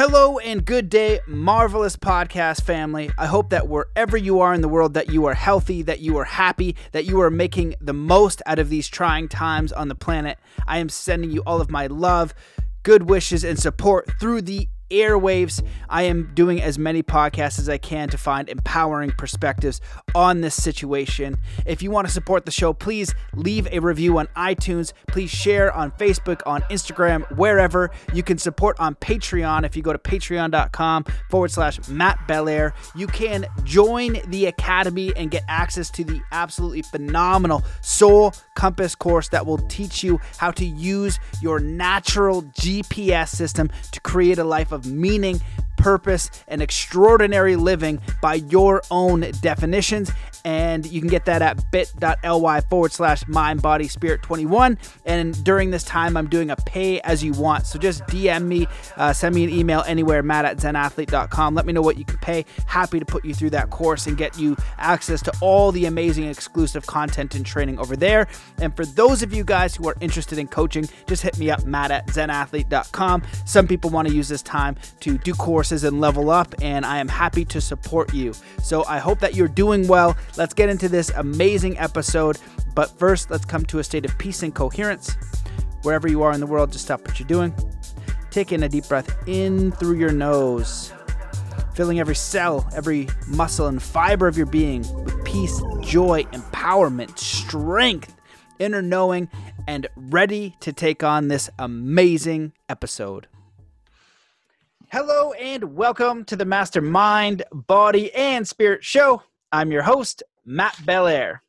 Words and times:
Hello 0.00 0.38
and 0.38 0.64
good 0.64 0.88
day, 0.88 1.18
marvelous 1.26 1.96
podcast 1.96 2.62
family. 2.62 3.10
I 3.18 3.26
hope 3.26 3.50
that 3.50 3.66
wherever 3.66 4.16
you 4.16 4.38
are 4.38 4.54
in 4.54 4.60
the 4.60 4.68
world 4.68 4.94
that 4.94 5.10
you 5.10 5.24
are 5.24 5.34
healthy, 5.34 5.82
that 5.82 5.98
you 5.98 6.16
are 6.18 6.24
happy, 6.24 6.76
that 6.92 7.04
you 7.04 7.20
are 7.20 7.32
making 7.32 7.74
the 7.80 7.92
most 7.92 8.40
out 8.46 8.60
of 8.60 8.68
these 8.68 8.86
trying 8.86 9.26
times 9.26 9.72
on 9.72 9.88
the 9.88 9.96
planet. 9.96 10.38
I 10.68 10.78
am 10.78 10.88
sending 10.88 11.32
you 11.32 11.42
all 11.44 11.60
of 11.60 11.68
my 11.68 11.88
love, 11.88 12.32
good 12.84 13.10
wishes 13.10 13.42
and 13.42 13.58
support 13.58 14.08
through 14.20 14.42
the 14.42 14.68
airwaves. 14.90 15.62
I 15.88 16.02
am 16.04 16.30
doing 16.34 16.60
as 16.62 16.78
many 16.78 17.02
podcasts 17.02 17.58
as 17.58 17.68
I 17.68 17.78
can 17.78 18.08
to 18.10 18.18
find 18.18 18.48
empowering 18.48 19.10
perspectives 19.12 19.80
on 20.14 20.40
this 20.40 20.60
situation. 20.60 21.38
If 21.66 21.82
you 21.82 21.90
want 21.90 22.06
to 22.06 22.12
support 22.12 22.44
the 22.44 22.50
show, 22.50 22.72
please 22.72 23.14
leave 23.34 23.66
a 23.70 23.80
review 23.80 24.18
on 24.18 24.26
iTunes. 24.36 24.92
Please 25.08 25.30
share 25.30 25.72
on 25.72 25.90
Facebook, 25.92 26.42
on 26.46 26.62
Instagram, 26.62 27.30
wherever. 27.36 27.90
You 28.12 28.22
can 28.22 28.38
support 28.38 28.78
on 28.80 28.94
Patreon 28.96 29.64
if 29.64 29.76
you 29.76 29.82
go 29.82 29.92
to 29.92 29.98
patreon.com 29.98 31.04
forward 31.30 31.50
slash 31.50 31.86
Matt 31.88 32.26
Belair. 32.26 32.74
You 32.94 33.06
can 33.06 33.46
join 33.64 34.18
the 34.28 34.46
Academy 34.46 35.12
and 35.16 35.30
get 35.30 35.44
access 35.48 35.90
to 35.90 36.04
the 36.04 36.20
absolutely 36.32 36.82
phenomenal 36.82 37.64
Soul 37.82 38.32
Compass 38.54 38.94
course 38.94 39.28
that 39.28 39.46
will 39.46 39.58
teach 39.68 40.02
you 40.02 40.20
how 40.38 40.50
to 40.52 40.64
use 40.64 41.18
your 41.42 41.60
natural 41.60 42.42
GPS 42.42 43.28
system 43.28 43.70
to 43.92 44.00
create 44.00 44.38
a 44.38 44.44
life 44.44 44.72
of 44.72 44.77
of 44.78 44.86
meaning, 44.86 45.40
purpose, 45.78 46.30
and 46.48 46.60
extraordinary 46.60 47.56
living 47.56 48.00
by 48.20 48.34
your 48.34 48.82
own 48.90 49.20
definitions. 49.40 50.12
And 50.44 50.86
you 50.86 51.00
can 51.00 51.10
get 51.10 51.24
that 51.26 51.42
at 51.42 51.70
bit.ly 51.70 52.60
forward 52.62 52.92
slash 52.92 53.26
mind 53.26 53.62
body 53.62 53.88
spirit 53.88 54.22
21. 54.22 54.78
And 55.04 55.42
during 55.44 55.70
this 55.70 55.84
time, 55.84 56.16
I'm 56.16 56.28
doing 56.28 56.50
a 56.50 56.56
pay 56.56 57.00
as 57.00 57.24
you 57.24 57.32
want. 57.32 57.66
So 57.66 57.78
just 57.78 58.02
DM 58.04 58.44
me, 58.44 58.66
uh, 58.96 59.12
send 59.12 59.34
me 59.34 59.44
an 59.44 59.50
email 59.50 59.82
anywhere, 59.86 60.22
matt 60.22 60.44
at 60.44 60.58
zenathlete.com. 60.58 61.54
Let 61.54 61.66
me 61.66 61.72
know 61.72 61.82
what 61.82 61.98
you 61.98 62.04
can 62.04 62.18
pay. 62.18 62.44
Happy 62.66 62.98
to 62.98 63.04
put 63.04 63.24
you 63.24 63.34
through 63.34 63.50
that 63.50 63.70
course 63.70 64.06
and 64.06 64.16
get 64.16 64.38
you 64.38 64.56
access 64.78 65.22
to 65.22 65.32
all 65.40 65.72
the 65.72 65.86
amazing 65.86 66.24
exclusive 66.24 66.86
content 66.86 67.34
and 67.34 67.44
training 67.44 67.78
over 67.78 67.96
there. 67.96 68.26
And 68.58 68.74
for 68.74 68.86
those 68.86 69.22
of 69.22 69.32
you 69.32 69.44
guys 69.44 69.74
who 69.74 69.88
are 69.88 69.96
interested 70.00 70.38
in 70.38 70.48
coaching, 70.48 70.88
just 71.06 71.22
hit 71.22 71.38
me 71.38 71.50
up, 71.50 71.64
matt 71.64 71.90
at 71.90 72.06
zenathlete.com. 72.06 73.22
Some 73.44 73.66
people 73.66 73.90
want 73.90 74.08
to 74.08 74.14
use 74.14 74.28
this 74.28 74.42
time 74.42 74.76
to 75.00 75.18
do 75.18 75.34
courses 75.34 75.67
and 75.70 76.00
level 76.00 76.30
up, 76.30 76.54
and 76.62 76.84
I 76.84 76.98
am 76.98 77.08
happy 77.08 77.44
to 77.46 77.60
support 77.60 78.12
you. 78.14 78.32
So 78.62 78.84
I 78.84 78.98
hope 78.98 79.20
that 79.20 79.34
you're 79.34 79.48
doing 79.48 79.86
well. 79.86 80.16
Let's 80.36 80.54
get 80.54 80.68
into 80.68 80.88
this 80.88 81.10
amazing 81.10 81.78
episode. 81.78 82.38
But 82.74 82.90
first, 82.98 83.30
let's 83.30 83.44
come 83.44 83.64
to 83.66 83.78
a 83.78 83.84
state 83.84 84.04
of 84.04 84.16
peace 84.18 84.42
and 84.42 84.54
coherence. 84.54 85.16
Wherever 85.82 86.08
you 86.08 86.22
are 86.22 86.32
in 86.32 86.40
the 86.40 86.46
world, 86.46 86.72
just 86.72 86.84
stop 86.84 87.06
what 87.06 87.18
you're 87.18 87.28
doing. 87.28 87.54
Take 88.30 88.52
in 88.52 88.62
a 88.62 88.68
deep 88.68 88.88
breath 88.88 89.16
in 89.26 89.72
through 89.72 89.98
your 89.98 90.12
nose, 90.12 90.92
filling 91.74 91.98
every 91.98 92.14
cell, 92.14 92.68
every 92.74 93.08
muscle, 93.26 93.66
and 93.66 93.82
fiber 93.82 94.28
of 94.28 94.36
your 94.36 94.46
being 94.46 94.82
with 95.04 95.24
peace, 95.24 95.60
joy, 95.80 96.24
empowerment, 96.32 97.18
strength, 97.18 98.14
inner 98.58 98.82
knowing, 98.82 99.28
and 99.66 99.86
ready 99.96 100.56
to 100.60 100.72
take 100.72 101.02
on 101.02 101.28
this 101.28 101.50
amazing 101.58 102.52
episode. 102.68 103.28
Hello 104.90 105.32
and 105.34 105.76
welcome 105.76 106.24
to 106.24 106.34
the 106.34 106.46
Mastermind, 106.46 107.42
Body, 107.52 108.10
and 108.14 108.48
Spirit 108.48 108.82
Show. 108.82 109.22
I'm 109.52 109.70
your 109.70 109.82
host, 109.82 110.22
Matt 110.46 110.80
Belair. 110.86 111.42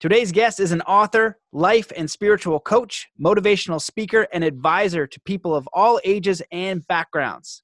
Today's 0.00 0.32
guest 0.32 0.58
is 0.58 0.72
an 0.72 0.80
author, 0.82 1.38
life 1.52 1.92
and 1.96 2.10
spiritual 2.10 2.58
coach, 2.58 3.06
motivational 3.20 3.80
speaker, 3.80 4.26
and 4.32 4.42
advisor 4.42 5.06
to 5.06 5.20
people 5.20 5.54
of 5.54 5.68
all 5.72 6.00
ages 6.02 6.42
and 6.50 6.84
backgrounds. 6.88 7.62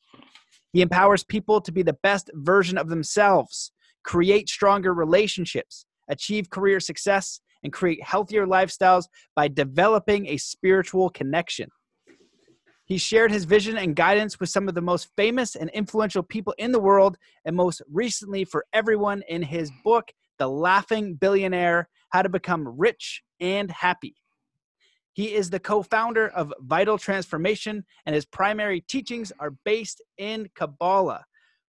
He 0.72 0.80
empowers 0.80 1.24
people 1.24 1.60
to 1.62 1.72
be 1.72 1.82
the 1.82 1.98
best 2.04 2.30
version 2.32 2.78
of 2.78 2.88
themselves, 2.88 3.72
create 4.04 4.48
stronger 4.48 4.94
relationships, 4.94 5.86
achieve 6.08 6.50
career 6.50 6.78
success, 6.78 7.40
and 7.64 7.72
create 7.72 8.00
healthier 8.00 8.46
lifestyles 8.46 9.06
by 9.34 9.48
developing 9.48 10.28
a 10.28 10.36
spiritual 10.36 11.10
connection. 11.10 11.68
He 12.86 12.98
shared 12.98 13.32
his 13.32 13.44
vision 13.44 13.78
and 13.78 13.96
guidance 13.96 14.38
with 14.38 14.50
some 14.50 14.68
of 14.68 14.74
the 14.74 14.82
most 14.82 15.08
famous 15.16 15.56
and 15.56 15.70
influential 15.70 16.22
people 16.22 16.54
in 16.58 16.72
the 16.72 16.80
world, 16.80 17.16
and 17.44 17.56
most 17.56 17.80
recently 17.90 18.44
for 18.44 18.66
everyone 18.74 19.22
in 19.28 19.42
his 19.42 19.70
book, 19.82 20.12
The 20.38 20.48
Laughing 20.48 21.14
Billionaire 21.14 21.88
How 22.10 22.22
to 22.22 22.28
Become 22.28 22.68
Rich 22.76 23.22
and 23.40 23.70
Happy. 23.70 24.16
He 25.14 25.32
is 25.32 25.48
the 25.48 25.60
co 25.60 25.82
founder 25.82 26.28
of 26.28 26.52
Vital 26.60 26.98
Transformation, 26.98 27.84
and 28.04 28.14
his 28.14 28.26
primary 28.26 28.80
teachings 28.82 29.32
are 29.38 29.54
based 29.64 30.02
in 30.18 30.50
Kabbalah. 30.54 31.24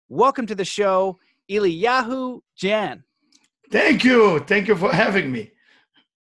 Welcome 0.09 0.47
to 0.47 0.55
the 0.55 0.65
show, 0.65 1.19
Eliyahu 1.51 2.39
Jian. 2.59 3.03
Thank 3.69 4.03
you. 4.03 4.39
Thank 4.39 4.67
you 4.67 4.75
for 4.75 4.91
having 4.91 5.31
me. 5.31 5.51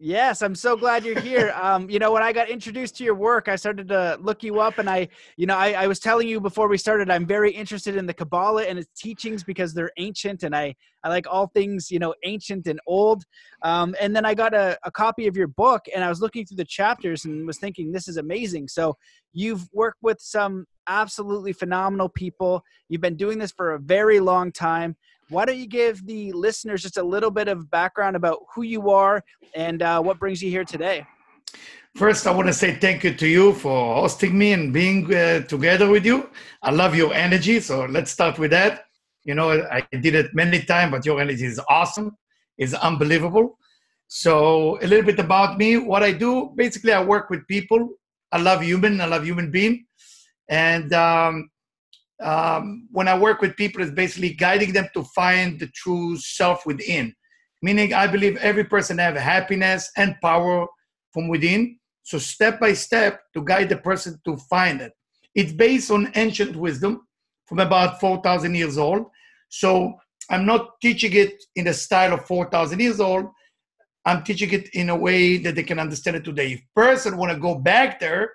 Yes, 0.00 0.42
I'm 0.42 0.56
so 0.56 0.76
glad 0.76 1.04
you're 1.04 1.20
here. 1.20 1.54
Um, 1.64 1.88
you 1.88 1.98
know, 1.98 2.12
when 2.12 2.22
I 2.22 2.32
got 2.32 2.50
introduced 2.50 2.96
to 2.96 3.04
your 3.04 3.14
work, 3.14 3.48
I 3.48 3.56
started 3.56 3.88
to 3.88 4.18
look 4.20 4.42
you 4.42 4.60
up, 4.60 4.78
and 4.78 4.90
I, 4.90 5.08
you 5.36 5.46
know, 5.46 5.56
I, 5.56 5.72
I, 5.72 5.86
was 5.86 5.98
telling 5.98 6.28
you 6.28 6.40
before 6.40 6.68
we 6.68 6.76
started, 6.76 7.10
I'm 7.10 7.26
very 7.26 7.50
interested 7.50 7.96
in 7.96 8.04
the 8.04 8.12
Kabbalah 8.12 8.64
and 8.64 8.78
its 8.78 9.00
teachings 9.00 9.42
because 9.42 9.72
they're 9.72 9.92
ancient, 9.96 10.42
and 10.42 10.54
I, 10.54 10.74
I 11.04 11.08
like 11.08 11.26
all 11.30 11.46
things, 11.46 11.90
you 11.90 11.98
know, 11.98 12.14
ancient 12.24 12.66
and 12.66 12.80
old. 12.86 13.24
Um, 13.62 13.94
and 13.98 14.14
then 14.14 14.26
I 14.26 14.34
got 14.34 14.52
a, 14.52 14.76
a 14.84 14.90
copy 14.90 15.26
of 15.26 15.36
your 15.36 15.46
book, 15.46 15.86
and 15.94 16.04
I 16.04 16.08
was 16.08 16.20
looking 16.20 16.44
through 16.44 16.56
the 16.56 16.66
chapters 16.66 17.24
and 17.24 17.46
was 17.46 17.58
thinking, 17.58 17.92
this 17.92 18.08
is 18.08 18.18
amazing. 18.18 18.68
So 18.68 18.96
you've 19.32 19.66
worked 19.72 20.02
with 20.02 20.20
some 20.20 20.66
absolutely 20.86 21.52
phenomenal 21.52 22.08
people. 22.08 22.62
You've 22.88 23.00
been 23.00 23.16
doing 23.16 23.38
this 23.38 23.52
for 23.52 23.72
a 23.72 23.78
very 23.78 24.20
long 24.20 24.52
time 24.52 24.96
why 25.34 25.44
don't 25.44 25.58
you 25.58 25.66
give 25.66 26.06
the 26.06 26.32
listeners 26.32 26.82
just 26.82 26.96
a 26.96 27.02
little 27.02 27.30
bit 27.30 27.48
of 27.48 27.70
background 27.70 28.16
about 28.16 28.38
who 28.54 28.62
you 28.62 28.90
are 28.90 29.22
and 29.54 29.82
uh, 29.82 30.00
what 30.00 30.18
brings 30.18 30.42
you 30.42 30.48
here 30.48 30.64
today? 30.64 31.04
First, 31.96 32.26
I 32.26 32.32
want 32.32 32.48
to 32.48 32.52
say 32.52 32.74
thank 32.74 33.04
you 33.04 33.14
to 33.14 33.26
you 33.26 33.52
for 33.52 33.96
hosting 33.96 34.36
me 34.36 34.52
and 34.52 34.72
being 34.72 35.12
uh, 35.14 35.42
together 35.42 35.88
with 35.88 36.04
you. 36.04 36.28
I 36.62 36.70
love 36.70 36.96
your 36.96 37.14
energy, 37.14 37.60
so 37.60 37.84
let's 37.84 38.10
start 38.10 38.38
with 38.38 38.50
that. 38.50 38.86
You 39.24 39.34
know, 39.34 39.50
I 39.70 39.86
did 39.92 40.14
it 40.14 40.34
many 40.34 40.60
times, 40.62 40.90
but 40.90 41.06
your 41.06 41.20
energy 41.20 41.46
is 41.46 41.60
awesome. 41.68 42.16
It's 42.58 42.74
unbelievable. 42.74 43.58
So, 44.08 44.78
a 44.82 44.86
little 44.86 45.04
bit 45.04 45.18
about 45.18 45.56
me. 45.56 45.78
What 45.78 46.02
I 46.02 46.12
do, 46.12 46.52
basically, 46.56 46.92
I 46.92 47.02
work 47.02 47.30
with 47.30 47.46
people. 47.46 47.90
I 48.32 48.38
love 48.38 48.62
human. 48.62 49.00
I 49.00 49.06
love 49.06 49.24
human 49.24 49.50
being, 49.50 49.86
and 50.48 50.92
um, 50.92 51.48
um, 52.22 52.88
when 52.90 53.08
I 53.08 53.18
work 53.18 53.40
with 53.40 53.56
people, 53.56 53.82
is 53.82 53.90
basically 53.90 54.34
guiding 54.34 54.72
them 54.72 54.88
to 54.94 55.04
find 55.14 55.58
the 55.58 55.68
true 55.68 56.16
self 56.16 56.66
within. 56.66 57.14
Meaning, 57.62 57.94
I 57.94 58.06
believe 58.06 58.36
every 58.38 58.64
person 58.64 58.98
have 58.98 59.16
happiness 59.16 59.90
and 59.96 60.16
power 60.22 60.66
from 61.12 61.28
within. 61.28 61.78
So, 62.02 62.18
step 62.18 62.60
by 62.60 62.74
step, 62.74 63.20
to 63.34 63.42
guide 63.42 63.68
the 63.68 63.78
person 63.78 64.20
to 64.26 64.36
find 64.36 64.80
it. 64.80 64.92
It's 65.34 65.52
based 65.52 65.90
on 65.90 66.12
ancient 66.14 66.54
wisdom 66.54 67.06
from 67.46 67.58
about 67.58 68.00
4,000 68.00 68.54
years 68.54 68.78
old. 68.78 69.06
So, 69.48 69.94
I'm 70.30 70.46
not 70.46 70.80
teaching 70.80 71.12
it 71.14 71.42
in 71.56 71.64
the 71.64 71.74
style 71.74 72.12
of 72.12 72.26
4,000 72.26 72.80
years 72.80 73.00
old. 73.00 73.26
I'm 74.06 74.22
teaching 74.22 74.52
it 74.52 74.68
in 74.74 74.90
a 74.90 74.96
way 74.96 75.38
that 75.38 75.54
they 75.54 75.62
can 75.62 75.78
understand 75.78 76.16
it 76.16 76.24
today. 76.24 76.52
If 76.52 76.60
person 76.74 77.16
want 77.16 77.32
to 77.32 77.38
go 77.38 77.54
back 77.54 78.00
there, 78.00 78.32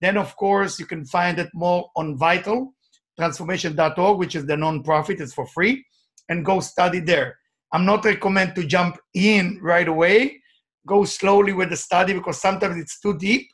then 0.00 0.16
of 0.16 0.36
course 0.36 0.78
you 0.78 0.86
can 0.86 1.04
find 1.06 1.38
it 1.38 1.48
more 1.54 1.90
on 1.96 2.16
Vital 2.16 2.74
transformation.org, 3.18 4.18
which 4.18 4.34
is 4.34 4.46
the 4.46 4.54
nonprofit. 4.54 5.20
It's 5.20 5.34
for 5.34 5.46
free, 5.46 5.84
and 6.28 6.44
go 6.44 6.60
study 6.60 7.00
there. 7.00 7.38
I'm 7.72 7.84
not 7.84 8.04
recommend 8.04 8.54
to 8.54 8.64
jump 8.64 8.98
in 9.14 9.58
right 9.62 9.88
away. 9.88 10.40
Go 10.86 11.04
slowly 11.04 11.52
with 11.52 11.70
the 11.70 11.76
study 11.76 12.12
because 12.12 12.40
sometimes 12.40 12.80
it's 12.80 13.00
too 13.00 13.18
deep, 13.18 13.48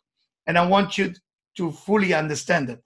and 0.46 0.58
I 0.58 0.66
want 0.66 0.98
you 0.98 1.14
to 1.56 1.72
fully 1.72 2.12
understand 2.14 2.70
it. 2.70 2.80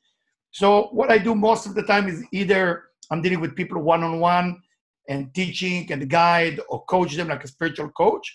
So 0.50 0.88
what 0.92 1.10
I 1.10 1.18
do 1.18 1.34
most 1.34 1.66
of 1.66 1.74
the 1.74 1.82
time 1.82 2.08
is 2.08 2.24
either 2.32 2.84
I'm 3.10 3.22
dealing 3.22 3.40
with 3.40 3.56
people 3.56 3.82
one 3.82 4.02
on 4.02 4.20
one 4.20 4.60
and 5.08 5.32
teaching 5.34 5.90
and 5.92 6.08
guide 6.08 6.60
or 6.68 6.84
coach 6.86 7.14
them 7.14 7.28
like 7.28 7.44
a 7.44 7.48
spiritual 7.48 7.90
coach, 7.90 8.26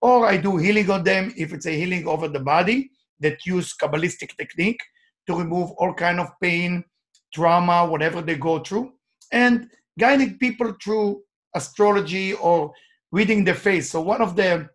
or 0.00 0.26
I 0.26 0.36
do 0.36 0.56
healing 0.56 0.90
on 0.90 1.04
them 1.04 1.32
if 1.36 1.52
it's 1.52 1.66
a 1.66 1.70
healing 1.70 2.06
over 2.06 2.28
the 2.28 2.40
body 2.40 2.90
that 3.20 3.44
use 3.46 3.74
Kabbalistic 3.74 4.36
technique 4.36 4.80
to 5.26 5.34
remove 5.34 5.70
all 5.78 5.94
kind 5.94 6.20
of 6.20 6.28
pain, 6.42 6.84
trauma, 7.34 7.86
whatever 7.86 8.22
they 8.22 8.36
go 8.36 8.60
through, 8.60 8.92
and 9.32 9.68
guiding 9.98 10.38
people 10.38 10.74
through 10.82 11.22
astrology 11.54 12.34
or 12.34 12.72
reading 13.12 13.44
their 13.44 13.54
face. 13.54 13.90
So 13.90 14.00
one 14.00 14.22
of 14.22 14.36
the 14.36 14.68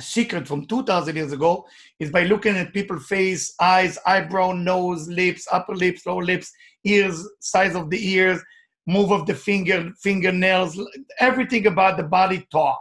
secret 0.00 0.46
from 0.46 0.66
2000 0.66 1.16
years 1.16 1.32
ago 1.32 1.64
is 1.98 2.10
by 2.10 2.24
looking 2.24 2.56
at 2.56 2.72
people's 2.72 3.06
face, 3.06 3.54
eyes, 3.60 3.98
eyebrow, 4.06 4.52
nose, 4.52 5.08
lips, 5.08 5.46
upper 5.50 5.74
lips, 5.74 6.04
lower 6.06 6.22
lips, 6.22 6.52
ears, 6.84 7.26
size 7.40 7.74
of 7.74 7.88
the 7.90 8.12
ears, 8.12 8.40
move 8.86 9.10
of 9.10 9.26
the 9.26 9.34
finger, 9.34 9.90
fingernails, 10.02 10.78
everything 11.18 11.66
about 11.66 11.96
the 11.96 12.02
body 12.02 12.46
talk. 12.52 12.80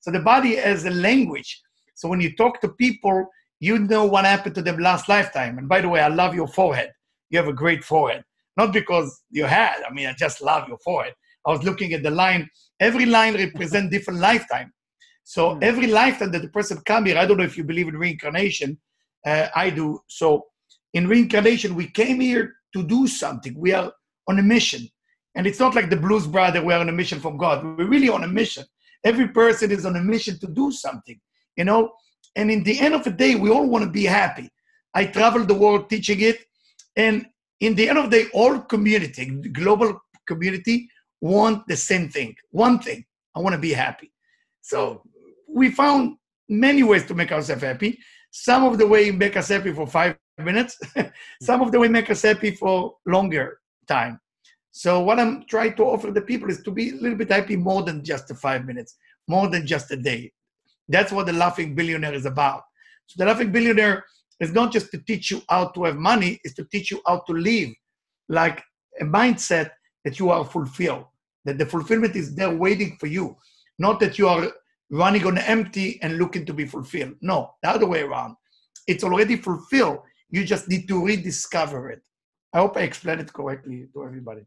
So 0.00 0.10
the 0.10 0.20
body 0.20 0.56
has 0.56 0.84
a 0.84 0.90
language. 0.90 1.60
So 1.94 2.08
when 2.08 2.20
you 2.20 2.34
talk 2.34 2.60
to 2.60 2.68
people, 2.68 3.26
you 3.60 3.78
know 3.78 4.04
what 4.04 4.24
happened 4.24 4.54
to 4.56 4.62
them 4.62 4.78
last 4.78 5.08
lifetime. 5.08 5.58
And 5.58 5.68
by 5.68 5.80
the 5.80 5.88
way, 5.88 6.00
I 6.00 6.08
love 6.08 6.34
your 6.34 6.48
forehead. 6.48 6.90
You 7.30 7.38
have 7.38 7.48
a 7.48 7.52
great 7.52 7.84
forehead. 7.84 8.24
Not 8.56 8.72
because 8.72 9.22
you 9.30 9.44
had. 9.44 9.82
I 9.88 9.92
mean, 9.92 10.06
I 10.06 10.14
just 10.14 10.40
love 10.40 10.68
you 10.68 10.78
for 10.84 11.04
it. 11.06 11.14
I 11.46 11.50
was 11.50 11.62
looking 11.62 11.92
at 11.92 12.02
the 12.02 12.10
line. 12.10 12.48
Every 12.80 13.06
line 13.06 13.34
represents 13.34 13.90
different 13.90 14.20
lifetime. 14.20 14.72
So 15.24 15.50
mm. 15.50 15.62
every 15.62 15.86
lifetime 15.86 16.30
that 16.32 16.42
the 16.42 16.48
person 16.48 16.80
come 16.84 17.06
here, 17.06 17.18
I 17.18 17.26
don't 17.26 17.38
know 17.38 17.44
if 17.44 17.56
you 17.56 17.64
believe 17.64 17.88
in 17.88 17.96
reincarnation. 17.96 18.78
Uh, 19.26 19.48
I 19.54 19.70
do. 19.70 20.00
So 20.08 20.44
in 20.92 21.08
reincarnation, 21.08 21.74
we 21.74 21.88
came 21.88 22.20
here 22.20 22.54
to 22.74 22.82
do 22.82 23.06
something. 23.06 23.54
We 23.58 23.72
are 23.72 23.92
on 24.28 24.38
a 24.38 24.42
mission. 24.42 24.88
And 25.34 25.46
it's 25.46 25.58
not 25.58 25.74
like 25.74 25.90
the 25.90 25.96
Blues 25.96 26.26
Brother, 26.26 26.62
we're 26.64 26.78
on 26.78 26.88
a 26.88 26.92
mission 26.92 27.18
from 27.20 27.36
God. 27.36 27.64
We're 27.64 27.88
really 27.88 28.08
on 28.08 28.24
a 28.24 28.28
mission. 28.28 28.64
Every 29.02 29.28
person 29.28 29.70
is 29.70 29.84
on 29.84 29.96
a 29.96 30.00
mission 30.00 30.38
to 30.38 30.46
do 30.46 30.70
something, 30.70 31.20
you 31.56 31.64
know? 31.64 31.92
And 32.36 32.50
in 32.50 32.62
the 32.62 32.78
end 32.78 32.94
of 32.94 33.04
the 33.04 33.10
day, 33.10 33.34
we 33.34 33.50
all 33.50 33.68
want 33.68 33.84
to 33.84 33.90
be 33.90 34.04
happy. 34.04 34.48
I 34.94 35.06
travel 35.06 35.44
the 35.44 35.54
world 35.54 35.90
teaching 35.90 36.20
it. 36.20 36.38
And 36.96 37.26
in 37.66 37.74
the 37.74 37.88
end 37.88 37.98
of 37.98 38.10
the 38.10 38.22
day, 38.22 38.26
all 38.32 38.60
community, 38.60 39.24
global 39.52 40.00
community, 40.26 40.88
want 41.20 41.66
the 41.66 41.76
same 41.76 42.08
thing. 42.08 42.34
One 42.50 42.78
thing, 42.78 43.04
I 43.34 43.40
want 43.40 43.54
to 43.54 43.60
be 43.60 43.72
happy. 43.72 44.12
So 44.60 45.02
we 45.48 45.70
found 45.70 46.16
many 46.48 46.82
ways 46.82 47.06
to 47.06 47.14
make 47.14 47.32
ourselves 47.32 47.62
happy. 47.62 47.98
Some 48.30 48.64
of 48.64 48.78
the 48.78 48.86
way 48.86 49.10
make 49.10 49.36
us 49.36 49.48
happy 49.48 49.72
for 49.72 49.86
five 49.86 50.16
minutes. 50.38 50.78
Some 51.42 51.62
of 51.62 51.72
the 51.72 51.78
way 51.78 51.88
make 51.88 52.10
us 52.10 52.22
happy 52.22 52.50
for 52.50 52.96
longer 53.06 53.60
time. 53.88 54.20
So 54.72 55.00
what 55.00 55.20
I'm 55.20 55.44
trying 55.46 55.76
to 55.76 55.84
offer 55.84 56.10
the 56.10 56.20
people 56.20 56.50
is 56.50 56.60
to 56.62 56.70
be 56.70 56.90
a 56.90 56.94
little 56.94 57.16
bit 57.16 57.30
happy 57.30 57.56
more 57.56 57.82
than 57.82 58.04
just 58.04 58.26
the 58.28 58.34
five 58.34 58.66
minutes, 58.66 58.96
more 59.28 59.48
than 59.48 59.66
just 59.66 59.90
a 59.92 59.96
day. 59.96 60.32
That's 60.88 61.12
what 61.12 61.26
the 61.26 61.32
Laughing 61.32 61.74
Billionaire 61.74 62.14
is 62.14 62.26
about. 62.26 62.62
So 63.06 63.14
the 63.18 63.26
Laughing 63.26 63.52
Billionaire 63.52 64.04
is 64.40 64.52
not 64.52 64.72
just 64.72 64.90
to 64.90 64.98
teach 64.98 65.30
you 65.30 65.42
how 65.48 65.68
to 65.68 65.84
have 65.84 65.96
money, 65.96 66.40
it's 66.44 66.54
to 66.54 66.64
teach 66.64 66.90
you 66.90 67.00
how 67.06 67.20
to 67.26 67.32
live 67.32 67.70
like 68.28 68.62
a 69.00 69.04
mindset 69.04 69.70
that 70.04 70.18
you 70.18 70.30
are 70.30 70.44
fulfilled, 70.44 71.04
that 71.44 71.58
the 71.58 71.66
fulfillment 71.66 72.16
is 72.16 72.34
there 72.34 72.54
waiting 72.54 72.96
for 72.98 73.06
you, 73.06 73.36
not 73.78 74.00
that 74.00 74.18
you 74.18 74.28
are 74.28 74.52
running 74.90 75.26
on 75.26 75.38
empty 75.38 75.98
and 76.02 76.18
looking 76.18 76.44
to 76.46 76.52
be 76.52 76.66
fulfilled. 76.66 77.14
No, 77.20 77.54
the 77.62 77.70
other 77.70 77.86
way 77.86 78.02
around. 78.02 78.36
It's 78.86 79.04
already 79.04 79.36
fulfilled. 79.36 80.00
You 80.30 80.44
just 80.44 80.68
need 80.68 80.86
to 80.88 81.04
rediscover 81.04 81.90
it. 81.90 82.02
I 82.52 82.58
hope 82.58 82.76
I 82.76 82.80
explained 82.80 83.20
it 83.20 83.32
correctly 83.32 83.88
to 83.94 84.04
everybody. 84.04 84.42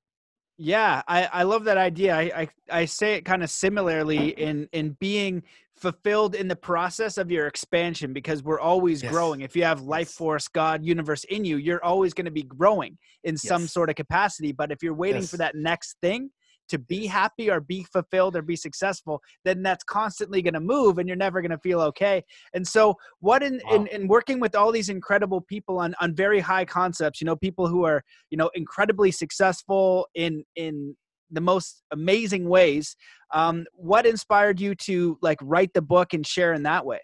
Yeah, 0.58 1.04
I, 1.08 1.26
I 1.26 1.44
love 1.44 1.66
that 1.66 1.78
idea. 1.78 2.16
I, 2.16 2.22
I, 2.22 2.50
I 2.82 2.86
say 2.86 3.16
it 3.16 3.26
kind 3.26 3.44
of 3.44 3.50
similarly 3.50 4.30
in 4.30 4.68
in 4.72 4.98
being 5.00 5.44
fulfilled 5.78 6.36
in 6.36 6.48
the 6.48 6.56
process 6.56 7.18
of 7.18 7.30
your 7.30 7.48
expansion 7.48 8.14
because 8.14 8.44
we're 8.44 8.60
always 8.60 9.04
yes. 9.04 9.12
growing. 9.12 9.42
If 9.42 9.56
you 9.56 9.64
have 9.64 9.82
life 9.82 10.10
force, 10.10 10.48
God, 10.48 10.84
universe 10.84 11.24
in 11.26 11.46
you, 11.46 11.58
you're 11.58 11.84
always 11.84 12.14
going 12.14 12.26
to 12.26 12.32
be 12.32 12.44
growing 12.44 12.98
in 13.24 13.34
yes. 13.34 13.44
some 13.44 13.68
sort 13.68 13.90
of 13.90 13.96
capacity. 13.96 14.52
But 14.52 14.72
if 14.72 14.82
you're 14.82 14.94
waiting 14.94 15.22
yes. 15.22 15.32
for 15.32 15.38
that 15.38 15.56
next 15.56 15.98
thing, 16.02 16.32
to 16.70 16.78
be 16.78 17.06
happy 17.06 17.50
or 17.50 17.60
be 17.62 17.84
fulfilled 17.84 18.36
or 18.36 18.42
be 18.42 18.56
successful, 18.56 19.22
then 19.46 19.64
that's 19.64 19.84
constantly 19.84 20.42
going 20.42 20.54
to 20.54 20.60
move 20.60 20.98
and 20.98 21.08
you're 21.08 21.16
never 21.16 21.42
going 21.42 21.52
to 21.52 21.58
feel 21.60 21.80
okay. 21.82 22.24
And 22.54 22.68
so, 22.68 22.96
what 23.20 23.44
in, 23.44 23.62
wow. 23.66 23.76
in, 23.76 23.88
in 23.88 24.08
working 24.08 24.40
with 24.40 24.56
all 24.56 24.72
these 24.72 24.90
incredible 24.90 25.42
people 25.42 25.80
on, 25.80 25.96
on 26.02 26.14
very 26.14 26.40
high 26.40 26.66
concepts, 26.66 27.22
you 27.22 27.26
know, 27.26 27.36
people 27.36 27.68
who 27.68 27.86
are, 27.86 28.04
you 28.30 28.38
know, 28.38 28.50
incredibly 28.54 29.12
successful 29.12 30.08
in, 30.16 30.44
in, 30.56 30.96
the 31.32 31.42
most 31.42 31.84
amazing 31.92 32.48
ways 32.48 32.96
um, 33.34 33.66
what 33.74 34.06
inspired 34.06 34.60
you 34.60 34.74
to 34.76 35.18
like 35.22 35.38
write 35.42 35.74
the 35.74 35.82
book 35.82 36.14
and 36.14 36.26
share 36.26 36.54
in 36.54 36.64
that 36.64 36.86
way 36.86 37.00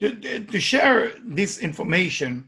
to, 0.00 0.40
to 0.40 0.60
share 0.60 1.12
this 1.24 1.58
information 1.58 2.46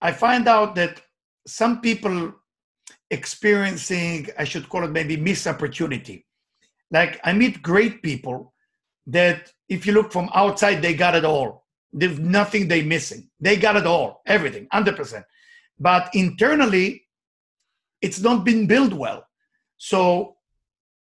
i 0.00 0.12
find 0.12 0.48
out 0.48 0.74
that 0.74 1.00
some 1.46 1.80
people 1.80 2.32
experiencing, 3.10 4.28
I 4.38 4.44
should 4.44 4.68
call 4.68 4.84
it 4.84 4.90
maybe 4.90 5.16
miss 5.16 5.46
opportunity. 5.46 6.26
Like 6.90 7.20
I 7.24 7.32
meet 7.32 7.62
great 7.62 8.02
people 8.02 8.52
that 9.06 9.52
if 9.68 9.86
you 9.86 9.92
look 9.92 10.12
from 10.12 10.28
outside, 10.34 10.82
they 10.82 10.94
got 10.94 11.14
it 11.14 11.24
all. 11.24 11.64
There's 11.92 12.18
nothing 12.18 12.68
they 12.68 12.82
missing. 12.82 13.30
They 13.40 13.56
got 13.56 13.76
it 13.76 13.86
all, 13.86 14.22
everything, 14.26 14.66
100%. 14.72 15.22
But 15.78 16.10
internally, 16.14 17.02
it's 18.02 18.20
not 18.20 18.44
been 18.44 18.66
built 18.66 18.92
well. 18.92 19.26
So 19.76 20.36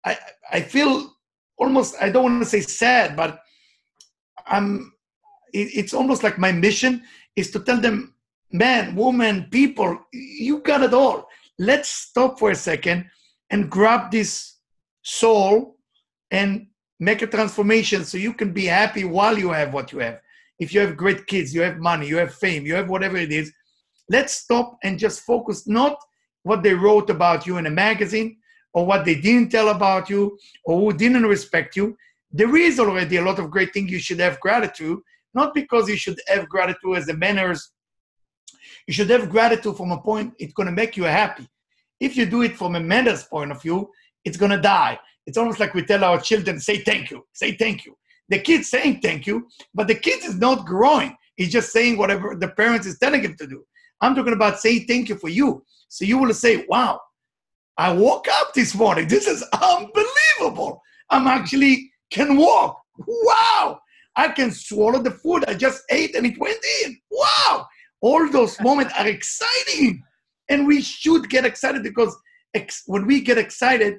I, 0.06 0.18
I 0.52 0.62
feel 0.62 1.14
almost, 1.58 1.96
I 2.02 2.10
don't 2.10 2.24
want 2.24 2.44
to 2.44 2.50
say 2.50 2.62
sad, 2.62 3.16
but 3.16 3.40
I'm, 4.46 4.94
it, 5.54 5.70
it's 5.74 5.94
almost 5.94 6.24
like 6.24 6.38
my 6.38 6.52
mission 6.52 7.04
is 7.36 7.52
to 7.52 7.60
tell 7.60 7.80
them, 7.80 8.16
man, 8.52 8.96
woman, 8.96 9.48
people, 9.52 10.00
you 10.12 10.60
got 10.60 10.84
it 10.84 10.94
all 10.94 11.28
let's 11.60 11.90
stop 11.90 12.40
for 12.40 12.52
a 12.52 12.56
second 12.56 13.06
and 13.50 13.70
grab 13.70 14.12
this 14.12 14.58
soul 15.04 15.78
and 16.31 16.68
make 17.00 17.22
a 17.22 17.28
transformation 17.28 18.04
so 18.06 18.18
you 18.18 18.34
can 18.34 18.52
be 18.54 18.66
happy 18.66 19.04
while 19.04 19.38
you 19.38 19.52
have 19.52 19.74
what 19.74 19.92
you 19.92 20.00
have. 20.00 20.20
If 20.60 20.74
you 20.74 20.80
have 20.81 20.98
great 20.98 21.28
kids, 21.28 21.54
you 21.54 21.62
have 21.62 21.78
money, 21.78 22.08
you 22.08 22.18
have 22.18 22.34
fame, 22.34 22.66
you 22.66 22.75
have 22.75 22.90
whatever 22.90 23.18
it 23.18 23.31
is, 23.31 23.52
let's 24.10 24.34
stop 24.34 24.78
and 24.84 24.98
just 25.00 25.22
focus 25.22 25.68
not 25.68 25.98
what 26.44 26.64
they 26.64 26.74
wrote 26.74 27.10
about 27.10 27.46
you 27.46 27.58
in 27.58 27.66
a 27.66 27.72
magazine 27.72 28.38
or 28.74 28.86
what 28.86 29.06
they 29.06 29.16
didn't 29.16 29.50
tell 29.50 29.70
about 29.70 30.10
you 30.10 30.38
or 30.66 30.80
who 30.80 30.98
didn't 30.98 31.25
respect 31.25 31.75
you. 31.75 31.98
There 32.31 32.56
is 32.56 32.80
already 32.80 33.18
a 33.18 33.24
lot 33.24 33.40
of 33.40 33.52
great 33.52 33.74
things 33.74 33.92
you 33.92 34.00
should 34.00 34.20
have 34.20 34.40
gratitude, 34.40 35.00
not 35.34 35.54
because 35.54 35.88
you 35.88 35.96
should 35.96 36.20
have 36.28 36.50
gratitude 36.50 36.98
as 36.98 37.06
the 37.06 37.16
manners 37.16 37.72
you 38.88 38.94
should 38.94 39.10
have 39.10 39.30
gratitude 39.30 39.78
from 39.78 39.92
a 39.92 39.98
point 40.02 40.34
it's 40.40 40.54
going 40.54 40.68
to 40.68 40.74
make 40.74 40.98
you 40.98 41.04
happy. 41.04 41.48
If 42.00 42.18
you 42.18 42.25
do 42.25 42.42
it 42.42 42.58
from 42.58 42.75
a 42.75 42.80
manners 42.80 43.24
point 43.24 43.52
of 43.52 43.62
view, 43.62 43.90
it's 44.25 44.38
going 44.38 44.52
to 44.52 44.60
die. 44.60 45.00
It's 45.25 45.38
almost 45.38 45.60
like 45.60 45.74
we 45.74 45.86
tell 45.86 46.04
our 46.04 46.20
children, 46.20 46.60
say 46.60 46.78
thank 46.80 47.12
you, 47.12 47.25
say 47.34 47.54
thank 47.54 47.86
you. 47.86 47.96
The 48.30 48.40
kid's 48.40 48.70
saying 48.70 49.00
thank 49.02 49.25
you, 49.28 49.48
but 49.74 49.88
the 49.88 49.96
kid 49.96 50.24
is 50.24 50.36
not 50.36 50.66
growing. 50.66 51.16
He's 51.36 51.52
just 51.52 51.72
saying 51.72 51.98
whatever 51.98 52.36
the 52.36 52.50
parents 52.50 52.88
is 52.88 53.00
telling 53.00 53.22
him 53.22 53.36
to 53.38 53.48
do. 53.48 53.64
I'm 54.02 54.16
talking 54.16 54.34
about 54.34 54.60
say 54.60 54.80
thank 54.80 55.10
you 55.10 55.16
for 55.16 55.30
you. 55.30 55.64
So 55.88 56.04
you 56.06 56.18
will 56.18 56.34
say, 56.34 56.66
wow, 56.68 57.00
I 57.78 57.92
woke 57.92 58.28
up 58.28 58.54
this 58.54 58.75
morning. 58.75 59.08
This 59.08 59.28
is 59.28 59.44
unbelievable. 59.54 60.81
I'm 61.10 61.28
actually 61.28 61.92
can 62.12 62.38
walk. 62.38 62.80
Wow. 63.08 63.80
I 64.16 64.30
can 64.30 64.52
swallow 64.52 65.02
the 65.02 65.12
food 65.12 65.44
I 65.48 65.56
just 65.56 65.81
ate 65.90 66.16
and 66.16 66.25
it 66.25 66.38
went 66.38 66.64
in. 66.84 66.98
Wow 67.10 67.68
all 68.04 68.30
those 68.30 68.60
moments 68.70 68.94
are 69.00 69.08
exciting 69.08 70.04
and 70.50 70.68
we 70.68 70.81
should 70.81 71.28
get 71.30 71.46
excited 71.46 71.81
because 71.81 72.16
ex- 72.54 72.84
when 72.86 73.08
we 73.08 73.22
get 73.22 73.40
excited 73.40 73.96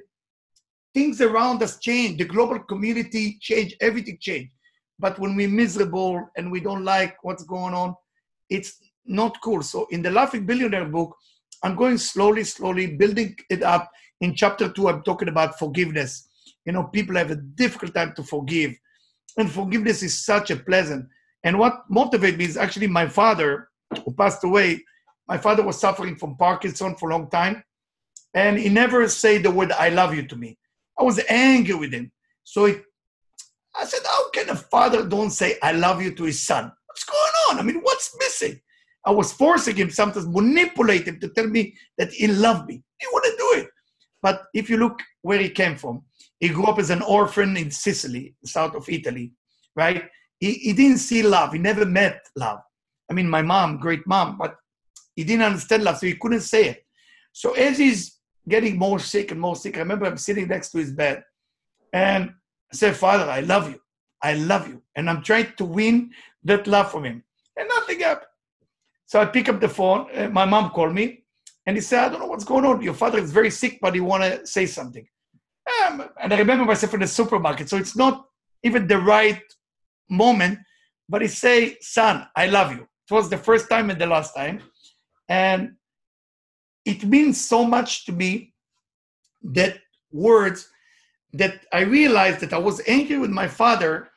things 0.93 1.19
around 1.19 1.61
us 1.61 1.77
change 1.79 2.17
the 2.17 2.23
global 2.23 2.59
community 2.59 3.37
change 3.41 3.75
everything 3.81 4.17
change 4.21 4.49
but 4.97 5.19
when 5.19 5.35
we're 5.35 5.49
miserable 5.49 6.25
and 6.37 6.49
we 6.49 6.61
don't 6.61 6.85
like 6.85 7.17
what's 7.23 7.43
going 7.43 7.73
on 7.73 7.93
it's 8.49 8.77
not 9.05 9.35
cool 9.43 9.61
so 9.61 9.87
in 9.91 10.01
the 10.01 10.09
laughing 10.09 10.45
billionaire 10.45 10.85
book 10.85 11.13
i'm 11.65 11.75
going 11.75 11.97
slowly 11.97 12.43
slowly 12.43 12.87
building 13.01 13.35
it 13.49 13.63
up 13.63 13.91
in 14.21 14.33
chapter 14.33 14.69
two 14.69 14.87
i'm 14.87 15.03
talking 15.03 15.27
about 15.33 15.59
forgiveness 15.59 16.29
you 16.65 16.71
know 16.71 16.83
people 16.97 17.15
have 17.15 17.31
a 17.31 17.41
difficult 17.63 17.93
time 17.93 18.13
to 18.15 18.23
forgive 18.23 18.73
and 19.37 19.51
forgiveness 19.51 20.01
is 20.03 20.25
such 20.31 20.51
a 20.51 20.55
pleasant 20.55 21.05
and 21.45 21.59
what 21.59 21.83
motivated 21.89 22.39
me 22.39 22.45
is 22.45 22.57
actually 22.57 22.87
my 22.87 23.07
father 23.07 23.69
who 24.03 24.11
passed 24.11 24.43
away, 24.43 24.83
my 25.27 25.37
father 25.37 25.63
was 25.63 25.79
suffering 25.79 26.15
from 26.15 26.35
Parkinson 26.37 26.95
for 26.95 27.09
a 27.09 27.13
long 27.13 27.29
time, 27.29 27.63
and 28.33 28.57
he 28.57 28.67
never 28.67 29.07
said 29.07 29.43
the 29.43 29.51
word 29.51 29.71
"I 29.71 29.89
love 29.89 30.13
you" 30.15 30.27
to 30.27 30.35
me. 30.35 30.57
I 30.99 31.03
was 31.03 31.19
angry 31.29 31.75
with 31.75 31.93
him, 31.93 32.11
so 32.43 32.65
he, 32.65 32.75
I 33.75 33.85
said, 33.85 34.01
"How 34.03 34.29
can 34.31 34.49
a 34.49 34.55
father 34.55 35.07
don't 35.07 35.29
say 35.29 35.57
I 35.61 35.71
love 35.71 36.01
you 36.01 36.15
to 36.15 36.23
his 36.23 36.41
son? 36.41 36.71
What's 36.87 37.05
going 37.05 37.35
on? 37.49 37.59
I 37.59 37.63
mean, 37.63 37.81
what's 37.81 38.15
missing?" 38.17 38.59
I 39.05 39.11
was 39.11 39.31
forcing 39.31 39.75
him 39.75 39.89
sometimes, 39.89 40.27
manipulate 40.27 41.07
him 41.07 41.19
to 41.19 41.29
tell 41.29 41.47
me 41.47 41.75
that 41.97 42.11
he 42.11 42.27
loved 42.27 42.67
me. 42.67 42.81
He 42.99 43.07
wouldn't 43.11 43.37
do 43.37 43.53
it. 43.57 43.67
But 44.21 44.43
if 44.53 44.69
you 44.69 44.77
look 44.77 44.99
where 45.21 45.39
he 45.39 45.49
came 45.49 45.77
from, 45.77 46.03
he 46.39 46.49
grew 46.49 46.65
up 46.65 46.79
as 46.79 46.89
an 46.89 47.01
orphan 47.03 47.55
in 47.57 47.69
Sicily, 47.69 48.35
south 48.43 48.75
of 48.75 48.89
Italy, 48.89 49.31
right? 49.75 50.05
He, 50.39 50.53
he 50.53 50.73
didn't 50.73 50.97
see 50.97 51.21
love. 51.21 51.53
He 51.53 51.59
never 51.59 51.85
met 51.85 52.21
love. 52.35 52.59
I 53.09 53.13
mean, 53.13 53.29
my 53.29 53.41
mom, 53.41 53.79
great 53.79 54.05
mom, 54.07 54.37
but 54.37 54.55
he 55.15 55.23
didn't 55.23 55.43
understand 55.43 55.83
love, 55.83 55.99
so 55.99 56.07
he 56.07 56.15
couldn't 56.15 56.41
say 56.41 56.69
it. 56.69 56.85
So 57.31 57.53
as 57.53 57.77
he's 57.77 58.19
getting 58.47 58.77
more 58.77 58.99
sick 58.99 59.31
and 59.31 59.39
more 59.39 59.55
sick, 59.55 59.75
I 59.75 59.79
remember 59.79 60.05
I'm 60.05 60.17
sitting 60.17 60.47
next 60.47 60.71
to 60.71 60.79
his 60.79 60.91
bed 60.91 61.23
and 61.93 62.31
I 62.71 62.75
said, 62.75 62.95
Father, 62.95 63.29
I 63.29 63.41
love 63.41 63.69
you. 63.69 63.79
I 64.21 64.33
love 64.33 64.67
you. 64.67 64.81
And 64.95 65.09
I'm 65.09 65.21
trying 65.21 65.53
to 65.57 65.65
win 65.65 66.11
that 66.43 66.67
love 66.67 66.91
from 66.91 67.05
him. 67.05 67.23
And 67.57 67.67
nothing 67.69 67.99
happened. 67.99 68.27
So 69.05 69.21
I 69.21 69.25
pick 69.25 69.49
up 69.49 69.59
the 69.59 69.69
phone. 69.69 70.07
my 70.33 70.45
mom 70.45 70.71
called 70.71 70.93
me 70.93 71.23
and 71.65 71.77
he 71.77 71.81
said, 71.81 72.05
I 72.05 72.09
don't 72.09 72.19
know 72.19 72.27
what's 72.27 72.43
going 72.43 72.65
on. 72.65 72.81
Your 72.81 72.93
father 72.93 73.19
is 73.19 73.31
very 73.31 73.51
sick, 73.51 73.79
but 73.81 73.93
he 73.93 74.01
want 74.01 74.23
to 74.23 74.45
say 74.45 74.65
something. 74.65 75.05
Um, 75.85 76.07
and 76.21 76.33
I 76.33 76.37
remember 76.37 76.65
myself 76.65 76.93
in 76.93 76.99
the 76.99 77.07
supermarket. 77.07 77.69
So 77.69 77.77
it's 77.77 77.95
not 77.95 78.27
even 78.63 78.87
the 78.87 78.99
right 78.99 79.41
moment, 80.09 80.59
but 81.09 81.21
he 81.21 81.27
say, 81.27 81.77
son, 81.81 82.27
I 82.35 82.47
love 82.47 82.71
you. 82.71 82.87
It 83.09 83.13
was 83.13 83.29
the 83.29 83.37
first 83.37 83.69
time 83.69 83.89
and 83.89 83.99
the 83.99 84.07
last 84.07 84.33
time. 84.33 84.61
And 85.29 85.75
it 86.85 87.03
means 87.03 87.39
so 87.39 87.63
much 87.65 88.05
to 88.05 88.11
me 88.11 88.53
that 89.43 89.79
words 90.11 90.69
that 91.33 91.65
I 91.73 91.81
realized 91.81 92.39
that 92.39 92.53
I 92.53 92.57
was 92.57 92.81
angry 92.87 93.17
with 93.17 93.31
my 93.31 93.47
father. 93.47 94.09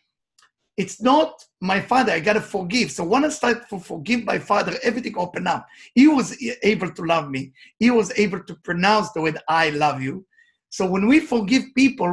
It's 0.79 1.03
not 1.03 1.45
my 1.61 1.81
father. 1.81 2.13
I 2.13 2.21
gotta 2.21 2.41
forgive. 2.41 2.93
So 2.93 3.03
when 3.03 3.25
I 3.25 3.31
start 3.31 3.69
to 3.69 3.81
forgive 3.81 4.25
my 4.25 4.39
father, 4.39 4.75
everything 4.85 5.19
opened 5.19 5.49
up. 5.49 5.67
He 5.95 6.07
was 6.07 6.29
able 6.63 6.91
to 6.93 7.03
love 7.03 7.29
me. 7.31 7.53
He 7.81 7.91
was 7.91 8.17
able 8.17 8.45
to 8.45 8.55
pronounce 8.69 9.11
the 9.11 9.21
word 9.21 9.39
"I 9.49 9.71
love 9.71 10.01
you." 10.01 10.25
So 10.71 10.87
when 10.87 11.09
we 11.09 11.19
forgive 11.19 11.65
people, 11.75 12.13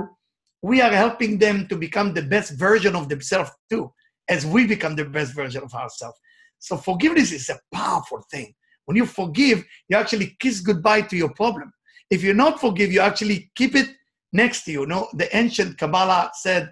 we 0.63 0.81
are 0.81 0.91
helping 0.91 1.37
them 1.37 1.67
to 1.67 1.75
become 1.75 2.13
the 2.13 2.23
best 2.23 2.57
version 2.57 2.95
of 2.95 3.07
themselves 3.07 3.51
too, 3.69 3.93
as 4.27 4.47
we 4.47 4.65
become 4.65 4.95
the 4.95 5.05
best 5.05 5.35
version 5.35 5.61
of 5.63 5.73
ourselves. 5.75 6.17
So 6.57 6.75
forgiveness 6.75 7.31
is 7.31 7.49
a 7.49 7.59
powerful 7.71 8.23
thing. 8.31 8.55
When 8.85 8.97
you 8.97 9.05
forgive, 9.05 9.63
you 9.89 9.95
actually 9.97 10.35
kiss 10.39 10.59
goodbye 10.59 11.03
to 11.03 11.15
your 11.15 11.33
problem. 11.41 11.71
If 12.09 12.23
you 12.23 12.33
not 12.33 12.59
forgive, 12.59 12.91
you 12.91 13.01
actually 13.01 13.51
keep 13.55 13.75
it 13.75 13.89
next 14.33 14.63
to 14.63 14.71
you. 14.71 14.81
you 14.81 14.87
know, 14.87 15.07
the 15.13 15.35
ancient 15.35 15.77
Kabbalah 15.77 16.31
said 16.33 16.71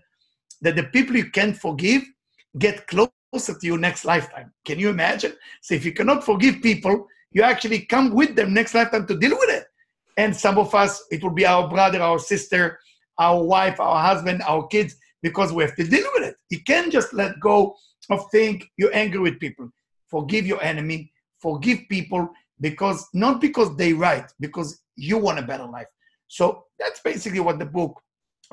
that 0.64 0.76
the 0.76 0.84
people 0.84 1.16
you 1.16 1.30
can't 1.30 1.56
forgive 1.56 2.04
get 2.58 2.88
closer 2.88 3.54
to 3.60 3.66
you 3.68 3.78
next 3.78 4.06
lifetime. 4.06 4.52
Can 4.66 4.80
you 4.80 4.90
imagine? 4.90 5.34
So 5.62 5.76
if 5.76 5.86
you 5.86 5.92
cannot 5.92 6.24
forgive 6.24 6.62
people, 6.62 7.08
you 7.32 7.44
actually 7.44 7.82
come 7.82 8.14
with 8.14 8.36
them 8.36 8.54
next 8.54 8.74
lifetime 8.74 9.06
to 9.08 9.18
deal 9.18 9.38
with 9.38 9.50
it. 9.50 9.66
And 10.18 10.36
some 10.36 10.58
of 10.58 10.74
us, 10.74 11.04
it 11.12 11.24
will 11.24 11.32
be 11.32 11.46
our 11.46 11.68
brother, 11.68 12.02
our 12.02 12.20
sister, 12.20 12.80
our 13.18 13.44
wife, 13.44 13.80
our 13.80 14.02
husband, 14.02 14.42
our 14.48 14.66
kids, 14.68 14.96
because 15.22 15.52
we 15.52 15.64
have 15.64 15.76
to 15.76 15.84
deal 15.84 16.08
with 16.14 16.24
it. 16.30 16.36
You 16.50 16.62
can't 16.64 16.92
just 16.92 17.14
let 17.14 17.40
go 17.40 17.76
of 18.10 18.30
think 18.32 18.70
you're 18.78 18.96
angry 18.96 19.20
with 19.20 19.40
people. 19.40 19.70
Forgive 20.08 20.46
your 20.46 20.62
enemy, 20.64 21.12
forgive 21.40 21.80
people 21.90 22.30
because 22.62 23.08
not 23.14 23.42
because 23.42 23.76
they 23.76 23.94
right, 23.94 24.32
because 24.40 24.82
you 24.96 25.18
want 25.18 25.40
a 25.40 25.42
better 25.42 25.66
life. 25.66 25.88
So 26.28 26.66
that's 26.80 27.00
basically 27.02 27.40
what 27.40 27.60
the 27.60 27.66
book. 27.66 28.00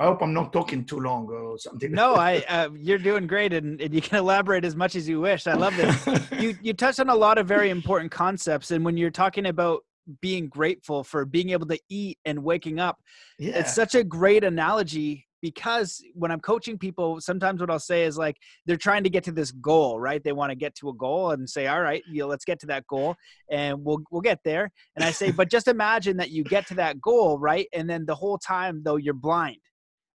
I 0.01 0.05
hope 0.05 0.23
I'm 0.23 0.33
not 0.33 0.51
talking 0.51 0.83
too 0.83 0.99
long 0.99 1.27
or 1.27 1.59
something. 1.59 1.91
No, 1.91 2.15
I 2.15 2.37
uh, 2.49 2.69
you're 2.75 2.97
doing 2.97 3.27
great, 3.27 3.53
and, 3.53 3.79
and, 3.79 3.93
you 3.93 4.01
can 4.01 4.17
elaborate 4.17 4.65
as 4.65 4.75
much 4.75 4.95
as 4.95 5.07
you 5.07 5.21
wish. 5.21 5.45
I 5.45 5.53
love 5.53 5.75
this. 5.77 6.31
you 6.41 6.57
you 6.63 6.73
touched 6.73 6.99
on 6.99 7.09
a 7.09 7.15
lot 7.15 7.37
of 7.37 7.47
very 7.47 7.69
important 7.69 8.11
concepts, 8.11 8.71
and 8.71 8.83
when 8.83 8.97
you're 8.97 9.11
talking 9.11 9.45
about 9.45 9.83
being 10.19 10.49
grateful 10.49 11.03
for 11.03 11.23
being 11.23 11.51
able 11.51 11.67
to 11.67 11.79
eat 11.87 12.17
and 12.25 12.43
waking 12.43 12.79
up, 12.79 12.97
yeah. 13.37 13.59
it's 13.59 13.75
such 13.75 13.93
a 13.93 14.03
great 14.03 14.43
analogy 14.43 15.27
because 15.39 16.03
when 16.15 16.31
I'm 16.31 16.39
coaching 16.39 16.79
people, 16.79 17.21
sometimes 17.21 17.61
what 17.61 17.69
I'll 17.69 17.79
say 17.79 18.03
is 18.03 18.17
like 18.17 18.37
they're 18.65 18.77
trying 18.77 19.03
to 19.03 19.09
get 19.09 19.23
to 19.25 19.31
this 19.31 19.51
goal, 19.51 19.99
right? 19.99 20.23
They 20.23 20.31
want 20.31 20.49
to 20.49 20.55
get 20.55 20.73
to 20.77 20.89
a 20.89 20.93
goal 20.95 21.29
and 21.31 21.47
say, 21.47 21.67
"All 21.67 21.81
right, 21.81 22.01
you 22.09 22.21
know, 22.21 22.27
let's 22.27 22.45
get 22.45 22.59
to 22.61 22.67
that 22.67 22.87
goal, 22.87 23.15
and 23.51 23.85
we'll 23.85 24.01
we'll 24.09 24.21
get 24.21 24.39
there." 24.43 24.71
And 24.95 25.05
I 25.05 25.11
say, 25.11 25.29
"But 25.29 25.51
just 25.51 25.67
imagine 25.67 26.17
that 26.17 26.31
you 26.31 26.43
get 26.43 26.65
to 26.67 26.73
that 26.75 26.99
goal, 26.99 27.37
right? 27.37 27.67
And 27.71 27.87
then 27.87 28.07
the 28.07 28.15
whole 28.15 28.39
time 28.39 28.81
though 28.83 28.95
you're 28.95 29.13
blind, 29.13 29.57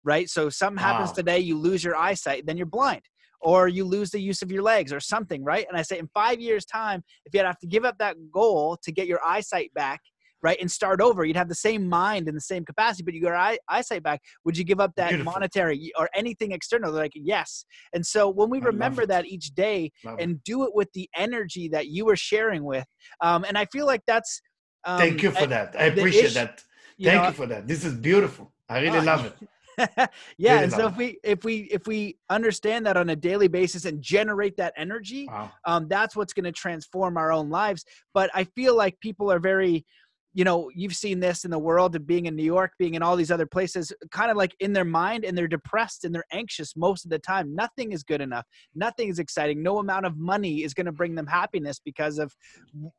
right? 0.05 0.29
So 0.29 0.49
something 0.49 0.81
happens 0.81 1.09
wow. 1.09 1.15
today, 1.15 1.39
you 1.39 1.57
lose 1.57 1.83
your 1.83 1.95
eyesight, 1.95 2.45
then 2.45 2.57
you're 2.57 2.65
blind." 2.65 3.01
Or 3.41 3.67
you 3.67 3.83
lose 3.85 4.09
the 4.09 4.19
use 4.19 4.41
of 4.41 4.51
your 4.51 4.63
legs 4.63 4.91
or 4.91 4.99
something, 4.99 5.43
right? 5.43 5.67
And 5.69 5.77
I 5.77 5.83
say, 5.83 5.99
in 5.99 6.07
five 6.13 6.39
years' 6.39 6.65
time, 6.65 7.03
if 7.25 7.33
you 7.33 7.41
have 7.41 7.59
to 7.59 7.67
give 7.67 7.85
up 7.85 7.95
that 7.99 8.15
goal 8.31 8.77
to 8.81 8.91
get 8.91 9.07
your 9.07 9.19
eyesight 9.23 9.71
back, 9.75 9.99
right 10.45 10.57
and 10.61 10.71
start 10.71 11.01
over 11.01 11.25
you'd 11.25 11.35
have 11.35 11.49
the 11.49 11.63
same 11.69 11.87
mind 11.87 12.27
and 12.27 12.37
the 12.37 12.47
same 12.53 12.63
capacity 12.63 13.03
but 13.03 13.13
you 13.13 13.21
got 13.21 13.33
eye, 13.33 13.57
eyesight 13.67 14.03
back 14.03 14.21
would 14.43 14.57
you 14.57 14.63
give 14.63 14.79
up 14.79 14.91
that 14.95 15.09
Beautiful. 15.09 15.33
monetary 15.33 15.91
or 15.97 16.07
anything 16.13 16.51
external 16.51 16.91
They're 16.91 17.03
like 17.03 17.13
yes 17.15 17.65
and 17.93 18.05
so 18.05 18.29
when 18.29 18.49
we 18.49 18.59
I 18.61 18.65
remember 18.65 19.05
that 19.07 19.25
each 19.25 19.47
day 19.55 19.91
love 20.03 20.17
and 20.19 20.43
do 20.43 20.63
it 20.65 20.71
with 20.73 20.89
the 20.93 21.09
energy 21.15 21.67
that 21.69 21.87
you 21.87 22.05
were 22.05 22.15
sharing 22.15 22.63
with 22.63 22.85
um, 23.21 23.43
and 23.47 23.57
i 23.57 23.65
feel 23.65 23.87
like 23.93 24.01
that's 24.05 24.41
um, 24.85 24.99
thank 24.99 25.23
you 25.23 25.31
for 25.31 25.47
that 25.47 25.75
i 25.79 25.85
appreciate 25.85 26.33
that 26.33 26.53
thank 26.59 26.63
you, 26.97 27.11
know, 27.11 27.25
you, 27.27 27.33
for 27.33 27.47
that 27.47 27.67
this 27.67 27.83
is 27.83 27.93
beautiful 27.95 28.51
i 28.69 28.79
really 28.79 28.99
uh, 28.99 29.03
love 29.03 29.25
it 29.25 29.35
yeah 30.37 30.61
and 30.61 30.71
so 30.71 30.87
if 30.87 30.97
we 30.97 31.17
if 31.23 31.43
we 31.43 31.61
if 31.71 31.87
we 31.87 32.17
understand 32.29 32.85
that 32.85 32.97
on 32.97 33.09
a 33.09 33.15
daily 33.15 33.47
basis 33.47 33.85
and 33.85 34.01
generate 34.01 34.55
that 34.57 34.73
energy 34.77 35.27
wow. 35.27 35.51
um, 35.65 35.87
that's 35.87 36.15
what's 36.15 36.33
going 36.33 36.43
to 36.43 36.51
transform 36.51 37.17
our 37.17 37.31
own 37.31 37.49
lives. 37.49 37.85
But 38.13 38.29
i 38.33 38.43
feel 38.43 38.75
like 38.75 38.99
people 38.99 39.31
are 39.31 39.39
very 39.39 39.85
you 40.33 40.43
know 40.43 40.69
you've 40.75 40.95
seen 40.95 41.19
this 41.19 41.45
in 41.45 41.51
the 41.51 41.57
world 41.59 41.95
of 41.95 42.05
being 42.05 42.25
in 42.25 42.35
new 42.35 42.43
york 42.43 42.71
being 42.77 42.93
in 42.93 43.01
all 43.01 43.15
these 43.15 43.31
other 43.31 43.45
places 43.45 43.91
kind 44.11 44.29
of 44.29 44.37
like 44.37 44.53
in 44.59 44.73
their 44.73 44.85
mind 44.85 45.23
and 45.23 45.37
they're 45.37 45.47
depressed 45.47 46.03
and 46.03 46.13
they're 46.13 46.25
anxious 46.31 46.75
most 46.75 47.05
of 47.05 47.11
the 47.11 47.19
time. 47.19 47.55
Nothing 47.55 47.93
is 47.93 48.03
good 48.03 48.21
enough. 48.21 48.45
Nothing 48.75 49.07
is 49.09 49.19
exciting. 49.19 49.63
No 49.63 49.79
amount 49.79 50.05
of 50.05 50.17
money 50.17 50.63
is 50.63 50.73
going 50.73 50.85
to 50.85 50.91
bring 50.91 51.15
them 51.15 51.27
happiness 51.27 51.79
because 51.83 52.19
of 52.19 52.35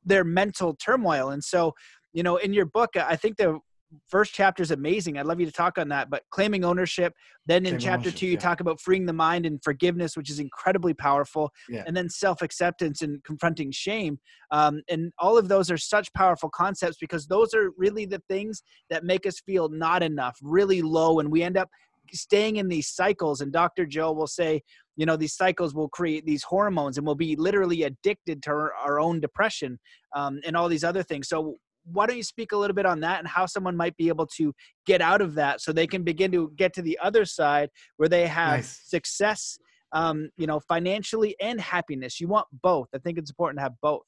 their 0.04 0.24
mental 0.24 0.74
turmoil. 0.74 1.30
And 1.30 1.44
so 1.44 1.74
you 2.16 2.22
know 2.22 2.36
in 2.36 2.52
your 2.54 2.64
book 2.64 2.96
i 2.96 3.14
think 3.14 3.36
the 3.36 3.58
first 4.08 4.34
chapter 4.34 4.62
is 4.62 4.70
amazing. 4.70 5.18
I'd 5.18 5.26
love 5.26 5.40
you 5.40 5.46
to 5.46 5.52
talk 5.52 5.78
on 5.78 5.88
that. 5.88 6.10
But 6.10 6.22
claiming 6.30 6.64
ownership. 6.64 7.12
Then 7.46 7.64
in 7.66 7.78
chapter 7.78 8.10
two, 8.10 8.26
you 8.26 8.32
yeah. 8.32 8.38
talk 8.38 8.60
about 8.60 8.80
freeing 8.80 9.06
the 9.06 9.12
mind 9.12 9.46
and 9.46 9.62
forgiveness, 9.62 10.16
which 10.16 10.30
is 10.30 10.40
incredibly 10.40 10.94
powerful. 10.94 11.50
Yeah. 11.68 11.84
And 11.86 11.96
then 11.96 12.08
self 12.08 12.42
acceptance 12.42 13.02
and 13.02 13.22
confronting 13.24 13.70
shame. 13.70 14.18
Um, 14.50 14.82
and 14.88 15.12
all 15.18 15.38
of 15.38 15.48
those 15.48 15.70
are 15.70 15.78
such 15.78 16.12
powerful 16.12 16.50
concepts 16.50 16.96
because 16.98 17.26
those 17.26 17.54
are 17.54 17.70
really 17.76 18.04
the 18.06 18.22
things 18.28 18.62
that 18.90 19.04
make 19.04 19.26
us 19.26 19.40
feel 19.40 19.68
not 19.68 20.02
enough, 20.02 20.36
really 20.42 20.82
low, 20.82 21.20
and 21.20 21.30
we 21.30 21.42
end 21.42 21.56
up 21.56 21.68
staying 22.12 22.56
in 22.56 22.68
these 22.68 22.88
cycles. 22.88 23.40
And 23.40 23.52
Dr. 23.52 23.86
Joe 23.86 24.12
will 24.12 24.28
say, 24.28 24.62
you 24.96 25.04
know 25.06 25.16
these 25.16 25.34
cycles 25.34 25.74
will 25.74 25.88
create 25.88 26.24
these 26.24 26.42
hormones 26.42 26.96
and 26.96 27.06
we'll 27.06 27.14
be 27.14 27.36
literally 27.36 27.84
addicted 27.84 28.42
to 28.42 28.50
our, 28.50 28.74
our 28.74 28.98
own 28.98 29.20
depression 29.20 29.78
um, 30.14 30.40
and 30.44 30.56
all 30.56 30.68
these 30.68 30.84
other 30.84 31.02
things 31.02 31.28
so 31.28 31.54
why 31.92 32.06
don't 32.06 32.16
you 32.16 32.22
speak 32.22 32.52
a 32.52 32.56
little 32.56 32.74
bit 32.74 32.86
on 32.86 33.00
that 33.00 33.18
and 33.18 33.28
how 33.28 33.46
someone 33.46 33.76
might 33.76 33.96
be 33.96 34.08
able 34.08 34.26
to 34.26 34.52
get 34.86 35.00
out 35.00 35.20
of 35.20 35.34
that 35.34 35.60
so 35.60 35.72
they 35.72 35.86
can 35.86 36.02
begin 36.02 36.30
to 36.32 36.52
get 36.56 36.72
to 36.74 36.82
the 36.82 36.98
other 37.02 37.24
side 37.24 37.70
where 37.96 38.08
they 38.08 38.26
have 38.26 38.58
nice. 38.58 38.80
success 38.84 39.58
um, 39.92 40.30
you 40.36 40.46
know 40.46 40.60
financially 40.60 41.36
and 41.40 41.60
happiness. 41.60 42.20
You 42.20 42.28
want 42.28 42.46
both. 42.62 42.88
I 42.94 42.98
think 42.98 43.18
it's 43.18 43.30
important 43.30 43.58
to 43.58 43.62
have 43.62 43.74
both. 43.82 44.02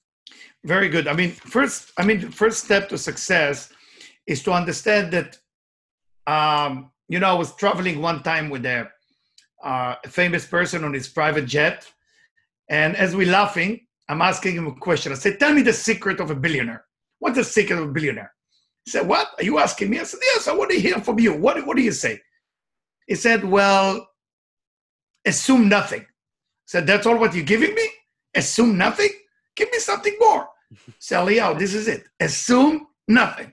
Very 0.64 0.88
good. 0.88 1.08
I 1.08 1.14
mean 1.14 1.30
first 1.30 1.92
i 1.99 2.04
mean 2.04 2.30
first 2.30 2.64
step 2.64 2.88
to 2.90 2.99
success 2.99 3.73
is 4.26 4.42
to 4.42 4.52
understand 4.52 5.12
that 5.12 5.38
um, 6.26 6.90
you 7.08 7.18
know 7.18 7.28
i 7.28 7.38
was 7.44 7.54
traveling 7.56 8.02
one 8.02 8.23
time 8.23 8.50
with 8.50 8.64
a, 8.66 8.88
uh, 9.64 9.94
a 10.04 10.08
famous 10.08 10.44
person 10.47 10.85
on 10.85 10.92
his 10.92 11.08
private 11.08 11.47
jet 11.47 11.90
and 12.68 12.94
as 12.97 13.16
we're 13.16 13.32
laughing 13.40 13.80
i'm 14.11 14.20
asking 14.20 14.54
him 14.58 14.66
a 14.66 14.75
question. 14.75 15.12
I 15.12 15.14
said 15.14 15.40
tell 15.40 15.54
me 15.54 15.62
the 15.62 15.73
secret 15.73 16.20
of 16.20 16.30
a 16.30 16.35
billionaire 16.35 16.85
What's 17.19 17.37
the 17.37 17.45
secret 17.45 17.79
of 17.79 17.89
a 17.89 17.93
billionaire? 17.93 18.33
He 18.85 18.91
said, 18.91 19.07
What? 19.07 19.29
Are 19.39 19.45
you 19.45 19.59
asking 19.59 19.91
me? 19.91 20.01
I 20.01 20.05
said, 20.05 20.21
Yes, 20.23 20.49
I 20.49 20.55
want 20.55 20.71
to 20.71 20.81
hear 20.81 20.99
from 21.01 21.19
you. 21.19 21.35
What, 21.35 21.65
what 21.67 21.77
do 21.77 21.83
you 21.83 21.93
say? 21.93 22.21
He 23.07 23.15
said, 23.15 23.45
Well, 23.45 24.09
assume 25.27 25.69
nothing. 25.69 26.03
I 26.03 26.67
said, 26.67 26.87
That's 26.87 27.07
all 27.07 27.19
what 27.19 27.35
you're 27.35 27.45
giving 27.45 27.75
me? 27.75 27.89
Assume 28.35 28.79
nothing? 28.79 29.11
Give 29.57 29.71
me 29.71 29.79
something 29.79 30.17
more. 30.21 30.49
Say, 30.99 31.21
Leo, 31.23 31.55
this 31.55 31.75
is 31.75 31.89
it. 31.89 32.05
Assume 32.21 32.87
nothing. 33.09 33.53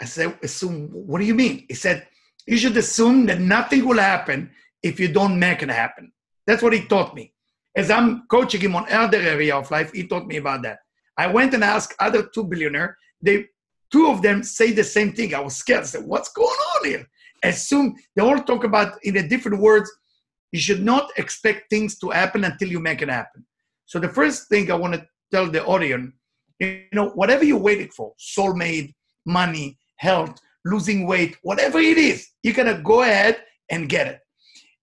I 0.00 0.04
said, 0.04 0.36
Assume, 0.42 0.88
what 0.90 1.20
do 1.20 1.24
you 1.24 1.34
mean? 1.34 1.64
He 1.68 1.74
said, 1.74 2.06
You 2.46 2.58
should 2.58 2.76
assume 2.76 3.26
that 3.26 3.40
nothing 3.40 3.86
will 3.86 3.98
happen 3.98 4.50
if 4.82 4.98
you 5.00 5.08
don't 5.08 5.38
make 5.38 5.62
it 5.62 5.70
happen. 5.70 6.12
That's 6.46 6.62
what 6.62 6.72
he 6.72 6.86
taught 6.86 7.14
me. 7.14 7.32
As 7.74 7.90
I'm 7.90 8.26
coaching 8.28 8.60
him 8.60 8.76
on 8.76 8.90
other 8.92 9.18
area 9.18 9.56
of 9.56 9.70
life, 9.70 9.92
he 9.92 10.06
taught 10.06 10.26
me 10.26 10.36
about 10.36 10.62
that. 10.62 10.80
I 11.16 11.26
went 11.26 11.54
and 11.54 11.64
asked 11.64 11.94
other 12.00 12.22
two 12.34 12.44
billionaire. 12.44 12.96
They 13.20 13.46
two 13.90 14.08
of 14.08 14.22
them 14.22 14.42
say 14.42 14.72
the 14.72 14.84
same 14.84 15.12
thing. 15.12 15.34
I 15.34 15.40
was 15.40 15.56
scared. 15.56 15.82
I 15.82 15.86
said, 15.86 16.04
"What's 16.04 16.32
going 16.32 16.48
on 16.74 16.88
here?" 16.88 17.06
As 17.42 17.68
soon 17.68 17.96
they 18.14 18.22
all 18.22 18.40
talk 18.42 18.64
about 18.64 18.98
in 19.02 19.16
a 19.16 19.28
different 19.28 19.60
words. 19.60 19.90
You 20.52 20.60
should 20.60 20.82
not 20.82 21.10
expect 21.16 21.70
things 21.70 21.98
to 22.00 22.10
happen 22.10 22.44
until 22.44 22.68
you 22.68 22.78
make 22.78 23.00
it 23.00 23.08
happen. 23.08 23.46
So 23.86 23.98
the 23.98 24.10
first 24.10 24.48
thing 24.50 24.70
I 24.70 24.74
want 24.74 24.94
to 24.94 25.06
tell 25.30 25.50
the 25.50 25.64
audience, 25.64 26.12
you 26.60 26.84
know, 26.92 27.08
whatever 27.10 27.42
you're 27.42 27.58
waiting 27.58 27.88
for, 27.88 28.12
soulmate, 28.18 28.92
money, 29.24 29.78
health, 29.96 30.38
losing 30.64 31.06
weight, 31.06 31.36
whatever 31.42 31.78
it 31.78 31.98
is, 31.98 32.28
you're 32.42 32.54
gonna 32.54 32.80
go 32.82 33.02
ahead 33.02 33.42
and 33.70 33.88
get 33.88 34.06
it. 34.06 34.20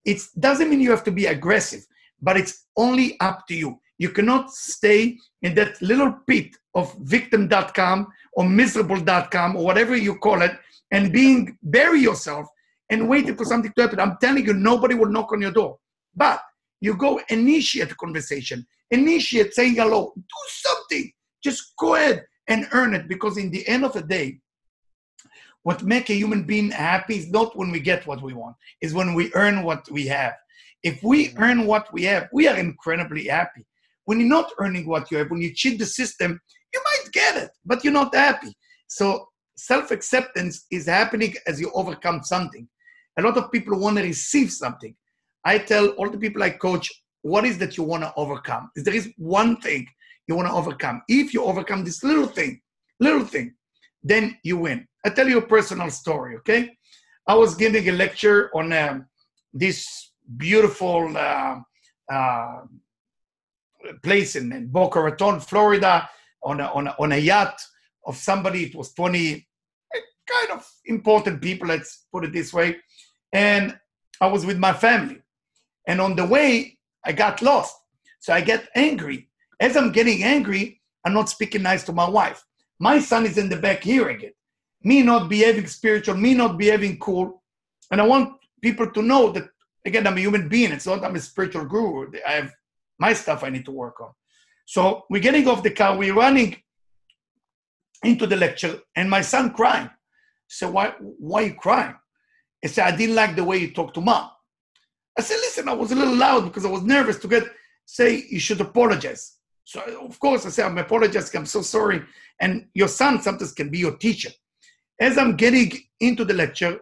It 0.06 0.22
doesn't 0.40 0.70
mean 0.70 0.82
you 0.82 0.92
have 0.92 1.04
to 1.04 1.12
be 1.12 1.28
aggressive, 1.28 1.86
but 2.22 2.36
it's 2.36 2.66
only 2.76 3.20
up 3.20 3.46
to 3.48 3.56
you. 3.56 3.80
You 4.00 4.10
cannot 4.10 4.52
stay 4.52 5.18
in 5.44 5.54
that 5.56 5.80
little 5.82 6.14
pit 6.26 6.56
of 6.74 6.96
victim.com 7.02 8.08
or 8.34 8.50
miserable.com 8.50 9.56
or 9.58 9.64
whatever 9.64 9.96
you 9.96 10.16
call 10.16 10.42
it 10.42 10.54
and 10.92 11.14
being 11.14 11.58
bury 11.62 12.00
yourself 12.00 12.48
and 12.90 13.08
waiting 13.08 13.36
for 13.36 13.46
something 13.46 13.72
to 13.76 13.82
happen. 13.82 14.00
I'm 14.00 14.18
telling 14.20 14.46
you, 14.46 14.54
nobody 14.54 14.96
will 14.96 15.12
knock 15.12 15.32
on 15.32 15.42
your 15.42 15.52
door. 15.52 15.78
But 16.16 16.42
you 16.82 16.96
go 16.96 17.20
initiate 17.30 17.92
a 17.92 17.96
conversation, 17.96 18.66
initiate 18.90 19.54
saying 19.54 19.76
hello, 19.76 20.14
do 20.16 20.24
something. 20.48 21.12
Just 21.44 21.74
go 21.78 21.96
ahead 21.96 22.24
and 22.48 22.68
earn 22.72 22.94
it 22.94 23.08
because 23.08 23.38
in 23.38 23.52
the 23.52 23.68
end 23.68 23.84
of 23.84 23.94
the 23.94 24.02
day, 24.02 24.40
what 25.64 25.84
make 25.84 26.10
a 26.10 26.14
human 26.14 26.44
being 26.44 26.72
happy 26.72 27.18
is 27.18 27.30
not 27.30 27.56
when 27.56 27.70
we 27.70 27.82
get 27.82 28.08
what 28.08 28.22
we 28.22 28.34
want, 28.34 28.56
is 28.82 28.94
when 28.94 29.14
we 29.14 29.32
earn 29.36 29.64
what 29.64 29.90
we 29.92 30.08
have. 30.08 30.34
If 30.84 31.04
we 31.04 31.28
mm-hmm. 31.28 31.44
earn 31.44 31.66
what 31.66 31.92
we 31.92 32.04
have, 32.04 32.30
we 32.32 32.48
are 32.48 32.58
incredibly 32.58 33.28
happy. 33.28 33.66
When 34.10 34.20
you're 34.20 34.38
not 34.40 34.52
earning 34.58 34.88
what 34.88 35.12
you 35.12 35.20
have, 35.20 35.30
when 35.30 35.40
you 35.40 35.54
cheat 35.54 35.78
the 35.78 35.86
system, 35.86 36.32
You 36.74 36.82
might 36.90 37.12
get 37.12 37.34
it, 37.44 37.52
but 37.70 37.84
you're 37.84 38.00
not 38.02 38.16
happy. 38.16 38.52
So 38.88 39.06
self 39.56 39.92
acceptance 39.92 40.66
is 40.78 40.88
happening 40.88 41.36
as 41.50 41.62
you 41.62 41.70
overcome 41.76 42.20
something. 42.24 42.68
A 43.20 43.22
lot 43.22 43.38
of 43.38 43.52
people 43.52 43.80
want 43.80 43.98
to 43.98 44.04
receive 44.04 44.50
something. 44.52 44.96
I 45.46 45.60
tell 45.60 45.86
all 45.98 46.10
the 46.10 46.18
people 46.26 46.42
I 46.42 46.52
coach, 46.68 46.88
what 47.22 47.46
is 47.46 47.60
that 47.60 47.78
you 47.78 47.84
want 47.84 48.02
to 48.04 48.12
overcome? 48.24 48.64
If 48.76 48.84
there 48.86 48.96
is 48.96 49.06
one 49.18 49.52
thing 49.66 49.86
you 50.28 50.36
want 50.36 50.48
to 50.48 50.56
overcome, 50.56 50.98
if 51.08 51.32
you 51.36 51.44
overcome 51.44 51.84
this 51.84 52.04
little 52.04 52.30
thing, 52.38 52.54
little 53.00 53.26
thing, 53.34 53.48
then 54.02 54.24
you 54.44 54.58
win. 54.58 54.88
I 55.06 55.10
tell 55.10 55.28
you 55.32 55.38
a 55.38 55.48
personal 55.56 55.92
story, 55.92 56.36
okay? 56.38 56.62
I 57.28 57.36
was 57.36 57.54
giving 57.54 57.88
a 57.90 57.92
lecture 58.04 58.50
on 58.56 58.74
um, 58.74 59.06
this 59.54 59.78
beautiful 60.38 61.16
uh, 61.16 61.58
uh, 62.12 62.62
place 64.04 64.36
in, 64.36 64.52
in 64.52 64.68
Boca 64.68 65.02
Raton, 65.02 65.40
Florida, 65.40 66.10
on 66.44 66.60
a, 66.60 66.66
on, 66.68 66.88
a, 66.88 66.96
on 67.00 67.12
a 67.12 67.18
yacht 67.18 67.62
of 68.06 68.16
somebody. 68.16 68.66
It 68.66 68.76
was 68.76 68.94
20 68.94 69.48
eh, 69.96 70.00
kind 70.28 70.60
of 70.60 70.68
important 70.86 71.42
people, 71.42 71.68
let's 71.68 72.06
put 72.12 72.26
it 72.26 72.34
this 72.34 72.54
way. 72.54 72.78
And 73.34 73.78
I 74.22 74.28
was 74.28 74.46
with 74.46 74.58
my 74.58 74.74
family. 74.74 75.22
And 75.88 76.02
on 76.02 76.16
the 76.16 76.26
way, 76.26 76.78
I 77.06 77.12
got 77.12 77.42
lost. 77.42 77.76
So 78.20 78.34
I 78.34 78.42
get 78.42 78.70
angry. 78.76 79.30
As 79.60 79.76
I'm 79.76 79.92
getting 79.92 80.24
angry, 80.24 80.82
I'm 81.06 81.14
not 81.14 81.30
speaking 81.30 81.64
nice 81.64 81.84
to 81.86 81.94
my 81.94 82.10
wife. 82.10 82.44
My 82.80 83.00
son 83.00 83.26
is 83.26 83.38
in 83.38 83.50
the 83.50 83.58
back 83.58 83.84
hearing 83.84 84.22
it. 84.22 84.36
Me 84.84 85.02
not 85.02 85.30
behaving 85.30 85.68
spiritual, 85.68 86.16
me 86.16 86.34
not 86.34 86.58
behaving 86.58 87.00
cool. 87.00 87.42
And 87.92 88.00
I 88.00 88.06
want 88.06 88.34
people 88.62 88.90
to 88.92 89.02
know 89.02 89.32
that, 89.32 89.50
again, 89.86 90.08
I'm 90.08 90.18
a 90.18 90.22
human 90.22 90.48
being. 90.48 90.72
It's 90.72 90.86
not 90.86 91.04
I'm 91.04 91.16
a 91.16 91.20
spiritual 91.20 91.66
guru. 91.66 92.12
I 92.28 92.32
have 92.32 92.54
my 93.00 93.14
stuff 93.14 93.44
I 93.44 93.50
need 93.50 93.66
to 93.66 93.72
work 93.72 94.02
on. 94.02 94.12
So 94.66 95.04
we're 95.10 95.22
getting 95.22 95.48
off 95.48 95.64
the 95.64 95.72
car, 95.72 95.98
we're 95.98 96.14
running 96.14 96.58
into 98.04 98.28
the 98.28 98.36
lecture, 98.36 98.80
and 98.96 99.10
my 99.10 99.22
son 99.22 99.52
crying. 99.54 99.90
So 100.48 100.70
why 100.70 100.94
why 101.00 101.42
you 101.42 101.54
crying? 101.54 101.96
He 102.62 102.68
said, 102.68 102.86
I 102.94 102.96
didn't 102.96 103.16
like 103.16 103.36
the 103.36 103.44
way 103.44 103.58
you 103.58 103.72
talked 103.72 103.96
to 103.96 104.02
mom. 104.02 104.30
I 105.18 105.22
said, 105.22 105.36
listen, 105.36 105.70
I 105.70 105.74
was 105.74 105.92
a 105.92 105.96
little 105.96 106.16
loud 106.16 106.46
because 106.46 106.66
I 106.66 106.70
was 106.70 106.84
nervous 106.84 107.18
to 107.20 107.28
get 107.28 107.44
say 107.86 108.24
you 108.30 108.40
should 108.40 108.62
apologize. 108.62 109.38
So 109.64 109.82
of 110.02 110.20
course 110.20 110.46
I 110.46 110.50
said, 110.50 110.66
I'm 110.66 110.78
apologizing, 110.78 111.40
I'm 111.40 111.46
so 111.46 111.62
sorry. 111.62 112.02
And 112.40 112.68
your 112.74 112.88
son 112.88 113.22
sometimes 113.22 113.52
can 113.52 113.70
be 113.70 113.80
your 113.80 113.98
teacher. 113.98 114.30
As 115.00 115.18
I'm 115.18 115.36
getting 115.36 115.72
into 116.00 116.26
the 116.26 116.34
lecture, 116.34 116.80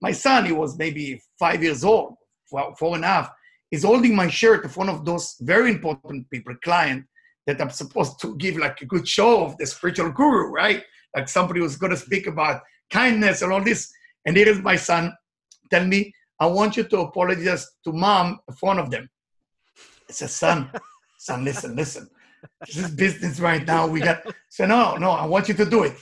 my 0.00 0.12
son, 0.12 0.46
he 0.46 0.52
was 0.52 0.78
maybe 0.78 1.20
five 1.38 1.62
years 1.62 1.84
old, 1.84 2.14
four, 2.48 2.74
four 2.76 2.94
and 2.96 3.04
a 3.04 3.08
half, 3.08 3.30
is 3.70 3.84
holding 3.84 4.14
my 4.16 4.28
shirt 4.28 4.64
of 4.64 4.76
one 4.76 4.88
of 4.88 5.04
those 5.04 5.36
very 5.40 5.70
important 5.70 6.28
people, 6.30 6.54
client, 6.62 7.04
that 7.46 7.60
I'm 7.60 7.70
supposed 7.70 8.20
to 8.20 8.36
give 8.36 8.56
like 8.56 8.80
a 8.82 8.86
good 8.86 9.06
show 9.08 9.44
of 9.44 9.56
the 9.58 9.66
spiritual 9.66 10.12
guru, 10.12 10.50
right? 10.50 10.82
Like 11.16 11.28
somebody 11.28 11.60
was 11.60 11.76
going 11.76 11.90
to 11.90 11.96
speak 11.96 12.26
about 12.26 12.62
kindness 12.90 13.42
and 13.42 13.52
all 13.52 13.62
this. 13.62 13.90
And 14.26 14.36
here 14.36 14.48
is 14.48 14.60
my 14.60 14.76
son 14.76 15.12
tell 15.70 15.84
me, 15.86 16.12
I 16.40 16.46
want 16.46 16.76
you 16.76 16.84
to 16.84 17.00
apologize 17.00 17.66
to 17.84 17.92
mom 17.92 18.38
in 18.48 18.54
front 18.54 18.78
of 18.80 18.90
them. 18.90 19.08
I 20.08 20.12
said, 20.12 20.30
son, 20.30 20.70
son, 21.18 21.44
listen, 21.44 21.74
listen. 21.74 22.08
This 22.66 22.76
is 22.76 22.90
business 22.90 23.40
right 23.40 23.66
now. 23.66 23.86
We 23.86 24.00
got 24.00 24.22
so 24.48 24.66
no, 24.66 24.96
no, 24.96 25.10
I 25.10 25.26
want 25.26 25.48
you 25.48 25.54
to 25.54 25.64
do 25.64 25.84
it. 25.84 25.96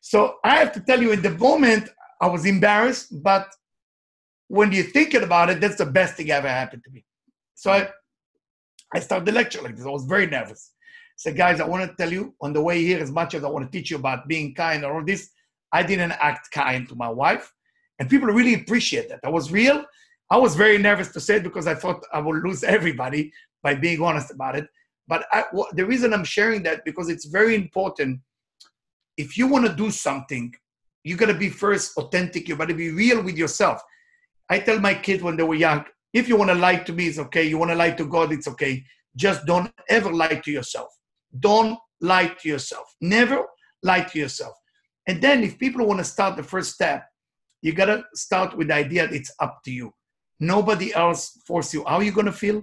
So 0.00 0.36
I 0.44 0.56
have 0.56 0.72
to 0.72 0.80
tell 0.80 1.00
you, 1.00 1.12
in 1.12 1.22
the 1.22 1.30
moment, 1.30 1.88
I 2.20 2.26
was 2.26 2.46
embarrassed, 2.46 3.22
but 3.22 3.48
when 4.48 4.72
you're 4.72 4.84
thinking 4.84 5.22
about 5.22 5.50
it, 5.50 5.60
that's 5.60 5.76
the 5.76 5.86
best 5.86 6.14
thing 6.14 6.30
ever 6.30 6.48
happened 6.48 6.84
to 6.84 6.90
me. 6.90 7.04
So 7.54 7.70
I 7.70 7.88
I 8.94 9.00
started 9.00 9.26
the 9.26 9.32
lecture 9.32 9.60
like 9.60 9.76
this. 9.76 9.86
I 9.86 9.90
was 9.90 10.04
very 10.04 10.26
nervous. 10.26 10.72
I 10.78 11.16
said, 11.16 11.36
guys, 11.36 11.60
I 11.60 11.66
want 11.66 11.88
to 11.88 11.96
tell 11.96 12.12
you 12.12 12.34
on 12.40 12.52
the 12.52 12.62
way 12.62 12.82
here, 12.82 13.00
as 13.00 13.10
much 13.10 13.34
as 13.34 13.42
I 13.42 13.48
want 13.48 13.64
to 13.64 13.76
teach 13.76 13.90
you 13.90 13.96
about 13.96 14.28
being 14.28 14.54
kind 14.54 14.84
and 14.84 14.92
all 14.92 15.04
this, 15.04 15.30
I 15.72 15.82
didn't 15.82 16.12
act 16.12 16.50
kind 16.52 16.88
to 16.88 16.94
my 16.94 17.08
wife. 17.08 17.52
And 17.98 18.08
people 18.08 18.28
really 18.28 18.54
appreciate 18.54 19.08
that. 19.08 19.20
I 19.24 19.30
was 19.30 19.50
real. 19.50 19.84
I 20.30 20.38
was 20.38 20.54
very 20.54 20.78
nervous 20.78 21.08
to 21.12 21.20
say 21.20 21.36
it 21.36 21.42
because 21.42 21.66
I 21.66 21.74
thought 21.74 22.04
I 22.12 22.20
would 22.20 22.42
lose 22.42 22.64
everybody 22.64 23.32
by 23.62 23.74
being 23.74 24.00
honest 24.02 24.30
about 24.30 24.56
it. 24.56 24.66
But 25.06 25.26
I, 25.32 25.44
the 25.72 25.84
reason 25.84 26.14
I'm 26.14 26.24
sharing 26.24 26.62
that 26.62 26.84
because 26.84 27.08
it's 27.08 27.26
very 27.26 27.54
important. 27.54 28.20
If 29.16 29.36
you 29.36 29.46
want 29.46 29.66
to 29.66 29.74
do 29.74 29.90
something, 29.90 30.54
you 31.04 31.16
got 31.16 31.26
to 31.26 31.34
be 31.34 31.50
first 31.50 31.96
authentic. 31.98 32.48
You 32.48 32.56
got 32.56 32.68
to 32.68 32.74
be 32.74 32.90
real 32.90 33.22
with 33.22 33.36
yourself. 33.36 33.82
I 34.54 34.60
tell 34.60 34.78
my 34.78 34.94
kids 34.94 35.20
when 35.20 35.36
they 35.36 35.42
were 35.42 35.56
young, 35.56 35.84
if 36.12 36.28
you 36.28 36.36
want 36.36 36.50
to 36.50 36.54
lie 36.54 36.76
to 36.76 36.92
me, 36.92 37.08
it's 37.08 37.18
okay. 37.18 37.42
You 37.42 37.58
want 37.58 37.72
to 37.72 37.74
lie 37.74 37.90
to 37.90 38.06
God, 38.06 38.30
it's 38.32 38.46
okay. 38.46 38.84
Just 39.16 39.44
don't 39.46 39.68
ever 39.88 40.12
lie 40.12 40.40
to 40.44 40.50
yourself. 40.52 40.90
Don't 41.40 41.76
lie 42.00 42.28
to 42.40 42.48
yourself. 42.48 42.86
Never 43.00 43.44
lie 43.82 44.02
to 44.02 44.16
yourself. 44.16 44.54
And 45.08 45.20
then 45.20 45.42
if 45.42 45.58
people 45.58 45.84
want 45.84 45.98
to 45.98 46.04
start 46.04 46.36
the 46.36 46.44
first 46.44 46.72
step, 46.72 47.04
you 47.62 47.72
got 47.72 47.86
to 47.86 48.04
start 48.14 48.56
with 48.56 48.68
the 48.68 48.74
idea 48.74 49.08
that 49.08 49.16
it's 49.16 49.32
up 49.40 49.58
to 49.64 49.72
you. 49.72 49.92
Nobody 50.38 50.94
else 50.94 51.36
force 51.44 51.74
you 51.74 51.84
how 51.88 51.98
you're 51.98 52.14
going 52.14 52.26
to 52.26 52.40
feel 52.44 52.62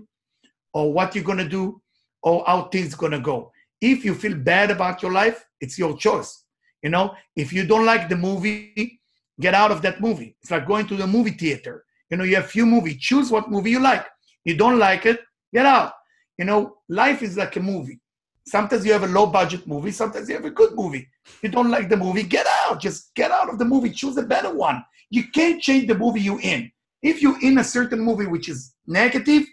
or 0.73 0.93
what 0.93 1.13
you're 1.13 1.25
going 1.25 1.39
to 1.39 1.49
do 1.59 1.81
or 2.23 2.45
how 2.47 2.69
things 2.69 2.95
going 2.95 3.11
to 3.11 3.19
go. 3.19 3.51
If 3.81 4.05
you 4.05 4.15
feel 4.15 4.35
bad 4.35 4.71
about 4.71 5.01
your 5.01 5.11
life, 5.11 5.43
it's 5.59 5.77
your 5.77 5.97
choice. 5.97 6.45
You 6.83 6.89
know, 6.89 7.15
if 7.35 7.51
you 7.51 7.67
don't 7.67 7.85
like 7.85 8.07
the 8.07 8.15
movie, 8.15 9.00
get 9.39 9.53
out 9.53 9.71
of 9.71 9.81
that 9.81 10.01
movie. 10.01 10.35
It's 10.41 10.51
like 10.51 10.67
going 10.67 10.87
to 10.87 10.95
the 10.95 11.07
movie 11.07 11.31
theater. 11.31 11.85
You 12.09 12.17
know, 12.17 12.23
you 12.23 12.35
have 12.35 12.47
few 12.47 12.65
movie. 12.65 12.95
Choose 12.99 13.31
what 13.31 13.49
movie 13.49 13.71
you 13.71 13.79
like. 13.79 14.05
You 14.43 14.57
don't 14.57 14.79
like 14.79 15.05
it, 15.05 15.19
get 15.53 15.65
out. 15.65 15.93
You 16.37 16.45
know, 16.45 16.77
life 16.89 17.21
is 17.21 17.37
like 17.37 17.55
a 17.55 17.59
movie. 17.59 17.99
Sometimes 18.45 18.85
you 18.85 18.91
have 18.91 19.03
a 19.03 19.07
low 19.07 19.27
budget 19.27 19.67
movie, 19.67 19.91
sometimes 19.91 20.27
you 20.27 20.35
have 20.35 20.45
a 20.45 20.49
good 20.49 20.75
movie. 20.75 21.07
You 21.43 21.49
don't 21.49 21.69
like 21.69 21.89
the 21.89 21.97
movie, 21.97 22.23
get 22.23 22.47
out. 22.47 22.81
Just 22.81 23.13
get 23.15 23.31
out 23.31 23.49
of 23.49 23.59
the 23.59 23.65
movie. 23.65 23.91
Choose 23.91 24.17
a 24.17 24.23
better 24.23 24.53
one. 24.53 24.83
You 25.09 25.29
can't 25.29 25.61
change 25.61 25.87
the 25.87 25.97
movie 25.97 26.21
you're 26.21 26.41
in. 26.41 26.71
If 27.03 27.21
you're 27.21 27.39
in 27.41 27.59
a 27.59 27.63
certain 27.63 27.99
movie 27.99 28.27
which 28.27 28.49
is 28.49 28.73
negative, 28.87 29.43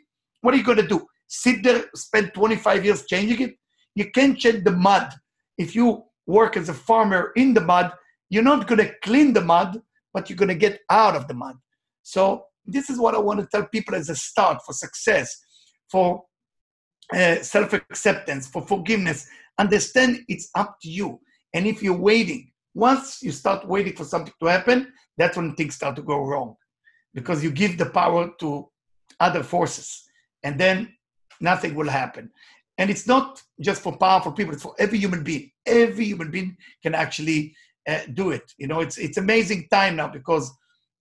what 0.41 0.55
are 0.55 0.57
you 0.57 0.65
going 0.65 0.79
to 0.79 0.87
do? 0.87 1.07
Sit 1.27 1.63
there, 1.63 1.85
spend 1.95 2.33
25 2.33 2.85
years 2.85 3.05
changing 3.07 3.41
it? 3.43 3.55
You 3.95 4.11
can't 4.11 4.39
change 4.39 4.65
the 4.65 4.71
mud. 4.71 5.13
If 5.59 5.75
you 5.75 6.05
work 6.27 6.57
as 6.57 6.69
a 6.69 6.75
farmer 6.75 7.33
in 7.37 7.55
the 7.55 7.61
mud, 7.61 7.93
you're 8.31 8.43
not 8.43 8.67
going 8.67 8.79
to 8.79 8.93
clean 9.03 9.33
the 9.33 9.41
mud, 9.41 9.81
but 10.13 10.29
you're 10.29 10.37
going 10.37 10.49
to 10.49 10.55
get 10.55 10.81
out 10.91 11.17
of 11.17 11.29
the 11.29 11.35
mud. 11.35 11.57
So, 12.03 12.45
this 12.65 12.91
is 12.91 12.99
what 12.99 13.15
I 13.15 13.19
want 13.19 13.41
to 13.41 13.47
tell 13.47 13.67
people 13.67 13.95
as 13.95 14.11
a 14.11 14.17
start 14.17 14.59
for 14.65 14.73
success, 14.75 15.35
for 15.91 16.25
uh, 17.15 17.37
self 17.37 17.73
acceptance, 17.73 18.47
for 18.47 18.67
forgiveness. 18.67 19.27
Understand 19.59 20.21
it's 20.29 20.51
up 20.55 20.77
to 20.83 20.91
you. 20.91 21.21
And 21.55 21.67
if 21.67 21.83
you're 21.83 21.97
waiting, 21.97 22.53
once 22.75 23.23
you 23.23 23.33
start 23.33 23.67
waiting 23.67 23.95
for 23.95 24.05
something 24.05 24.35
to 24.41 24.47
happen, 24.47 24.93
that's 25.17 25.37
when 25.37 25.55
things 25.55 25.75
start 25.75 25.97
to 25.97 26.03
go 26.03 26.19
wrong 26.19 26.57
because 27.15 27.43
you 27.43 27.51
give 27.51 27.79
the 27.79 27.87
power 27.87 28.31
to 28.39 28.69
other 29.19 29.43
forces 29.43 30.05
and 30.43 30.59
then 30.59 30.95
nothing 31.41 31.75
will 31.75 31.89
happen. 31.89 32.31
And 32.77 32.91
it's 32.91 33.07
not 33.09 33.43
just 33.61 33.83
for 33.83 33.97
powerful 33.97 34.33
people, 34.33 34.55
it's 34.55 34.63
for 34.63 34.75
every 34.79 34.99
human 34.99 35.25
being. 35.25 35.51
Every 35.67 36.05
human 36.05 36.31
being 36.31 36.57
can 36.83 36.95
actually 36.95 37.57
uh, 37.89 38.01
do 38.13 38.31
it. 38.31 38.53
You 38.59 38.67
know, 38.67 38.81
it's, 38.81 38.99
it's 38.99 39.17
amazing 39.17 39.69
time 39.71 39.97
now 39.97 40.09
because, 40.09 40.53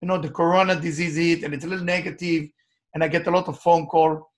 you 0.01 0.07
know, 0.07 0.17
the 0.17 0.29
corona 0.29 0.79
disease 0.79 1.17
hit 1.17 1.43
and 1.43 1.53
it's 1.53 1.65
a 1.65 1.67
little 1.67 1.85
negative 1.85 2.49
and 2.93 3.03
I 3.03 3.07
get 3.07 3.27
a 3.27 3.31
lot 3.31 3.47
of 3.47 3.59
phone 3.59 3.87
call. 3.87 4.31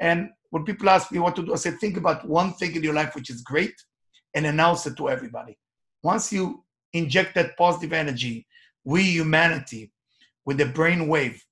And 0.00 0.30
when 0.50 0.64
people 0.64 0.90
ask 0.90 1.12
me 1.12 1.20
what 1.20 1.36
to 1.36 1.44
do, 1.44 1.52
I 1.52 1.56
say, 1.56 1.70
think 1.72 1.96
about 1.96 2.28
one 2.28 2.52
thing 2.54 2.74
in 2.74 2.82
your 2.82 2.94
life 2.94 3.14
which 3.14 3.30
is 3.30 3.42
great 3.42 3.74
and 4.34 4.46
announce 4.46 4.86
it 4.86 4.96
to 4.96 5.08
everybody. 5.08 5.56
Once 6.02 6.32
you 6.32 6.64
inject 6.92 7.34
that 7.36 7.56
positive 7.56 7.92
energy, 7.92 8.46
we 8.84 9.02
humanity 9.02 9.92
with 10.44 10.58
the 10.58 10.66
brain 10.66 11.08
wave 11.08 11.42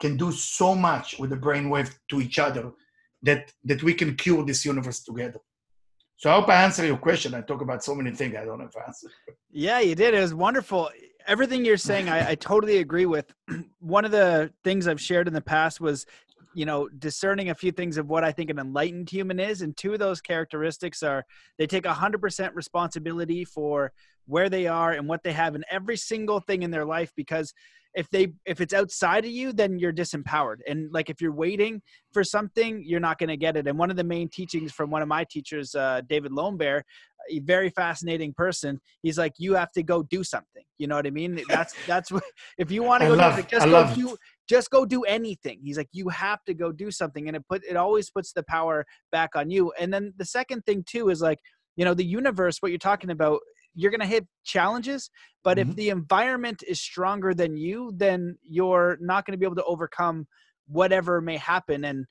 can 0.00 0.16
do 0.16 0.32
so 0.32 0.74
much 0.74 1.18
with 1.18 1.30
the 1.30 1.36
brain 1.36 1.68
wave 1.68 1.94
to 2.08 2.20
each 2.20 2.38
other 2.38 2.72
that 3.22 3.52
that 3.64 3.82
we 3.82 3.92
can 3.92 4.16
cure 4.16 4.44
this 4.44 4.64
universe 4.64 5.02
together. 5.04 5.40
So 6.20 6.30
I 6.30 6.34
hope 6.34 6.50
I 6.50 6.62
answer 6.62 6.84
your 6.84 6.98
question. 6.98 7.32
I 7.32 7.40
talk 7.40 7.62
about 7.62 7.82
so 7.82 7.94
many 7.94 8.10
things 8.10 8.36
I 8.36 8.44
don't 8.44 8.60
have 8.60 8.74
answer. 8.86 9.08
Yeah, 9.50 9.80
you 9.80 9.94
did. 9.94 10.12
It 10.12 10.20
was 10.20 10.34
wonderful. 10.34 10.90
Everything 11.26 11.64
you're 11.64 11.78
saying, 11.78 12.10
I, 12.10 12.32
I 12.32 12.34
totally 12.34 12.76
agree 12.76 13.06
with. 13.06 13.32
One 13.80 14.04
of 14.04 14.10
the 14.10 14.52
things 14.62 14.86
I've 14.86 15.00
shared 15.00 15.28
in 15.28 15.32
the 15.32 15.40
past 15.40 15.80
was 15.80 16.04
you 16.54 16.64
know 16.64 16.88
discerning 16.98 17.50
a 17.50 17.54
few 17.54 17.72
things 17.72 17.96
of 17.96 18.08
what 18.08 18.24
i 18.24 18.32
think 18.32 18.50
an 18.50 18.58
enlightened 18.58 19.08
human 19.08 19.38
is 19.38 19.62
and 19.62 19.76
two 19.76 19.92
of 19.92 19.98
those 19.98 20.20
characteristics 20.20 21.02
are 21.02 21.24
they 21.58 21.66
take 21.66 21.84
100% 21.84 22.54
responsibility 22.54 23.44
for 23.44 23.92
where 24.26 24.48
they 24.48 24.66
are 24.66 24.92
and 24.92 25.08
what 25.08 25.22
they 25.22 25.32
have 25.32 25.54
in 25.54 25.64
every 25.70 25.96
single 25.96 26.40
thing 26.40 26.62
in 26.62 26.70
their 26.70 26.84
life 26.84 27.12
because 27.16 27.52
if 27.94 28.08
they 28.10 28.28
if 28.46 28.60
it's 28.60 28.72
outside 28.72 29.24
of 29.24 29.30
you 29.30 29.52
then 29.52 29.78
you're 29.78 29.92
disempowered. 29.92 30.58
And 30.68 30.92
like 30.92 31.10
if 31.10 31.20
you're 31.20 31.32
waiting 31.32 31.82
for 32.12 32.22
something 32.22 32.82
you're 32.84 33.00
not 33.00 33.18
going 33.18 33.28
to 33.28 33.36
get 33.36 33.56
it. 33.56 33.66
And 33.66 33.78
one 33.78 33.90
of 33.90 33.96
the 33.96 34.04
main 34.04 34.28
teachings 34.28 34.72
from 34.72 34.90
one 34.90 35.02
of 35.02 35.08
my 35.08 35.24
teachers 35.28 35.74
uh, 35.74 36.02
david 36.08 36.32
lombert 36.32 36.84
a 37.30 37.38
very 37.40 37.68
fascinating 37.68 38.32
person 38.32 38.80
he's 39.02 39.18
like 39.18 39.34
you 39.38 39.54
have 39.54 39.72
to 39.72 39.82
go 39.82 40.02
do 40.02 40.22
something. 40.22 40.64
You 40.78 40.86
know 40.86 40.96
what 40.96 41.06
i 41.06 41.10
mean? 41.10 41.42
That's 41.48 41.74
that's 41.86 42.12
what 42.12 42.24
if 42.58 42.70
you 42.70 42.82
want 42.82 43.02
to 43.02 43.08
go 43.08 43.14
love, 43.14 43.36
do, 43.36 43.42
just 43.42 43.66
go 43.66 43.94
do 43.94 44.16
just 44.50 44.68
go 44.70 44.84
do 44.84 45.02
anything. 45.04 45.60
He's 45.62 45.76
like 45.76 45.88
you 45.92 46.08
have 46.08 46.44
to 46.46 46.54
go 46.54 46.72
do 46.72 46.90
something 46.90 47.28
and 47.28 47.36
it 47.36 47.44
put 47.48 47.62
it 47.64 47.76
always 47.76 48.10
puts 48.10 48.32
the 48.32 48.42
power 48.42 48.84
back 49.12 49.30
on 49.36 49.48
you. 49.48 49.72
And 49.78 49.94
then 49.94 50.12
the 50.16 50.24
second 50.24 50.66
thing 50.66 50.82
too 50.84 51.08
is 51.08 51.22
like 51.22 51.38
you 51.76 51.84
know 51.84 51.94
the 51.94 52.04
universe 52.04 52.58
what 52.58 52.72
you're 52.72 52.78
talking 52.78 53.10
about 53.10 53.38
you're 53.76 53.92
going 53.92 54.00
to 54.00 54.06
hit 54.06 54.26
challenges 54.42 55.08
but 55.44 55.56
mm-hmm. 55.56 55.70
if 55.70 55.76
the 55.76 55.88
environment 55.88 56.64
is 56.66 56.80
stronger 56.80 57.32
than 57.32 57.56
you 57.56 57.92
then 57.96 58.36
you're 58.42 58.98
not 59.00 59.24
going 59.24 59.32
to 59.32 59.38
be 59.38 59.46
able 59.46 59.54
to 59.54 59.64
overcome 59.64 60.26
whatever 60.70 61.20
may 61.20 61.36
happen. 61.36 61.84
And 61.84 62.06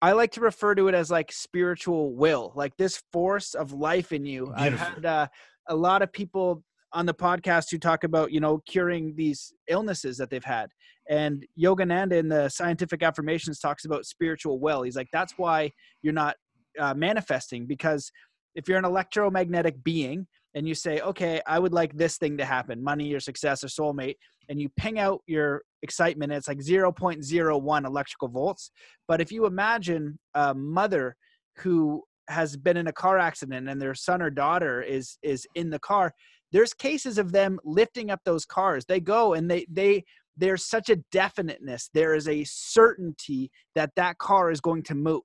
i 0.00 0.12
like 0.12 0.32
to 0.32 0.40
refer 0.40 0.74
to 0.74 0.88
it 0.88 0.94
as 0.94 1.10
like 1.10 1.30
spiritual 1.32 2.14
will. 2.14 2.52
Like 2.54 2.76
this 2.76 3.02
force 3.12 3.54
of 3.54 3.72
life 3.72 4.12
in 4.12 4.24
you. 4.24 4.52
Beautiful. 4.56 4.64
i've 4.64 4.94
had 4.94 5.06
uh, 5.06 5.26
a 5.68 5.76
lot 5.76 6.02
of 6.02 6.12
people 6.12 6.62
on 6.92 7.06
the 7.06 7.14
podcast 7.14 7.70
who 7.70 7.78
talk 7.78 8.04
about 8.04 8.32
you 8.32 8.40
know 8.40 8.60
curing 8.66 9.14
these 9.16 9.52
illnesses 9.68 10.16
that 10.18 10.30
they've 10.30 10.44
had. 10.44 10.70
And 11.08 11.44
yogananda 11.58 12.12
in 12.12 12.28
the 12.28 12.48
scientific 12.48 13.02
affirmations 13.02 13.58
talks 13.58 13.84
about 13.84 14.06
spiritual 14.06 14.60
will 14.60 14.82
he's 14.82 14.96
like 14.96 15.08
that's 15.12 15.34
why 15.36 15.70
you're 16.02 16.12
not 16.12 16.36
uh, 16.78 16.94
manifesting 16.94 17.66
because 17.66 18.10
if 18.54 18.68
you're 18.68 18.78
an 18.78 18.84
electromagnetic 18.84 19.82
being 19.82 20.26
and 20.54 20.68
you 20.68 20.74
say 20.74 21.00
okay 21.00 21.40
i 21.46 21.58
would 21.58 21.72
like 21.72 21.92
this 21.96 22.18
thing 22.18 22.36
to 22.36 22.44
happen 22.44 22.82
money 22.82 23.12
or 23.12 23.20
success 23.20 23.64
or 23.64 23.66
soulmate 23.66 24.14
and 24.48 24.60
you 24.60 24.68
ping 24.76 24.98
out 24.98 25.20
your 25.26 25.62
excitement 25.82 26.32
it's 26.32 26.48
like 26.48 26.58
0.01 26.58 27.86
electrical 27.86 28.28
volts. 28.28 28.70
But 29.08 29.20
if 29.20 29.32
you 29.32 29.46
imagine 29.46 30.18
a 30.34 30.54
mother 30.54 31.16
who 31.58 32.02
has 32.28 32.56
been 32.56 32.76
in 32.76 32.86
a 32.86 32.92
car 32.92 33.18
accident 33.18 33.68
and 33.68 33.80
their 33.80 33.94
son 33.94 34.22
or 34.22 34.30
daughter 34.30 34.80
is 34.80 35.18
is 35.22 35.46
in 35.54 35.70
the 35.70 35.78
car 35.78 36.12
there's 36.52 36.74
cases 36.74 37.18
of 37.18 37.32
them 37.32 37.58
lifting 37.64 38.10
up 38.10 38.20
those 38.24 38.44
cars. 38.44 38.84
They 38.84 39.00
go 39.00 39.34
and 39.34 39.50
they 39.50 39.66
they 39.70 40.04
there's 40.36 40.64
such 40.64 40.88
a 40.88 40.96
definiteness. 41.10 41.90
There 41.92 42.14
is 42.14 42.28
a 42.28 42.44
certainty 42.44 43.50
that 43.74 43.90
that 43.96 44.18
car 44.18 44.50
is 44.50 44.60
going 44.60 44.82
to 44.84 44.94
move. 44.94 45.22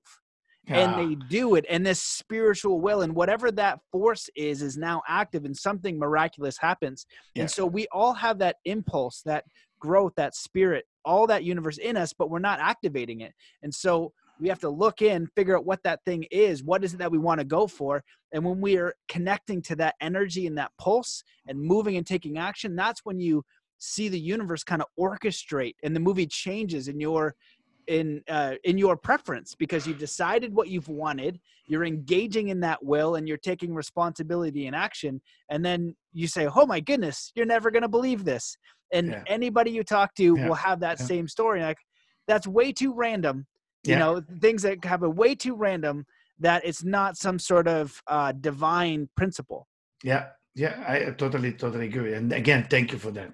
And 0.70 0.98
they 0.98 1.14
do 1.30 1.54
it 1.54 1.64
and 1.70 1.86
this 1.86 2.02
spiritual 2.02 2.82
will 2.82 3.00
and 3.00 3.14
whatever 3.14 3.50
that 3.52 3.78
force 3.90 4.28
is 4.36 4.60
is 4.60 4.76
now 4.76 5.00
active 5.08 5.46
and 5.46 5.56
something 5.56 5.98
miraculous 5.98 6.58
happens. 6.58 7.06
Yeah. 7.34 7.44
and 7.44 7.50
so 7.50 7.64
we 7.64 7.86
all 7.90 8.12
have 8.12 8.38
that 8.40 8.56
impulse 8.66 9.22
that 9.24 9.44
growth 9.80 10.12
that 10.18 10.34
spirit 10.34 10.84
all 11.06 11.26
that 11.28 11.42
universe 11.42 11.78
in 11.78 11.96
us 11.96 12.12
but 12.12 12.28
we're 12.28 12.38
not 12.38 12.60
activating 12.60 13.22
it. 13.22 13.32
And 13.62 13.74
so 13.74 14.12
we 14.40 14.48
have 14.48 14.60
to 14.60 14.68
look 14.68 15.02
in 15.02 15.26
figure 15.36 15.56
out 15.56 15.64
what 15.64 15.82
that 15.82 16.00
thing 16.04 16.24
is 16.30 16.62
what 16.62 16.84
is 16.84 16.94
it 16.94 16.98
that 16.98 17.10
we 17.10 17.18
want 17.18 17.38
to 17.40 17.44
go 17.44 17.66
for 17.66 18.02
and 18.32 18.44
when 18.44 18.60
we 18.60 18.76
are 18.76 18.94
connecting 19.08 19.62
to 19.62 19.76
that 19.76 19.94
energy 20.00 20.46
and 20.46 20.56
that 20.56 20.70
pulse 20.78 21.22
and 21.46 21.60
moving 21.60 21.96
and 21.96 22.06
taking 22.06 22.38
action 22.38 22.76
that's 22.76 23.00
when 23.04 23.18
you 23.18 23.42
see 23.78 24.08
the 24.08 24.18
universe 24.18 24.64
kind 24.64 24.82
of 24.82 24.88
orchestrate 24.98 25.74
and 25.82 25.94
the 25.94 26.00
movie 26.00 26.26
changes 26.26 26.88
in 26.88 27.00
your 27.00 27.34
in 27.86 28.22
uh, 28.28 28.54
in 28.64 28.76
your 28.76 28.96
preference 28.96 29.54
because 29.54 29.86
you've 29.86 29.98
decided 29.98 30.54
what 30.54 30.68
you've 30.68 30.88
wanted 30.88 31.40
you're 31.66 31.84
engaging 31.84 32.48
in 32.48 32.60
that 32.60 32.82
will 32.84 33.14
and 33.14 33.26
you're 33.26 33.38
taking 33.38 33.74
responsibility 33.74 34.66
and 34.66 34.76
action 34.76 35.20
and 35.48 35.64
then 35.64 35.94
you 36.12 36.28
say 36.28 36.46
oh 36.54 36.66
my 36.66 36.80
goodness 36.80 37.32
you're 37.34 37.46
never 37.46 37.70
going 37.70 37.82
to 37.82 37.88
believe 37.88 38.24
this 38.24 38.56
and 38.92 39.10
yeah. 39.10 39.22
anybody 39.26 39.70
you 39.70 39.82
talk 39.82 40.14
to 40.14 40.36
yeah. 40.36 40.46
will 40.46 40.54
have 40.54 40.80
that 40.80 40.98
yeah. 41.00 41.06
same 41.06 41.26
story 41.26 41.62
like 41.62 41.78
that's 42.26 42.46
way 42.46 42.72
too 42.72 42.92
random 42.94 43.46
you 43.88 43.96
know 43.96 44.22
things 44.40 44.62
that 44.62 44.84
happen 44.84 45.14
way 45.14 45.34
too 45.34 45.54
random 45.54 46.06
that 46.38 46.64
it's 46.64 46.84
not 46.84 47.16
some 47.16 47.38
sort 47.38 47.66
of 47.66 48.00
uh, 48.06 48.32
divine 48.32 49.08
principle. 49.16 49.66
Yeah 50.02 50.26
yeah 50.54 50.82
i 50.88 51.10
totally 51.12 51.52
totally 51.52 51.86
agree 51.86 52.14
and 52.14 52.32
again 52.32 52.66
thank 52.68 52.92
you 52.92 52.98
for 52.98 53.10
that. 53.12 53.32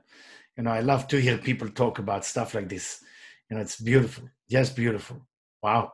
You 0.56 0.64
know 0.64 0.70
i 0.70 0.80
love 0.80 1.08
to 1.08 1.20
hear 1.20 1.38
people 1.38 1.68
talk 1.68 1.98
about 1.98 2.24
stuff 2.24 2.54
like 2.54 2.68
this. 2.68 3.02
You 3.48 3.56
know 3.56 3.62
it's 3.62 3.80
beautiful 3.80 4.28
just 4.50 4.76
beautiful. 4.76 5.26
Wow. 5.62 5.92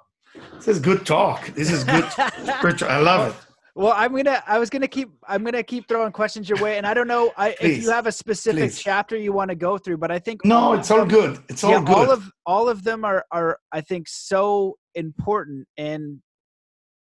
This 0.55 0.69
is 0.69 0.81
good 0.81 1.07
talk. 1.07 1.47
This 1.55 1.71
is 1.71 1.85
good 1.85 2.05
spiritual 2.45 2.89
i 2.89 2.99
love 2.99 3.35
it 3.35 3.50
well 3.81 3.95
i'm 3.97 4.15
gonna 4.15 4.43
i 4.47 4.59
was 4.59 4.69
gonna 4.69 4.87
keep 4.87 5.11
i'm 5.27 5.43
gonna 5.43 5.63
keep 5.63 5.89
throwing 5.89 6.13
questions 6.13 6.49
your 6.49 6.61
way 6.63 6.77
and 6.77 6.87
i 6.87 6.93
don't 6.93 7.09
know 7.09 7.33
I, 7.37 7.57
if 7.61 7.83
you 7.83 7.91
have 7.91 8.07
a 8.07 8.13
specific 8.13 8.71
please. 8.71 8.79
chapter 8.79 9.17
you 9.17 9.33
want 9.33 9.49
to 9.49 9.55
go 9.55 9.79
through 9.79 9.97
but 9.97 10.11
i 10.11 10.19
think 10.19 10.45
no 10.45 10.75
it's 10.75 10.91
all 10.91 10.99
them, 10.99 11.09
good. 11.09 11.39
It's 11.49 11.65
all 11.65 11.71
yeah, 11.71 11.81
good. 11.81 11.97
all 11.97 12.11
of 12.11 12.31
all 12.45 12.69
of 12.69 12.85
them 12.85 13.05
are 13.05 13.25
are 13.33 13.59
i 13.73 13.81
think 13.81 14.07
so 14.09 14.77
important 14.95 15.67
and 15.79 16.21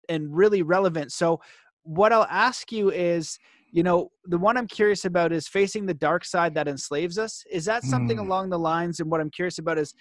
and 0.09 0.35
really 0.35 0.61
relevant. 0.61 1.11
So 1.11 1.39
what 1.83 2.13
i'll 2.13 2.27
ask 2.29 2.71
you 2.71 2.91
is 2.91 3.39
you 3.71 3.81
know 3.81 4.11
the 4.25 4.37
one 4.37 4.57
i'm 4.57 4.67
curious 4.67 5.05
about 5.05 5.31
is 5.31 5.47
facing 5.47 5.85
the 5.85 5.93
dark 5.93 6.23
side 6.25 6.53
that 6.55 6.67
enslaves 6.67 7.17
us. 7.17 7.43
Is 7.49 7.65
that 7.65 7.83
something 7.83 8.17
mm. 8.17 8.25
along 8.25 8.49
the 8.49 8.59
lines 8.59 8.99
and 8.99 9.09
what 9.09 9.19
i'm 9.19 9.31
curious 9.31 9.57
about 9.57 9.79
is 9.79 9.93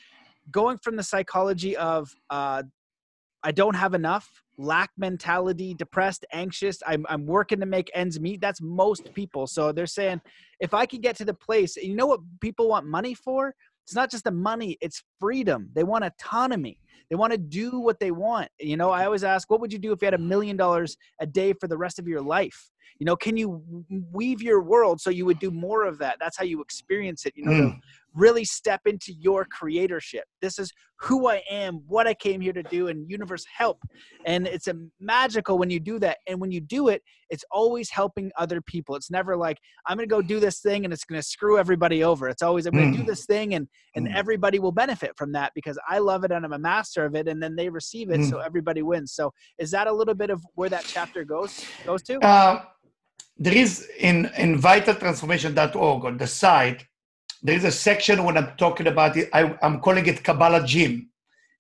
going 0.51 0.79
from 0.83 0.97
the 0.97 1.03
psychology 1.03 1.77
of 1.77 2.11
uh, 2.29 2.63
I 3.43 3.53
don't 3.53 3.75
have 3.75 3.95
enough, 3.95 4.29
lack 4.61 4.91
mentality, 4.99 5.75
depressed, 5.75 6.25
anxious. 6.33 6.83
I'm, 6.87 7.07
I'm 7.09 7.27
working 7.27 7.61
to 7.61 7.67
make 7.67 7.91
ends 7.95 8.21
meet. 8.21 8.41
That's 8.41 8.61
most 8.61 9.13
people. 9.15 9.47
So 9.47 9.73
they're 9.73 9.87
saying, 9.87 10.21
if 10.61 10.75
I 10.75 10.87
could 10.87 11.03
get 11.03 11.17
to 11.17 11.25
the 11.25 11.35
place, 11.35 11.77
you 11.77 11.95
know 11.95 12.07
what 12.07 12.21
people 12.41 12.69
want 12.69 12.87
money 12.87 13.15
for? 13.15 13.55
It's 13.85 13.95
not 13.95 14.11
just 14.11 14.25
the 14.25 14.31
money, 14.31 14.77
it's 14.81 15.03
freedom. 15.19 15.71
They 15.75 15.83
want 15.83 16.05
autonomy. 16.05 16.79
They 17.09 17.17
want 17.17 17.33
to 17.33 17.39
do 17.39 17.81
what 17.81 17.99
they 17.99 18.11
want. 18.11 18.49
You 18.59 18.77
know, 18.77 18.91
I 18.91 19.05
always 19.05 19.25
ask, 19.25 19.51
what 19.51 19.61
would 19.61 19.73
you 19.73 19.79
do 19.79 19.93
if 19.93 20.03
you 20.03 20.07
had 20.07 20.15
a 20.15 20.19
million 20.19 20.57
dollars 20.57 20.97
a 21.21 21.27
day 21.27 21.53
for 21.53 21.69
the 21.69 21.79
rest 21.79 21.99
of 21.99 22.07
your 22.07 22.21
life? 22.21 22.71
You 22.99 23.07
know, 23.07 23.17
can 23.17 23.37
you 23.37 23.63
weave 24.13 24.43
your 24.43 24.63
world 24.63 25.01
so 25.01 25.11
you 25.11 25.25
would 25.25 25.39
do 25.39 25.51
more 25.51 25.85
of 25.85 25.99
that? 25.99 26.17
That's 26.21 26.37
how 26.37 26.45
you 26.45 26.61
experience 26.61 27.25
it. 27.25 27.33
You 27.35 27.45
know, 27.45 27.53
mm 27.53 27.81
really 28.15 28.45
step 28.45 28.81
into 28.87 29.13
your 29.13 29.47
creatorship. 29.47 30.23
This 30.41 30.59
is 30.59 30.73
who 30.99 31.29
I 31.29 31.43
am, 31.51 31.83
what 31.87 32.07
I 32.07 32.15
came 32.15 32.41
here 32.41 32.53
to 32.53 32.63
do, 32.63 32.89
and 32.89 33.11
universe 33.11 33.45
help. 33.57 33.79
And 34.27 34.47
it's 34.47 34.67
a 34.67 34.75
magical 35.01 35.59
when 35.59 35.71
you 35.71 35.81
do 35.81 35.99
that. 36.01 36.19
And 36.27 36.41
when 36.41 36.51
you 36.51 36.61
do 36.61 36.89
it, 36.89 37.03
it's 37.31 37.45
always 37.51 37.91
helping 37.91 38.31
other 38.37 38.61
people. 38.61 38.97
It's 38.97 39.11
never 39.11 39.37
like 39.37 39.59
I'm 39.87 39.97
going 39.97 40.09
to 40.09 40.13
go 40.15 40.21
do 40.21 40.41
this 40.41 40.61
thing 40.61 40.85
and 40.85 40.93
it's 40.93 41.05
going 41.05 41.21
to 41.21 41.27
screw 41.27 41.59
everybody 41.59 42.03
over. 42.03 42.29
It's 42.29 42.43
always 42.43 42.67
I'm 42.67 42.75
going 42.75 42.93
to 42.93 42.99
mm. 42.99 43.01
do 43.03 43.07
this 43.07 43.25
thing 43.25 43.55
and 43.55 43.69
and 43.95 44.09
mm. 44.09 44.15
everybody 44.15 44.59
will 44.59 44.73
benefit 44.73 45.13
from 45.17 45.33
that 45.33 45.53
because 45.55 45.79
I 45.89 45.99
love 45.99 46.25
it 46.25 46.33
and 46.33 46.45
I'm 46.45 46.53
a 46.53 46.59
master 46.59 46.90
of 46.97 47.15
it. 47.15 47.29
And 47.29 47.43
then 47.43 47.57
they 47.57 47.69
receive 47.69 48.11
it, 48.11 48.21
mm. 48.21 48.31
so 48.31 48.39
everybody 48.39 48.83
wins. 48.83 49.13
So 49.13 49.33
is 49.59 49.71
that 49.71 49.87
a 49.87 49.93
little 49.93 50.15
bit 50.15 50.31
of 50.31 50.45
where 50.55 50.69
that 50.69 50.85
chapter 50.85 51.25
goes 51.25 51.65
goes 51.87 52.03
to? 52.05 52.19
Uh, 52.21 52.63
there 53.37 53.55
is 53.55 53.89
in 53.99 54.31
in 54.37 54.61
vitaltransformation.org 54.61 56.05
on 56.05 56.19
the 56.19 56.27
site 56.27 56.87
there 57.43 57.57
is 57.57 57.65
a 57.65 57.71
section 57.71 58.25
when 58.25 58.37
I'm 58.37 58.53
talking 58.57 58.87
about 58.87 59.17
it, 59.17 59.31
I, 59.33 59.57
am 59.63 59.81
calling 59.81 60.07
it 60.07 60.23
Kabbalah 60.23 60.67
Gym. 60.67 61.11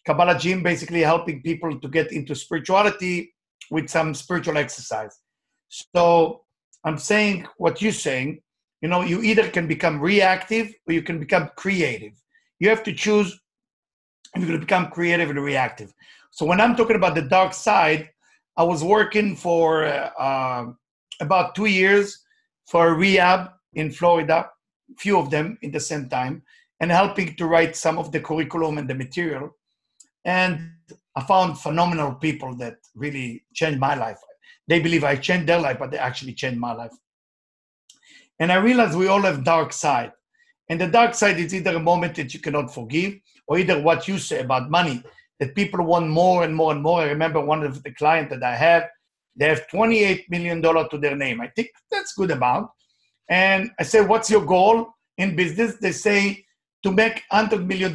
Kabbalah 0.06 0.38
Gym 0.38 0.62
basically 0.62 1.00
helping 1.00 1.42
people 1.42 1.78
to 1.78 1.88
get 1.88 2.12
into 2.12 2.34
spirituality 2.34 3.34
with 3.70 3.88
some 3.88 4.14
spiritual 4.14 4.58
exercise. 4.58 5.18
So 5.68 6.42
I'm 6.84 6.98
saying 6.98 7.46
what 7.56 7.80
you're 7.80 7.92
saying, 7.92 8.42
you 8.82 8.88
know, 8.88 9.02
you 9.02 9.22
either 9.22 9.48
can 9.48 9.66
become 9.66 10.00
reactive 10.00 10.74
or 10.86 10.92
you 10.92 11.02
can 11.02 11.18
become 11.18 11.50
creative. 11.56 12.12
You 12.58 12.68
have 12.68 12.82
to 12.84 12.92
choose 12.92 13.38
if 14.34 14.40
you're 14.40 14.48
going 14.48 14.60
to 14.60 14.66
become 14.66 14.90
creative 14.90 15.30
and 15.30 15.42
reactive. 15.42 15.92
So 16.30 16.46
when 16.46 16.60
I'm 16.60 16.76
talking 16.76 16.96
about 16.96 17.14
the 17.14 17.22
dark 17.22 17.52
side, 17.52 18.10
I 18.56 18.62
was 18.62 18.84
working 18.84 19.36
for 19.36 19.86
uh, 19.86 20.66
about 21.20 21.54
two 21.54 21.66
years 21.66 22.24
for 22.66 22.88
a 22.88 22.94
rehab 22.94 23.50
in 23.74 23.90
Florida 23.90 24.48
few 24.98 25.18
of 25.18 25.30
them 25.30 25.58
in 25.62 25.70
the 25.70 25.80
same 25.80 26.08
time 26.08 26.42
and 26.80 26.90
helping 26.90 27.34
to 27.36 27.46
write 27.46 27.76
some 27.76 27.98
of 27.98 28.10
the 28.12 28.20
curriculum 28.20 28.78
and 28.78 28.88
the 28.88 28.94
material. 28.94 29.56
And 30.24 30.70
I 31.16 31.22
found 31.24 31.58
phenomenal 31.58 32.14
people 32.14 32.54
that 32.56 32.76
really 32.94 33.44
changed 33.54 33.78
my 33.78 33.94
life. 33.94 34.18
They 34.66 34.80
believe 34.80 35.04
I 35.04 35.16
changed 35.16 35.48
their 35.48 35.60
life, 35.60 35.78
but 35.78 35.90
they 35.90 35.98
actually 35.98 36.34
changed 36.34 36.58
my 36.58 36.72
life. 36.72 36.92
And 38.38 38.50
I 38.50 38.56
realized 38.56 38.96
we 38.96 39.08
all 39.08 39.22
have 39.22 39.44
dark 39.44 39.72
side. 39.72 40.12
And 40.68 40.80
the 40.80 40.86
dark 40.86 41.14
side 41.14 41.38
is 41.38 41.54
either 41.54 41.76
a 41.76 41.80
moment 41.80 42.14
that 42.16 42.32
you 42.32 42.40
cannot 42.40 42.72
forgive, 42.72 43.14
or 43.50 43.58
either 43.58 43.82
what 43.82 44.06
you 44.06 44.16
say 44.16 44.40
about 44.40 44.70
money, 44.70 45.02
that 45.40 45.56
people 45.56 45.84
want 45.84 46.08
more 46.08 46.44
and 46.44 46.54
more 46.54 46.72
and 46.72 46.80
more. 46.80 47.00
I 47.00 47.08
remember 47.08 47.40
one 47.40 47.64
of 47.64 47.82
the 47.82 47.92
clients 47.92 48.32
that 48.32 48.44
I 48.44 48.54
have, 48.54 48.84
they 49.34 49.48
have 49.48 49.66
$28 49.66 50.30
million 50.30 50.62
to 50.62 50.98
their 50.98 51.16
name. 51.16 51.40
I 51.40 51.48
think 51.48 51.70
that's 51.90 52.14
good 52.14 52.30
amount. 52.30 52.70
And 53.28 53.72
I 53.80 53.82
say, 53.82 54.02
what's 54.02 54.30
your 54.30 54.46
goal 54.46 54.90
in 55.18 55.34
business? 55.34 55.76
They 55.80 55.90
say 55.90 56.44
to 56.84 56.92
make 56.92 57.22
$100 57.32 57.66
million. 57.66 57.92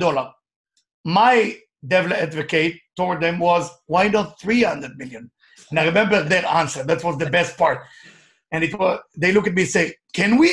My 1.06 1.58
devil 1.88 2.14
advocate 2.14 2.82
toward 2.98 3.22
them 3.22 3.40
was, 3.40 3.72
why 3.88 4.10
not 4.10 4.38
300 4.42 4.98
million? 4.98 5.32
And 5.70 5.80
I 5.80 5.86
remember 5.86 6.22
their 6.22 6.46
answer. 6.46 6.84
That 6.84 7.02
was 7.02 7.18
the 7.18 7.30
best 7.30 7.58
part. 7.58 7.80
And 8.52 8.62
it 8.62 8.78
was, 8.78 9.00
they 9.18 9.32
look 9.32 9.48
at 9.48 9.54
me 9.54 9.62
and 9.62 9.72
say, 9.72 9.96
can 10.14 10.38
we? 10.38 10.52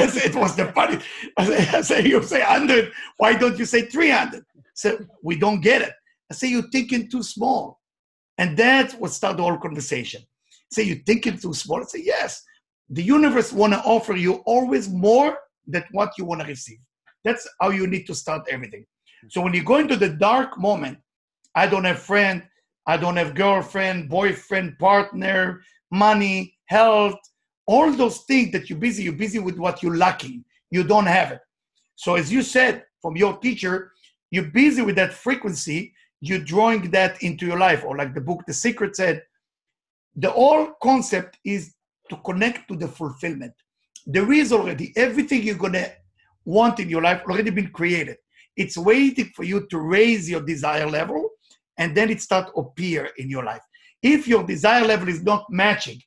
It 0.00 0.34
was 0.34 0.56
the 0.56 0.66
funny. 0.72 0.98
I 1.36 1.80
say, 1.82 2.06
you 2.06 2.22
say 2.22 2.40
100. 2.40 2.92
Why 3.16 3.34
don't 3.34 3.58
you 3.58 3.64
say 3.64 3.82
300? 3.82 4.44
So 4.74 4.98
we 5.22 5.38
don't 5.38 5.60
get 5.60 5.82
it. 5.82 5.92
I 6.30 6.34
say, 6.34 6.48
you're 6.48 6.70
thinking 6.70 7.10
too 7.10 7.22
small. 7.22 7.80
And 8.36 8.56
that's 8.56 8.94
what 8.94 9.10
started 9.10 9.38
the 9.38 9.42
whole 9.42 9.58
conversation. 9.58 10.22
Say, 10.70 10.84
you're 10.84 11.04
thinking 11.04 11.38
too 11.38 11.54
small. 11.54 11.80
I 11.80 11.84
say, 11.84 12.02
yes 12.04 12.44
the 12.90 13.02
universe 13.02 13.52
want 13.52 13.72
to 13.72 13.80
offer 13.80 14.16
you 14.16 14.34
always 14.46 14.88
more 14.88 15.38
than 15.66 15.84
what 15.92 16.12
you 16.16 16.24
want 16.24 16.40
to 16.40 16.46
receive. 16.46 16.78
That's 17.24 17.46
how 17.60 17.70
you 17.70 17.86
need 17.86 18.06
to 18.06 18.14
start 18.14 18.48
everything. 18.50 18.86
So 19.28 19.40
when 19.40 19.52
you 19.52 19.62
go 19.62 19.76
into 19.76 19.96
the 19.96 20.08
dark 20.08 20.58
moment, 20.58 20.98
I 21.54 21.66
don't 21.66 21.84
have 21.84 21.98
friend, 21.98 22.42
I 22.86 22.96
don't 22.96 23.16
have 23.16 23.34
girlfriend, 23.34 24.08
boyfriend, 24.08 24.78
partner, 24.78 25.60
money, 25.90 26.54
health, 26.66 27.18
all 27.68 27.92
those 27.92 28.20
things 28.20 28.50
that 28.52 28.68
you're 28.68 28.78
busy, 28.78 29.02
you're 29.04 29.12
busy 29.12 29.38
with 29.38 29.58
what 29.58 29.82
you're 29.82 29.96
lacking. 29.96 30.42
You 30.70 30.82
don't 30.82 31.06
have 31.06 31.32
it. 31.32 31.40
So, 31.96 32.14
as 32.14 32.32
you 32.32 32.42
said 32.42 32.84
from 33.02 33.14
your 33.16 33.36
teacher, 33.36 33.92
you're 34.30 34.50
busy 34.50 34.82
with 34.82 34.96
that 34.96 35.12
frequency, 35.12 35.92
you're 36.20 36.38
drawing 36.38 36.90
that 36.90 37.22
into 37.22 37.46
your 37.46 37.58
life. 37.58 37.84
Or, 37.84 37.96
like 37.96 38.14
the 38.14 38.22
book 38.22 38.40
The 38.46 38.54
Secret 38.54 38.96
said, 38.96 39.22
the 40.16 40.30
whole 40.30 40.72
concept 40.82 41.38
is 41.44 41.74
to 42.08 42.16
connect 42.16 42.68
to 42.68 42.76
the 42.76 42.88
fulfillment. 42.88 43.52
There 44.06 44.32
is 44.32 44.50
already 44.50 44.94
everything 44.96 45.42
you're 45.42 45.64
going 45.66 45.74
to 45.74 45.92
want 46.46 46.80
in 46.80 46.88
your 46.88 47.02
life 47.02 47.22
already 47.28 47.50
been 47.50 47.68
created. 47.68 48.16
It's 48.56 48.78
waiting 48.78 49.30
for 49.36 49.44
you 49.44 49.66
to 49.68 49.78
raise 49.78 50.28
your 50.28 50.40
desire 50.40 50.88
level 50.88 51.28
and 51.76 51.94
then 51.94 52.10
it 52.10 52.22
start 52.22 52.50
appear 52.56 53.10
in 53.18 53.28
your 53.28 53.44
life. 53.44 53.60
If 54.02 54.26
your 54.26 54.44
desire 54.44 54.86
level 54.86 55.08
is 55.08 55.22
not 55.22 55.44
matching 55.50 56.00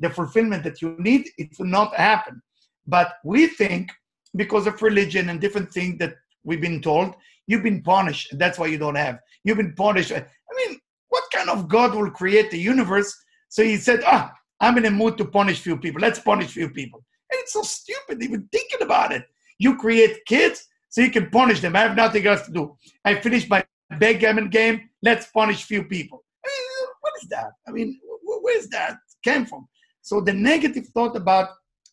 the 0.00 0.10
fulfillment 0.10 0.64
that 0.64 0.82
you 0.82 0.96
need, 0.98 1.28
it 1.38 1.58
will 1.58 1.66
not 1.66 1.94
happen. 1.94 2.42
But 2.86 3.14
we 3.24 3.46
think 3.46 3.90
because 4.34 4.66
of 4.66 4.80
religion 4.82 5.28
and 5.28 5.40
different 5.40 5.72
things 5.72 5.98
that 5.98 6.14
we've 6.44 6.60
been 6.60 6.82
told, 6.82 7.14
you've 7.46 7.62
been 7.62 7.82
punished. 7.82 8.36
That's 8.38 8.58
why 8.58 8.66
you 8.66 8.78
don't 8.78 8.94
have. 8.94 9.18
You've 9.44 9.56
been 9.56 9.74
punished. 9.74 10.12
I 10.12 10.24
mean, 10.56 10.78
what 11.08 11.24
kind 11.32 11.50
of 11.50 11.68
God 11.68 11.94
will 11.94 12.10
create 12.10 12.50
the 12.50 12.58
universe? 12.58 13.14
So 13.48 13.62
he 13.62 13.76
said, 13.76 14.02
ah, 14.06 14.32
I'm 14.60 14.78
in 14.78 14.86
a 14.86 14.90
mood 14.90 15.18
to 15.18 15.24
punish 15.24 15.60
few 15.60 15.76
people. 15.76 16.00
Let's 16.00 16.18
punish 16.18 16.52
few 16.52 16.70
people. 16.70 17.04
And 17.30 17.40
it's 17.40 17.52
so 17.52 17.62
stupid 17.62 18.22
even 18.22 18.48
thinking 18.52 18.82
about 18.82 19.12
it. 19.12 19.24
You 19.58 19.76
create 19.76 20.24
kids 20.26 20.66
so 20.88 21.00
you 21.00 21.10
can 21.10 21.30
punish 21.30 21.60
them. 21.60 21.76
I 21.76 21.80
have 21.80 21.96
nothing 21.96 22.26
else 22.26 22.42
to 22.46 22.52
do. 22.52 22.76
I 23.04 23.16
finished 23.16 23.50
my 23.50 23.64
backgammon 23.98 24.48
game. 24.50 24.88
Let's 25.02 25.26
punish 25.26 25.64
few 25.64 25.84
people. 25.84 26.24
I 26.44 26.48
mean, 26.48 26.88
what 27.00 27.12
is 27.22 27.28
that? 27.28 27.52
I 27.66 27.70
mean, 27.70 27.98
where's 28.42 28.68
that 28.68 28.98
came 29.24 29.46
from? 29.46 29.66
So 30.06 30.20
the 30.20 30.32
negative 30.32 30.86
thought 30.94 31.16
about 31.16 31.48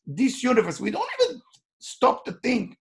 this 0.06 0.44
universe, 0.44 0.80
we 0.80 0.92
don't 0.92 1.10
even 1.20 1.42
stop 1.80 2.24
to 2.26 2.34
think 2.44 2.78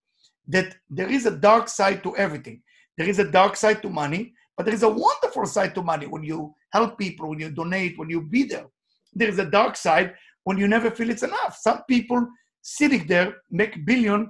that 0.47 0.75
there 0.91 1.09
is 1.09 1.25
a 1.25 1.35
dark 1.35 1.67
side 1.69 2.03
to 2.03 2.15
everything. 2.17 2.61
There 2.99 3.09
is 3.09 3.17
a 3.17 3.31
dark 3.31 3.55
side 3.55 3.81
to 3.81 3.89
money, 3.89 4.35
but 4.55 4.67
there 4.67 4.75
is 4.75 4.83
a 4.83 4.95
wonderful 5.05 5.47
side 5.47 5.73
to 5.73 5.81
money 5.81 6.05
when 6.05 6.23
you 6.23 6.53
help 6.71 6.99
people, 6.99 7.29
when 7.29 7.39
you 7.39 7.49
donate, 7.49 7.97
when 7.97 8.11
you 8.11 8.21
be 8.21 8.43
there. 8.43 8.67
There 9.11 9.27
is 9.27 9.39
a 9.39 9.49
dark 9.49 9.75
side 9.75 10.13
when 10.43 10.59
you 10.59 10.67
never 10.67 10.91
feel 10.91 11.09
it's 11.09 11.23
enough. 11.23 11.57
Some 11.59 11.81
people 11.89 12.27
sitting 12.61 13.07
there 13.07 13.37
make 13.49 13.87
billion 13.87 14.29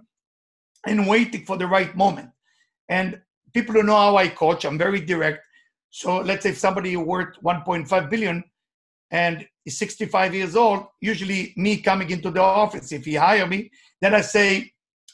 and 0.87 1.05
waiting 1.05 1.43
for 1.43 1.57
the 1.57 1.67
right 1.67 1.93
moment. 1.97 2.29
And 2.87 3.19
people 3.53 3.75
who 3.75 3.83
know 3.83 3.97
how 3.97 4.15
I 4.15 4.29
coach, 4.29 4.63
I'm 4.63 4.77
very 4.77 5.01
direct. 5.01 5.39
So 5.89 6.19
let's 6.19 6.43
say 6.43 6.51
if 6.51 6.57
somebody 6.59 6.95
worth 6.95 7.35
1.5 7.43 8.09
billion 8.09 8.41
and 9.13 9.47
is 9.65 9.77
65 9.77 10.33
years 10.35 10.55
old, 10.55 10.87
usually 10.99 11.53
me 11.55 11.77
coming 11.77 12.09
into 12.09 12.31
the 12.31 12.41
office, 12.41 12.91
if 12.91 13.05
he 13.05 13.15
hire 13.15 13.47
me, 13.47 13.71
then 14.01 14.13
I 14.13 14.21
say, 14.21 14.71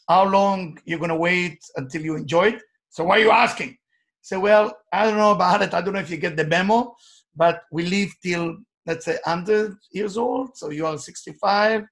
how 0.07 0.27
long 0.27 0.79
you're 0.85 0.99
gonna 0.99 1.15
wait 1.15 1.59
until 1.75 2.01
you 2.01 2.15
enjoy 2.15 2.47
it? 2.53 2.61
So 2.89 3.03
why 3.03 3.17
are 3.17 3.23
you 3.23 3.31
asking? 3.31 3.77
Say, 4.21 4.37
well, 4.37 4.75
I 4.91 5.05
don't 5.05 5.17
know 5.17 5.31
about 5.31 5.61
it. 5.61 5.73
I 5.73 5.81
don't 5.81 5.93
know 5.93 5.99
if 5.99 6.09
you 6.09 6.17
get 6.17 6.37
the 6.37 6.45
memo, 6.45 6.95
but 7.35 7.61
we 7.71 7.85
live 7.85 8.11
till 8.23 8.57
let's 8.85 9.05
say 9.05 9.17
100 9.25 9.75
years 9.91 10.17
old. 10.17 10.57
So 10.57 10.71
you 10.71 10.85
are 10.87 10.97
65. 10.97 11.83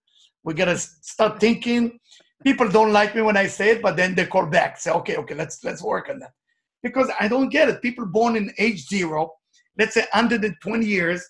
We 0.43 0.53
gotta 0.53 0.77
start 0.77 1.39
thinking. 1.39 1.99
People 2.43 2.69
don't 2.69 2.93
like 2.93 3.15
me 3.15 3.21
when 3.21 3.37
I 3.37 3.47
say 3.47 3.71
it, 3.71 3.81
but 3.81 3.97
then 3.97 4.15
they 4.15 4.25
call 4.25 4.45
back. 4.45 4.79
Say, 4.79 4.91
okay, 4.91 5.17
okay, 5.17 5.35
let's 5.35 5.63
let's 5.63 5.83
work 5.83 6.09
on 6.09 6.19
that. 6.19 6.31
Because 6.81 7.09
I 7.19 7.27
don't 7.27 7.49
get 7.49 7.69
it. 7.69 7.81
People 7.81 8.05
born 8.05 8.35
in 8.37 8.53
age 8.57 8.87
zero, 8.87 9.33
let's 9.77 9.93
say 9.95 10.05
120 10.13 10.85
years, 10.85 11.27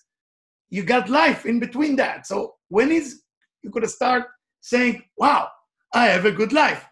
you 0.69 0.83
got 0.83 1.09
life 1.09 1.45
in 1.45 1.59
between 1.59 1.95
that. 1.97 2.27
So 2.27 2.55
when 2.69 2.91
is 2.91 3.21
you 3.63 3.69
gonna 3.69 3.87
start 3.87 4.25
saying, 4.61 5.03
wow, 5.17 5.49
I 5.93 6.07
have 6.07 6.25
a 6.25 6.31
good 6.31 6.53
life? 6.53 6.85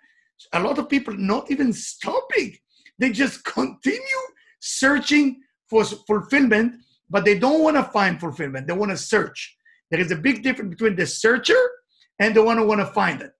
A 0.54 0.60
lot 0.60 0.78
of 0.78 0.90
people 0.90 1.16
not 1.16 1.50
even 1.52 1.74
stopping. 1.74 2.56
They 3.00 3.12
just 3.12 3.44
continue 3.44 4.00
searching 4.60 5.42
for 5.70 5.84
fulfillment, 5.84 6.76
but 7.10 7.26
they 7.26 7.38
don't 7.38 7.62
want 7.62 7.76
to 7.78 7.84
find 7.84 8.20
fulfillment. 8.20 8.68
They 8.68 8.74
want 8.74 8.92
to 8.92 8.98
search. 8.98 9.58
There 9.92 10.00
is 10.00 10.12
a 10.12 10.16
big 10.16 10.44
difference 10.44 10.72
between 10.72 10.96
the 10.96 11.06
searcher 11.06 11.60
and 12.20 12.36
the 12.36 12.44
one 12.44 12.58
who 12.58 12.66
want 12.66 12.82
to 12.82 12.88
find 12.88 13.22
it. 13.22 13.32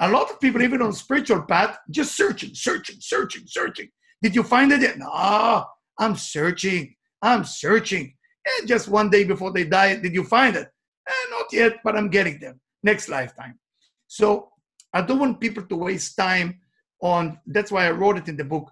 A 0.00 0.08
lot 0.08 0.30
of 0.30 0.40
people, 0.40 0.62
even 0.62 0.82
on 0.82 0.92
spiritual 0.92 1.42
path, 1.42 1.78
just 1.90 2.16
searching, 2.16 2.50
searching, 2.54 2.96
searching, 2.98 3.44
searching. 3.46 3.88
Did 4.22 4.34
you 4.34 4.42
find 4.42 4.72
it 4.72 4.80
yet? 4.80 4.98
No, 4.98 5.64
I'm 5.98 6.16
searching. 6.16 6.94
I'm 7.20 7.44
searching. 7.44 8.14
And 8.44 8.68
just 8.68 8.88
one 8.88 9.10
day 9.10 9.24
before 9.24 9.52
they 9.52 9.64
die, 9.64 9.96
did 9.96 10.14
you 10.14 10.24
find 10.24 10.56
it? 10.56 10.68
Eh, 11.08 11.30
not 11.30 11.52
yet, 11.52 11.78
but 11.84 11.96
I'm 11.96 12.08
getting 12.08 12.38
them 12.38 12.60
next 12.82 13.08
lifetime. 13.08 13.58
So 14.06 14.50
I 14.92 15.02
don't 15.02 15.18
want 15.18 15.40
people 15.40 15.64
to 15.64 15.76
waste 15.76 16.16
time 16.16 16.60
on. 17.00 17.38
That's 17.46 17.72
why 17.72 17.86
I 17.86 17.92
wrote 17.92 18.18
it 18.18 18.28
in 18.28 18.36
the 18.36 18.44
book 18.44 18.70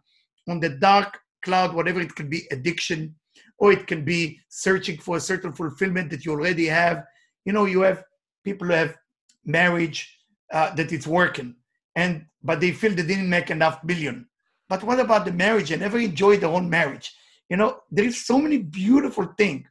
on 0.48 0.60
the 0.60 0.68
dark 0.68 1.18
cloud, 1.42 1.74
whatever 1.74 2.00
it 2.00 2.14
can 2.14 2.28
be, 2.28 2.46
addiction, 2.50 3.14
or 3.58 3.72
it 3.72 3.86
can 3.86 4.04
be 4.04 4.40
searching 4.48 4.98
for 4.98 5.16
a 5.16 5.20
certain 5.20 5.52
fulfillment 5.52 6.10
that 6.10 6.24
you 6.24 6.32
already 6.32 6.66
have. 6.66 7.04
You 7.44 7.52
know, 7.52 7.64
you 7.64 7.82
have 7.82 8.04
people 8.44 8.66
who 8.66 8.74
have 8.74 8.96
marriage 9.44 10.18
uh, 10.52 10.74
that 10.74 10.92
it's 10.92 11.06
working, 11.06 11.54
and 11.94 12.26
but 12.42 12.60
they 12.60 12.72
feel 12.72 12.94
they 12.94 13.02
didn't 13.02 13.30
make 13.30 13.50
enough 13.50 13.84
billion. 13.86 14.26
But 14.68 14.84
what 14.84 15.00
about 15.00 15.24
the 15.24 15.32
marriage? 15.32 15.70
and 15.70 15.80
never 15.80 15.98
enjoy 15.98 16.36
their 16.36 16.50
own 16.50 16.68
marriage. 16.68 17.12
You 17.50 17.56
know, 17.56 17.80
there 17.90 18.04
is 18.04 18.24
so 18.24 18.38
many 18.38 18.58
beautiful 18.58 19.26
things 19.36 19.66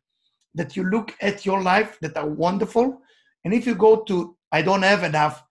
that 0.53 0.75
you 0.75 0.83
look 0.83 1.15
at 1.21 1.45
your 1.45 1.63
life 1.63 1.97
that 2.01 2.17
are 2.17 2.27
wonderful. 2.27 3.01
And 3.45 3.53
if 3.53 3.65
you 3.65 3.73
go 3.73 4.03
to, 4.03 4.35
I 4.51 4.61
don't 4.61 4.83
have 4.83 5.03
enough, 5.03 5.43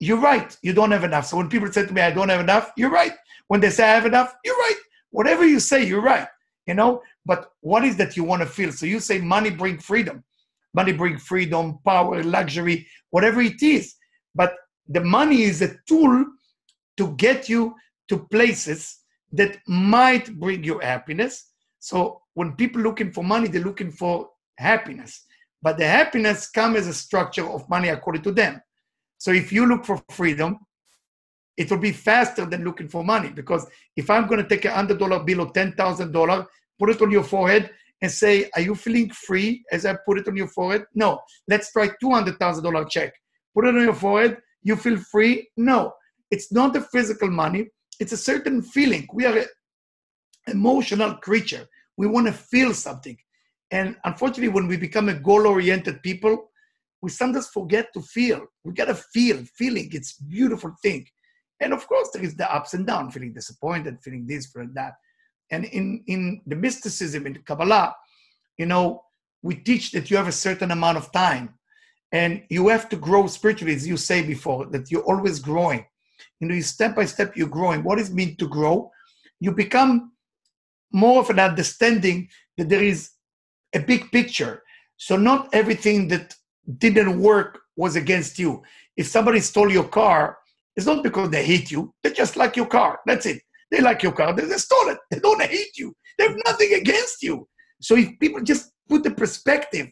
you're 0.00 0.20
right, 0.20 0.56
you 0.62 0.72
don't 0.72 0.90
have 0.90 1.04
enough. 1.04 1.26
So 1.26 1.36
when 1.36 1.48
people 1.48 1.70
say 1.70 1.86
to 1.86 1.92
me, 1.92 2.00
I 2.00 2.10
don't 2.10 2.30
have 2.30 2.40
enough, 2.40 2.72
you're 2.76 2.90
right. 2.90 3.12
When 3.48 3.60
they 3.60 3.70
say 3.70 3.84
I 3.84 3.94
have 3.94 4.06
enough, 4.06 4.34
you're 4.44 4.56
right. 4.56 4.80
Whatever 5.10 5.46
you 5.46 5.60
say, 5.60 5.84
you're 5.84 6.02
right. 6.02 6.26
You 6.66 6.74
know, 6.74 7.02
but 7.24 7.52
what 7.60 7.84
is 7.84 7.96
that 7.98 8.16
you 8.16 8.24
want 8.24 8.42
to 8.42 8.48
feel? 8.48 8.72
So 8.72 8.86
you 8.86 8.98
say 8.98 9.18
money 9.20 9.50
bring 9.50 9.78
freedom. 9.78 10.24
Money 10.74 10.92
bring 10.92 11.18
freedom, 11.18 11.78
power, 11.84 12.22
luxury, 12.22 12.86
whatever 13.10 13.40
it 13.40 13.62
is. 13.62 13.94
But 14.34 14.54
the 14.88 15.00
money 15.00 15.42
is 15.42 15.62
a 15.62 15.76
tool 15.86 16.24
to 16.96 17.14
get 17.16 17.48
you 17.48 17.74
to 18.08 18.18
places 18.30 18.98
that 19.32 19.58
might 19.66 20.38
bring 20.38 20.64
you 20.64 20.78
happiness. 20.78 21.52
So 21.78 22.22
when 22.34 22.52
people 22.52 22.82
looking 22.82 23.12
for 23.12 23.24
money, 23.24 23.48
they're 23.48 23.62
looking 23.62 23.90
for 23.90 24.28
happiness. 24.58 25.24
But 25.62 25.78
the 25.78 25.86
happiness 25.86 26.50
comes 26.50 26.78
as 26.78 26.86
a 26.86 26.94
structure 26.94 27.48
of 27.48 27.68
money 27.68 27.88
according 27.88 28.22
to 28.22 28.32
them. 28.32 28.60
So 29.18 29.32
if 29.32 29.52
you 29.52 29.66
look 29.66 29.84
for 29.84 30.02
freedom, 30.10 30.58
it 31.56 31.70
will 31.70 31.78
be 31.78 31.92
faster 31.92 32.44
than 32.44 32.64
looking 32.64 32.88
for 32.88 33.02
money 33.02 33.30
because 33.30 33.66
if 33.96 34.10
I'm 34.10 34.26
going 34.26 34.42
to 34.42 34.48
take 34.48 34.66
a 34.66 34.72
hundred 34.72 34.98
dollar 34.98 35.24
bill 35.24 35.40
or 35.40 35.52
ten 35.52 35.72
thousand 35.72 36.12
dollar, 36.12 36.46
put 36.78 36.90
it 36.90 37.00
on 37.00 37.10
your 37.10 37.24
forehead 37.24 37.70
and 38.02 38.10
say, 38.10 38.50
"Are 38.54 38.60
you 38.60 38.74
feeling 38.74 39.10
free?" 39.10 39.64
As 39.72 39.86
I 39.86 39.96
put 40.04 40.18
it 40.18 40.28
on 40.28 40.36
your 40.36 40.48
forehead, 40.48 40.84
no. 40.94 41.20
Let's 41.48 41.72
try 41.72 41.88
two 42.00 42.10
hundred 42.10 42.38
thousand 42.38 42.64
dollar 42.64 42.84
check. 42.84 43.12
Put 43.54 43.64
it 43.66 43.74
on 43.74 43.82
your 43.82 43.94
forehead. 43.94 44.36
You 44.62 44.76
feel 44.76 44.98
free? 44.98 45.48
No. 45.56 45.94
It's 46.30 46.52
not 46.52 46.74
the 46.74 46.82
physical 46.82 47.30
money. 47.30 47.68
It's 48.00 48.12
a 48.12 48.16
certain 48.16 48.60
feeling. 48.60 49.08
We 49.14 49.24
are 49.24 49.46
emotional 50.46 51.14
creature. 51.16 51.66
We 51.96 52.06
want 52.06 52.26
to 52.26 52.32
feel 52.32 52.74
something. 52.74 53.16
And 53.70 53.96
unfortunately, 54.04 54.48
when 54.48 54.68
we 54.68 54.76
become 54.76 55.08
a 55.08 55.14
goal 55.14 55.46
oriented 55.46 56.02
people, 56.02 56.50
we 57.02 57.10
sometimes 57.10 57.48
forget 57.48 57.92
to 57.94 58.00
feel. 58.00 58.46
We 58.64 58.72
got 58.72 58.86
to 58.86 58.94
feel. 58.94 59.44
Feeling, 59.56 59.88
it's 59.92 60.14
beautiful 60.14 60.74
thing. 60.82 61.06
And 61.60 61.72
of 61.72 61.86
course, 61.86 62.10
there 62.12 62.22
is 62.22 62.34
the 62.34 62.52
ups 62.52 62.74
and 62.74 62.86
downs, 62.86 63.14
feeling 63.14 63.32
disappointed, 63.32 63.98
feeling 64.02 64.26
this, 64.26 64.46
feeling 64.46 64.72
that. 64.74 64.94
And 65.50 65.64
in, 65.64 66.02
in 66.06 66.42
the 66.46 66.56
mysticism, 66.56 67.26
in 67.26 67.34
Kabbalah, 67.42 67.94
you 68.58 68.66
know, 68.66 69.02
we 69.42 69.54
teach 69.56 69.92
that 69.92 70.10
you 70.10 70.16
have 70.16 70.28
a 70.28 70.32
certain 70.32 70.70
amount 70.70 70.98
of 70.98 71.12
time 71.12 71.54
and 72.12 72.42
you 72.48 72.68
have 72.68 72.88
to 72.90 72.96
grow 72.96 73.26
spiritually, 73.26 73.74
as 73.74 73.86
you 73.86 73.96
say 73.96 74.22
before, 74.22 74.66
that 74.66 74.90
you're 74.90 75.02
always 75.02 75.38
growing. 75.38 75.84
You 76.40 76.48
know, 76.48 76.60
step 76.60 76.96
by 76.96 77.04
step, 77.04 77.36
you're 77.36 77.48
growing. 77.48 77.82
What 77.82 77.96
What 77.96 77.98
is 77.98 78.12
mean 78.12 78.36
to 78.36 78.48
grow? 78.48 78.90
You 79.40 79.52
become 79.52 80.12
more 80.96 81.20
of 81.20 81.30
an 81.30 81.38
understanding 81.38 82.28
that 82.56 82.68
there 82.68 82.82
is 82.82 83.10
a 83.74 83.80
big 83.80 84.10
picture. 84.10 84.62
So 84.96 85.16
not 85.16 85.48
everything 85.52 86.08
that 86.08 86.34
didn't 86.78 87.20
work 87.20 87.60
was 87.76 87.96
against 87.96 88.38
you. 88.38 88.62
If 88.96 89.06
somebody 89.06 89.40
stole 89.40 89.70
your 89.70 89.88
car, 90.00 90.38
it's 90.74 90.86
not 90.86 91.02
because 91.02 91.30
they 91.30 91.44
hate 91.44 91.70
you. 91.70 91.94
They 92.02 92.12
just 92.12 92.36
like 92.36 92.56
your 92.56 92.66
car. 92.66 93.00
That's 93.06 93.26
it. 93.26 93.42
They 93.70 93.80
like 93.80 94.02
your 94.02 94.12
car. 94.12 94.32
They, 94.32 94.46
stole 94.56 94.88
it. 94.88 94.98
They 95.10 95.18
don't 95.18 95.42
hate 95.42 95.76
you. 95.76 95.94
They 96.16 96.28
have 96.28 96.36
nothing 96.46 96.72
against 96.74 97.22
you. 97.22 97.46
So 97.80 97.94
if 97.96 98.18
people 98.18 98.42
just 98.42 98.72
put 98.88 99.02
the 99.02 99.10
perspective 99.10 99.88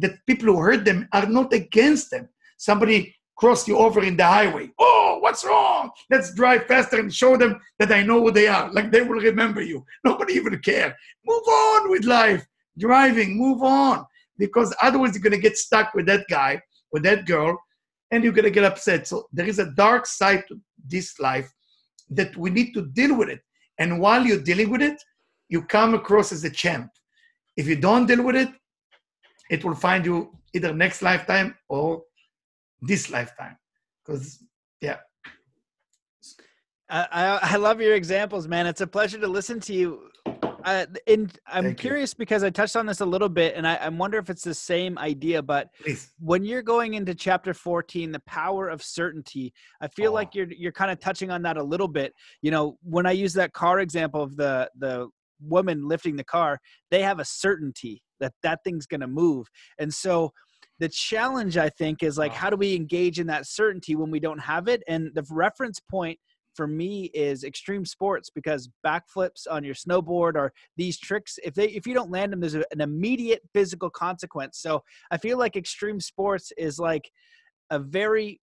that 0.00 0.18
people 0.26 0.46
who 0.46 0.60
hurt 0.60 0.84
them 0.84 1.08
are 1.12 1.26
not 1.26 1.52
against 1.52 2.10
them. 2.10 2.28
Somebody 2.56 3.14
crossed 3.36 3.68
you 3.68 3.76
over 3.78 4.02
in 4.02 4.16
the 4.16 4.24
highway. 4.24 4.70
Oh, 4.78 4.97
what's 5.28 5.44
wrong? 5.44 5.90
Let's 6.10 6.34
drive 6.34 6.64
faster 6.64 6.98
and 6.98 7.12
show 7.12 7.36
them 7.36 7.60
that 7.78 7.92
I 7.92 8.02
know 8.02 8.22
who 8.22 8.30
they 8.30 8.48
are. 8.48 8.72
Like 8.72 8.90
they 8.90 9.02
will 9.02 9.20
remember 9.20 9.60
you. 9.60 9.84
Nobody 10.04 10.34
even 10.34 10.58
care. 10.60 10.96
Move 11.24 11.46
on 11.46 11.90
with 11.90 12.04
life. 12.04 12.46
Driving, 12.78 13.36
move 13.36 13.62
on. 13.62 14.06
because 14.38 14.72
otherwise 14.80 15.14
you're 15.14 15.32
to 15.32 15.46
get 15.46 15.58
stuck 15.58 15.94
with 15.94 16.06
that 16.06 16.24
guy, 16.30 16.62
with 16.92 17.02
that 17.02 17.26
girl, 17.26 17.58
and 18.12 18.22
you're 18.22 18.32
to 18.32 18.50
get 18.50 18.64
upset. 18.64 19.08
So 19.08 19.26
there 19.32 19.48
is 19.52 19.58
a 19.58 19.72
dark 19.72 20.06
side 20.06 20.44
to 20.48 20.54
this 20.92 21.18
life 21.18 21.52
that 22.18 22.36
we 22.36 22.48
need 22.50 22.72
to 22.74 22.82
deal 23.00 23.18
with 23.18 23.28
it. 23.28 23.40
And 23.78 24.00
while 24.00 24.24
you're 24.24 24.46
dealing 24.50 24.70
with 24.70 24.80
it, 24.80 24.98
you 25.48 25.62
come 25.62 25.94
across 25.94 26.30
as 26.32 26.44
a 26.44 26.50
champ. 26.50 26.88
If 27.56 27.66
you 27.66 27.76
don't 27.76 28.06
deal 28.06 28.22
with 28.22 28.36
it, 28.36 28.50
it 29.50 29.64
will 29.64 29.74
find 29.74 30.06
you 30.06 30.30
either 30.54 30.72
next 30.72 31.02
lifetime 31.02 31.56
or 31.68 32.02
this 32.80 33.10
lifetime. 33.10 33.56
Because, 34.00 34.42
yeah. 34.80 34.98
I, 36.90 37.38
I 37.42 37.56
love 37.56 37.80
your 37.80 37.94
examples, 37.94 38.48
man. 38.48 38.66
It's 38.66 38.80
a 38.80 38.86
pleasure 38.86 39.18
to 39.18 39.28
listen 39.28 39.60
to 39.60 39.74
you. 39.74 40.00
Uh, 40.64 40.86
and 41.06 41.38
I'm 41.46 41.64
Thank 41.64 41.82
you. 41.82 41.88
curious 41.90 42.14
because 42.14 42.42
I 42.42 42.50
touched 42.50 42.76
on 42.76 42.84
this 42.86 43.00
a 43.00 43.06
little 43.06 43.28
bit, 43.28 43.54
and 43.56 43.66
I, 43.66 43.76
I 43.76 43.88
wonder 43.90 44.18
if 44.18 44.28
it's 44.28 44.42
the 44.42 44.54
same 44.54 44.98
idea. 44.98 45.40
But 45.42 45.68
Please. 45.82 46.12
when 46.18 46.44
you're 46.44 46.62
going 46.62 46.94
into 46.94 47.14
chapter 47.14 47.54
14 47.54 48.10
the 48.12 48.20
power 48.20 48.68
of 48.68 48.82
certainty 48.82 49.52
i 49.80 49.88
feel 49.88 50.10
Oh. 50.10 50.14
like 50.14 50.34
you're 50.34 50.48
you're 50.50 50.72
kind 50.72 50.90
of 50.90 50.98
touching 50.98 51.30
on 51.30 51.42
that 51.42 51.56
a 51.56 51.62
little 51.62 51.88
bit 51.88 52.12
you 52.42 52.50
know 52.50 52.76
when 52.82 53.06
i 53.06 53.12
use 53.12 53.32
that 53.34 53.52
car 53.52 53.78
example 53.80 54.22
of 54.22 54.36
the 54.36 54.68
the 54.78 55.08
woman 55.40 55.86
lifting 55.86 56.16
the 56.16 56.24
car 56.24 56.58
they 56.90 57.02
have 57.02 57.18
a 57.20 57.24
certainty 57.24 58.02
that 58.20 58.32
that 58.42 58.58
thing's 58.64 58.86
going 58.86 59.00
to 59.00 59.06
move 59.06 59.46
and 59.78 59.92
so 59.94 60.32
the 60.80 60.88
challenge 60.88 61.56
i 61.56 61.68
think 61.68 62.02
is 62.02 62.18
like 62.18 62.32
Wow. 62.32 62.38
how 62.38 62.50
do 62.50 62.56
we 62.56 62.74
engage 62.74 63.20
in 63.20 63.26
that 63.28 63.46
certainty 63.46 63.94
when 63.96 64.10
we 64.10 64.20
don't 64.20 64.40
have 64.40 64.66
it 64.68 64.82
and 64.88 65.10
the 65.14 65.24
reference 65.30 65.80
point 65.80 66.18
for 66.58 66.66
me 66.66 67.04
is 67.14 67.44
extreme 67.44 67.84
sports 67.84 68.30
because 68.30 68.68
backflips 68.84 69.46
on 69.48 69.62
your 69.62 69.76
snowboard 69.76 70.34
or 70.34 70.52
these 70.76 70.98
tricks 70.98 71.38
if 71.44 71.54
they 71.54 71.68
if 71.68 71.86
you 71.86 71.94
don't 71.94 72.10
land 72.10 72.32
them 72.32 72.40
there's 72.40 72.56
an 72.56 72.80
immediate 72.80 73.42
physical 73.54 73.88
consequence 73.88 74.58
so 74.58 74.82
I 75.12 75.18
feel 75.18 75.38
like 75.38 75.54
extreme 75.54 76.00
sports 76.00 76.52
is 76.58 76.80
like 76.80 77.08
a 77.70 77.78
very 77.78 78.40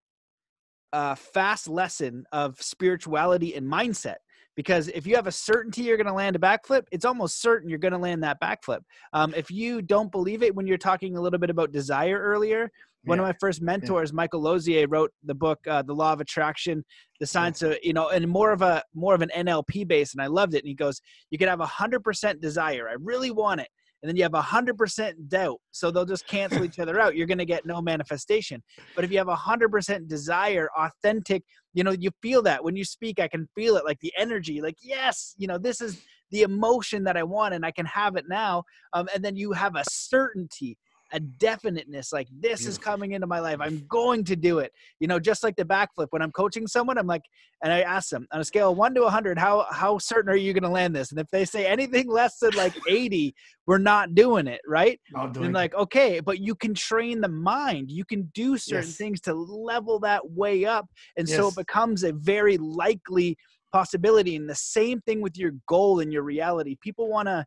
uh, 0.95 1.17
fast 1.17 1.67
lesson 1.67 2.25
of 2.31 2.61
spirituality 2.63 3.57
and 3.57 3.67
mindset. 3.67 4.17
Because 4.55 4.87
if 4.87 5.09
you 5.09 5.17
have 5.17 5.27
a 5.27 5.33
certainty 5.33 5.83
you're 5.83 5.97
going 5.97 6.07
to 6.07 6.13
land 6.13 6.37
a 6.37 6.39
backflip, 6.39 6.85
it's 6.93 7.05
almost 7.05 7.43
certain 7.43 7.69
you're 7.69 7.81
going 7.81 7.91
to 7.93 7.99
land 7.99 8.23
that 8.23 8.41
backflip. 8.41 8.83
Um, 9.13 9.35
if 9.37 9.51
you 9.51 9.83
don't 9.83 10.13
believe 10.13 10.45
it, 10.45 10.55
when 10.55 10.69
you're 10.69 10.79
talking 10.79 11.17
a 11.17 11.21
little 11.21 11.41
bit 11.41 11.51
about 11.51 11.73
desire 11.73 12.21
earlier, 12.21 12.71
one 13.05 13.19
of 13.19 13.25
my 13.25 13.35
first 13.41 13.61
mentors, 13.63 14.13
Michael 14.13 14.41
Losier, 14.41 14.87
wrote 14.89 15.13
the 15.23 15.35
book 15.35 15.59
uh, 15.69 15.83
"The 15.83 15.95
Law 15.95 16.13
of 16.13 16.21
Attraction," 16.21 16.85
the 17.21 17.27
science 17.27 17.63
of 17.63 17.77
you 17.83 17.93
know, 17.93 18.09
and 18.09 18.27
more 18.29 18.53
of 18.53 18.63
a 18.63 18.83
more 18.95 19.15
of 19.15 19.23
an 19.23 19.31
NLP 19.35 19.87
base, 19.87 20.15
and 20.15 20.23
I 20.23 20.27
loved 20.27 20.55
it. 20.55 20.59
And 20.59 20.69
he 20.69 20.75
goes, 20.75 21.01
"You 21.31 21.39
can 21.39 21.49
have 21.49 21.61
a 21.61 21.67
hundred 21.67 22.03
percent 22.03 22.41
desire, 22.41 22.89
I 22.89 22.97
really 23.01 23.31
want 23.31 23.61
it, 23.61 23.69
and 24.03 24.09
then 24.09 24.17
you 24.17 24.23
have 24.23 24.35
a 24.35 24.43
hundred 24.43 24.77
percent 24.77 25.29
doubt, 25.29 25.61
so 25.71 25.91
they'll 25.91 26.05
just 26.05 26.27
cancel 26.27 26.65
each 26.65 26.79
other 26.79 27.01
out. 27.01 27.17
You're 27.17 27.27
going 27.27 27.39
to 27.39 27.45
get 27.45 27.67
no 27.67 27.81
manifestation. 27.81 28.63
But 28.95 29.05
if 29.05 29.11
you 29.11 29.19
have 29.19 29.29
a 29.29 29.37
hundred 29.37 29.71
percent 29.71 30.09
desire, 30.09 30.69
authentic, 30.77 31.43
you 31.73 31.85
know, 31.85 31.93
you 31.93 32.11
feel 32.23 32.43
that 32.43 32.63
when 32.63 32.77
you 32.77 32.85
speak, 32.85 33.19
I 33.19 33.29
can 33.29 33.49
feel 33.55 33.77
it, 33.77 33.85
like 33.85 34.01
the 34.01 34.13
energy, 34.19 34.61
like 34.61 34.77
yes, 34.83 35.35
you 35.39 35.47
know, 35.47 35.59
this 35.59 35.81
is 35.81 36.03
the 36.31 36.43
emotion 36.43 37.05
that 37.05 37.17
I 37.17 37.23
want, 37.23 37.55
and 37.55 37.65
I 37.65 37.71
can 37.71 37.87
have 37.87 38.17
it 38.17 38.25
now. 38.29 38.65
Um, 38.93 39.09
and 39.15 39.25
then 39.25 39.37
you 39.37 39.53
have 39.53 39.77
a 39.77 39.85
certainty." 39.91 40.79
A 41.15 41.21
definiteness 41.21 42.13
like 42.13 42.29
this 42.41 42.67
is 42.67 42.77
coming 42.77 43.13
into 43.13 43.27
my 43.27 43.39
life. 43.41 43.59
I'm 43.61 43.87
going 43.89 44.25
to 44.25 44.37
do 44.37 44.59
it. 44.59 44.73
You 45.01 45.07
know 45.09 45.19
just 45.19 45.43
like 45.43 45.57
the 45.57 45.65
backflip 45.65 46.09
when 46.11 46.21
i'm 46.23 46.33
coaching 46.33 46.67
someone 46.67 46.99
i'm 46.99 47.07
like 47.07 47.23
and 47.63 47.73
i 47.73 47.81
ask 47.81 48.11
them 48.11 48.27
on 48.33 48.41
a 48.41 48.45
scale 48.45 48.73
of 48.73 48.77
1 48.77 48.95
to 48.95 49.03
100 49.03 49.39
how 49.39 49.67
how 49.71 49.97
certain 49.99 50.31
are 50.31 50.37
you 50.37 50.53
going 50.53 50.65
to 50.65 50.69
land 50.69 50.95
this? 50.95 51.11
And 51.13 51.21
if 51.21 51.29
they 51.31 51.45
say 51.45 51.67
anything 51.67 52.09
less 52.09 52.39
than 52.41 52.55
like 52.55 52.75
80 52.87 53.35
we're 53.67 53.79
not 53.79 54.15
doing 54.15 54.47
it 54.47 54.61
right? 54.67 55.01
Not 55.11 55.33
doing 55.33 55.47
and 55.47 55.55
like 55.55 55.75
okay 55.75 56.21
but 56.21 56.41
you 56.41 56.55
can 56.55 56.75
train 56.75 57.21
the 57.21 57.29
mind. 57.29 57.91
You 57.91 58.05
can 58.05 58.31
do 58.35 58.59
certain 58.59 58.89
Yes. 58.91 58.97
things 58.97 59.21
to 59.23 59.35
level 59.35 60.01
that 60.01 60.31
way 60.31 60.65
up. 60.65 60.87
And 61.17 61.29
so 61.29 61.49
it 61.49 61.57
becomes 61.57 62.03
a 62.05 62.13
very 62.13 62.59
likely 62.59 63.37
possibility 63.73 64.37
and 64.37 64.49
the 64.49 64.55
same 64.55 65.01
thing 65.01 65.21
with 65.21 65.37
your 65.37 65.53
goal 65.69 66.01
and 66.01 66.13
your 66.13 66.23
reality. 66.23 66.77
People 66.81 67.09
want 67.09 67.27
to 67.29 67.45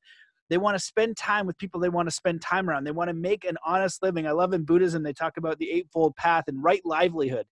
they 0.50 0.58
want 0.58 0.76
to 0.76 0.84
spend 0.84 1.18
time 1.18 1.46
with 1.46 1.58
people 1.58 1.80
they 1.80 1.90
want 1.90 2.08
to 2.08 2.16
spend 2.16 2.42
time 2.42 2.70
around. 2.70 2.84
They 2.84 2.92
want 2.92 3.10
to 3.10 3.14
make 3.14 3.46
an 3.46 3.58
honest 3.66 4.02
living. 4.02 4.28
I 4.28 4.32
love 4.32 4.54
in 4.54 4.64
buddhism 4.64 5.04
they 5.04 5.14
talk 5.14 5.38
about 5.38 5.58
the 5.60 5.70
eightfold 5.70 6.16
path 6.16 6.46
and 6.48 6.64
right 6.64 6.82
livelihood. 6.86 7.46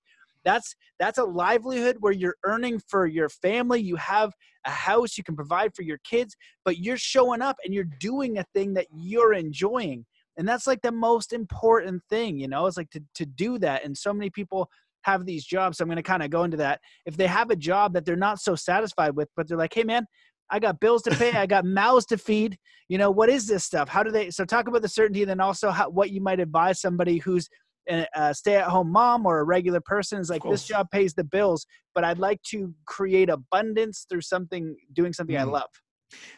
That's 0.43 0.75
that's 0.99 1.17
a 1.17 1.23
livelihood 1.23 1.97
where 1.99 2.13
you're 2.13 2.37
earning 2.45 2.79
for 2.87 3.05
your 3.07 3.29
family. 3.29 3.81
You 3.81 3.95
have 3.97 4.31
a 4.65 4.69
house 4.69 5.17
you 5.17 5.23
can 5.23 5.35
provide 5.35 5.75
for 5.75 5.81
your 5.81 5.99
kids 6.03 6.35
but 6.63 6.79
you're 6.79 6.97
showing 6.97 7.41
up 7.41 7.57
and 7.63 7.73
you're 7.73 7.83
doing 7.99 8.37
a 8.37 8.45
thing 8.53 8.73
that 8.75 8.87
you're 8.95 9.33
enjoying. 9.33 10.05
And 10.37 10.47
that's 10.47 10.67
like 10.67 10.81
the 10.81 10.91
most 10.91 11.33
important 11.33 12.03
thing 12.09 12.37
you 12.37 12.47
know? 12.47 12.65
It's 12.67 12.77
like 12.77 12.89
to, 12.91 13.03
to 13.15 13.25
do 13.25 13.57
that. 13.59 13.83
And 13.83 13.97
so 13.97 14.13
many 14.13 14.29
people 14.29 14.69
have 15.01 15.25
these 15.25 15.45
jobs. 15.45 15.77
So 15.77 15.83
i'm 15.83 15.87
going 15.87 15.97
to 15.97 16.03
kind 16.03 16.23
of 16.23 16.31
go 16.31 16.43
into 16.43 16.57
that. 16.57 16.81
If 17.05 17.15
they 17.17 17.27
have 17.27 17.51
a 17.51 17.55
job 17.55 17.93
that 17.93 18.05
they're 18.05 18.15
not 18.15 18.39
so 18.39 18.55
satisfied 18.55 19.15
with 19.15 19.29
but 19.35 19.47
they're 19.47 19.57
like 19.57 19.73
hey 19.73 19.83
man 19.83 20.05
i 20.49 20.59
got 20.59 20.79
bills 20.79 21.01
to 21.01 21.11
pay 21.11 21.31
i 21.33 21.45
got 21.45 21.65
mouths 21.65 22.05
to 22.05 22.17
feed 22.17 22.57
you 22.89 22.97
know 22.97 23.11
what 23.11 23.29
is 23.29 23.47
this 23.47 23.63
stuff 23.63 23.89
how 23.89 24.03
do 24.03 24.11
they 24.11 24.29
so 24.29 24.45
talk 24.45 24.67
about 24.67 24.81
the 24.81 24.89
certainty 24.89 25.21
and 25.21 25.29
then 25.29 25.39
also 25.39 25.69
how, 25.71 25.89
what 25.89 26.11
you 26.11 26.21
might 26.21 26.39
advise 26.39 26.79
somebody 26.81 27.17
who's 27.17 27.49
a, 27.87 28.33
stay-at-home 28.33 28.91
mom 28.91 29.27
or 29.27 29.39
a 29.39 29.43
regular 29.43 29.79
person 29.79 30.19
is 30.19 30.29
like 30.29 30.41
this 30.49 30.65
job 30.65 30.87
pays 30.91 31.13
the 31.13 31.23
bills 31.23 31.67
but 31.93 32.03
i'd 32.03 32.17
like 32.17 32.41
to 32.41 32.73
create 32.87 33.29
abundance 33.29 34.05
through 34.09 34.21
something 34.21 34.75
doing 34.93 35.13
something 35.13 35.37
i 35.37 35.43
Mm. 35.43 35.51
love 35.51 35.69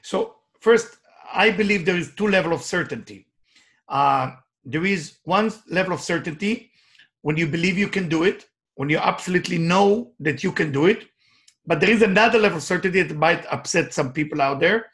So 0.01 0.35
first, 0.59 0.97
I 1.33 1.51
believe 1.51 1.85
there 1.85 1.97
is 1.97 2.13
two 2.15 2.27
level 2.27 2.53
of 2.53 2.61
certainty. 2.61 3.27
Uh, 3.89 4.31
there 4.63 4.85
is 4.85 5.17
one 5.23 5.51
level 5.69 5.93
of 5.93 6.01
certainty 6.01 6.71
when 7.21 7.37
you 7.37 7.47
believe 7.47 7.77
you 7.77 7.87
can 7.87 8.09
do 8.09 8.23
it, 8.23 8.45
when 8.75 8.89
you 8.89 8.97
absolutely 8.97 9.57
know 9.57 10.11
that 10.19 10.43
you 10.43 10.51
can 10.51 10.71
do 10.71 10.85
it. 10.85 11.07
But 11.67 11.81
there 11.81 11.89
is 11.89 12.01
another 12.01 12.39
level 12.39 12.57
of 12.57 12.63
certainty 12.63 13.03
that 13.03 13.15
might 13.15 13.45
upset 13.51 13.93
some 13.93 14.13
people 14.13 14.41
out 14.41 14.61
there. 14.61 14.87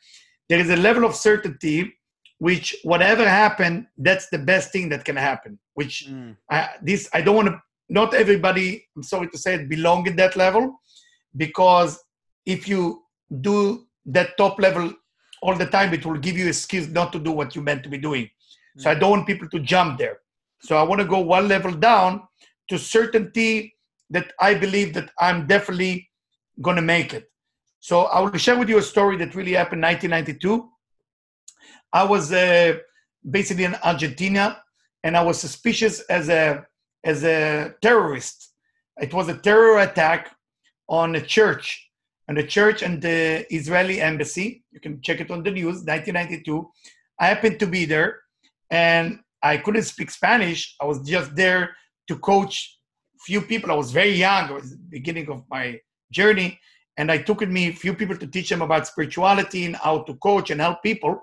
There 0.50 0.60
is 0.60 0.72
a 0.72 0.76
level 0.76 1.06
of 1.06 1.16
certainty 1.16 1.94
which, 2.40 2.76
whatever 2.84 3.28
happened, 3.28 3.88
that's 3.98 4.28
the 4.30 4.40
best 4.40 4.72
thing 4.74 4.90
that 4.90 5.06
can 5.06 5.16
happen. 5.16 5.60
Which 5.76 6.08
hmm. 6.10 6.32
I, 6.50 6.72
this 6.82 7.08
I 7.14 7.22
don't 7.22 7.36
want 7.36 7.48
to. 7.50 7.62
Not 7.90 8.14
everybody, 8.14 8.86
I'm 8.96 9.04
sorry 9.04 9.30
to 9.30 9.38
say 9.38 9.56
it, 9.56 9.70
belong 9.70 10.08
in 10.08 10.16
that 10.16 10.36
level, 10.36 10.82
because 11.38 12.02
if 12.46 12.68
you 12.68 13.04
do 13.42 13.86
that 14.08 14.36
top 14.38 14.60
level 14.60 14.92
all 15.42 15.56
the 15.56 15.66
time, 15.68 15.94
it 15.94 16.06
will 16.06 16.18
give 16.18 16.38
you 16.38 16.48
excuse 16.48 16.88
not 16.88 17.14
to 17.14 17.20
do 17.20 17.32
what 17.32 17.56
you 17.56 17.62
meant 17.62 17.84
to 17.84 17.90
be 17.90 17.98
doing. 17.98 18.30
So 18.78 18.90
I 18.90 18.96
hmm. 18.96 19.00
don't 19.00 19.12
want 19.12 19.28
people 19.28 19.48
to 19.50 19.60
jump 19.60 20.00
there. 20.00 20.18
So 20.62 20.78
I 20.78 20.84
want 20.84 21.02
to 21.02 21.08
go 21.08 21.20
one 21.20 21.48
level 21.48 21.72
down 21.72 22.24
to 22.70 22.80
certainty 22.80 23.76
that 24.10 24.32
I 24.40 24.54
believe 24.54 24.94
that 24.94 25.12
I'm 25.20 25.46
definitely 25.46 26.10
going 26.62 26.76
to 26.76 26.82
make 26.82 27.14
it. 27.14 27.30
So 27.80 28.04
I 28.04 28.22
will 28.22 28.38
share 28.38 28.58
with 28.58 28.70
you 28.70 28.78
a 28.78 28.82
story 28.82 29.18
that 29.18 29.36
really 29.36 29.54
happened 29.54 29.84
in 29.84 29.90
1992. 29.90 30.70
I 31.92 32.04
was 32.04 32.32
uh, 32.32 32.78
basically 33.30 33.66
in 33.66 33.76
Argentina, 33.84 34.62
and 35.04 35.18
I 35.18 35.22
was 35.22 35.40
suspicious 35.40 36.00
as 36.02 36.30
a 36.30 36.66
as 37.04 37.24
a 37.24 37.76
terrorist. 37.82 38.54
It 39.02 39.14
was 39.14 39.28
a 39.28 39.38
terror 39.38 39.80
attack 39.80 40.34
on 40.88 41.16
a 41.16 41.22
church, 41.22 41.90
and 42.28 42.38
the 42.38 42.44
church 42.44 42.84
and 42.84 43.02
the 43.02 43.46
Israeli 43.54 44.00
embassy. 44.00 44.64
You 44.72 44.80
can 44.80 45.02
check 45.02 45.20
it 45.20 45.30
on 45.30 45.44
the 45.44 45.52
news, 45.52 45.84
1992. 45.84 46.72
I 47.20 47.28
happened 47.28 47.60
to 47.60 47.68
be 47.68 47.86
there, 47.86 48.22
and 48.72 49.20
I 49.42 49.58
couldn't 49.58 49.84
speak 49.84 50.10
Spanish. 50.10 50.76
I 50.82 50.86
was 50.86 51.02
just 51.02 51.36
there 51.36 51.76
to 52.08 52.18
coach 52.18 52.80
a 53.20 53.24
few 53.26 53.42
people. 53.42 53.72
I 53.72 53.76
was 53.76 53.92
very 53.92 54.14
young. 54.14 54.50
It 54.50 54.54
was 54.54 54.72
the 54.72 54.78
beginning 54.90 55.30
of 55.30 55.44
my 55.50 55.80
journey, 56.14 56.60
and 56.98 57.12
I 57.12 57.18
took 57.18 57.40
with 57.42 57.50
me 57.50 57.70
a 57.70 57.74
few 57.74 57.94
people 57.94 58.18
to 58.18 58.28
teach 58.28 58.50
them 58.50 58.62
about 58.62 58.88
spirituality 58.88 59.66
and 59.66 59.76
how 59.76 60.00
to 60.04 60.14
coach 60.16 60.50
and 60.52 60.62
help 60.62 60.84
people. 60.84 61.20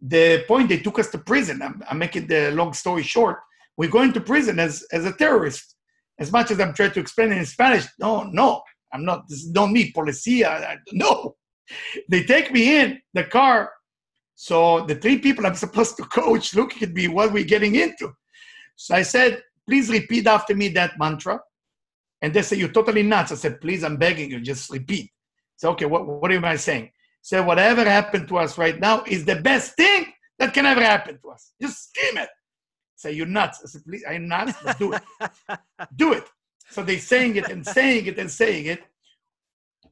The 0.00 0.44
point 0.46 0.68
they 0.68 0.78
took 0.78 0.98
us 0.98 1.10
to 1.10 1.18
prison. 1.18 1.62
I'm, 1.62 1.82
I'm 1.90 1.98
making 1.98 2.26
the 2.26 2.50
long 2.52 2.72
story 2.74 3.02
short. 3.02 3.38
We're 3.78 3.90
going 3.90 4.12
to 4.12 4.20
prison 4.20 4.58
as 4.58 4.84
as 4.92 5.04
a 5.06 5.12
terrorist. 5.12 5.74
As 6.18 6.30
much 6.32 6.50
as 6.50 6.60
I'm 6.60 6.74
trying 6.74 6.92
to 6.92 7.00
explain 7.00 7.32
it 7.32 7.38
in 7.38 7.46
Spanish, 7.46 7.84
no, 7.98 8.22
no, 8.24 8.62
I'm 8.92 9.04
not. 9.04 9.28
This 9.28 9.40
is 9.44 9.50
not 9.52 9.70
me, 9.70 9.92
policia. 9.92 10.48
I- 10.48 10.78
No, 10.92 11.36
they 12.10 12.22
take 12.24 12.52
me 12.52 12.62
in 12.80 13.00
the 13.14 13.24
car. 13.24 13.70
So 14.34 14.84
the 14.86 14.94
three 14.94 15.18
people 15.18 15.46
I'm 15.46 15.54
supposed 15.66 15.96
to 15.96 16.04
coach 16.04 16.54
looking 16.54 16.82
at 16.88 16.94
me, 16.94 17.08
what 17.08 17.32
we're 17.32 17.44
getting 17.44 17.74
into? 17.76 18.12
So 18.76 18.94
I 18.94 19.02
said, 19.02 19.42
please 19.66 19.88
repeat 19.90 20.26
after 20.26 20.54
me 20.54 20.68
that 20.70 20.98
mantra. 20.98 21.40
And 22.26 22.34
they 22.34 22.42
say, 22.42 22.56
you're 22.56 22.72
totally 22.72 23.04
nuts. 23.04 23.30
I 23.30 23.36
said, 23.36 23.60
please, 23.60 23.84
I'm 23.84 23.98
begging 23.98 24.32
you, 24.32 24.40
just 24.40 24.68
repeat. 24.68 25.12
So, 25.54 25.70
okay, 25.70 25.84
what, 25.84 26.08
what 26.08 26.32
am 26.32 26.44
I 26.44 26.56
saying? 26.56 26.90
Say, 27.22 27.40
whatever 27.40 27.84
happened 27.84 28.26
to 28.26 28.38
us 28.38 28.58
right 28.58 28.80
now 28.80 29.04
is 29.06 29.24
the 29.24 29.36
best 29.36 29.76
thing 29.76 30.06
that 30.40 30.52
can 30.52 30.66
ever 30.66 30.82
happen 30.82 31.20
to 31.22 31.28
us. 31.30 31.52
Just 31.62 31.90
scream 31.90 32.16
it. 32.24 32.28
Say, 32.96 33.12
you're 33.12 33.26
nuts. 33.26 33.60
I 33.62 33.68
said, 33.68 33.84
please, 33.84 34.02
I'm 34.08 34.26
nuts. 34.26 34.54
Do 34.76 34.94
it. 34.94 35.02
do 35.94 36.14
it. 36.14 36.24
So 36.72 36.82
they 36.82 36.98
saying 36.98 37.36
it 37.36 37.48
and 37.48 37.64
saying 37.64 38.06
it 38.06 38.18
and 38.18 38.28
saying 38.28 38.66
it. 38.66 38.82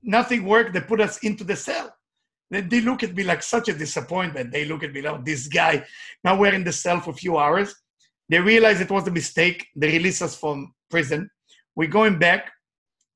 Nothing 0.02 0.44
worked. 0.44 0.72
They 0.72 0.80
put 0.80 1.00
us 1.00 1.18
into 1.18 1.44
the 1.44 1.54
cell. 1.54 1.94
Then 2.50 2.68
they 2.68 2.80
look 2.80 3.04
at 3.04 3.14
me 3.14 3.22
like 3.22 3.44
such 3.44 3.68
a 3.68 3.74
disappointment. 3.74 4.50
They 4.50 4.64
look 4.64 4.82
at 4.82 4.92
me 4.92 5.02
like 5.02 5.20
oh, 5.20 5.22
this 5.24 5.46
guy. 5.46 5.84
Now 6.24 6.36
we're 6.36 6.52
in 6.52 6.64
the 6.64 6.72
cell 6.72 7.00
for 7.00 7.10
a 7.10 7.14
few 7.14 7.38
hours. 7.38 7.72
They 8.28 8.40
realize 8.40 8.80
it 8.80 8.90
was 8.90 9.06
a 9.06 9.12
mistake. 9.12 9.68
They 9.76 9.92
release 9.92 10.20
us 10.20 10.36
from 10.36 10.74
prison. 10.90 11.30
We're 11.76 11.88
going 11.88 12.18
back. 12.18 12.52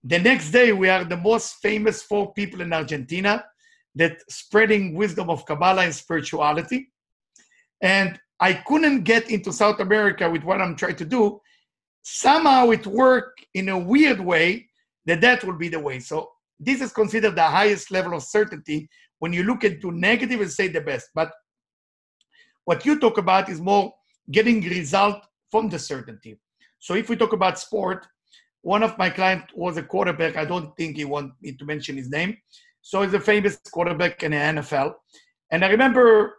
The 0.05 0.19
next 0.19 0.51
day, 0.51 0.73
we 0.73 0.89
are 0.89 1.05
the 1.05 1.17
most 1.17 1.57
famous 1.63 2.03
four 2.03 2.33
people 2.33 2.61
in 2.61 2.73
Argentina 2.73 3.45
that 3.95 4.19
spreading 4.31 4.95
wisdom 4.95 5.31
of 5.31 5.45
Kabbalah 5.45 5.83
and 5.83 5.95
spirituality. 5.95 6.93
And 7.81 8.19
I 8.41 8.53
couldn't 8.53 9.03
get 9.05 9.31
into 9.31 9.53
South 9.53 9.81
America 9.81 10.29
with 10.31 10.45
what 10.45 10.61
I'm 10.61 10.77
trying 10.77 10.97
to 10.97 11.05
do. 11.05 11.41
Somehow 12.03 12.71
it 12.71 12.87
worked 12.87 13.45
in 13.55 13.69
a 13.69 13.79
weird 13.79 14.21
way 14.21 14.69
that 15.07 15.21
that 15.21 15.45
will 15.45 15.57
be 15.57 15.69
the 15.69 15.81
way. 15.81 15.99
So 15.99 16.31
this 16.59 16.81
is 16.81 16.93
considered 16.93 17.35
the 17.35 17.43
highest 17.43 17.91
level 17.91 18.15
of 18.15 18.23
certainty 18.23 18.89
when 19.19 19.33
you 19.33 19.43
look 19.43 19.65
into 19.65 19.91
negative 19.91 20.41
and 20.41 20.51
say 20.51 20.69
the 20.69 20.81
best. 20.81 21.09
But 21.15 21.33
what 22.65 22.85
you 22.85 22.99
talk 22.99 23.19
about 23.19 23.49
is 23.49 23.61
more 23.61 23.93
getting 24.31 24.61
result 24.63 25.25
from 25.51 25.69
the 25.69 25.79
certainty. 25.79 26.39
So 26.79 26.95
if 26.95 27.09
we 27.09 27.17
talk 27.17 27.33
about 27.33 27.59
sport, 27.59 28.07
one 28.63 28.83
of 28.83 28.99
my 28.99 29.11
clients 29.11 29.53
was 29.55 29.77
a 29.77 29.83
quarterback. 29.83 30.37
I 30.37 30.45
don't 30.45 30.77
think 30.77 30.97
he 30.97 31.05
want 31.05 31.33
me 31.41 31.53
to 31.53 31.65
mention 31.65 31.97
his 31.97 32.11
name. 32.11 32.37
So 32.83 33.03
he's 33.03 33.15
a 33.15 33.21
famous 33.21 33.59
quarterback 33.71 34.23
in 34.23 34.33
the 34.33 34.37
NFL. 34.37 34.95
And 35.51 35.65
I 35.65 35.69
remember 35.69 36.37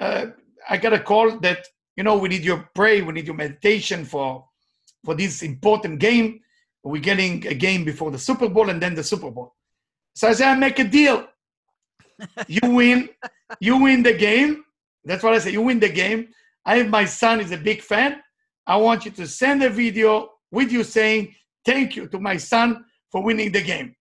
uh, 0.00 0.26
I 0.68 0.76
got 0.76 0.92
a 0.92 1.00
call 1.00 1.38
that, 1.40 1.66
you 1.96 2.04
know, 2.04 2.16
we 2.18 2.28
need 2.28 2.44
your 2.44 2.68
pray, 2.74 3.02
we 3.02 3.12
need 3.12 3.26
your 3.26 3.36
meditation 3.36 4.04
for 4.04 4.46
for 5.04 5.14
this 5.14 5.42
important 5.42 6.00
game. 6.00 6.40
We're 6.82 7.02
getting 7.02 7.46
a 7.46 7.54
game 7.54 7.84
before 7.84 8.10
the 8.10 8.18
Super 8.18 8.48
Bowl 8.48 8.70
and 8.70 8.80
then 8.82 8.94
the 8.94 9.04
Super 9.04 9.30
Bowl. 9.30 9.54
So 10.14 10.28
I 10.28 10.32
said, 10.32 10.48
I 10.48 10.54
make 10.56 10.78
a 10.78 10.84
deal. 10.84 11.26
You 12.48 12.70
win, 12.70 13.10
you 13.60 13.76
win 13.76 14.02
the 14.02 14.14
game. 14.14 14.64
That's 15.04 15.22
what 15.22 15.34
I 15.34 15.38
say. 15.38 15.50
You 15.50 15.60
win 15.60 15.78
the 15.78 15.90
game. 15.90 16.28
I 16.64 16.78
have 16.78 16.88
my 16.88 17.04
son 17.04 17.40
is 17.40 17.52
a 17.52 17.58
big 17.58 17.82
fan. 17.82 18.22
I 18.66 18.76
want 18.76 19.04
you 19.04 19.10
to 19.12 19.26
send 19.26 19.62
a 19.62 19.68
video 19.68 20.30
with 20.50 20.70
you 20.72 20.84
saying 20.84 21.34
thank 21.64 21.96
you 21.96 22.06
to 22.08 22.18
my 22.18 22.36
son 22.36 22.84
for 23.10 23.22
winning 23.22 23.52
the 23.52 23.62
game. 23.62 23.94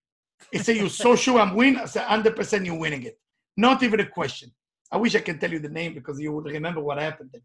He 0.51 0.59
said, 0.59 0.77
You're 0.77 0.89
so 0.89 1.15
sure 1.15 1.39
I'm 1.39 1.55
winning? 1.55 1.79
I 1.79 1.85
said, 1.85 2.07
100% 2.07 2.65
you're 2.65 2.77
winning 2.77 3.03
it. 3.03 3.17
Not 3.57 3.83
even 3.83 3.99
a 3.99 4.05
question. 4.05 4.51
I 4.91 4.97
wish 4.97 5.15
I 5.15 5.19
can 5.19 5.39
tell 5.39 5.51
you 5.51 5.59
the 5.59 5.69
name 5.69 5.93
because 5.93 6.19
you 6.19 6.31
would 6.33 6.45
remember 6.45 6.81
what 6.81 6.99
happened 6.99 7.31
then. 7.33 7.41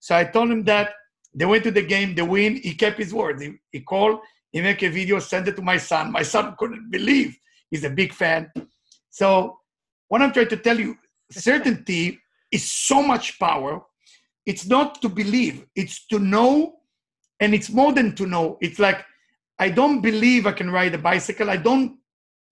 So 0.00 0.16
I 0.16 0.24
told 0.24 0.50
him 0.50 0.64
that 0.64 0.90
they 1.34 1.44
went 1.44 1.64
to 1.64 1.70
the 1.70 1.82
game, 1.82 2.14
they 2.14 2.22
win. 2.22 2.56
He 2.56 2.74
kept 2.74 2.98
his 2.98 3.12
word. 3.12 3.40
He, 3.40 3.54
he 3.70 3.80
called, 3.80 4.20
he 4.50 4.60
made 4.60 4.82
a 4.82 4.88
video, 4.88 5.18
sent 5.18 5.48
it 5.48 5.56
to 5.56 5.62
my 5.62 5.76
son. 5.76 6.10
My 6.10 6.22
son 6.22 6.54
couldn't 6.58 6.90
believe 6.90 7.36
he's 7.70 7.84
a 7.84 7.90
big 7.90 8.14
fan. 8.14 8.50
So 9.10 9.58
what 10.08 10.22
I'm 10.22 10.32
trying 10.32 10.48
to 10.48 10.56
tell 10.56 10.78
you, 10.78 10.96
certainty 11.30 12.18
is 12.50 12.68
so 12.70 13.02
much 13.02 13.38
power 13.38 13.82
it's 14.48 14.66
not 14.66 15.02
to 15.02 15.10
believe, 15.10 15.66
it's 15.76 16.06
to 16.06 16.18
know, 16.18 16.77
and 17.40 17.54
it's 17.54 17.70
more 17.70 17.92
than 17.92 18.14
to 18.16 18.26
know. 18.26 18.58
It's 18.60 18.78
like, 18.78 19.04
I 19.58 19.70
don't 19.70 20.00
believe 20.00 20.46
I 20.46 20.52
can 20.52 20.70
ride 20.70 20.94
a 20.94 20.98
bicycle. 20.98 21.50
I 21.50 21.56
don't 21.56 21.98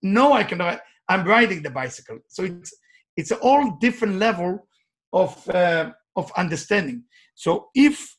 know 0.02 0.32
I 0.32 0.44
can 0.44 0.58
ride. 0.58 0.80
I'm 1.08 1.24
riding 1.24 1.62
the 1.62 1.70
bicycle. 1.70 2.18
So 2.28 2.44
it's 2.44 2.74
it's 3.16 3.30
a 3.30 3.38
all 3.38 3.76
different 3.80 4.16
level 4.16 4.66
of 5.12 5.48
uh, 5.48 5.92
of 6.16 6.32
understanding. 6.36 7.04
So 7.34 7.68
if 7.74 8.16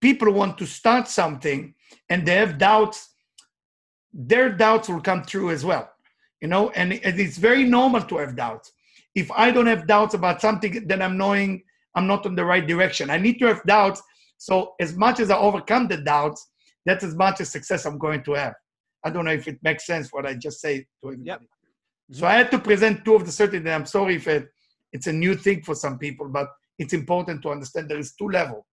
people 0.00 0.32
want 0.32 0.58
to 0.58 0.66
start 0.66 1.08
something 1.08 1.74
and 2.08 2.26
they 2.26 2.36
have 2.36 2.58
doubts, 2.58 3.14
their 4.12 4.50
doubts 4.50 4.88
will 4.88 5.00
come 5.00 5.24
true 5.24 5.50
as 5.50 5.64
well. 5.64 5.88
You 6.40 6.48
know, 6.48 6.70
and 6.70 6.92
it's 6.92 7.38
very 7.38 7.64
normal 7.64 8.02
to 8.02 8.18
have 8.18 8.36
doubts. 8.36 8.72
If 9.14 9.30
I 9.30 9.50
don't 9.50 9.66
have 9.66 9.86
doubts 9.86 10.14
about 10.14 10.40
something, 10.40 10.86
then 10.88 11.00
I'm 11.00 11.16
knowing 11.16 11.62
I'm 11.94 12.06
not 12.06 12.26
on 12.26 12.34
the 12.34 12.44
right 12.44 12.66
direction. 12.66 13.10
I 13.10 13.18
need 13.18 13.38
to 13.38 13.46
have 13.46 13.62
doubts. 13.64 14.02
So 14.42 14.74
as 14.80 14.96
much 14.96 15.20
as 15.20 15.30
I 15.30 15.38
overcome 15.38 15.86
the 15.86 15.98
doubts, 15.98 16.48
that's 16.84 17.04
as 17.04 17.14
much 17.14 17.40
as 17.40 17.48
success 17.48 17.86
I'm 17.86 17.96
going 17.96 18.24
to 18.24 18.32
have. 18.32 18.54
I 19.04 19.10
don't 19.10 19.24
know 19.24 19.30
if 19.30 19.46
it 19.46 19.58
makes 19.62 19.86
sense 19.86 20.12
what 20.12 20.26
I 20.26 20.34
just 20.34 20.60
say 20.60 20.80
to 21.00 21.12
everybody. 21.12 21.28
Yep. 21.28 21.42
So 22.10 22.26
I 22.26 22.32
had 22.38 22.50
to 22.50 22.58
present 22.58 23.04
two 23.04 23.14
of 23.14 23.24
the 23.24 23.30
certainty. 23.30 23.70
I'm 23.70 23.86
sorry 23.86 24.16
if 24.16 24.26
it, 24.26 24.48
it's 24.92 25.06
a 25.06 25.12
new 25.12 25.36
thing 25.36 25.62
for 25.62 25.76
some 25.76 25.96
people, 25.96 26.28
but 26.28 26.48
it's 26.76 26.92
important 26.92 27.40
to 27.42 27.50
understand 27.50 27.88
there 27.88 28.00
is 28.00 28.14
two 28.14 28.30
level. 28.30 28.66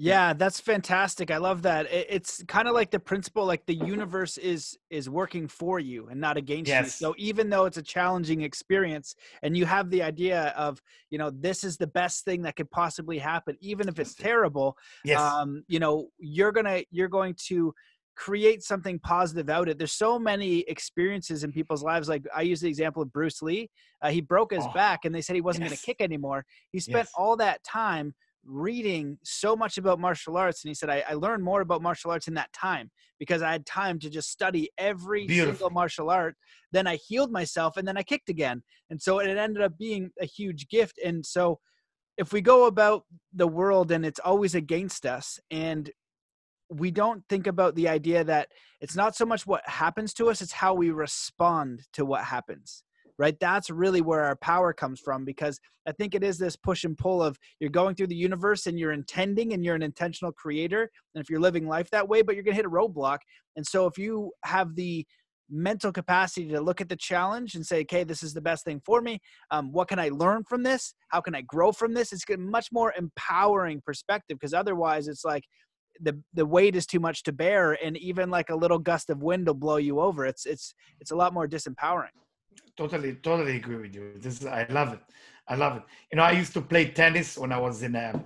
Yeah, 0.00 0.32
that's 0.32 0.60
fantastic. 0.60 1.32
I 1.32 1.38
love 1.38 1.62
that. 1.62 1.88
It's 1.90 2.44
kind 2.44 2.68
of 2.68 2.74
like 2.74 2.92
the 2.92 3.00
principle 3.00 3.44
like 3.44 3.66
the 3.66 3.74
universe 3.74 4.38
is 4.38 4.78
is 4.90 5.10
working 5.10 5.48
for 5.48 5.80
you 5.80 6.06
and 6.06 6.20
not 6.20 6.36
against 6.36 6.68
yes. 6.68 6.84
you. 6.84 7.06
So 7.06 7.14
even 7.18 7.50
though 7.50 7.64
it's 7.64 7.78
a 7.78 7.82
challenging 7.82 8.42
experience 8.42 9.16
and 9.42 9.56
you 9.56 9.66
have 9.66 9.90
the 9.90 10.04
idea 10.04 10.54
of, 10.56 10.80
you 11.10 11.18
know, 11.18 11.30
this 11.30 11.64
is 11.64 11.78
the 11.78 11.88
best 11.88 12.24
thing 12.24 12.42
that 12.42 12.54
could 12.54 12.70
possibly 12.70 13.18
happen 13.18 13.56
even 13.60 13.88
if 13.88 13.98
it's 13.98 14.14
terrible, 14.14 14.76
yes. 15.04 15.20
um, 15.20 15.64
you 15.66 15.80
know, 15.80 16.06
you're 16.18 16.52
going 16.52 16.66
to 16.66 16.84
you're 16.92 17.08
going 17.08 17.34
to 17.46 17.74
create 18.14 18.62
something 18.62 19.00
positive 19.00 19.50
out 19.50 19.62
of 19.62 19.72
it. 19.72 19.78
There's 19.78 19.92
so 19.92 20.16
many 20.16 20.60
experiences 20.60 21.42
in 21.42 21.50
people's 21.50 21.82
lives. 21.82 22.08
Like 22.08 22.24
I 22.34 22.42
use 22.42 22.60
the 22.60 22.68
example 22.68 23.02
of 23.02 23.12
Bruce 23.12 23.42
Lee. 23.42 23.68
Uh, 24.00 24.10
he 24.10 24.20
broke 24.20 24.52
his 24.52 24.64
oh, 24.64 24.72
back 24.72 25.04
and 25.04 25.14
they 25.14 25.22
said 25.22 25.34
he 25.34 25.40
wasn't 25.40 25.64
yes. 25.64 25.70
going 25.70 25.78
to 25.78 25.86
kick 25.86 26.00
anymore. 26.00 26.44
He 26.70 26.78
spent 26.78 27.06
yes. 27.06 27.12
all 27.16 27.36
that 27.36 27.64
time 27.64 28.14
reading 28.48 29.18
so 29.22 29.54
much 29.54 29.76
about 29.76 30.00
martial 30.00 30.36
arts 30.36 30.64
and 30.64 30.70
he 30.70 30.74
said 30.74 30.88
I, 30.88 31.04
I, 31.08 31.14
learned 31.14 31.44
more 31.44 31.60
about 31.60 31.82
martial 31.82 32.10
arts 32.10 32.28
in 32.28 32.34
that 32.34 32.52
time 32.52 32.90
because 33.18 33.42
i 33.42 33.52
had 33.52 33.66
time 33.66 33.98
to 33.98 34.08
just 34.08 34.30
study 34.30 34.70
every 34.78 35.26
Beautiful. 35.26 35.52
single 35.52 35.70
martial 35.70 36.10
art. 36.10 36.34
Then 36.72 36.86
i 36.86 36.96
healed 36.96 37.30
myself 37.30 37.76
and 37.76 37.86
then 37.86 37.98
i 37.98 38.02
kicked 38.02 38.30
again. 38.30 38.62
And 38.90 39.00
so 39.00 39.18
it 39.18 39.36
ended 39.36 39.62
up 39.62 39.76
being 39.78 40.10
a 40.20 40.24
huge 40.24 40.68
gift. 40.68 40.98
And 41.04 41.24
so 41.24 41.60
if 42.16 42.32
we 42.32 42.40
go 42.40 42.66
about 42.66 43.04
the 43.34 43.46
world 43.46 43.92
and 43.92 44.04
it's 44.04 44.20
always 44.20 44.54
against 44.54 45.04
us 45.04 45.38
and 45.50 45.90
we 46.70 46.90
don't 46.90 47.22
think 47.28 47.46
about 47.46 47.74
the 47.74 47.88
idea 47.88 48.24
that 48.24 48.48
it's 48.80 48.96
not 48.96 49.14
so 49.14 49.24
much 49.24 49.46
what 49.46 49.66
happens 49.66 50.12
to 50.14 50.28
us 50.28 50.42
it's 50.42 50.52
how 50.52 50.74
we 50.74 50.90
respond 50.90 51.80
to 51.94 52.04
what 52.04 52.24
happens 52.24 52.82
right? 53.18 53.38
That's 53.40 53.68
really 53.68 54.00
where 54.00 54.24
our 54.24 54.36
power 54.36 54.72
comes 54.72 55.00
from 55.00 55.24
because 55.24 55.60
I 55.86 55.92
think 55.92 56.14
it 56.14 56.22
is 56.22 56.38
this 56.38 56.56
push 56.56 56.84
and 56.84 56.96
pull 56.96 57.22
of 57.22 57.38
you're 57.58 57.70
going 57.70 57.96
through 57.96 58.06
the 58.06 58.16
universe 58.16 58.66
and 58.66 58.78
you're 58.78 58.92
intending 58.92 59.52
and 59.52 59.64
you're 59.64 59.74
an 59.74 59.82
intentional 59.82 60.32
creator. 60.32 60.88
And 61.14 61.22
if 61.22 61.28
you're 61.28 61.40
living 61.40 61.66
life 61.66 61.90
that 61.90 62.08
way, 62.08 62.22
but 62.22 62.36
you're 62.36 62.44
going 62.44 62.54
to 62.54 62.62
hit 62.62 62.66
a 62.66 62.70
roadblock. 62.70 63.18
And 63.56 63.66
so 63.66 63.86
if 63.86 63.98
you 63.98 64.32
have 64.44 64.76
the 64.76 65.04
mental 65.50 65.90
capacity 65.90 66.46
to 66.48 66.60
look 66.60 66.80
at 66.80 66.88
the 66.88 66.96
challenge 66.96 67.54
and 67.54 67.66
say, 67.66 67.80
okay, 67.80 68.04
this 68.04 68.22
is 68.22 68.34
the 68.34 68.40
best 68.40 68.64
thing 68.64 68.80
for 68.84 69.00
me. 69.00 69.18
Um, 69.50 69.72
what 69.72 69.88
can 69.88 69.98
I 69.98 70.10
learn 70.10 70.44
from 70.44 70.62
this? 70.62 70.94
How 71.08 71.20
can 71.20 71.34
I 71.34 71.40
grow 71.40 71.72
from 71.72 71.94
this? 71.94 72.12
It's 72.12 72.24
a 72.30 72.36
much 72.36 72.68
more 72.70 72.92
empowering 72.96 73.82
perspective 73.84 74.36
because 74.38 74.54
otherwise 74.54 75.08
it's 75.08 75.24
like, 75.24 75.44
the 76.00 76.16
the 76.32 76.46
weight 76.46 76.76
is 76.76 76.86
too 76.86 77.00
much 77.00 77.24
to 77.24 77.32
bear 77.32 77.72
and 77.84 77.96
even 77.96 78.30
like 78.30 78.50
a 78.50 78.54
little 78.54 78.78
gust 78.78 79.10
of 79.10 79.20
wind 79.20 79.48
will 79.48 79.54
blow 79.54 79.78
you 79.78 79.98
over 79.98 80.24
it's 80.24 80.46
it's 80.46 80.72
it's 81.00 81.10
a 81.10 81.16
lot 81.16 81.34
more 81.34 81.48
disempowering 81.48 82.14
totally, 82.78 83.14
totally 83.16 83.56
agree 83.56 83.76
with 83.76 83.94
you. 83.94 84.12
This 84.16 84.40
is, 84.40 84.46
I 84.46 84.64
love 84.70 84.92
it. 84.92 85.00
I 85.48 85.56
love 85.56 85.76
it. 85.78 85.82
You 86.12 86.16
know, 86.16 86.22
I 86.22 86.30
used 86.30 86.54
to 86.54 86.62
play 86.62 86.84
tennis 86.90 87.36
when 87.36 87.50
I 87.52 87.58
was 87.58 87.82
in 87.82 87.96
uh, 87.96 88.18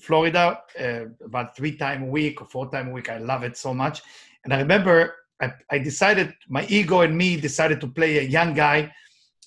Florida 0.00 0.60
uh, 0.78 1.04
about 1.24 1.56
three 1.56 1.76
times 1.76 2.02
a 2.02 2.10
week 2.10 2.42
or 2.42 2.46
four 2.48 2.68
times 2.68 2.88
a 2.88 2.92
week. 2.92 3.08
I 3.08 3.18
love 3.18 3.44
it 3.44 3.56
so 3.56 3.72
much. 3.72 4.02
And 4.44 4.52
I 4.52 4.58
remember 4.58 5.14
I, 5.40 5.52
I 5.70 5.78
decided, 5.78 6.34
my 6.48 6.66
ego 6.68 7.02
and 7.02 7.16
me 7.16 7.40
decided 7.40 7.80
to 7.80 7.86
play 7.86 8.18
a 8.18 8.22
young 8.22 8.54
guy. 8.54 8.92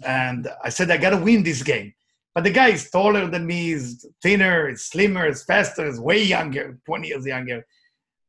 And 0.06 0.48
I 0.64 0.70
said, 0.70 0.90
I 0.90 0.98
got 0.98 1.12
to 1.12 1.18
win 1.18 1.44
this 1.44 1.62
game. 1.62 1.94
But 2.34 2.46
the 2.46 2.52
guy 2.52 2.70
is 2.70 2.90
taller 2.90 3.28
than 3.28 3.46
me, 3.46 3.74
is 3.74 4.06
thinner, 4.22 4.70
is 4.70 4.86
slimmer, 4.86 5.26
is 5.28 5.44
faster, 5.44 5.86
is 5.86 6.00
way 6.00 6.22
younger, 6.24 6.78
20 6.86 7.08
years 7.08 7.26
younger. 7.26 7.66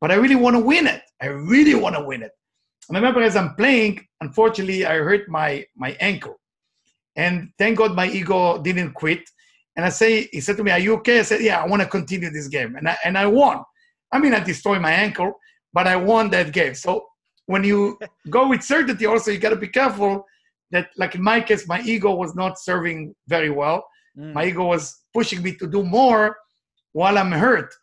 But 0.01 0.11
I 0.11 0.15
really 0.15 0.35
want 0.35 0.55
to 0.55 0.61
win 0.61 0.87
it. 0.87 1.03
I 1.21 1.27
really 1.27 1.75
want 1.75 1.95
to 1.95 2.03
win 2.03 2.21
it. 2.23 2.31
I 2.89 2.95
remember 2.95 3.21
as 3.21 3.35
I'm 3.35 3.55
playing, 3.55 4.05
unfortunately, 4.21 4.85
I 4.85 4.95
hurt 4.95 5.27
my 5.29 5.65
my 5.75 5.97
ankle, 5.99 6.39
and 7.15 7.49
thank 7.57 7.77
God 7.77 7.95
my 7.95 8.07
ego 8.07 8.61
didn't 8.61 8.93
quit. 8.93 9.29
And 9.75 9.85
I 9.85 9.89
say, 9.89 10.27
he 10.31 10.41
said 10.41 10.57
to 10.57 10.63
me, 10.63 10.71
"Are 10.71 10.79
you 10.79 10.93
okay?" 10.95 11.19
I 11.19 11.23
said, 11.23 11.41
"Yeah, 11.41 11.61
I 11.61 11.67
want 11.67 11.81
to 11.81 11.87
continue 11.87 12.29
this 12.29 12.47
game," 12.47 12.75
and 12.75 12.87
I, 12.87 12.97
and 13.03 13.17
I 13.17 13.25
won. 13.27 13.63
I 14.11 14.19
mean, 14.19 14.33
I 14.33 14.39
destroyed 14.39 14.81
my 14.81 14.91
ankle, 14.91 15.33
but 15.73 15.85
I 15.85 15.95
won 15.95 16.29
that 16.31 16.53
game. 16.53 16.75
So 16.75 17.05
when 17.45 17.63
you 17.63 17.99
go 18.29 18.47
with 18.47 18.63
certainty, 18.63 19.05
also 19.05 19.31
you 19.31 19.37
got 19.37 19.49
to 19.49 19.55
be 19.57 19.67
careful 19.67 20.25
that, 20.71 20.89
like 20.97 21.15
in 21.15 21.21
my 21.21 21.41
case, 21.41 21.67
my 21.67 21.81
ego 21.81 22.15
was 22.15 22.35
not 22.35 22.59
serving 22.59 23.13
very 23.27 23.49
well. 23.49 23.85
Mm. 24.17 24.33
My 24.33 24.45
ego 24.45 24.65
was 24.65 25.01
pushing 25.13 25.41
me 25.41 25.55
to 25.55 25.67
do 25.67 25.83
more 25.83 26.37
while 26.93 27.17
I'm 27.17 27.31
hurt 27.31 27.73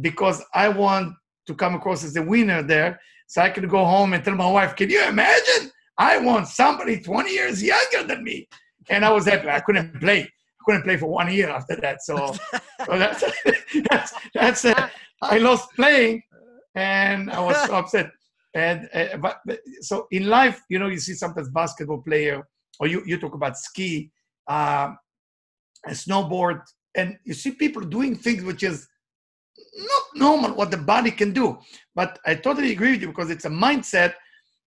because 0.00 0.42
I 0.54 0.68
want 0.68 1.14
to 1.46 1.54
come 1.54 1.74
across 1.74 2.04
as 2.04 2.14
the 2.14 2.22
winner 2.22 2.62
there 2.62 2.98
so 3.26 3.42
I 3.42 3.50
could 3.50 3.68
go 3.68 3.84
home 3.84 4.12
and 4.12 4.24
tell 4.24 4.34
my 4.34 4.50
wife, 4.50 4.76
can 4.76 4.90
you 4.90 5.02
imagine? 5.04 5.70
I 5.98 6.18
want 6.18 6.48
somebody 6.48 7.00
20 7.00 7.30
years 7.30 7.62
younger 7.62 8.06
than 8.06 8.22
me. 8.22 8.48
And 8.88 9.04
I 9.04 9.10
was 9.10 9.26
happy. 9.26 9.48
I 9.48 9.60
couldn't 9.60 9.98
play. 10.00 10.20
I 10.20 10.62
couldn't 10.64 10.82
play 10.82 10.96
for 10.96 11.06
one 11.06 11.32
year 11.32 11.50
after 11.50 11.76
that. 11.76 12.02
So, 12.02 12.34
so 12.86 12.98
that's, 12.98 13.24
that's, 13.90 14.14
that's 14.34 14.64
uh, 14.64 14.88
I 15.22 15.38
lost 15.38 15.70
playing 15.74 16.22
and 16.74 17.30
I 17.30 17.40
was 17.40 17.56
so 17.66 17.74
upset. 17.80 18.10
And 18.54 18.88
uh, 18.94 19.16
but, 19.18 19.40
but, 19.44 19.60
so 19.80 20.06
in 20.10 20.28
life, 20.28 20.60
you 20.68 20.78
know, 20.78 20.86
you 20.88 20.98
see 20.98 21.14
sometimes 21.14 21.48
basketball 21.50 22.02
player 22.02 22.46
or 22.78 22.86
you, 22.86 23.02
you 23.06 23.18
talk 23.18 23.34
about 23.34 23.58
ski, 23.58 24.10
uh, 24.46 24.92
snowboard, 25.88 26.60
and 26.94 27.18
you 27.24 27.34
see 27.34 27.50
people 27.50 27.82
doing 27.82 28.14
things 28.14 28.44
which 28.44 28.62
is 28.62 28.86
not 29.76 30.02
normal 30.14 30.54
what 30.54 30.70
the 30.70 30.76
body 30.76 31.10
can 31.10 31.32
do. 31.32 31.58
But 31.94 32.18
I 32.26 32.34
totally 32.34 32.72
agree 32.72 32.92
with 32.92 33.02
you 33.02 33.08
because 33.08 33.30
it's 33.30 33.44
a 33.44 33.50
mindset 33.50 34.14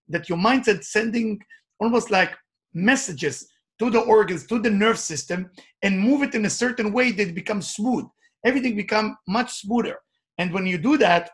that 0.08 0.28
your 0.28 0.38
mindset 0.38 0.84
sending 0.84 1.40
almost 1.80 2.10
like 2.10 2.36
messages 2.74 3.48
to 3.78 3.90
the 3.90 4.00
organs, 4.00 4.46
to 4.46 4.58
the 4.58 4.70
nerve 4.70 4.98
system, 4.98 5.50
and 5.82 5.98
move 5.98 6.22
it 6.22 6.34
in 6.34 6.44
a 6.44 6.50
certain 6.50 6.92
way 6.92 7.10
that 7.12 7.28
it 7.28 7.34
becomes 7.34 7.70
smooth. 7.74 8.04
Everything 8.44 8.76
become 8.76 9.16
much 9.26 9.52
smoother. 9.60 9.98
And 10.38 10.52
when 10.52 10.66
you 10.66 10.78
do 10.78 10.96
that, 10.98 11.30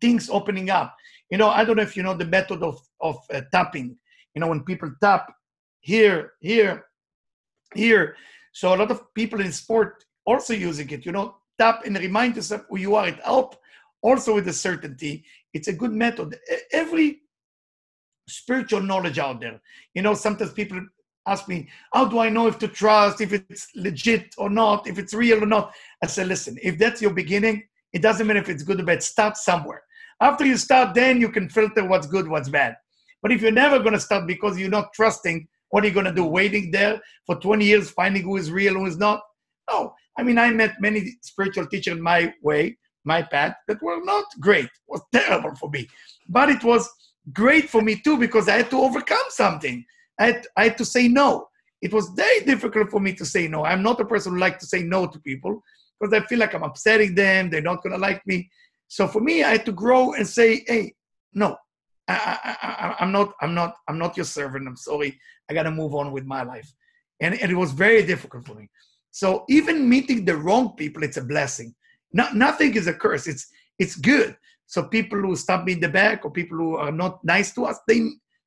things 0.00 0.30
opening 0.30 0.70
up. 0.70 0.94
You 1.30 1.38
know, 1.38 1.48
I 1.48 1.64
don't 1.64 1.76
know 1.76 1.82
if 1.82 1.96
you 1.96 2.02
know 2.02 2.14
the 2.14 2.24
method 2.24 2.62
of, 2.62 2.78
of 3.00 3.16
uh, 3.32 3.42
tapping. 3.52 3.96
You 4.34 4.40
know, 4.40 4.48
when 4.48 4.64
people 4.64 4.90
tap 5.00 5.32
here, 5.80 6.32
here, 6.40 6.86
here. 7.74 8.16
So 8.52 8.74
a 8.74 8.76
lot 8.76 8.90
of 8.90 9.12
people 9.14 9.40
in 9.40 9.52
sport 9.52 10.04
also 10.24 10.54
using 10.54 10.88
it. 10.90 11.04
You 11.04 11.12
know, 11.12 11.36
tap 11.58 11.84
and 11.84 11.98
remind 11.98 12.36
yourself 12.36 12.62
who 12.68 12.78
you 12.78 12.94
are. 12.94 13.08
It 13.08 13.20
help 13.24 13.56
also 14.02 14.34
with 14.34 14.44
the 14.46 14.52
certainty. 14.52 15.24
It's 15.54 15.68
a 15.68 15.72
good 15.72 15.92
method. 15.92 16.38
Every 16.72 17.20
spiritual 18.28 18.80
knowledge 18.80 19.18
out 19.18 19.40
there. 19.40 19.60
You 19.94 20.02
know, 20.02 20.14
sometimes 20.14 20.52
people 20.52 20.80
ask 21.26 21.48
me, 21.48 21.68
how 21.92 22.06
do 22.06 22.18
I 22.18 22.28
know 22.28 22.46
if 22.46 22.58
to 22.58 22.68
trust, 22.68 23.20
if 23.20 23.32
it's 23.32 23.68
legit 23.74 24.34
or 24.38 24.50
not, 24.50 24.86
if 24.86 24.98
it's 24.98 25.14
real 25.14 25.42
or 25.42 25.46
not? 25.46 25.72
I 26.02 26.06
say, 26.06 26.24
listen, 26.24 26.58
if 26.62 26.78
that's 26.78 27.02
your 27.02 27.12
beginning, 27.12 27.62
it 27.92 28.02
doesn't 28.02 28.26
matter 28.26 28.40
if 28.40 28.48
it's 28.48 28.62
good 28.62 28.80
or 28.80 28.84
bad. 28.84 29.02
Start 29.02 29.36
somewhere. 29.36 29.82
After 30.20 30.44
you 30.44 30.56
start, 30.56 30.94
then 30.94 31.20
you 31.20 31.28
can 31.28 31.48
filter 31.48 31.84
what's 31.84 32.06
good, 32.06 32.28
what's 32.28 32.48
bad. 32.48 32.76
But 33.20 33.32
if 33.32 33.42
you're 33.42 33.52
never 33.52 33.78
going 33.78 33.92
to 33.92 34.00
start 34.00 34.26
because 34.26 34.58
you're 34.58 34.68
not 34.70 34.92
trusting, 34.92 35.46
what 35.70 35.84
are 35.84 35.86
you 35.86 35.92
going 35.92 36.06
to 36.06 36.12
do? 36.12 36.24
Waiting 36.24 36.70
there 36.70 37.00
for 37.26 37.36
20 37.36 37.64
years, 37.64 37.90
finding 37.90 38.22
who 38.22 38.36
is 38.36 38.50
real, 38.50 38.74
who 38.74 38.86
is 38.86 38.98
not? 38.98 39.20
No. 39.70 39.94
I 40.18 40.22
mean, 40.22 40.38
I 40.38 40.50
met 40.50 40.80
many 40.80 41.16
spiritual 41.22 41.66
teachers 41.66 41.98
my 41.98 42.32
way, 42.42 42.76
my 43.04 43.22
path, 43.22 43.54
that 43.68 43.82
were 43.82 44.04
not 44.04 44.24
great. 44.40 44.66
It 44.66 44.70
was 44.88 45.02
terrible 45.12 45.54
for 45.54 45.70
me. 45.70 45.88
But 46.28 46.50
it 46.50 46.62
was 46.64 46.88
great 47.32 47.68
for 47.68 47.82
me 47.82 47.96
too 47.96 48.18
because 48.18 48.48
I 48.48 48.58
had 48.58 48.70
to 48.70 48.80
overcome 48.80 49.24
something. 49.28 49.84
I 50.18 50.26
had, 50.26 50.46
I 50.56 50.64
had 50.64 50.78
to 50.78 50.84
say 50.84 51.08
no. 51.08 51.48
It 51.80 51.92
was 51.92 52.10
very 52.10 52.40
difficult 52.44 52.90
for 52.90 53.00
me 53.00 53.12
to 53.14 53.24
say 53.24 53.48
no. 53.48 53.64
I'm 53.64 53.82
not 53.82 54.00
a 54.00 54.04
person 54.04 54.32
who 54.32 54.38
like 54.38 54.58
to 54.60 54.66
say 54.66 54.82
no 54.82 55.06
to 55.06 55.18
people 55.20 55.62
because 55.98 56.14
I 56.14 56.24
feel 56.26 56.38
like 56.38 56.54
I'm 56.54 56.62
upsetting 56.62 57.14
them. 57.14 57.50
They're 57.50 57.60
not 57.60 57.82
going 57.82 57.92
to 57.92 57.98
like 57.98 58.24
me. 58.26 58.50
So 58.88 59.08
for 59.08 59.20
me, 59.20 59.42
I 59.42 59.50
had 59.52 59.66
to 59.66 59.72
grow 59.72 60.12
and 60.12 60.26
say, 60.26 60.64
"Hey, 60.66 60.94
no, 61.32 61.56
I, 62.08 62.96
am 63.00 63.10
not, 63.10 63.32
I'm 63.40 63.54
not, 63.54 63.74
I'm 63.88 63.98
not 63.98 64.16
your 64.16 64.26
servant. 64.26 64.68
I'm 64.68 64.76
sorry. 64.76 65.18
I 65.48 65.54
got 65.54 65.62
to 65.64 65.70
move 65.70 65.94
on 65.94 66.12
with 66.12 66.24
my 66.24 66.42
life." 66.42 66.70
And, 67.20 67.34
and 67.40 67.50
it 67.50 67.54
was 67.54 67.72
very 67.72 68.02
difficult 68.04 68.46
for 68.46 68.54
me. 68.54 68.68
So 69.12 69.44
even 69.48 69.88
meeting 69.88 70.24
the 70.24 70.36
wrong 70.36 70.74
people, 70.74 71.04
it's 71.04 71.18
a 71.18 71.24
blessing. 71.24 71.74
No, 72.12 72.28
nothing 72.32 72.74
is 72.74 72.88
a 72.88 72.94
curse. 72.94 73.26
It's 73.26 73.46
it's 73.78 73.96
good. 73.96 74.36
So 74.66 74.84
people 74.84 75.20
who 75.20 75.36
stab 75.36 75.64
me 75.64 75.72
in 75.74 75.80
the 75.80 75.88
back 75.88 76.24
or 76.24 76.30
people 76.30 76.56
who 76.56 76.76
are 76.76 76.90
not 76.90 77.22
nice 77.24 77.54
to 77.54 77.66
us, 77.66 77.78
they 77.86 78.00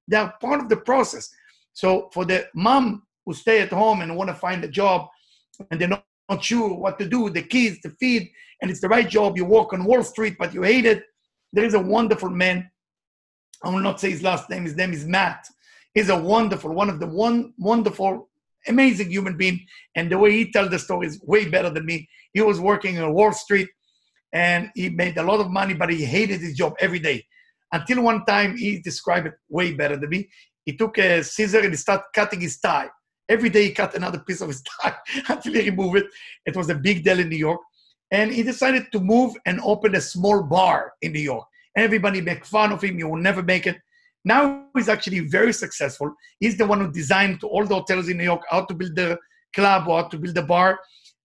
they 0.07 0.18
are 0.18 0.34
part 0.41 0.59
of 0.61 0.70
the 0.70 0.78
process. 0.78 1.30
So 1.74 2.09
for 2.13 2.26
the 2.26 2.47
mom 2.53 3.03
who 3.26 3.34
stay 3.34 3.61
at 3.61 3.72
home 3.72 4.01
and 4.01 4.16
want 4.16 4.30
to 4.30 4.36
find 4.36 4.63
a 4.63 4.68
job 4.68 5.07
and 5.70 5.80
they're 5.80 5.88
not, 5.88 6.05
not 6.30 6.43
sure 6.43 6.74
what 6.74 6.99
to 6.99 7.07
do, 7.07 7.30
the 7.30 7.41
kids 7.41 7.80
to 7.82 7.89
feed, 7.91 8.30
and 8.61 8.72
it's 8.72 8.82
the 8.82 8.88
right 8.88 9.09
job, 9.09 9.38
you 9.38 9.45
work 9.45 9.74
on 9.74 9.84
Wall 9.84 10.03
Street, 10.03 10.36
but 10.38 10.53
you 10.53 10.61
hate 10.61 10.86
it. 10.86 11.03
There 11.53 11.66
is 11.66 11.74
a 11.74 11.80
wonderful 11.80 12.30
man. 12.30 12.70
I 13.63 13.70
will 13.70 13.80
not 13.80 13.99
say 13.99 14.11
his 14.11 14.24
last 14.24 14.49
name. 14.49 14.63
His 14.63 14.76
name 14.76 14.93
is 14.93 15.05
Matt. 15.05 15.47
He's 15.93 16.09
a 16.09 16.18
wonderful, 16.18 16.74
one 16.74 16.89
of 16.89 16.99
the 16.99 17.07
one 17.07 17.53
wonderful, 17.57 18.30
amazing 18.68 19.09
human 19.09 19.38
being. 19.38 19.66
And 19.95 20.11
the 20.11 20.18
way 20.18 20.32
he 20.32 20.51
tells 20.51 20.70
the 20.70 20.80
story 20.80 21.07
is 21.07 21.22
way 21.24 21.47
better 21.49 21.70
than 21.70 21.86
me. 21.86 22.07
He 22.34 22.41
was 22.41 22.59
working 22.59 22.99
on 22.99 23.13
Wall 23.13 23.32
Street 23.32 23.70
and 24.34 24.70
he 24.76 24.89
made 24.89 25.18
a 25.18 25.24
lot 25.24 25.39
of 25.39 25.49
money, 25.49 25.74
but 25.74 25.89
he 25.89 26.03
hated 26.03 26.41
his 26.41 26.55
job 26.55 26.74
every 26.80 26.99
day. 26.99 27.26
Until 27.72 28.03
one 28.03 28.26
time, 28.26 28.57
he 28.57 28.80
described 28.80 29.28
it 29.28 29.34
way 29.49 29.74
better 29.74 29.97
than 29.97 30.09
me. 30.09 30.30
He 30.66 30.76
took 30.76 30.97
a 30.97 31.24
scissor 31.24 31.59
and 31.59 31.70
he 31.70 31.78
started 31.78 32.05
cutting 32.13 32.41
his 32.41 32.59
tie. 32.59 32.89
Every 33.30 33.49
day 33.49 33.66
he 33.66 33.72
cut 33.72 33.95
another 33.95 34.20
piece 34.20 34.41
of 34.41 34.49
his 34.49 34.61
tie 34.82 34.95
until 35.30 35.53
he 35.53 35.70
removed 35.70 35.97
it. 35.97 36.07
It 36.45 36.55
was 36.55 36.70
a 36.70 36.76
big 36.76 37.03
deal 37.03 37.20
in 37.20 37.30
New 37.30 37.38
York. 37.38 37.61
And 38.11 38.32
he 38.32 38.43
decided 38.43 38.91
to 38.91 38.99
move 38.99 39.36
and 39.45 39.59
open 39.61 39.95
a 39.95 40.01
small 40.01 40.43
bar 40.43 40.93
in 41.01 41.13
New 41.13 41.20
York. 41.20 41.45
Everybody 41.76 42.22
make 42.22 42.45
fun 42.45 42.72
of 42.72 42.84
him. 42.84 42.99
You 42.99 43.09
will 43.09 43.22
never 43.22 43.41
make 43.41 43.68
it. 43.68 43.78
Now 44.26 44.65
he's 44.76 44.89
actually 44.89 45.19
very 45.19 45.53
successful. 45.53 46.13
He's 46.39 46.57
the 46.57 46.65
one 46.65 46.82
who 46.82 46.91
designed 46.91 47.39
to 47.41 47.47
all 47.47 47.65
the 47.65 47.76
hotels 47.76 48.09
in 48.09 48.17
New 48.17 48.23
York 48.23 48.41
how 48.49 48.65
to 48.65 48.73
build 48.73 48.95
the 48.95 49.19
club 49.53 49.88
or 49.88 50.01
how 50.01 50.07
to 50.09 50.17
build 50.17 50.36
the 50.36 50.41
bar. 50.41 50.80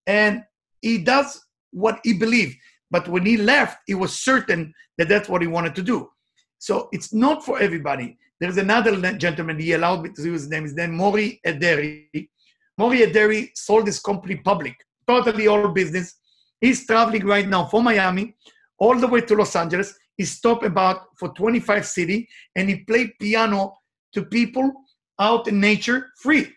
And 0.06 0.44
he 0.82 0.98
does 0.98 1.40
what 1.72 1.98
he 2.04 2.12
believes. 2.12 2.54
But 2.90 3.08
when 3.08 3.24
he 3.24 3.36
left, 3.36 3.78
he 3.86 3.94
was 3.94 4.12
certain 4.12 4.74
that 4.98 5.08
that's 5.08 5.28
what 5.28 5.40
he 5.40 5.48
wanted 5.48 5.74
to 5.76 5.82
do. 5.82 6.10
So 6.58 6.88
it's 6.92 7.14
not 7.14 7.44
for 7.44 7.58
everybody. 7.58 8.18
There's 8.38 8.58
another 8.58 8.94
gentleman, 9.16 9.58
he 9.58 9.72
allowed 9.72 10.02
me 10.02 10.10
to 10.10 10.22
use 10.22 10.42
his 10.42 10.50
name, 10.50 10.64
his 10.64 10.74
name 10.74 10.94
Mori 10.94 11.40
Ederi. 11.46 12.28
Mori 12.76 13.00
Ederi 13.00 13.50
sold 13.54 13.86
his 13.86 13.98
company 13.98 14.36
public, 14.36 14.76
totally 15.06 15.46
all 15.46 15.68
business. 15.68 16.16
He's 16.60 16.86
traveling 16.86 17.24
right 17.26 17.48
now 17.48 17.66
from 17.66 17.84
Miami 17.84 18.36
all 18.78 18.98
the 18.98 19.06
way 19.06 19.20
to 19.22 19.34
Los 19.34 19.56
Angeles. 19.56 19.94
He 20.16 20.24
stopped 20.24 20.64
about 20.64 21.06
for 21.18 21.30
25 21.30 21.86
city 21.86 22.28
and 22.56 22.68
he 22.68 22.84
played 22.84 23.12
piano 23.20 23.78
to 24.12 24.24
people 24.24 24.72
out 25.18 25.48
in 25.48 25.60
nature 25.60 26.08
free. 26.20 26.52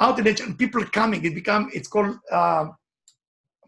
Out 0.00 0.18
in 0.18 0.24
nature, 0.24 0.44
and 0.44 0.58
people 0.58 0.84
coming. 0.86 1.24
It 1.24 1.34
become 1.34 1.70
it's 1.72 1.88
called 1.88 2.16
uh, 2.30 2.66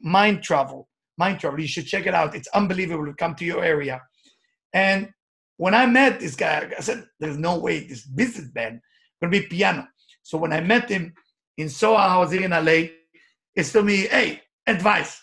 mind 0.00 0.42
travel 0.42 0.88
mind 1.16 1.40
travel. 1.40 1.60
You 1.60 1.68
should 1.68 1.86
check 1.86 2.06
it 2.06 2.14
out. 2.14 2.34
It's 2.34 2.48
unbelievable 2.48 3.06
to 3.06 3.14
come 3.14 3.34
to 3.36 3.44
your 3.44 3.64
area. 3.64 4.00
And 4.72 5.10
when 5.56 5.74
I 5.74 5.86
met 5.86 6.20
this 6.20 6.34
guy, 6.34 6.70
I 6.76 6.80
said, 6.80 7.04
there's 7.20 7.38
no 7.38 7.58
way 7.58 7.86
this 7.86 8.06
businessman 8.06 8.80
to 9.22 9.28
be 9.28 9.42
piano. 9.42 9.86
So 10.22 10.38
when 10.38 10.52
I 10.52 10.60
met 10.60 10.88
him 10.88 11.12
in 11.56 11.68
Soho 11.68 11.96
House 11.96 12.32
here 12.32 12.42
in 12.42 12.50
LA, 12.50 12.88
he 13.54 13.62
told 13.62 13.86
me, 13.86 14.06
hey, 14.08 14.42
advice. 14.66 15.20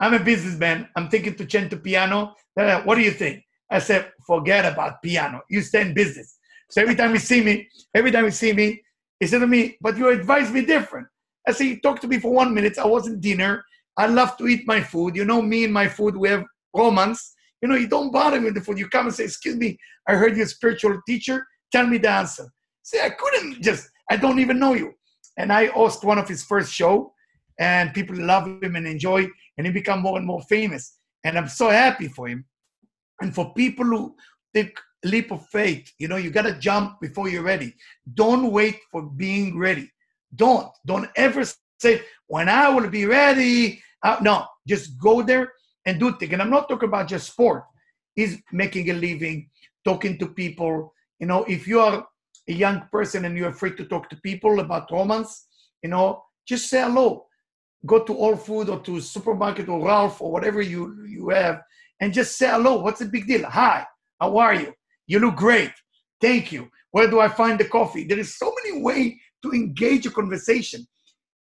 I'm 0.00 0.14
a 0.14 0.18
businessman. 0.18 0.88
I'm 0.96 1.08
thinking 1.08 1.34
to 1.36 1.46
change 1.46 1.70
to 1.70 1.76
piano. 1.76 2.34
What 2.56 2.96
do 2.96 3.02
you 3.02 3.10
think? 3.10 3.44
I 3.70 3.78
said, 3.78 4.12
forget 4.26 4.70
about 4.70 5.02
piano. 5.02 5.42
You 5.48 5.62
stay 5.62 5.82
in 5.82 5.94
business. 5.94 6.38
So 6.70 6.82
every 6.82 6.94
time 6.94 7.12
you 7.12 7.18
see 7.18 7.42
me, 7.42 7.68
every 7.94 8.10
time 8.10 8.24
you 8.24 8.30
see 8.30 8.52
me, 8.52 8.82
he 9.20 9.26
said 9.26 9.38
to 9.40 9.46
me, 9.46 9.76
but 9.80 9.96
your 9.96 10.12
advice 10.12 10.50
be 10.50 10.64
different. 10.64 11.06
I 11.46 11.52
said, 11.52 11.64
you 11.64 11.80
talked 11.80 12.02
to 12.02 12.08
me 12.08 12.18
for 12.18 12.32
one 12.32 12.54
minute. 12.54 12.78
I 12.78 12.86
wasn't 12.86 13.20
dinner. 13.20 13.64
I 13.96 14.06
love 14.06 14.36
to 14.38 14.48
eat 14.48 14.66
my 14.66 14.80
food. 14.82 15.14
You 15.14 15.24
know, 15.24 15.40
me 15.40 15.64
and 15.64 15.72
my 15.72 15.88
food, 15.88 16.16
we 16.16 16.28
have 16.28 16.44
romance. 16.74 17.34
You 17.62 17.68
know, 17.68 17.76
you 17.76 17.86
don't 17.86 18.12
bother 18.12 18.38
me 18.38 18.46
with 18.46 18.54
the 18.54 18.60
food. 18.60 18.78
You 18.78 18.88
come 18.88 19.06
and 19.06 19.14
say, 19.14 19.24
Excuse 19.24 19.56
me, 19.56 19.78
I 20.08 20.14
heard 20.14 20.36
you're 20.36 20.46
a 20.46 20.48
spiritual 20.48 21.00
teacher. 21.06 21.46
Tell 21.72 21.86
me 21.86 21.98
the 21.98 22.10
answer. 22.10 22.50
Say, 22.82 23.04
I 23.04 23.10
couldn't 23.10 23.62
just, 23.62 23.88
I 24.10 24.16
don't 24.16 24.38
even 24.38 24.58
know 24.58 24.74
you. 24.74 24.92
And 25.38 25.52
I 25.52 25.66
host 25.66 26.04
one 26.04 26.18
of 26.18 26.28
his 26.28 26.44
first 26.44 26.72
show, 26.72 27.13
and 27.58 27.94
people 27.94 28.16
love 28.16 28.46
him 28.46 28.76
and 28.76 28.86
enjoy, 28.86 29.28
and 29.56 29.66
he 29.66 29.72
become 29.72 30.00
more 30.00 30.18
and 30.18 30.26
more 30.26 30.42
famous. 30.42 30.98
And 31.24 31.38
I'm 31.38 31.48
so 31.48 31.70
happy 31.70 32.08
for 32.08 32.28
him. 32.28 32.44
And 33.20 33.34
for 33.34 33.54
people 33.54 33.84
who 33.84 34.16
take 34.52 34.78
leap 35.04 35.30
of 35.30 35.46
faith, 35.46 35.90
you 35.98 36.08
know, 36.08 36.16
you 36.16 36.30
gotta 36.30 36.54
jump 36.54 37.00
before 37.00 37.28
you're 37.28 37.42
ready. 37.42 37.74
Don't 38.14 38.50
wait 38.50 38.78
for 38.90 39.02
being 39.02 39.58
ready. 39.58 39.90
Don't. 40.34 40.68
Don't 40.86 41.08
ever 41.16 41.44
say, 41.78 42.02
when 42.26 42.48
I 42.48 42.68
will 42.68 42.88
be 42.88 43.06
ready. 43.06 43.82
Uh, 44.02 44.18
no, 44.20 44.46
just 44.66 44.98
go 44.98 45.22
there 45.22 45.52
and 45.86 45.98
do 45.98 46.12
things. 46.16 46.32
And 46.32 46.42
I'm 46.42 46.50
not 46.50 46.68
talking 46.68 46.88
about 46.88 47.08
just 47.08 47.30
sport. 47.30 47.64
Is 48.16 48.40
making 48.52 48.90
a 48.90 48.94
living, 48.94 49.50
talking 49.84 50.18
to 50.18 50.28
people. 50.28 50.94
You 51.18 51.26
know, 51.26 51.44
if 51.44 51.66
you 51.66 51.80
are 51.80 52.06
a 52.48 52.52
young 52.52 52.86
person 52.92 53.24
and 53.24 53.36
you're 53.36 53.48
afraid 53.48 53.76
to 53.78 53.86
talk 53.86 54.08
to 54.10 54.16
people 54.16 54.60
about 54.60 54.90
romance, 54.92 55.46
you 55.82 55.90
know, 55.90 56.22
just 56.46 56.68
say 56.68 56.82
hello. 56.82 57.26
Go 57.86 58.02
to 58.04 58.14
All 58.14 58.36
Food 58.36 58.68
or 58.68 58.80
to 58.80 59.00
supermarket 59.00 59.68
or 59.68 59.84
Ralph 59.84 60.20
or 60.20 60.32
whatever 60.32 60.62
you 60.62 61.04
you 61.06 61.28
have, 61.30 61.62
and 62.00 62.12
just 62.12 62.36
say 62.36 62.48
hello. 62.48 62.80
What's 62.80 63.00
the 63.00 63.06
big 63.06 63.26
deal? 63.26 63.44
Hi, 63.48 63.86
how 64.20 64.38
are 64.38 64.54
you? 64.54 64.72
You 65.06 65.20
look 65.20 65.36
great. 65.36 65.72
Thank 66.20 66.52
you. 66.52 66.70
Where 66.92 67.08
do 67.08 67.20
I 67.20 67.28
find 67.28 67.58
the 67.58 67.64
coffee? 67.64 68.04
There 68.04 68.18
is 68.18 68.38
so 68.38 68.52
many 68.62 68.80
ways 68.82 69.14
to 69.42 69.52
engage 69.52 70.06
a 70.06 70.10
conversation 70.10 70.86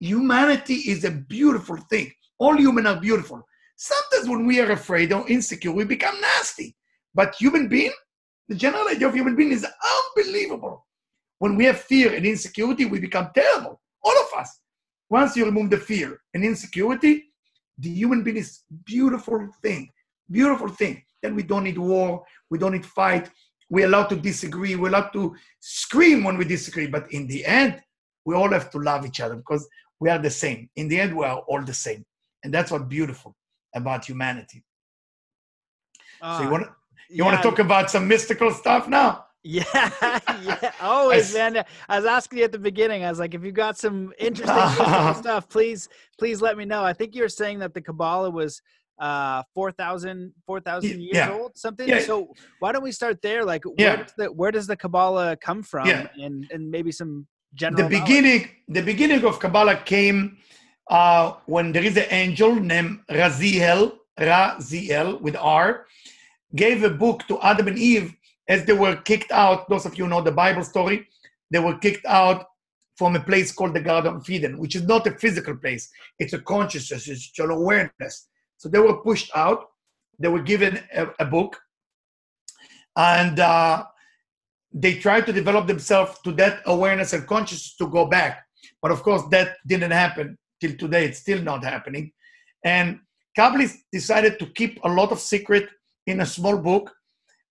humanity 0.01 0.75
is 0.89 1.05
a 1.05 1.11
beautiful 1.11 1.77
thing. 1.89 2.11
All 2.39 2.57
humans 2.57 2.87
are 2.87 2.99
beautiful. 2.99 3.47
Sometimes 3.77 4.27
when 4.27 4.45
we 4.45 4.59
are 4.59 4.71
afraid 4.71 5.13
or 5.13 5.27
insecure, 5.29 5.71
we 5.71 5.85
become 5.85 6.19
nasty. 6.19 6.75
But 7.13 7.35
human 7.35 7.67
being, 7.67 7.93
the 8.49 8.55
general 8.55 8.87
idea 8.89 9.07
of 9.07 9.13
human 9.13 9.35
being 9.35 9.51
is 9.51 9.65
unbelievable. 10.17 10.85
When 11.39 11.55
we 11.55 11.65
have 11.65 11.81
fear 11.81 12.13
and 12.13 12.25
insecurity, 12.25 12.85
we 12.85 12.99
become 12.99 13.29
terrible. 13.33 13.79
All 14.03 14.17
of 14.17 14.39
us. 14.39 14.59
Once 15.11 15.35
you 15.35 15.43
remove 15.43 15.69
the 15.69 15.77
fear 15.77 16.21
and 16.33 16.43
insecurity, 16.43 17.25
the 17.77 17.89
human 17.89 18.23
being 18.23 18.37
is 18.37 18.61
beautiful 18.85 19.45
thing. 19.61 19.91
Beautiful 20.31 20.69
thing. 20.69 21.03
Then 21.21 21.35
we 21.35 21.43
don't 21.43 21.65
need 21.65 21.77
war. 21.77 22.23
We 22.49 22.57
don't 22.57 22.71
need 22.71 22.85
fight. 22.85 23.29
we're 23.69 23.85
allowed 23.85 24.09
to 24.09 24.17
disagree, 24.17 24.75
we're 24.75 24.89
allowed 24.89 25.13
to 25.13 25.33
scream 25.59 26.25
when 26.25 26.37
we 26.37 26.43
disagree, 26.43 26.87
but 26.87 27.09
in 27.13 27.25
the 27.27 27.45
end, 27.45 27.81
we 28.25 28.35
all 28.35 28.51
have 28.51 28.69
to 28.69 28.77
love 28.77 29.05
each 29.05 29.21
other 29.21 29.35
because 29.35 29.65
we 30.01 30.09
are 30.09 30.19
the 30.19 30.29
same. 30.29 30.69
In 30.75 30.89
the 30.89 30.99
end, 30.99 31.15
we 31.15 31.23
are 31.25 31.39
all 31.47 31.63
the 31.63 31.73
same. 31.73 32.05
And 32.43 32.53
that's 32.53 32.69
what's 32.69 32.83
beautiful 32.85 33.35
about 33.73 34.05
humanity. 34.05 34.63
Uh, 36.21 36.37
so 36.37 36.43
you 36.43 36.49
want 36.49 36.63
to 36.65 36.69
you 37.09 37.17
yeah. 37.17 37.25
want 37.25 37.37
to 37.41 37.49
talk 37.49 37.59
about 37.59 37.89
some 37.89 38.07
mystical 38.07 38.51
stuff 38.51 38.87
now? 38.87 39.25
Yeah, 39.43 39.63
yeah, 40.43 40.71
always, 40.81 41.33
man. 41.33 41.63
I 41.89 41.97
was 41.97 42.05
asking 42.05 42.39
you 42.39 42.43
at 42.45 42.51
the 42.51 42.59
beginning. 42.59 43.03
I 43.03 43.09
was 43.09 43.19
like, 43.19 43.33
if 43.33 43.43
you 43.43 43.51
got 43.51 43.77
some 43.77 44.13
interesting 44.19 45.15
stuff, 45.15 45.49
please, 45.49 45.89
please 46.19 46.41
let 46.41 46.57
me 46.57 46.65
know. 46.65 46.83
I 46.83 46.93
think 46.93 47.15
you 47.15 47.23
were 47.23 47.29
saying 47.29 47.59
that 47.59 47.73
the 47.73 47.81
Kabbalah 47.81 48.29
was 48.29 48.61
uh 48.99 49.41
4000 49.55 50.31
4000 50.45 51.01
years 51.01 51.09
yeah. 51.13 51.31
old 51.31 51.57
something 51.57 51.87
yeah. 51.89 52.01
so 52.01 52.31
why 52.59 52.71
don't 52.71 52.83
we 52.83 52.91
start 52.91 53.19
there 53.23 53.43
like 53.43 53.63
yeah. 53.77 53.95
where, 53.95 53.97
does 53.97 54.13
the, 54.15 54.25
where 54.31 54.51
does 54.51 54.67
the 54.67 54.77
kabbalah 54.77 55.35
come 55.37 55.63
from 55.63 55.87
yeah. 55.87 56.07
and 56.19 56.45
and 56.51 56.69
maybe 56.69 56.91
some 56.91 57.25
general 57.55 57.81
the 57.81 57.89
beginning 57.89 58.41
knowledge? 58.41 58.49
the 58.67 58.81
beginning 58.83 59.25
of 59.25 59.39
kabbalah 59.39 59.77
came 59.77 60.37
uh 60.91 61.33
when 61.47 61.71
there 61.71 61.83
is 61.83 61.97
an 61.97 62.05
angel 62.11 62.53
named 62.53 62.99
raziel 63.09 63.93
raziel 64.19 65.19
with 65.19 65.35
r 65.37 65.87
gave 66.55 66.83
a 66.83 66.89
book 66.89 67.25
to 67.27 67.41
adam 67.41 67.69
and 67.69 67.79
eve 67.79 68.13
as 68.47 68.65
they 68.65 68.73
were 68.73 68.95
kicked 68.95 69.31
out 69.31 69.69
those 69.69 69.85
of 69.85 69.97
you 69.97 70.07
know 70.07 70.21
the 70.21 70.31
bible 70.31 70.63
story 70.63 71.07
they 71.51 71.59
were 71.59 71.77
kicked 71.77 72.05
out 72.05 72.45
from 72.97 73.15
a 73.15 73.19
place 73.19 73.51
called 73.51 73.73
the 73.73 73.81
garden 73.81 74.15
of 74.15 74.29
eden 74.29 74.57
which 74.57 74.75
is 74.75 74.83
not 74.83 75.07
a 75.07 75.11
physical 75.11 75.55
place 75.55 75.89
it's 76.19 76.33
a 76.33 76.39
consciousness 76.39 77.07
it's 77.07 77.39
an 77.39 77.49
awareness 77.49 78.27
so 78.61 78.69
they 78.69 78.77
were 78.77 79.01
pushed 79.01 79.31
out. 79.35 79.65
They 80.19 80.27
were 80.27 80.43
given 80.43 80.79
a, 80.93 81.07
a 81.19 81.25
book, 81.25 81.59
and 82.95 83.39
uh, 83.39 83.85
they 84.71 84.99
tried 84.99 85.25
to 85.25 85.33
develop 85.33 85.65
themselves 85.65 86.19
to 86.25 86.31
that 86.33 86.61
awareness 86.67 87.13
and 87.13 87.25
consciousness 87.25 87.75
to 87.77 87.87
go 87.87 88.05
back. 88.05 88.45
But 88.79 88.91
of 88.91 89.01
course, 89.01 89.23
that 89.31 89.55
didn't 89.65 89.89
happen 89.89 90.37
till 90.59 90.77
today. 90.77 91.05
It's 91.05 91.17
still 91.17 91.41
not 91.41 91.63
happening. 91.63 92.11
And 92.63 92.99
Kabbalists 93.35 93.79
decided 93.91 94.37
to 94.37 94.45
keep 94.45 94.79
a 94.83 94.89
lot 94.89 95.11
of 95.11 95.19
secret 95.19 95.67
in 96.05 96.21
a 96.21 96.25
small 96.27 96.59
book 96.59 96.91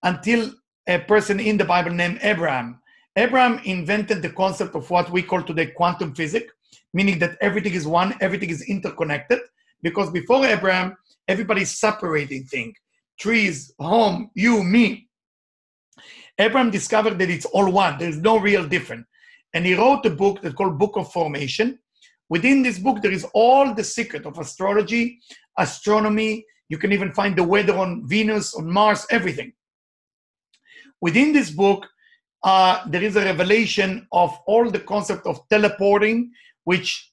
until 0.05 0.53
a 0.91 0.99
person 0.99 1.39
in 1.39 1.57
the 1.57 1.65
Bible 1.65 1.93
named 1.93 2.19
Abraham. 2.23 2.81
Abraham 3.15 3.61
invented 3.65 4.23
the 4.23 4.31
concept 4.31 4.75
of 4.75 4.91
what 4.91 5.11
we 5.11 5.23
call 5.23 5.43
today 5.43 5.67
quantum 5.67 6.15
physics, 6.15 6.53
meaning 6.93 7.19
that 7.21 7.39
everything 7.41 7.75
is 7.75 7.87
one, 7.87 8.15
everything 8.21 8.51
is 8.51 8.63
interconnected. 8.69 9.39
Because 9.83 10.11
before 10.11 10.45
Abraham, 10.45 10.97
everybody's 11.29 11.79
separating 11.79 12.45
things 12.45 12.75
trees, 13.21 13.73
home, 13.79 14.31
you, 14.35 14.65
me. 14.65 15.07
Abraham 16.39 16.71
discovered 16.71 17.19
that 17.19 17.29
it's 17.29 17.45
all 17.45 17.71
one, 17.71 17.99
there's 17.99 18.17
no 18.17 18.39
real 18.39 18.67
difference. 18.67 19.07
And 19.53 19.67
he 19.67 19.75
wrote 19.75 20.07
a 20.07 20.11
book 20.11 20.41
that's 20.41 20.55
called 20.55 20.79
Book 20.79 20.97
of 20.97 21.13
Formation. 21.13 21.79
Within 22.31 22.63
this 22.63 22.79
book, 22.79 23.03
there 23.03 23.13
is 23.13 23.27
all 23.35 23.75
the 23.75 23.85
secret 23.85 24.25
of 24.25 24.39
astrology, 24.39 25.19
astronomy. 25.59 26.47
You 26.71 26.79
can 26.79 26.93
even 26.93 27.13
find 27.13 27.37
the 27.37 27.45
weather 27.45 27.77
on 27.77 28.09
Venus, 28.09 28.55
on 28.55 28.71
Mars, 28.71 29.07
everything. 29.11 29.53
Within 31.01 31.33
this 31.33 31.51
book, 31.51 31.87
uh, 32.43 32.87
there 32.87 33.03
is 33.03 33.17
a 33.17 33.25
revelation 33.25 34.07
of 34.13 34.39
all 34.47 34.71
the 34.71 34.81
concept 34.81 35.27
of 35.27 35.41
teleporting, 35.49 36.33
which 36.65 37.13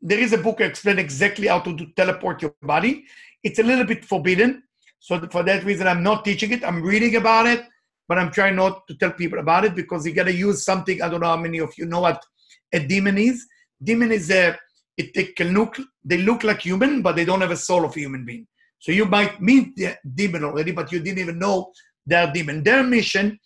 there 0.00 0.18
is 0.18 0.32
a 0.32 0.38
book 0.38 0.60
explain 0.60 0.98
exactly 0.98 1.48
how 1.48 1.60
to 1.60 1.74
do, 1.74 1.86
teleport 1.96 2.42
your 2.42 2.54
body. 2.62 3.04
It's 3.42 3.58
a 3.58 3.62
little 3.62 3.84
bit 3.84 4.04
forbidden, 4.04 4.62
so 5.00 5.20
for 5.30 5.42
that 5.44 5.64
reason, 5.64 5.86
I'm 5.86 6.02
not 6.02 6.24
teaching 6.24 6.52
it. 6.52 6.64
I'm 6.64 6.82
reading 6.82 7.16
about 7.16 7.46
it, 7.46 7.64
but 8.08 8.18
I'm 8.18 8.30
trying 8.30 8.56
not 8.56 8.86
to 8.88 8.94
tell 8.96 9.12
people 9.12 9.38
about 9.38 9.64
it 9.64 9.74
because 9.74 10.06
you 10.06 10.12
gotta 10.12 10.34
use 10.34 10.64
something. 10.64 11.02
I 11.02 11.08
don't 11.08 11.20
know 11.20 11.28
how 11.28 11.36
many 11.36 11.58
of 11.58 11.72
you 11.76 11.86
know 11.86 12.00
what 12.00 12.24
a 12.72 12.80
demon 12.80 13.18
is. 13.18 13.46
Demon 13.82 14.12
is 14.12 14.30
a 14.30 14.58
it 14.96 15.14
they 15.14 15.26
can 15.26 15.54
look 15.54 15.78
they 16.04 16.18
look 16.18 16.42
like 16.42 16.60
human, 16.60 17.02
but 17.02 17.16
they 17.16 17.24
don't 17.24 17.40
have 17.40 17.52
a 17.52 17.56
soul 17.56 17.84
of 17.84 17.96
a 17.96 18.00
human 18.00 18.24
being. 18.24 18.46
So 18.80 18.92
you 18.92 19.06
might 19.06 19.40
meet 19.40 19.76
the 19.76 19.96
demon 20.14 20.44
already, 20.44 20.72
but 20.72 20.92
you 20.92 21.00
didn't 21.00 21.18
even 21.18 21.38
know 21.38 21.72
they're 22.08 22.32
demon. 22.32 22.62
Their 22.62 22.82
mission, 22.82 23.38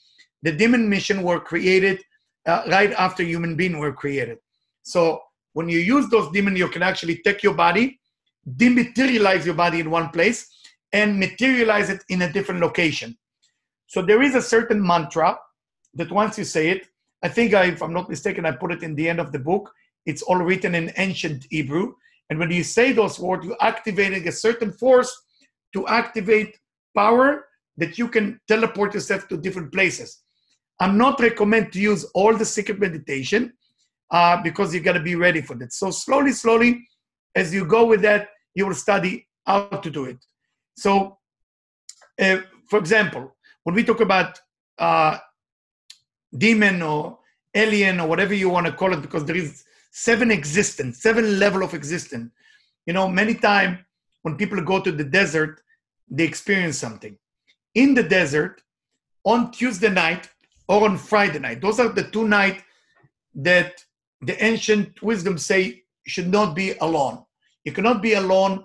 the 0.42 0.52
demon 0.52 0.88
mission, 0.88 1.22
were 1.22 1.40
created 1.40 2.02
uh, 2.46 2.62
right 2.68 2.92
after 2.92 3.22
human 3.22 3.56
being 3.56 3.78
were 3.78 3.92
created. 3.92 4.38
So 4.82 5.20
when 5.52 5.68
you 5.68 5.78
use 5.78 6.08
those 6.08 6.30
demons, 6.32 6.58
you 6.58 6.68
can 6.68 6.82
actually 6.82 7.20
take 7.22 7.42
your 7.42 7.54
body, 7.54 8.00
dematerialize 8.56 9.44
your 9.44 9.54
body 9.54 9.80
in 9.80 9.90
one 9.90 10.08
place, 10.10 10.48
and 10.92 11.18
materialize 11.18 11.88
it 11.90 12.02
in 12.08 12.22
a 12.22 12.32
different 12.32 12.60
location. 12.60 13.16
So 13.86 14.02
there 14.02 14.22
is 14.22 14.34
a 14.34 14.42
certain 14.42 14.84
mantra 14.84 15.38
that 15.94 16.10
once 16.10 16.38
you 16.38 16.44
say 16.44 16.70
it, 16.70 16.86
I 17.22 17.28
think 17.28 17.54
I, 17.54 17.66
if 17.66 17.82
I'm 17.82 17.92
not 17.92 18.10
mistaken, 18.10 18.44
I 18.46 18.52
put 18.52 18.72
it 18.72 18.82
in 18.82 18.94
the 18.94 19.08
end 19.08 19.20
of 19.20 19.30
the 19.30 19.38
book. 19.38 19.70
It's 20.06 20.22
all 20.22 20.38
written 20.38 20.74
in 20.74 20.92
ancient 20.96 21.46
Hebrew. 21.50 21.94
And 22.28 22.38
when 22.38 22.50
you 22.50 22.64
say 22.64 22.92
those 22.92 23.20
words, 23.20 23.46
you're 23.46 23.56
activating 23.60 24.26
a 24.26 24.32
certain 24.32 24.72
force 24.72 25.12
to 25.74 25.86
activate 25.86 26.58
power 26.96 27.44
that 27.76 27.98
you 27.98 28.08
can 28.08 28.40
teleport 28.48 28.94
yourself 28.94 29.28
to 29.28 29.36
different 29.36 29.72
places. 29.72 30.22
I'm 30.80 30.98
not 30.98 31.20
recommend 31.20 31.72
to 31.72 31.80
use 31.80 32.04
all 32.14 32.36
the 32.36 32.44
secret 32.44 32.80
meditation 32.80 33.52
uh, 34.10 34.42
because 34.42 34.74
you 34.74 34.80
got 34.80 34.92
to 34.94 35.00
be 35.00 35.14
ready 35.14 35.40
for 35.40 35.54
that. 35.56 35.72
So 35.72 35.90
slowly, 35.90 36.32
slowly, 36.32 36.86
as 37.34 37.54
you 37.54 37.64
go 37.64 37.86
with 37.86 38.02
that, 38.02 38.28
you 38.54 38.66
will 38.66 38.74
study 38.74 39.26
how 39.46 39.66
to 39.66 39.90
do 39.90 40.04
it. 40.04 40.18
So, 40.76 41.18
uh, 42.20 42.38
for 42.68 42.78
example, 42.78 43.34
when 43.64 43.74
we 43.74 43.84
talk 43.84 44.00
about 44.00 44.38
uh, 44.78 45.18
demon 46.36 46.82
or 46.82 47.18
alien 47.54 48.00
or 48.00 48.08
whatever 48.08 48.34
you 48.34 48.48
want 48.48 48.66
to 48.66 48.72
call 48.72 48.92
it, 48.92 49.02
because 49.02 49.24
there 49.24 49.36
is 49.36 49.64
seven 49.90 50.30
existence, 50.30 51.02
seven 51.02 51.38
level 51.38 51.62
of 51.62 51.74
existence. 51.74 52.30
You 52.86 52.92
know, 52.94 53.08
many 53.08 53.34
times 53.34 53.78
when 54.22 54.36
people 54.36 54.60
go 54.62 54.80
to 54.80 54.90
the 54.90 55.04
desert, 55.04 55.60
they 56.10 56.24
experience 56.24 56.78
something. 56.78 57.16
In 57.74 57.94
the 57.94 58.02
desert, 58.02 58.62
on 59.24 59.50
Tuesday 59.50 59.88
night 59.88 60.28
or 60.68 60.84
on 60.88 60.98
Friday 60.98 61.38
night, 61.38 61.60
those 61.60 61.80
are 61.80 61.88
the 61.88 62.04
two 62.04 62.28
nights 62.28 62.62
that 63.34 63.84
the 64.20 64.42
ancient 64.44 65.02
wisdom 65.02 65.38
say 65.38 65.82
should 66.06 66.28
not 66.28 66.54
be 66.54 66.72
alone. 66.80 67.24
You 67.64 67.72
cannot 67.72 68.02
be 68.02 68.14
alone 68.14 68.64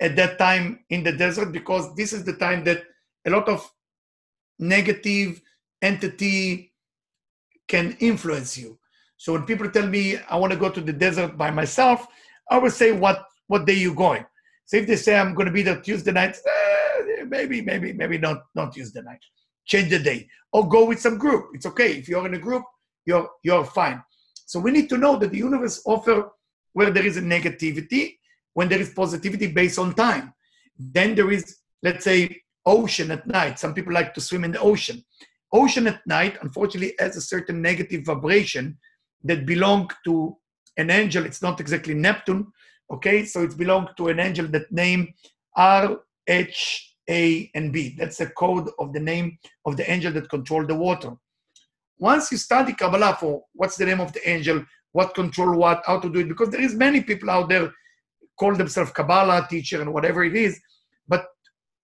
at 0.00 0.16
that 0.16 0.38
time 0.38 0.80
in 0.90 1.02
the 1.02 1.12
desert 1.12 1.52
because 1.52 1.94
this 1.94 2.12
is 2.12 2.24
the 2.24 2.32
time 2.34 2.64
that 2.64 2.84
a 3.26 3.30
lot 3.30 3.48
of 3.48 3.70
negative 4.58 5.40
entity 5.82 6.72
can 7.68 7.96
influence 8.00 8.56
you. 8.56 8.78
So 9.16 9.34
when 9.34 9.44
people 9.44 9.70
tell 9.70 9.86
me 9.86 10.18
I 10.30 10.36
want 10.36 10.52
to 10.52 10.58
go 10.58 10.70
to 10.70 10.80
the 10.80 10.92
desert 10.92 11.36
by 11.36 11.50
myself, 11.50 12.06
I 12.50 12.58
will 12.58 12.70
say 12.70 12.92
what 12.92 13.26
what 13.48 13.66
day 13.66 13.74
you 13.74 13.94
going. 13.94 14.24
So 14.64 14.76
if 14.76 14.86
they 14.86 14.96
say 14.96 15.18
I'm 15.18 15.34
going 15.34 15.46
to 15.46 15.52
be 15.52 15.62
there 15.62 15.80
Tuesday 15.80 16.12
night, 16.12 16.36
eh, 16.36 16.69
maybe 17.24 17.60
maybe 17.60 17.92
maybe 17.92 18.18
don't 18.18 18.40
don't 18.54 18.76
use 18.76 18.92
the 18.92 19.02
night. 19.02 19.20
Change 19.66 19.90
the 19.90 19.98
day 19.98 20.28
or 20.52 20.68
go 20.68 20.84
with 20.84 21.00
some 21.00 21.18
group. 21.18 21.50
It's 21.54 21.66
okay 21.66 21.92
if 21.92 22.08
you're 22.08 22.26
in 22.26 22.34
a 22.34 22.38
group, 22.38 22.64
you're 23.06 23.28
you're 23.42 23.64
fine. 23.64 24.02
So 24.46 24.58
we 24.58 24.72
need 24.72 24.88
to 24.88 24.98
know 24.98 25.16
that 25.16 25.30
the 25.30 25.38
universe 25.38 25.82
offer 25.86 26.30
where 26.72 26.90
there 26.90 27.06
is 27.06 27.16
a 27.16 27.22
negativity, 27.22 28.16
when 28.54 28.68
there 28.68 28.80
is 28.80 28.90
positivity 28.90 29.46
based 29.46 29.78
on 29.78 29.94
time. 29.94 30.32
Then 30.78 31.14
there 31.14 31.30
is, 31.30 31.56
let's 31.82 32.04
say, 32.04 32.42
ocean 32.66 33.10
at 33.10 33.26
night. 33.26 33.58
Some 33.58 33.74
people 33.74 33.92
like 33.92 34.14
to 34.14 34.20
swim 34.20 34.44
in 34.44 34.52
the 34.52 34.60
ocean. 34.60 35.04
Ocean 35.52 35.86
at 35.88 36.06
night, 36.06 36.38
unfortunately, 36.42 36.94
has 36.98 37.16
a 37.16 37.20
certain 37.20 37.60
negative 37.60 38.04
vibration 38.04 38.78
that 39.24 39.46
belong 39.46 39.90
to 40.04 40.36
an 40.76 40.90
angel. 40.90 41.26
It's 41.26 41.42
not 41.42 41.60
exactly 41.60 41.94
Neptune, 41.94 42.46
okay? 42.92 43.24
So 43.24 43.42
it's 43.42 43.54
belong 43.54 43.88
to 43.96 44.08
an 44.08 44.20
angel 44.20 44.46
that 44.48 44.70
name 44.70 45.12
R 45.56 45.98
H 46.28 46.89
A 47.10 47.50
and 47.54 47.72
B. 47.72 47.96
That's 47.98 48.18
the 48.18 48.28
code 48.28 48.70
of 48.78 48.92
the 48.92 49.00
name 49.00 49.38
of 49.66 49.76
the 49.76 49.90
angel 49.90 50.12
that 50.12 50.30
control 50.30 50.66
the 50.66 50.74
water 50.74 51.16
once 52.00 52.32
you 52.32 52.38
study 52.38 52.72
Kabbalah 52.72 53.16
for 53.20 53.44
what's 53.52 53.76
the 53.76 53.84
name 53.84 54.00
of 54.00 54.12
the 54.14 54.28
angel, 54.28 54.64
what 54.92 55.14
control 55.14 55.56
what, 55.56 55.82
how 55.86 56.00
to 56.00 56.10
do 56.10 56.20
it, 56.20 56.28
because 56.28 56.48
there 56.48 56.62
is 56.62 56.74
many 56.74 57.02
people 57.02 57.30
out 57.30 57.48
there 57.48 57.72
call 58.38 58.56
themselves 58.56 58.90
Kabbalah 58.90 59.46
teacher 59.48 59.80
and 59.82 59.92
whatever 59.92 60.24
it 60.24 60.34
is, 60.34 60.58
but 61.06 61.26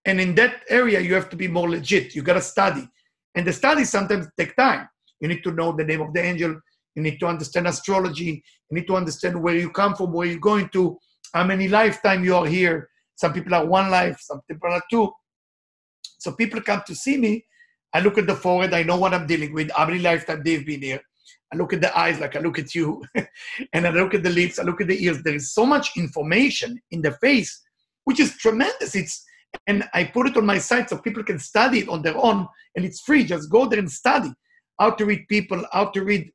and 0.05 0.19
in 0.19 0.33
that 0.35 0.63
area 0.69 0.99
you 0.99 1.13
have 1.13 1.29
to 1.29 1.35
be 1.35 1.47
more 1.47 1.69
legit. 1.69 2.15
You 2.15 2.23
gotta 2.23 2.41
study, 2.41 2.89
and 3.35 3.45
the 3.45 3.53
study 3.53 3.85
sometimes 3.85 4.27
take 4.37 4.55
time. 4.55 4.89
You 5.19 5.27
need 5.27 5.43
to 5.43 5.51
know 5.51 5.71
the 5.71 5.83
name 5.83 6.01
of 6.01 6.13
the 6.13 6.21
angel. 6.21 6.59
You 6.95 7.03
need 7.03 7.19
to 7.19 7.27
understand 7.27 7.67
astrology. 7.67 8.43
You 8.69 8.77
need 8.77 8.87
to 8.87 8.95
understand 8.95 9.41
where 9.41 9.55
you 9.55 9.69
come 9.69 9.95
from, 9.95 10.13
where 10.13 10.27
you're 10.27 10.39
going 10.39 10.69
to, 10.69 10.97
how 11.33 11.43
many 11.43 11.67
lifetime 11.67 12.23
you 12.23 12.35
are 12.35 12.45
here. 12.45 12.89
Some 13.17 13.33
people 13.33 13.53
are 13.53 13.65
one 13.65 13.91
life, 13.91 14.19
some 14.21 14.41
people 14.49 14.71
are 14.71 14.83
two. 14.89 15.11
So 16.17 16.31
people 16.31 16.61
come 16.61 16.81
to 16.87 16.95
see 16.95 17.17
me 17.17 17.43
I 17.93 17.99
look 17.99 18.17
at 18.17 18.27
the 18.27 18.35
forehead, 18.35 18.73
I 18.73 18.83
know 18.83 18.97
what 18.97 19.13
I'm 19.13 19.25
dealing 19.25 19.53
with. 19.53 19.71
How 19.71 19.87
many 19.87 19.99
lifetimes 19.99 20.43
they've 20.43 20.65
been 20.65 20.81
here? 20.81 21.01
I 21.51 21.55
look 21.55 21.73
at 21.73 21.81
the 21.81 21.97
eyes 21.97 22.19
like 22.19 22.35
I 22.35 22.39
look 22.39 22.59
at 22.59 22.75
you, 22.75 23.01
and 23.73 23.87
I 23.87 23.89
look 23.89 24.13
at 24.13 24.23
the 24.23 24.29
lips, 24.29 24.59
I 24.59 24.63
look 24.63 24.81
at 24.81 24.87
the 24.87 25.03
ears. 25.03 25.23
There 25.23 25.35
is 25.35 25.53
so 25.53 25.65
much 25.65 25.95
information 25.97 26.79
in 26.91 27.01
the 27.01 27.13
face, 27.13 27.59
which 28.03 28.19
is 28.19 28.37
tremendous. 28.37 28.95
It's 28.95 29.25
And 29.65 29.87
I 29.93 30.03
put 30.03 30.27
it 30.27 30.37
on 30.37 30.45
my 30.45 30.57
site 30.57 30.89
so 30.89 30.97
people 30.97 31.23
can 31.23 31.39
study 31.39 31.79
it 31.79 31.89
on 31.89 32.01
their 32.01 32.17
own, 32.17 32.47
and 32.75 32.85
it's 32.85 33.01
free. 33.01 33.23
Just 33.23 33.49
go 33.49 33.65
there 33.65 33.79
and 33.79 33.91
study 33.91 34.31
how 34.79 34.91
to 34.91 35.05
read 35.05 35.25
people, 35.29 35.65
how 35.71 35.85
to 35.85 36.03
read 36.03 36.31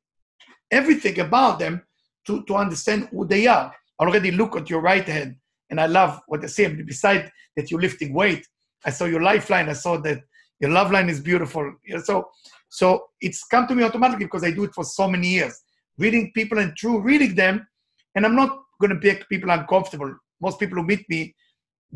everything 0.71 1.19
about 1.19 1.59
them 1.59 1.83
to, 2.25 2.43
to 2.45 2.55
understand 2.55 3.07
who 3.11 3.25
they 3.25 3.45
are. 3.47 3.73
Already 4.01 4.31
look 4.31 4.57
at 4.57 4.69
your 4.69 4.81
right 4.81 5.07
hand, 5.07 5.37
and 5.73 5.81
I 5.81 5.87
love 5.87 6.21
what 6.27 6.43
I 6.43 6.47
see. 6.47 6.67
Beside 6.67 7.31
that, 7.55 7.71
you're 7.71 7.81
lifting 7.81 8.13
weight. 8.13 8.45
I 8.85 8.91
saw 8.91 9.05
your 9.05 9.23
lifeline. 9.23 9.69
I 9.69 9.73
saw 9.73 9.97
that 10.01 10.19
your 10.59 10.69
love 10.69 10.91
line 10.91 11.09
is 11.09 11.19
beautiful. 11.19 11.73
So, 12.03 12.29
so 12.69 13.05
it's 13.19 13.43
come 13.45 13.65
to 13.67 13.73
me 13.73 13.83
automatically 13.83 14.25
because 14.25 14.43
I 14.43 14.51
do 14.51 14.65
it 14.65 14.73
for 14.75 14.83
so 14.83 15.07
many 15.09 15.29
years, 15.29 15.59
reading 15.97 16.31
people 16.35 16.59
and 16.59 16.77
through 16.79 17.01
reading 17.01 17.33
them, 17.33 17.67
and 18.13 18.23
I'm 18.23 18.35
not 18.35 18.51
going 18.79 18.91
to 18.91 19.07
make 19.07 19.27
people 19.29 19.49
uncomfortable. 19.49 20.15
Most 20.39 20.59
people 20.59 20.77
who 20.77 20.83
meet 20.85 21.09
me 21.09 21.35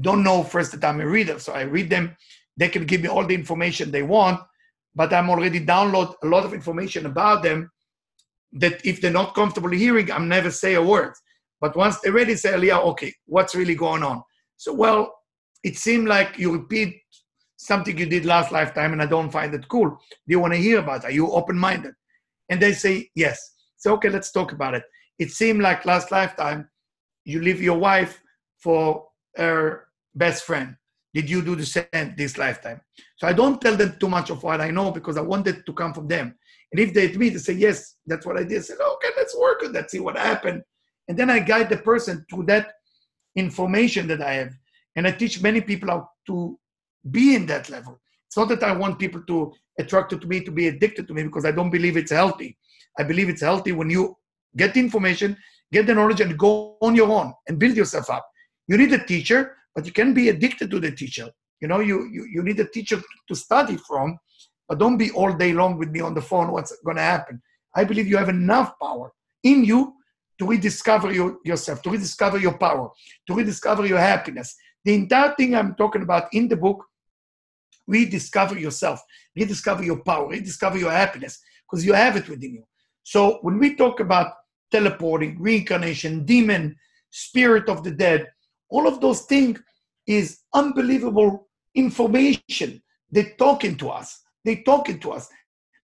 don't 0.02 0.24
know 0.24 0.42
first 0.42 0.72
that 0.72 0.84
I'm 0.84 1.00
a 1.00 1.08
reader, 1.08 1.38
so 1.38 1.54
I 1.54 1.62
read 1.62 1.92
them. 1.92 2.18
They 2.58 2.70
can 2.70 2.86
give 2.88 3.02
me 3.02 3.10
all 3.10 3.28
the 3.28 3.36
information 3.36 3.92
they 3.92 4.02
want, 4.02 4.42
but 4.96 5.14
I'm 5.14 5.30
already 5.30 5.64
download 5.64 6.16
a 6.24 6.28
lot 6.28 6.46
of 6.46 6.54
information 6.56 7.06
about 7.06 7.44
them 7.44 7.70
that 8.54 8.84
if 8.84 9.02
they're 9.02 9.12
not 9.22 9.36
comfortable 9.36 9.70
hearing, 9.70 10.12
I'm 10.12 10.28
never 10.28 10.50
say 10.50 10.74
a 10.74 10.82
word. 10.82 11.14
But 11.60 11.76
once 11.76 12.00
they're 12.00 12.14
ready, 12.14 12.36
say, 12.36 12.60
yeah, 12.64 12.80
okay, 12.80 13.14
what's 13.26 13.56
really 13.56 13.76
going 13.76 14.04
on? 14.04 14.24
So, 14.58 14.74
well, 14.74 15.14
it 15.64 15.78
seemed 15.78 16.08
like 16.08 16.38
you 16.38 16.52
repeat 16.52 16.96
something 17.58 17.98
you 17.98 18.06
did 18.06 18.26
last 18.26 18.52
lifetime 18.52 18.94
and 18.94 19.02
I 19.02 19.08
don't 19.08 19.32
find 19.32 19.54
it 19.54 19.68
cool. 19.68 19.90
Do 19.90 19.98
you 20.28 20.40
want 20.40 20.54
to 20.54 20.60
hear 20.60 20.80
about 20.80 21.04
it? 21.04 21.08
Are 21.08 21.12
you 21.12 21.32
open 21.32 21.58
minded? 21.58 21.94
And 22.50 22.62
they 22.62 22.74
say, 22.74 23.10
yes. 23.16 23.40
So, 23.78 23.94
okay, 23.94 24.10
let's 24.10 24.32
talk 24.32 24.52
about 24.52 24.76
it. 24.76 24.84
It 25.20 25.32
seemed 25.32 25.62
like 25.62 25.86
last 25.86 26.12
lifetime 26.12 26.70
you 27.26 27.42
leave 27.42 27.62
your 27.62 27.78
wife 27.78 28.22
for 28.58 29.06
her 29.36 29.88
best 30.16 30.44
friend. 30.44 30.76
Did 31.14 31.30
you 31.30 31.42
do 31.42 31.56
the 31.56 31.66
same 31.66 32.14
this 32.16 32.38
lifetime? 32.38 32.80
So 33.18 33.28
I 33.28 33.34
don't 33.34 33.60
tell 33.60 33.76
them 33.76 33.96
too 34.00 34.08
much 34.08 34.30
of 34.30 34.44
what 34.44 34.62
I 34.62 34.70
know 34.70 34.92
because 34.92 35.18
I 35.18 35.22
wanted 35.22 35.66
to 35.66 35.74
come 35.74 35.94
from 35.94 36.08
them. 36.08 36.36
And 36.72 36.80
if 36.80 36.94
they 36.94 37.06
admit, 37.06 37.34
they 37.34 37.40
say, 37.40 37.54
yes, 37.54 37.96
that's 38.06 38.26
what 38.26 38.38
I 38.38 38.44
did. 38.44 38.60
I 38.60 38.62
said, 38.62 38.78
okay, 38.80 39.10
let's 39.18 39.36
work 39.36 39.64
on 39.64 39.74
that, 39.74 39.90
see 39.90 40.00
what 40.00 40.18
happened. 40.18 40.62
And 41.08 41.18
then 41.18 41.30
I 41.30 41.40
guide 41.40 41.70
the 41.70 41.78
person 41.78 42.26
to 42.30 42.44
that 42.44 42.74
information 43.36 44.08
that 44.08 44.22
I 44.22 44.34
have. 44.34 44.54
And 44.96 45.08
I 45.08 45.12
teach 45.12 45.42
many 45.42 45.62
people 45.62 45.90
how 45.90 46.10
to 46.28 46.60
be 47.12 47.36
in 47.36 47.46
that 47.48 47.70
level. 47.70 48.00
It's 48.28 48.38
not 48.38 48.50
that 48.50 48.64
I 48.64 48.74
want 48.74 49.00
people 49.00 49.22
to 49.24 49.54
attracted 49.80 50.22
to 50.22 50.28
me 50.28 50.42
to 50.42 50.52
be 50.52 50.68
addicted 50.68 51.08
to 51.08 51.14
me 51.14 51.24
because 51.24 51.46
I 51.46 51.52
don't 51.52 51.70
believe 51.70 51.98
it's 51.98 52.12
healthy. 52.12 52.58
I 52.98 53.04
believe 53.04 53.30
it's 53.30 53.42
healthy 53.42 53.72
when 53.72 53.90
you 53.90 54.18
get 54.56 54.74
the 54.74 54.80
information, 54.80 55.38
get 55.72 55.86
the 55.86 55.94
knowledge, 55.94 56.20
and 56.20 56.38
go 56.38 56.78
on 56.82 56.96
your 56.96 57.10
own 57.10 57.34
and 57.48 57.60
build 57.60 57.78
yourself 57.78 58.10
up. 58.10 58.28
You 58.68 58.78
need 58.78 58.92
a 58.92 59.06
teacher, 59.06 59.56
but 59.76 59.86
you 59.86 59.92
can 59.92 60.14
be 60.14 60.30
addicted 60.30 60.72
to 60.72 60.80
the 60.80 60.92
teacher. 60.92 61.30
You 61.62 61.68
know, 61.68 61.80
you, 61.80 62.10
you, 62.12 62.26
you 62.26 62.44
need 62.44 62.60
a 62.60 62.68
teacher 62.68 63.02
to 63.28 63.36
study 63.36 63.78
from 63.78 64.18
but 64.68 64.80
don't 64.80 64.98
be 64.98 65.12
all 65.12 65.34
day 65.34 65.54
long 65.54 65.78
with 65.78 65.90
me 65.90 66.02
on 66.02 66.14
the 66.14 66.22
phone. 66.22 66.52
What's 66.52 66.76
going 66.84 66.98
to 66.98 67.04
happen? 67.04 67.42
I 67.76 67.84
believe 67.84 68.08
you 68.08 68.18
have 68.18 68.30
enough 68.30 68.74
power 68.82 69.12
in 69.44 69.64
you 69.64 69.94
to 70.40 70.46
rediscover 70.46 71.12
your, 71.12 71.38
yourself, 71.44 71.82
to 71.82 71.90
rediscover 71.90 72.38
your 72.38 72.58
power, 72.58 72.90
to 73.28 73.34
rediscover 73.34 73.86
your 73.86 74.00
happiness. 74.00 74.56
The 74.86 74.94
entire 74.94 75.34
thing 75.36 75.56
I'm 75.56 75.76
talking 75.76 76.02
about 76.02 76.34
in 76.34 76.48
the 76.48 76.56
book, 76.56 76.84
rediscover 77.88 78.58
yourself, 78.58 79.02
rediscover 79.36 79.84
your 79.84 80.02
power, 80.04 80.28
rediscover 80.28 80.78
your 80.78 80.92
happiness, 80.92 81.40
because 81.70 81.86
you 81.86 81.94
have 81.94 82.16
it 82.16 82.30
within 82.30 82.54
you. 82.54 82.64
So 83.04 83.40
when 83.42 83.58
we 83.58 83.76
talk 83.76 84.00
about 84.00 84.34
teleporting, 84.72 85.42
reincarnation, 85.42 86.26
demon, 86.26 86.76
spirit 87.10 87.70
of 87.70 87.84
the 87.84 87.92
dead, 87.92 88.28
all 88.70 88.88
of 88.88 89.02
those 89.02 89.22
things 89.22 89.60
is 90.06 90.40
unbelievable 90.54 91.48
information. 91.76 92.82
They're 93.10 93.34
talking 93.38 93.78
to 93.78 93.90
us. 93.90 94.22
They're 94.44 94.64
talking 94.64 95.00
to 95.00 95.12
us. 95.12 95.30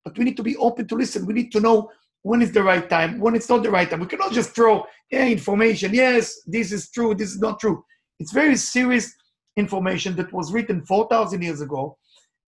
But 0.04 0.18
we 0.18 0.26
need 0.26 0.38
to 0.38 0.44
be 0.44 0.58
open 0.58 0.88
to 0.88 0.96
listen. 0.96 1.26
We 1.26 1.34
need 1.34 1.52
to 1.54 1.60
know 1.60 1.90
when 2.24 2.42
is 2.42 2.52
the 2.52 2.64
right 2.64 2.90
time, 2.90 3.20
when 3.20 3.36
it's 3.36 3.50
not 3.50 3.64
the 3.64 3.70
right 3.70 3.90
time. 3.90 4.00
We 4.00 4.08
cannot 4.08 4.32
just 4.32 4.56
throw 4.56 4.86
yeah, 5.12 5.28
information. 5.28 5.94
Yes, 5.94 6.42
this 6.48 6.72
is 6.72 6.90
true, 6.90 7.14
this 7.14 7.32
is 7.32 7.40
not 7.40 7.60
true. 7.60 7.84
It's 8.20 8.32
very 8.32 8.56
serious 8.56 9.14
information 9.58 10.16
that 10.16 10.34
was 10.34 10.52
written 10.52 10.84
4,000 10.86 11.42
years 11.42 11.62
ago, 11.62 11.98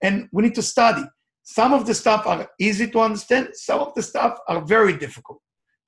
and 0.01 0.27
we 0.31 0.43
need 0.43 0.55
to 0.55 0.61
study. 0.61 1.03
Some 1.43 1.73
of 1.73 1.85
the 1.85 1.93
stuff 1.93 2.25
are 2.25 2.49
easy 2.59 2.89
to 2.89 2.99
understand, 2.99 3.49
some 3.53 3.81
of 3.81 3.93
the 3.93 4.01
stuff 4.01 4.39
are 4.47 4.61
very 4.65 4.97
difficult, 4.97 5.39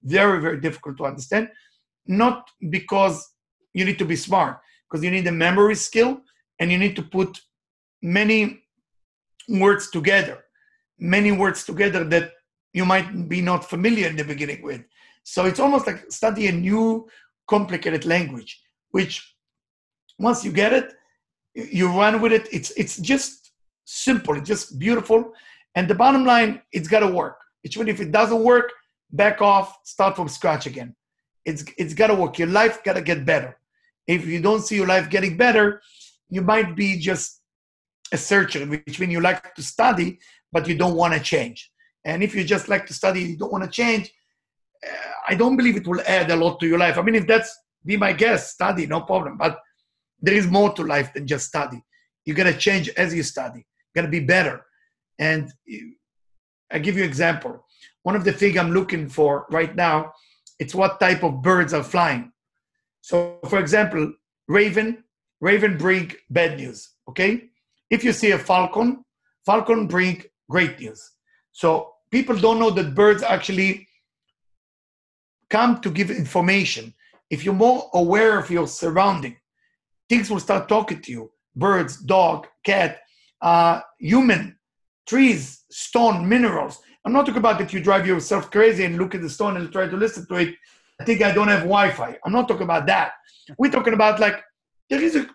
very, 0.03 0.39
very 0.39 0.59
difficult 0.59 0.97
to 0.97 1.05
understand. 1.05 1.49
Not 2.05 2.47
because 2.69 3.25
you 3.73 3.85
need 3.85 3.97
to 3.99 4.05
be 4.05 4.15
smart, 4.15 4.59
because 4.87 5.03
you 5.03 5.11
need 5.11 5.27
a 5.27 5.31
memory 5.31 5.75
skill 5.75 6.21
and 6.59 6.71
you 6.71 6.77
need 6.77 6.95
to 6.97 7.03
put 7.03 7.39
many 8.01 8.61
words 9.47 9.89
together, 9.89 10.43
many 10.99 11.31
words 11.31 11.63
together 11.63 12.03
that 12.03 12.31
you 12.73 12.85
might 12.85 13.27
be 13.27 13.41
not 13.41 13.69
familiar 13.69 14.07
in 14.07 14.15
the 14.15 14.23
beginning 14.23 14.61
with. 14.61 14.81
So 15.23 15.45
it's 15.45 15.59
almost 15.59 15.87
like 15.87 16.11
study 16.11 16.47
a 16.47 16.51
new 16.51 17.07
complicated 17.47 18.05
language, 18.05 18.61
which 18.91 19.35
once 20.19 20.43
you 20.45 20.51
get 20.51 20.73
it, 20.73 20.93
you 21.53 21.89
run 21.89 22.21
with 22.21 22.31
it. 22.31 22.47
It's 22.51 22.71
it's 22.71 22.97
just 22.97 23.51
simple, 23.85 24.35
it's 24.37 24.47
just 24.47 24.79
beautiful. 24.79 25.33
And 25.75 25.87
the 25.87 25.95
bottom 25.95 26.25
line, 26.25 26.61
it's 26.71 26.87
gotta 26.87 27.07
work. 27.07 27.37
It's 27.63 27.75
even 27.75 27.87
if 27.87 27.99
it 27.99 28.11
doesn't 28.11 28.43
work, 28.43 28.71
back 29.11 29.41
off, 29.41 29.77
start 29.83 30.15
from 30.15 30.27
scratch 30.27 30.65
again. 30.65 30.95
It's 31.45 31.63
it's 31.77 31.93
gotta 31.93 32.15
work. 32.15 32.37
Your 32.37 32.47
life 32.47 32.83
gotta 32.83 33.01
get 33.01 33.25
better. 33.25 33.57
If 34.07 34.25
you 34.25 34.41
don't 34.41 34.61
see 34.61 34.75
your 34.75 34.87
life 34.87 35.09
getting 35.09 35.35
better, 35.35 35.81
you 36.29 36.41
might 36.41 36.75
be 36.75 36.97
just 36.97 37.41
a 38.11 38.17
searcher, 38.17 38.65
which 38.65 38.99
means 38.99 39.11
you 39.11 39.21
like 39.21 39.53
to 39.55 39.63
study, 39.63 40.19
but 40.51 40.67
you 40.67 40.75
don't 40.75 40.95
want 40.95 41.13
to 41.13 41.19
change. 41.19 41.71
And 42.07 42.23
if 42.23 42.33
you 42.33 42.43
just 42.45 42.69
like 42.69 42.85
to 42.87 42.93
study, 42.93 43.21
you 43.21 43.37
don't 43.37 43.51
want 43.51 43.65
to 43.65 43.69
change, 43.69 44.11
uh, 44.87 45.11
I 45.27 45.35
don't 45.35 45.57
believe 45.57 45.75
it 45.75 45.85
will 45.85 46.01
add 46.07 46.31
a 46.31 46.35
lot 46.37 46.57
to 46.61 46.67
your 46.67 46.79
life. 46.79 46.97
I 46.97 47.01
mean, 47.01 47.15
if 47.15 47.27
that's 47.27 47.53
be 47.85 47.97
my 47.97 48.13
guest, 48.13 48.53
study, 48.53 48.87
no 48.87 49.01
problem. 49.01 49.37
But 49.37 49.59
there 50.21 50.33
is 50.33 50.47
more 50.47 50.71
to 50.73 50.83
life 50.83 51.13
than 51.13 51.27
just 51.27 51.47
study. 51.47 51.83
You're 52.25 52.37
gonna 52.37 52.57
change 52.57 52.87
as 52.89 53.13
you 53.13 53.23
study. 53.23 53.67
You're 53.93 54.03
gonna 54.03 54.11
be 54.11 54.21
better. 54.21 54.65
And 55.19 55.51
I 56.71 56.79
give 56.79 56.95
you 56.95 57.03
an 57.03 57.09
example. 57.09 57.65
One 58.03 58.15
of 58.15 58.23
the 58.23 58.31
things 58.31 58.57
I'm 58.57 58.71
looking 58.71 59.09
for 59.09 59.45
right 59.51 59.75
now, 59.75 60.13
it's 60.59 60.73
what 60.73 61.01
type 61.01 61.23
of 61.23 61.41
birds 61.41 61.73
are 61.73 61.83
flying. 61.83 62.31
So, 63.01 63.39
for 63.49 63.59
example, 63.59 64.13
raven, 64.47 65.03
raven 65.41 65.77
bring 65.77 66.13
bad 66.29 66.57
news. 66.57 66.89
Okay, 67.09 67.49
if 67.89 68.05
you 68.05 68.13
see 68.13 68.31
a 68.31 68.39
falcon, 68.39 69.03
falcon 69.45 69.87
bring 69.87 70.23
great 70.49 70.79
news. 70.79 71.01
So 71.51 71.93
people 72.11 72.37
don't 72.37 72.59
know 72.59 72.69
that 72.71 72.95
birds 72.95 73.23
actually 73.23 73.87
come 75.49 75.79
to 75.81 75.89
give 75.89 76.11
information. 76.11 76.93
If 77.29 77.43
you're 77.43 77.53
more 77.53 77.89
aware 77.93 78.39
of 78.39 78.49
your 78.49 78.67
surrounding, 78.67 79.37
things 80.09 80.29
will 80.29 80.39
start 80.39 80.69
talking 80.69 81.01
to 81.01 81.11
you. 81.11 81.31
Birds, 81.55 81.97
dog, 81.97 82.47
cat, 82.63 82.99
uh, 83.41 83.81
human, 83.99 84.57
trees, 85.07 85.65
stone, 85.69 86.27
minerals. 86.27 86.79
I'm 87.05 87.13
not 87.13 87.25
talking 87.25 87.39
about 87.39 87.57
that 87.59 87.73
you 87.73 87.79
drive 87.79 88.05
yourself 88.05 88.51
crazy 88.51 88.83
and 88.83 88.97
look 88.97 89.15
at 89.15 89.21
the 89.21 89.29
stone 89.29 89.57
and 89.57 89.71
try 89.71 89.87
to 89.87 89.97
listen 89.97 90.27
to 90.27 90.35
it. 90.35 90.55
I 90.99 91.03
think 91.03 91.21
I 91.21 91.31
don't 91.31 91.47
have 91.47 91.61
Wi-Fi. 91.61 92.17
I'm 92.25 92.33
not 92.33 92.47
talking 92.47 92.63
about 92.63 92.85
that. 92.87 93.13
We're 93.57 93.71
talking 93.71 93.93
about 93.93 94.19
like 94.19 94.43
there 94.89 95.01
is 95.01 95.15
a 95.15 95.27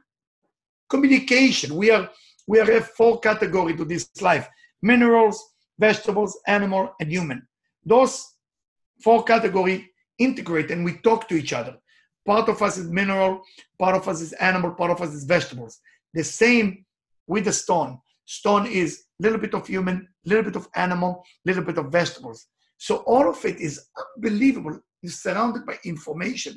communication. 0.90 1.76
We 1.76 1.90
are 1.90 2.10
we 2.46 2.60
are 2.60 2.70
have 2.70 2.88
four 2.88 3.20
categories 3.20 3.76
to 3.76 3.84
this 3.84 4.08
life 4.20 4.48
minerals, 4.82 5.42
vegetables, 5.88 6.32
animal, 6.46 6.84
and 7.00 7.08
human. 7.16 7.40
Those 7.92 8.14
four 9.04 9.20
categories 9.32 9.82
integrate 10.18 10.70
and 10.70 10.80
we 10.84 10.92
talk 11.08 11.20
to 11.28 11.34
each 11.40 11.52
other. 11.60 11.74
Part 12.32 12.48
of 12.48 12.62
us 12.66 12.74
is 12.78 12.88
mineral, 13.00 13.32
part 13.82 13.96
of 13.96 14.04
us 14.10 14.20
is 14.26 14.32
animal, 14.50 14.70
part 14.80 14.92
of 14.92 15.00
us 15.04 15.12
is 15.18 15.24
vegetables. 15.24 15.74
The 16.18 16.24
same 16.42 16.66
with 17.32 17.44
the 17.46 17.52
stone. 17.52 17.92
Stone 18.24 18.66
is 18.82 18.90
a 19.18 19.22
little 19.24 19.42
bit 19.44 19.54
of 19.54 19.66
human, 19.66 19.96
a 20.24 20.28
little 20.28 20.44
bit 20.44 20.56
of 20.56 20.68
animal, 20.86 21.10
a 21.24 21.44
little 21.48 21.64
bit 21.64 21.78
of 21.78 21.86
vegetables. 22.00 22.38
So 22.86 22.92
all 23.12 23.26
of 23.28 23.44
it 23.44 23.58
is 23.68 23.74
unbelievable. 24.02 24.74
You're 25.02 25.12
surrounded 25.26 25.62
by 25.66 25.76
information, 25.84 26.54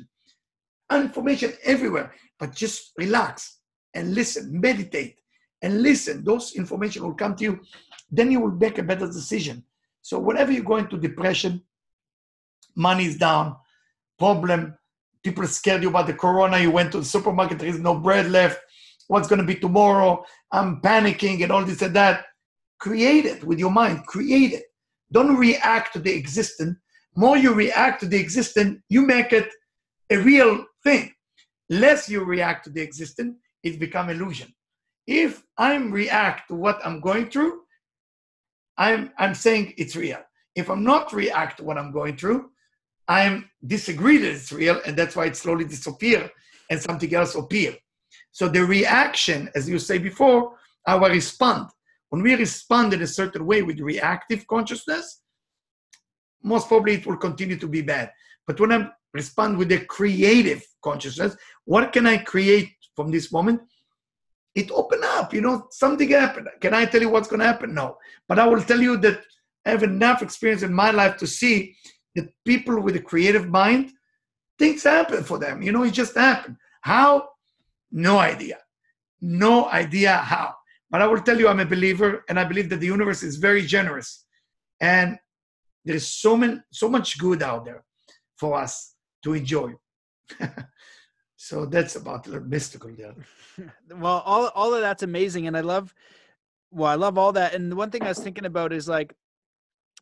information 0.92 1.50
everywhere. 1.64 2.08
But 2.38 2.54
just 2.54 2.92
relax 2.96 3.58
and 3.94 4.14
listen, 4.14 4.60
meditate, 4.66 5.16
and 5.62 5.82
listen. 5.82 6.24
Those 6.24 6.54
information 6.54 7.02
will 7.04 7.14
come 7.22 7.34
to 7.36 7.44
you. 7.44 7.54
Then 8.10 8.30
you 8.30 8.40
will 8.40 8.52
make 8.52 8.78
a 8.78 8.82
better 8.82 9.06
decision. 9.06 9.64
So 10.02 10.18
whenever 10.18 10.52
you 10.52 10.62
go 10.62 10.76
into 10.76 10.96
depression, 10.96 11.62
money 12.76 13.06
is 13.06 13.16
down, 13.16 13.56
problem, 14.18 14.76
people 15.24 15.46
scared 15.46 15.82
you 15.82 15.88
about 15.88 16.06
the 16.06 16.14
corona, 16.14 16.58
you 16.58 16.70
went 16.70 16.92
to 16.92 16.98
the 16.98 17.04
supermarket, 17.04 17.58
there 17.58 17.68
is 17.68 17.80
no 17.80 17.98
bread 17.98 18.30
left, 18.30 18.60
what's 19.08 19.28
going 19.28 19.40
to 19.40 19.44
be 19.44 19.56
tomorrow, 19.56 20.24
I'm 20.52 20.80
panicking 20.80 21.42
and 21.42 21.50
all 21.50 21.64
this 21.64 21.82
and 21.82 21.96
that. 21.96 22.26
Create 22.78 23.24
it 23.24 23.42
with 23.42 23.58
your 23.58 23.70
mind, 23.70 24.06
create 24.06 24.52
it. 24.52 24.64
Don't 25.10 25.36
react 25.36 25.94
to 25.94 25.98
the 25.98 26.12
existent. 26.14 26.76
More 27.16 27.36
you 27.36 27.54
react 27.54 28.00
to 28.00 28.06
the 28.06 28.18
existent, 28.18 28.82
you 28.88 29.02
make 29.02 29.32
it 29.32 29.48
a 30.10 30.18
real 30.18 30.64
thing. 30.84 31.12
Less 31.70 32.08
you 32.08 32.22
react 32.22 32.64
to 32.64 32.70
the 32.70 32.82
existent, 32.82 33.36
it 33.62 33.80
become 33.80 34.10
illusion. 34.10 34.54
If 35.06 35.42
I'm 35.56 35.90
react 35.90 36.48
to 36.48 36.54
what 36.54 36.78
I'm 36.84 37.00
going 37.00 37.30
through, 37.30 37.62
I'm 38.78 39.10
I'm 39.18 39.34
saying 39.34 39.74
it's 39.76 39.96
real. 39.96 40.18
If 40.54 40.70
I'm 40.70 40.84
not 40.84 41.12
react 41.12 41.58
to 41.58 41.64
what 41.64 41.78
I'm 41.78 41.92
going 41.92 42.16
through, 42.16 42.50
I'm 43.08 43.48
disagree 43.66 44.18
that 44.18 44.32
it's 44.32 44.52
real, 44.52 44.80
and 44.86 44.96
that's 44.96 45.16
why 45.16 45.26
it 45.26 45.36
slowly 45.36 45.64
disappear 45.64 46.30
and 46.70 46.80
something 46.80 47.14
else 47.14 47.34
appear. 47.34 47.76
So 48.32 48.48
the 48.48 48.64
reaction, 48.64 49.50
as 49.54 49.68
you 49.68 49.78
say 49.78 49.98
before, 49.98 50.56
our 50.86 51.08
respond. 51.08 51.68
When 52.10 52.22
we 52.22 52.34
respond 52.34 52.92
in 52.92 53.02
a 53.02 53.06
certain 53.06 53.44
way 53.46 53.62
with 53.62 53.80
reactive 53.80 54.46
consciousness, 54.46 55.22
most 56.42 56.68
probably 56.68 56.94
it 56.94 57.06
will 57.06 57.16
continue 57.16 57.56
to 57.58 57.66
be 57.66 57.82
bad. 57.82 58.12
But 58.46 58.60
when 58.60 58.72
I 58.72 58.88
respond 59.12 59.58
with 59.58 59.68
the 59.68 59.80
creative 59.86 60.64
consciousness, 60.82 61.36
what 61.64 61.92
can 61.92 62.06
I 62.06 62.18
create 62.18 62.72
from 62.94 63.10
this 63.10 63.32
moment? 63.32 63.60
It 64.56 64.70
opened 64.70 65.04
up, 65.04 65.34
you 65.34 65.42
know, 65.42 65.68
something 65.70 66.08
happened. 66.08 66.48
Can 66.62 66.72
I 66.72 66.86
tell 66.86 67.02
you 67.02 67.10
what's 67.10 67.28
going 67.28 67.40
to 67.40 67.46
happen? 67.46 67.74
No. 67.74 67.98
But 68.26 68.38
I 68.38 68.46
will 68.46 68.62
tell 68.62 68.80
you 68.80 68.96
that 68.98 69.20
I 69.66 69.70
have 69.70 69.82
enough 69.82 70.22
experience 70.22 70.62
in 70.62 70.72
my 70.72 70.90
life 70.90 71.18
to 71.18 71.26
see 71.26 71.76
that 72.14 72.32
people 72.46 72.80
with 72.80 72.96
a 72.96 73.00
creative 73.00 73.48
mind, 73.48 73.92
things 74.58 74.82
happen 74.82 75.22
for 75.24 75.38
them. 75.38 75.60
You 75.62 75.72
know, 75.72 75.82
it 75.82 75.92
just 75.92 76.16
happened. 76.16 76.56
How? 76.80 77.28
No 77.92 78.18
idea. 78.18 78.58
No 79.20 79.68
idea 79.68 80.16
how. 80.16 80.54
But 80.90 81.02
I 81.02 81.06
will 81.06 81.20
tell 81.20 81.38
you, 81.38 81.48
I'm 81.48 81.60
a 81.60 81.66
believer, 81.66 82.24
and 82.28 82.40
I 82.40 82.44
believe 82.44 82.70
that 82.70 82.80
the 82.80 82.86
universe 82.86 83.22
is 83.22 83.36
very 83.36 83.62
generous. 83.62 84.24
And 84.80 85.18
there 85.84 85.96
is 85.96 86.08
so 86.08 86.34
many, 86.34 86.60
so 86.72 86.88
much 86.88 87.18
good 87.18 87.42
out 87.42 87.66
there 87.66 87.84
for 88.36 88.56
us 88.56 88.94
to 89.24 89.34
enjoy. 89.34 89.74
so 91.36 91.66
that's 91.66 91.96
about 91.96 92.24
the 92.24 92.40
mystical 92.40 92.90
there. 92.96 93.14
well, 93.94 94.22
all 94.24 94.48
all 94.54 94.74
of 94.74 94.80
that's 94.80 95.02
amazing, 95.02 95.46
and 95.46 95.56
I 95.56 95.60
love. 95.60 95.94
Well, 96.70 96.90
I 96.90 96.94
love 96.94 97.16
all 97.16 97.32
that. 97.32 97.54
And 97.54 97.70
the 97.70 97.76
one 97.76 97.90
thing 97.90 98.02
I 98.02 98.08
was 98.08 98.18
thinking 98.18 98.44
about 98.44 98.72
is 98.72 98.88
like, 98.88 99.14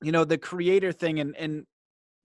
you 0.03 0.13
know, 0.13 0.25
the 0.25 0.39
creator 0.39 0.93
thing, 0.93 1.21
and 1.21 1.37
and 1.37 1.67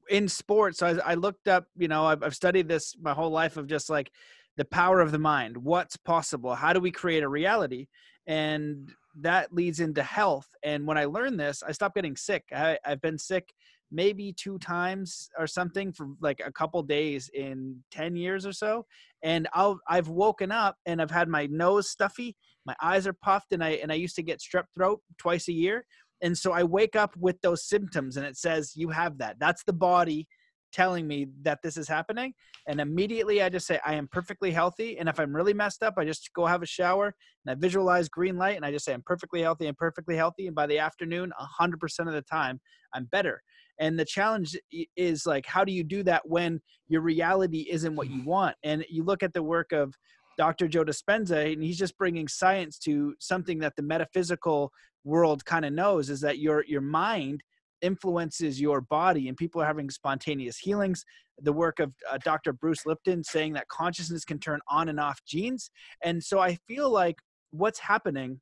in 0.10 0.28
sports, 0.28 0.80
so 0.80 0.88
I, 0.88 1.12
I 1.12 1.14
looked 1.16 1.48
up. 1.48 1.66
You 1.76 1.88
know, 1.88 2.06
I've, 2.06 2.24
I've 2.24 2.36
studied 2.36 2.68
this 2.68 2.96
my 3.02 3.14
whole 3.14 3.32
life 3.32 3.58
of 3.58 3.68
just 3.68 3.90
like 3.90 4.12
the 4.58 4.66
power 4.66 5.02
of 5.02 5.12
the 5.12 5.20
mind. 5.20 5.58
What's 5.58 5.98
possible? 5.98 6.54
How 6.54 6.74
do 6.74 6.80
we 6.80 6.92
create 6.92 7.24
a 7.24 7.30
reality? 7.30 7.88
And 8.28 8.92
that 9.22 9.54
leads 9.54 9.80
into 9.80 10.04
health. 10.04 10.48
And 10.64 10.86
when 10.86 10.98
I 10.98 11.06
learned 11.06 11.40
this, 11.40 11.64
I 11.64 11.72
stopped 11.72 11.96
getting 11.96 12.16
sick. 12.16 12.44
I, 12.56 12.78
I've 12.86 13.02
been 13.02 13.18
sick 13.18 13.54
maybe 13.92 14.34
two 14.34 14.60
times 14.60 15.30
or 15.38 15.48
something 15.48 15.92
for 15.92 16.08
like 16.22 16.42
a 16.46 16.52
couple 16.52 16.82
days 16.84 17.30
in 17.34 17.76
10 17.92 18.16
years 18.16 18.46
or 18.46 18.54
so 18.54 18.86
and 19.24 19.48
I'll, 19.54 19.80
i've 19.88 20.10
woken 20.10 20.52
up 20.52 20.76
and 20.86 21.02
i've 21.02 21.12
had 21.12 21.28
my 21.28 21.48
nose 21.48 21.90
stuffy 21.90 22.36
my 22.66 22.76
eyes 22.82 23.08
are 23.08 23.14
puffed 23.14 23.52
and 23.52 23.64
i 23.64 23.70
and 23.70 23.92
i 23.92 23.96
used 23.96 24.16
to 24.16 24.24
get 24.24 24.40
strep 24.40 24.66
throat 24.76 25.02
twice 25.18 25.48
a 25.48 25.54
year 25.54 25.86
and 26.22 26.38
so 26.38 26.52
i 26.52 26.64
wake 26.64 26.96
up 26.96 27.16
with 27.18 27.40
those 27.42 27.66
symptoms 27.68 28.18
and 28.18 28.26
it 28.26 28.38
says 28.38 28.74
you 28.76 28.90
have 28.90 29.18
that. 29.18 29.38
That's 29.40 29.64
the 29.64 29.74
body 29.74 30.28
telling 30.72 31.08
me 31.08 31.28
that 31.42 31.60
this 31.64 31.78
is 31.78 31.88
happening 31.88 32.34
and 32.68 32.80
immediately 32.80 33.42
i 33.42 33.50
just 33.50 33.66
say 33.66 33.80
i 33.86 33.96
am 33.96 34.08
perfectly 34.12 34.52
healthy 34.52 34.98
and 35.00 35.10
if 35.10 35.20
i'm 35.20 35.36
really 35.36 35.54
messed 35.54 35.82
up 35.82 35.96
i 35.98 36.06
just 36.06 36.30
go 36.34 36.46
have 36.46 36.62
a 36.62 36.68
shower 36.68 37.14
and 37.46 37.52
i 37.52 37.56
visualize 37.56 38.08
green 38.08 38.38
light 38.38 38.56
and 38.56 38.66
i 38.66 38.72
just 38.72 38.86
say 38.86 38.94
i'm 38.94 39.04
perfectly 39.06 39.42
healthy 39.42 39.68
i'm 39.68 39.76
perfectly 39.76 40.16
healthy 40.16 40.48
and 40.48 40.56
by 40.56 40.68
the 40.68 40.78
afternoon 40.78 41.32
100% 41.60 42.08
of 42.08 42.14
the 42.14 42.22
time 42.22 42.60
i'm 42.94 43.06
better 43.06 43.42
and 43.80 43.98
the 43.98 44.06
challenge 44.06 44.58
is 44.96 45.26
like 45.26 45.46
how 45.46 45.64
do 45.64 45.72
you 45.72 45.84
do 45.84 46.04
that 46.04 46.28
when 46.28 46.60
your 46.88 47.02
reality 47.02 47.68
isn't 47.70 47.96
what 47.96 48.10
you 48.10 48.24
want? 48.24 48.56
And 48.64 48.86
you 48.90 49.04
look 49.04 49.24
at 49.24 49.34
the 49.34 49.44
work 49.44 49.72
of 49.72 49.94
dr 50.38 50.70
joe 50.70 50.86
dispenza 50.86 51.52
and 51.52 51.62
he's 51.62 51.78
just 51.78 51.98
bringing 51.98 52.26
science 52.26 52.80
to 52.80 53.14
something 53.20 53.60
that 53.60 53.76
the 53.76 53.82
metaphysical 53.82 54.72
world 55.04 55.44
kind 55.44 55.66
of 55.66 55.74
knows 55.74 56.10
is 56.10 56.22
that 56.22 56.40
your 56.40 56.64
your 56.66 56.82
mind 56.82 57.42
influences 57.82 58.60
your 58.60 58.82
body 58.82 59.28
and 59.28 59.38
people 59.38 59.62
are 59.62 59.66
having 59.66 59.90
spontaneous 59.90 60.58
healings. 60.58 61.04
The 61.42 61.54
work 61.54 61.80
of 61.80 61.94
uh, 62.10 62.18
dr 62.24 62.52
bruce 62.54 62.86
lipton 62.86 63.24
saying 63.24 63.54
that 63.54 63.68
consciousness 63.70 64.26
can 64.26 64.40
turn 64.40 64.60
on 64.70 64.90
and 64.90 65.00
off 65.00 65.20
genes. 65.26 65.72
And 66.04 66.24
so 66.24 66.40
i 66.40 66.58
feel 66.68 66.90
like 66.90 67.18
what's 67.52 67.80
happening 67.80 68.42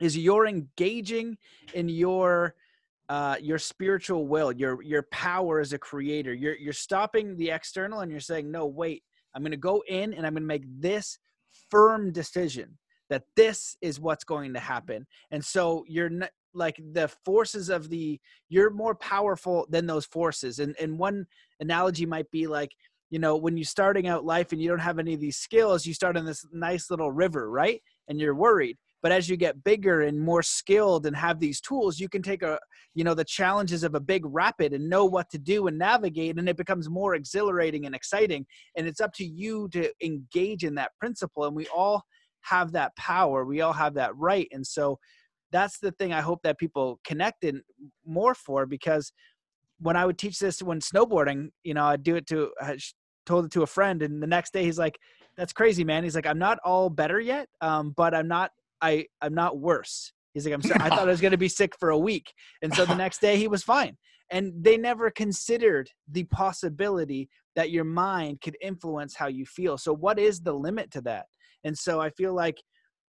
is 0.00 0.16
you're 0.16 0.46
engaging 0.46 1.36
in 1.74 1.88
your 1.88 2.54
uh, 3.10 3.34
your 3.42 3.58
spiritual 3.58 4.28
will 4.28 4.52
your 4.52 4.80
your 4.82 5.02
power 5.10 5.58
as 5.58 5.72
a 5.72 5.78
creator. 5.78 6.32
You're 6.32 6.56
you're 6.56 6.72
stopping 6.72 7.36
the 7.36 7.50
external 7.50 8.00
and 8.00 8.10
you're 8.10 8.20
saying 8.20 8.48
no 8.48 8.66
wait. 8.66 9.02
I'm 9.34 9.42
going 9.42 9.50
to 9.50 9.56
go 9.56 9.82
in 9.88 10.14
and 10.14 10.24
i'm 10.24 10.32
going 10.32 10.42
to 10.42 10.46
make 10.46 10.64
this 10.80 11.18
firm 11.70 12.12
decision 12.12 12.78
that 13.08 13.24
this 13.34 13.76
is 13.80 13.98
what's 13.98 14.22
going 14.22 14.54
to 14.54 14.60
happen. 14.60 15.06
And 15.32 15.44
so 15.44 15.84
you're 15.88 16.08
not, 16.08 16.30
like 16.54 16.80
the 16.92 17.08
forces 17.24 17.68
of 17.68 17.88
the 17.88 18.20
you're 18.48 18.70
more 18.70 18.94
powerful 18.94 19.66
than 19.70 19.86
those 19.86 20.06
forces. 20.06 20.60
And 20.60 20.76
and 20.80 20.96
one 20.96 21.26
analogy 21.58 22.06
might 22.06 22.30
be 22.30 22.46
like 22.46 22.70
you 23.10 23.18
know 23.18 23.36
when 23.36 23.56
you're 23.56 23.64
starting 23.64 24.06
out 24.06 24.24
life 24.24 24.52
and 24.52 24.62
you 24.62 24.68
don't 24.68 24.78
have 24.78 25.00
any 25.00 25.14
of 25.14 25.20
these 25.20 25.36
skills 25.36 25.84
you 25.84 25.94
start 25.94 26.16
in 26.16 26.24
this 26.24 26.46
nice 26.52 26.90
little 26.90 27.10
river 27.10 27.50
right? 27.50 27.82
And 28.06 28.20
you're 28.20 28.36
worried 28.36 28.78
but 29.02 29.12
as 29.12 29.28
you 29.28 29.36
get 29.36 29.64
bigger 29.64 30.02
and 30.02 30.20
more 30.20 30.42
skilled 30.42 31.06
and 31.06 31.16
have 31.16 31.38
these 31.40 31.60
tools 31.60 31.98
you 31.98 32.08
can 32.08 32.22
take 32.22 32.42
a 32.42 32.58
you 32.94 33.04
know 33.04 33.14
the 33.14 33.24
challenges 33.24 33.84
of 33.84 33.94
a 33.94 34.00
big 34.00 34.22
rapid 34.26 34.72
and 34.72 34.88
know 34.88 35.04
what 35.04 35.30
to 35.30 35.38
do 35.38 35.66
and 35.66 35.78
navigate 35.78 36.38
and 36.38 36.48
it 36.48 36.56
becomes 36.56 36.88
more 36.88 37.14
exhilarating 37.14 37.86
and 37.86 37.94
exciting. 37.94 38.44
And 38.76 38.86
it's 38.86 39.00
up 39.00 39.12
to 39.14 39.24
you 39.24 39.68
to 39.72 39.90
engage 40.02 40.64
in 40.64 40.74
that 40.74 40.92
principle 40.98 41.44
and 41.44 41.54
we 41.54 41.66
all 41.68 42.02
have 42.42 42.72
that 42.72 42.96
power. 42.96 43.44
We 43.44 43.60
all 43.60 43.72
have 43.72 43.94
that 43.94 44.16
right. 44.16 44.48
And 44.50 44.66
so 44.66 44.98
that's 45.52 45.78
the 45.78 45.92
thing 45.92 46.12
I 46.12 46.20
hope 46.20 46.40
that 46.42 46.58
people 46.58 47.00
connect 47.04 47.40
connected 47.40 47.62
more 48.06 48.34
for 48.34 48.66
because 48.66 49.12
when 49.78 49.96
I 49.96 50.06
would 50.06 50.18
teach 50.18 50.38
this 50.38 50.62
when 50.62 50.80
snowboarding, 50.80 51.48
you 51.64 51.74
know, 51.74 51.84
I'd 51.84 52.02
do 52.02 52.16
it 52.16 52.26
to, 52.28 52.50
I 52.60 52.78
told 53.26 53.46
it 53.46 53.52
to 53.52 53.62
a 53.62 53.66
friend, 53.66 54.02
and 54.02 54.22
the 54.22 54.26
next 54.26 54.52
day 54.52 54.64
he's 54.64 54.78
like, 54.78 54.98
"That's 55.36 55.52
crazy, 55.52 55.84
man." 55.84 56.04
He's 56.04 56.14
like, 56.14 56.26
"I'm 56.26 56.38
not 56.38 56.58
all 56.64 56.90
better 56.90 57.18
yet, 57.18 57.48
um, 57.62 57.92
but 57.96 58.14
I'm 58.14 58.28
not, 58.28 58.50
I, 58.82 59.06
I'm 59.20 59.34
not 59.34 59.58
worse." 59.58 60.12
He's 60.34 60.44
like, 60.44 60.54
"I'm, 60.54 60.62
so, 60.62 60.74
I 60.76 60.88
thought 60.88 61.08
I 61.08 61.10
was 61.10 61.20
going 61.20 61.32
to 61.32 61.38
be 61.38 61.48
sick 61.48 61.74
for 61.78 61.90
a 61.90 61.98
week," 61.98 62.32
and 62.62 62.74
so 62.74 62.84
the 62.84 62.94
next 62.94 63.20
day 63.20 63.36
he 63.36 63.48
was 63.48 63.62
fine. 63.62 63.96
And 64.32 64.52
they 64.56 64.76
never 64.76 65.10
considered 65.10 65.90
the 66.08 66.22
possibility 66.24 67.28
that 67.56 67.70
your 67.70 67.84
mind 67.84 68.40
could 68.40 68.56
influence 68.62 69.16
how 69.16 69.26
you 69.26 69.44
feel. 69.44 69.76
So, 69.76 69.92
what 69.94 70.18
is 70.18 70.40
the 70.40 70.52
limit 70.52 70.90
to 70.92 71.00
that? 71.02 71.26
And 71.64 71.76
so 71.76 72.00
I 72.00 72.10
feel 72.10 72.34
like, 72.34 72.56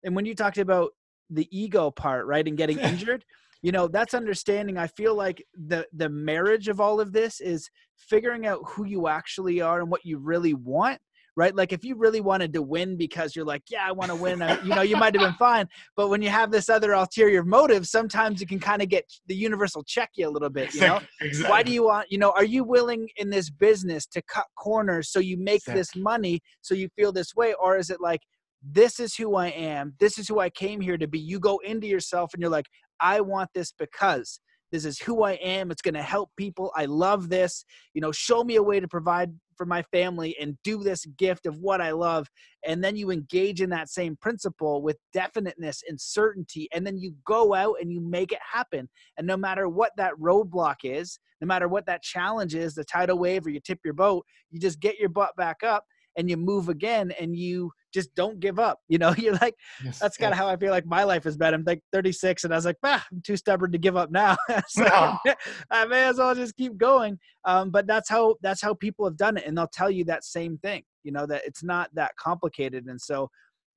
and 0.03 0.15
when 0.15 0.25
you 0.25 0.35
talked 0.35 0.57
about 0.57 0.91
the 1.29 1.47
ego 1.51 1.91
part, 1.91 2.25
right, 2.25 2.47
and 2.47 2.57
getting 2.57 2.79
injured, 2.91 3.23
you 3.61 3.71
know, 3.71 3.87
that's 3.87 4.13
understanding. 4.13 4.77
I 4.77 4.87
feel 4.87 5.15
like 5.15 5.43
the 5.67 5.85
the 5.93 6.09
marriage 6.09 6.67
of 6.67 6.79
all 6.79 6.99
of 6.99 7.13
this 7.13 7.39
is 7.39 7.69
figuring 7.97 8.47
out 8.47 8.59
who 8.65 8.85
you 8.85 9.07
actually 9.07 9.61
are 9.61 9.81
and 9.81 9.91
what 9.91 10.03
you 10.03 10.17
really 10.17 10.55
want 10.55 10.99
right? 11.35 11.55
Like 11.55 11.71
if 11.71 11.83
you 11.83 11.95
really 11.95 12.21
wanted 12.21 12.53
to 12.53 12.61
win 12.61 12.97
because 12.97 13.35
you're 13.35 13.45
like, 13.45 13.63
yeah, 13.69 13.85
I 13.87 13.91
want 13.91 14.09
to 14.09 14.15
win, 14.15 14.41
uh, 14.41 14.59
you 14.63 14.75
know, 14.75 14.81
you 14.81 14.97
might 14.97 15.13
have 15.15 15.21
been 15.21 15.33
fine. 15.35 15.67
But 15.95 16.09
when 16.09 16.21
you 16.21 16.29
have 16.29 16.51
this 16.51 16.69
other 16.69 16.91
ulterior 16.93 17.43
motive, 17.43 17.87
sometimes 17.87 18.41
you 18.41 18.47
can 18.47 18.59
kind 18.59 18.81
of 18.81 18.89
get 18.89 19.05
the 19.27 19.35
universal 19.35 19.83
check 19.83 20.11
you 20.15 20.27
a 20.27 20.31
little 20.31 20.49
bit, 20.49 20.73
you 20.73 20.81
know? 20.81 20.99
Exactly. 21.21 21.49
Why 21.49 21.63
do 21.63 21.71
you 21.71 21.83
want, 21.85 22.11
you 22.11 22.17
know, 22.17 22.31
are 22.31 22.43
you 22.43 22.63
willing 22.63 23.07
in 23.17 23.29
this 23.29 23.49
business 23.49 24.05
to 24.07 24.21
cut 24.23 24.45
corners 24.57 25.09
so 25.09 25.19
you 25.19 25.37
make 25.37 25.61
exactly. 25.61 25.79
this 25.79 25.95
money 25.95 26.41
so 26.61 26.75
you 26.75 26.89
feel 26.95 27.11
this 27.11 27.35
way? 27.35 27.53
Or 27.53 27.77
is 27.77 27.89
it 27.89 28.01
like, 28.01 28.21
this 28.63 28.99
is 28.99 29.15
who 29.15 29.35
I 29.35 29.47
am. 29.47 29.95
This 29.99 30.19
is 30.19 30.27
who 30.27 30.39
I 30.39 30.49
came 30.49 30.81
here 30.81 30.97
to 30.97 31.07
be. 31.07 31.19
You 31.19 31.39
go 31.39 31.59
into 31.59 31.87
yourself 31.87 32.33
and 32.33 32.41
you're 32.41 32.51
like, 32.51 32.67
I 32.99 33.21
want 33.21 33.49
this 33.55 33.71
because 33.71 34.39
this 34.71 34.85
is 34.85 34.99
who 34.99 35.23
I 35.23 35.33
am. 35.33 35.71
It's 35.71 35.81
going 35.81 35.95
to 35.95 36.01
help 36.01 36.29
people. 36.37 36.71
I 36.75 36.85
love 36.85 37.29
this. 37.29 37.65
You 37.93 38.01
know, 38.01 38.11
show 38.11 38.43
me 38.43 38.55
a 38.55 38.63
way 38.63 38.79
to 38.79 38.87
provide 38.87 39.33
for 39.61 39.65
my 39.67 39.83
family 39.83 40.35
and 40.41 40.57
do 40.63 40.81
this 40.81 41.05
gift 41.19 41.45
of 41.45 41.59
what 41.59 41.81
I 41.81 41.91
love. 41.91 42.27
And 42.65 42.83
then 42.83 42.95
you 42.95 43.11
engage 43.11 43.61
in 43.61 43.69
that 43.69 43.89
same 43.89 44.17
principle 44.19 44.81
with 44.81 44.97
definiteness 45.13 45.83
and 45.87 46.01
certainty. 46.01 46.67
And 46.73 46.83
then 46.83 46.97
you 46.97 47.13
go 47.27 47.53
out 47.53 47.75
and 47.79 47.91
you 47.91 48.01
make 48.01 48.31
it 48.31 48.39
happen. 48.41 48.89
And 49.19 49.27
no 49.27 49.37
matter 49.37 49.69
what 49.69 49.91
that 49.97 50.13
roadblock 50.19 50.77
is, 50.83 51.19
no 51.41 51.45
matter 51.45 51.67
what 51.67 51.85
that 51.85 52.01
challenge 52.01 52.55
is, 52.55 52.73
the 52.73 52.83
tidal 52.83 53.19
wave 53.19 53.45
or 53.45 53.51
you 53.51 53.59
tip 53.59 53.77
your 53.85 53.93
boat, 53.93 54.25
you 54.49 54.59
just 54.59 54.79
get 54.79 54.97
your 54.97 55.09
butt 55.09 55.35
back 55.35 55.57
up 55.61 55.85
and 56.17 56.29
you 56.29 56.37
move 56.37 56.69
again 56.69 57.11
and 57.19 57.35
you 57.35 57.71
just 57.93 58.13
don't 58.15 58.39
give 58.39 58.59
up. 58.59 58.79
You 58.87 58.97
know, 58.97 59.13
you're 59.17 59.35
like, 59.35 59.55
yes, 59.83 59.99
that's 59.99 60.17
kind 60.17 60.31
of 60.31 60.37
how 60.37 60.47
I 60.47 60.57
feel 60.57 60.71
like 60.71 60.85
my 60.85 61.03
life 61.03 61.23
has 61.23 61.37
been. 61.37 61.53
I'm 61.53 61.63
like 61.65 61.81
36 61.93 62.43
and 62.43 62.53
I 62.53 62.57
was 62.57 62.65
like, 62.65 62.77
bah, 62.81 63.01
I'm 63.11 63.21
too 63.21 63.37
stubborn 63.37 63.71
to 63.71 63.77
give 63.77 63.97
up 63.97 64.11
now. 64.11 64.37
so 64.67 64.83
no. 64.83 65.17
I 65.71 65.85
may 65.85 66.05
as 66.05 66.17
well 66.17 66.35
just 66.35 66.55
keep 66.55 66.77
going. 66.77 67.19
Um, 67.45 67.71
but 67.71 67.87
that's 67.87 68.09
how, 68.09 68.35
that's 68.41 68.61
how 68.61 68.73
people 68.73 69.05
have 69.05 69.17
done 69.17 69.37
it. 69.37 69.45
And 69.45 69.57
they'll 69.57 69.67
tell 69.67 69.91
you 69.91 70.05
that 70.05 70.23
same 70.23 70.57
thing, 70.59 70.83
you 71.03 71.11
know, 71.11 71.25
that 71.25 71.41
it's 71.45 71.63
not 71.63 71.89
that 71.93 72.15
complicated. 72.17 72.85
And 72.85 72.99
so 72.99 73.29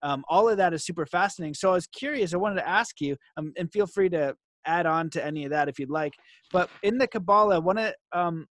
um, 0.03 0.25
all 0.29 0.49
of 0.49 0.59
that 0.59 0.75
is 0.75 0.85
super 0.85 1.07
fascinating. 1.07 1.55
So 1.55 1.71
I 1.71 1.75
was 1.75 1.87
curious, 1.87 2.35
I 2.35 2.39
wanted 2.39 2.57
to 2.57 2.69
ask 2.69 3.01
you, 3.01 3.17
um, 3.37 3.53
and 3.57 3.73
feel 3.73 3.87
free 3.87 4.11
to 4.11 4.35
add 4.67 4.87
on 4.87 5.11
to 5.11 5.25
any 5.25 5.45
of 5.45 5.51
that 5.51 5.69
if 5.69 5.79
you'd 5.79 5.91
like, 5.91 6.15
but 6.53 6.69
in 6.83 6.99
the 6.99 7.07
Kabbalah, 7.07 7.57
I 7.57 7.59
want 7.59 7.79
to, 7.79 7.95
um, 8.13 8.47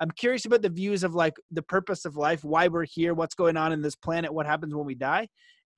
I'm 0.00 0.10
curious 0.10 0.44
about 0.44 0.62
the 0.62 0.68
views 0.68 1.04
of 1.04 1.14
like 1.14 1.34
the 1.50 1.62
purpose 1.62 2.04
of 2.04 2.16
life, 2.16 2.44
why 2.44 2.68
we're 2.68 2.84
here, 2.84 3.14
what's 3.14 3.34
going 3.34 3.56
on 3.56 3.72
in 3.72 3.82
this 3.82 3.96
planet, 3.96 4.32
what 4.32 4.46
happens 4.46 4.74
when 4.74 4.86
we 4.86 4.94
die. 4.94 5.28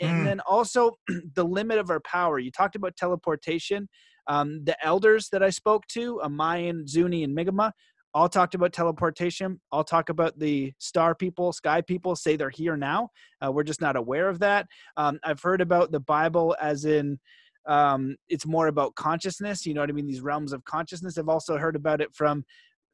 and 0.00 0.22
Mm. 0.22 0.24
then 0.24 0.40
also 0.40 0.92
the 1.34 1.44
limit 1.44 1.78
of 1.78 1.88
our 1.90 2.00
power. 2.00 2.38
You 2.40 2.50
talked 2.50 2.74
about 2.76 2.96
teleportation. 2.96 3.88
Um, 4.26 4.64
the 4.64 4.76
elders 4.84 5.28
that 5.30 5.42
I 5.42 5.50
spoke 5.50 5.86
to, 5.88 6.20
Amayan, 6.24 6.88
Zuni, 6.88 7.22
and 7.24 7.36
Migama, 7.36 7.70
all 8.12 8.28
talked 8.28 8.54
about 8.54 8.72
teleportation. 8.72 9.60
All 9.70 9.84
talk 9.84 10.08
about 10.08 10.38
the 10.38 10.72
star 10.78 11.14
people, 11.14 11.52
sky 11.52 11.80
people, 11.80 12.16
say 12.16 12.34
they're 12.36 12.50
here 12.50 12.76
now. 12.76 13.10
Uh, 13.44 13.52
we're 13.52 13.62
just 13.64 13.80
not 13.80 13.96
aware 13.96 14.28
of 14.28 14.38
that. 14.40 14.66
Um, 14.96 15.18
I've 15.22 15.42
heard 15.42 15.60
about 15.60 15.92
the 15.92 16.00
Bible 16.00 16.56
as 16.60 16.84
in 16.84 17.18
um, 17.66 18.16
it's 18.28 18.46
more 18.46 18.66
about 18.66 18.94
consciousness. 18.94 19.64
You 19.66 19.74
know 19.74 19.80
what 19.80 19.90
I 19.90 19.94
mean? 19.94 20.06
These 20.06 20.20
realms 20.22 20.52
of 20.52 20.64
consciousness. 20.64 21.18
I've 21.18 21.28
also 21.28 21.56
heard 21.56 21.76
about 21.76 22.00
it 22.00 22.14
from 22.14 22.44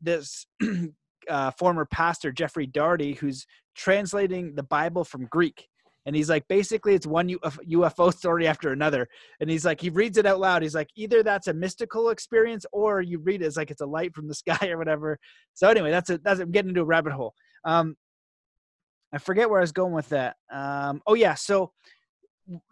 this 0.00 0.46
uh, 1.28 1.50
former 1.52 1.84
pastor, 1.84 2.32
Jeffrey 2.32 2.66
Darty, 2.66 3.16
who's 3.16 3.46
translating 3.74 4.54
the 4.54 4.62
Bible 4.62 5.04
from 5.04 5.26
Greek. 5.26 5.68
And 6.06 6.16
he's 6.16 6.30
like, 6.30 6.48
basically, 6.48 6.94
it's 6.94 7.06
one 7.06 7.28
UFO 7.28 8.12
story 8.12 8.46
after 8.46 8.72
another. 8.72 9.06
And 9.40 9.50
he's 9.50 9.64
like, 9.64 9.80
he 9.80 9.90
reads 9.90 10.16
it 10.16 10.26
out 10.26 10.40
loud. 10.40 10.62
He's 10.62 10.74
like, 10.74 10.88
either 10.96 11.22
that's 11.22 11.48
a 11.48 11.52
mystical 11.52 12.08
experience 12.08 12.64
or 12.72 13.02
you 13.02 13.18
read 13.18 13.42
it 13.42 13.46
as 13.46 13.56
like 13.56 13.70
it's 13.70 13.82
a 13.82 13.86
light 13.86 14.14
from 14.14 14.26
the 14.26 14.34
sky 14.44 14.68
or 14.68 14.78
whatever. 14.78 15.18
So 15.54 15.68
anyway, 15.68 15.90
that's 15.90 16.10
a 16.10 16.18
that's 16.18 16.40
I'm 16.40 16.52
getting 16.52 16.70
into 16.70 16.80
a 16.80 16.84
rabbit 16.84 17.12
hole. 17.12 17.34
Um, 17.64 17.96
I 19.12 19.18
forget 19.18 19.50
where 19.50 19.58
I 19.58 19.62
was 19.62 19.72
going 19.72 19.92
with 19.92 20.08
that. 20.10 20.36
Um, 20.50 21.02
oh 21.06 21.14
yeah, 21.14 21.34
so 21.34 21.72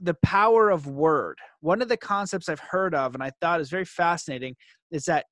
the 0.01 0.14
power 0.22 0.70
of 0.70 0.86
word. 0.86 1.38
One 1.61 1.82
of 1.82 1.88
the 1.88 1.96
concepts 1.96 2.49
I've 2.49 2.61
heard 2.61 2.94
of, 2.94 3.14
and 3.14 3.22
I 3.22 3.32
thought 3.40 3.61
is 3.61 3.70
very 3.70 3.84
fascinating, 3.84 4.57
is 4.90 5.05
that 5.05 5.26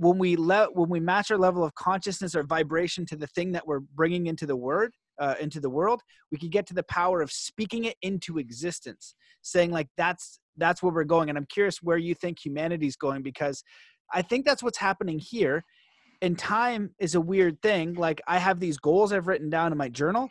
when 0.00 0.18
we 0.18 0.34
let 0.34 0.74
when 0.74 0.88
we 0.88 0.98
match 0.98 1.30
our 1.30 1.38
level 1.38 1.62
of 1.62 1.74
consciousness 1.74 2.34
or 2.34 2.42
vibration 2.42 3.04
to 3.04 3.16
the 3.16 3.26
thing 3.26 3.52
that 3.52 3.66
we're 3.66 3.80
bringing 3.80 4.26
into 4.26 4.46
the 4.46 4.56
word 4.56 4.92
uh, 5.18 5.34
into 5.40 5.60
the 5.60 5.68
world 5.68 6.00
we 6.32 6.38
can 6.38 6.48
get 6.48 6.66
to 6.66 6.74
the 6.74 6.82
power 6.84 7.20
of 7.20 7.30
speaking 7.30 7.84
it 7.84 7.96
into 8.00 8.38
existence 8.38 9.14
saying 9.42 9.70
like 9.70 9.88
that's 9.96 10.40
that's 10.56 10.82
where 10.82 10.92
we're 10.92 11.04
going. 11.04 11.28
And 11.28 11.38
i'm 11.38 11.46
curious 11.46 11.82
where 11.82 11.98
you 11.98 12.14
think 12.14 12.44
humanity's 12.44 12.96
going 12.96 13.22
because 13.22 13.62
i 14.12 14.22
think 14.22 14.44
that's 14.44 14.62
what's 14.62 14.78
happening 14.78 15.18
here. 15.18 15.64
And 16.22 16.38
time 16.38 16.90
is 16.98 17.14
a 17.14 17.20
weird 17.20 17.60
thing. 17.62 17.94
Like 17.94 18.20
i 18.26 18.38
have 18.38 18.60
these 18.60 18.78
goals 18.78 19.12
i've 19.12 19.26
written 19.26 19.50
down 19.50 19.72
in 19.72 19.78
my 19.78 19.88
journal. 19.88 20.28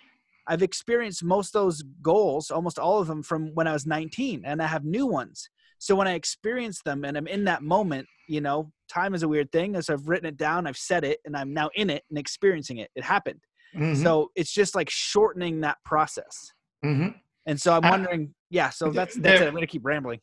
I've 0.47 0.63
experienced 0.63 1.23
most 1.23 1.55
of 1.55 1.61
those 1.61 1.83
goals 2.01 2.49
almost 2.49 2.79
all 2.79 2.99
of 2.99 3.07
them 3.07 3.21
from 3.23 3.53
when 3.53 3.67
i 3.67 3.73
was 3.73 3.85
19 3.85 4.43
and 4.45 4.61
i 4.61 4.67
have 4.67 4.83
new 4.83 5.05
ones. 5.05 5.49
So 5.77 5.95
when 5.95 6.07
i 6.07 6.13
experience 6.13 6.81
them 6.81 7.05
and 7.05 7.17
i'm 7.17 7.27
in 7.27 7.45
that 7.45 7.61
moment 7.61 8.07
you 8.27 8.41
know 8.41 8.71
time 8.89 9.13
is 9.13 9.23
a 9.23 9.27
weird 9.27 9.51
thing 9.51 9.75
as 9.75 9.89
i've 9.89 10.07
written 10.09 10.27
it 10.27 10.37
down 10.37 10.67
i've 10.67 10.77
said 10.77 11.03
it 11.03 11.19
and 11.25 11.35
i'm 11.37 11.53
now 11.53 11.69
in 11.75 11.89
it 11.89 12.03
and 12.09 12.17
experiencing 12.19 12.77
it 12.77 12.89
it 12.95 13.03
happened 13.03 13.41
Mhm, 13.75 14.01
so 14.01 14.31
it's 14.35 14.51
just 14.51 14.73
like 14.73 14.89
shortening 14.89 15.61
that 15.61 15.77
process 15.85 16.51
mhm. 16.83 17.13
and 17.45 17.61
so 17.61 17.73
i'm 17.75 17.85
Uh, 17.85 17.91
wondering 17.91 18.33
yeah 18.49 18.69
so 18.71 18.89
that's 18.89 19.15
that's 19.15 19.39
the- 19.39 19.45
it 19.45 19.47
i'm 19.47 19.53
gonna 19.53 19.67
keep 19.67 19.85
rambling 19.85 20.19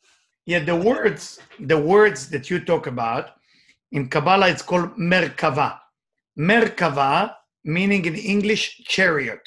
Yeah, 0.53 0.63
the 0.71 0.79
words, 0.91 1.23
the 1.71 1.77
words 1.93 2.19
that 2.33 2.49
you 2.49 2.57
talk 2.71 2.87
about 2.87 3.25
in 3.91 4.07
Kabbalah, 4.13 4.47
it's 4.53 4.61
called 4.69 4.91
Merkava. 5.11 5.69
Merkava, 6.39 7.35
meaning 7.65 8.05
in 8.05 8.15
English, 8.15 8.63
chariot. 8.87 9.43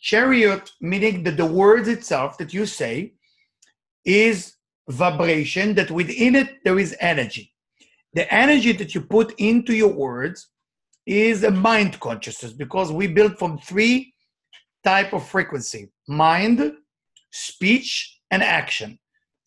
Chariot, 0.00 0.70
meaning 0.80 1.22
that 1.24 1.36
the 1.36 1.46
words 1.62 1.88
itself 1.88 2.38
that 2.38 2.52
you 2.54 2.66
say 2.66 3.14
is 4.04 4.54
vibration, 4.88 5.74
that 5.74 5.90
within 5.90 6.34
it 6.36 6.62
there 6.64 6.78
is 6.78 6.94
energy. 7.00 7.51
The 8.14 8.32
energy 8.32 8.72
that 8.72 8.94
you 8.94 9.00
put 9.00 9.34
into 9.38 9.74
your 9.74 9.92
words 9.92 10.48
is 11.06 11.44
a 11.44 11.50
mind 11.50 11.98
consciousness 12.00 12.52
because 12.52 12.92
we 12.92 13.06
build 13.06 13.38
from 13.38 13.58
three 13.58 14.14
type 14.84 15.12
of 15.12 15.26
frequency 15.26 15.90
mind 16.08 16.72
speech 17.30 18.20
and 18.30 18.42
action. 18.42 18.98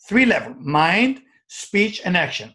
Three 0.07 0.25
level 0.25 0.55
mind 0.55 1.21
speech 1.47 2.01
and 2.05 2.17
action. 2.17 2.53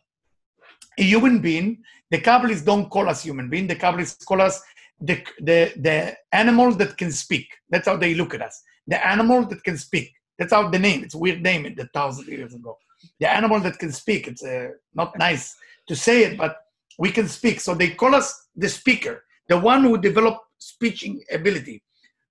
A 0.98 1.02
human 1.02 1.40
being 1.40 1.82
the 2.10 2.18
kabbalists 2.18 2.64
don't 2.64 2.90
call 2.90 3.08
us 3.08 3.22
human 3.22 3.48
being. 3.48 3.66
The 3.66 3.76
kabbalists 3.76 4.24
call 4.24 4.40
us 4.40 4.60
the, 5.00 5.24
the, 5.38 5.72
the 5.76 6.16
animals 6.32 6.76
that 6.78 6.96
can 6.96 7.12
speak. 7.12 7.46
That's 7.70 7.86
how 7.86 7.96
they 7.96 8.14
look 8.14 8.34
at 8.34 8.42
us. 8.42 8.62
The 8.86 9.04
animal 9.06 9.44
that 9.46 9.62
can 9.62 9.78
speak. 9.78 10.12
That's 10.38 10.52
how 10.52 10.68
the 10.68 10.78
name 10.78 11.04
it's 11.04 11.14
a 11.14 11.18
weird 11.18 11.42
name 11.42 11.66
it 11.66 11.78
a 11.78 11.86
thousand 11.94 12.26
years 12.26 12.54
ago. 12.54 12.76
The 13.20 13.30
animal 13.30 13.60
that 13.60 13.78
can 13.78 13.92
speak 13.92 14.26
it's 14.26 14.42
uh, 14.42 14.70
not 14.94 15.16
nice 15.18 15.54
to 15.90 15.96
say 16.06 16.16
it 16.26 16.34
but 16.42 16.52
we 17.04 17.10
can 17.16 17.28
speak 17.38 17.56
so 17.60 17.70
they 17.74 17.90
call 18.00 18.14
us 18.20 18.28
the 18.62 18.70
speaker 18.80 19.14
the 19.52 19.58
one 19.70 19.82
who 19.84 19.94
developed 20.08 20.44
speaking 20.58 21.14
ability 21.38 21.76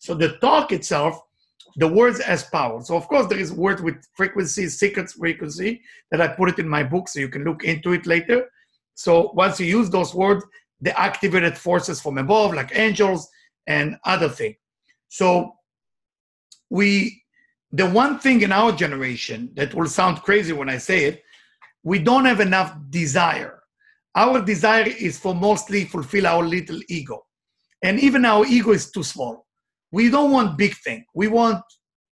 so 0.05 0.12
the 0.14 0.30
talk 0.45 0.72
itself 0.78 1.14
the 1.80 1.88
words 1.88 2.20
as 2.20 2.43
power. 2.43 2.82
So 2.82 2.95
of 2.95 3.07
course 3.07 3.28
there 3.28 3.39
is 3.39 3.51
word 3.51 3.80
with 3.82 3.95
frequency, 4.14 4.68
secret 4.68 5.10
frequency 5.12 5.82
that 6.12 6.22
I 6.22 6.28
put 6.28 6.49
it 6.49 6.60
in 6.60 6.68
my 6.68 6.84
book, 6.84 7.07
so 7.07 7.20
you 7.20 7.30
can 7.30 7.43
look 7.43 7.64
into 7.64 7.93
it 7.93 8.05
later. 8.05 8.49
So 8.95 9.32
once 9.34 9.60
you 9.60 9.66
use 9.66 9.89
those 9.89 10.14
words, 10.14 10.43
the 10.82 10.97
activated 10.99 11.57
forces 11.57 12.01
from 12.01 12.18
above, 12.18 12.53
like 12.53 12.72
angels 12.74 13.30
and 13.68 13.97
other 14.05 14.30
thing. 14.30 14.55
So 15.10 15.53
we, 16.70 17.24
the 17.72 17.89
one 17.89 18.20
thing 18.20 18.41
in 18.41 18.51
our 18.51 18.72
generation 18.72 19.51
that 19.55 19.74
will 19.74 19.88
sound 19.88 20.22
crazy 20.24 20.53
when 20.53 20.70
I 20.70 20.78
say 20.78 21.05
it, 21.05 21.24
we 21.84 21.99
don't 21.99 22.25
have 22.25 22.39
enough 22.39 22.75
desire. 22.89 23.59
Our 24.15 24.43
desire 24.43 24.88
is 24.88 25.17
for 25.17 25.34
mostly 25.34 25.86
fulfill 25.86 26.27
our 26.27 26.43
little 26.43 26.80
ego, 26.89 27.25
and 27.84 27.99
even 27.99 28.25
our 28.25 28.45
ego 28.45 28.71
is 28.71 28.91
too 28.91 29.03
small. 29.03 29.45
We 29.91 30.09
don't 30.09 30.32
want 30.32 30.57
big 30.57 30.75
thing. 30.77 31.05
We 31.13 31.27
want 31.27 31.63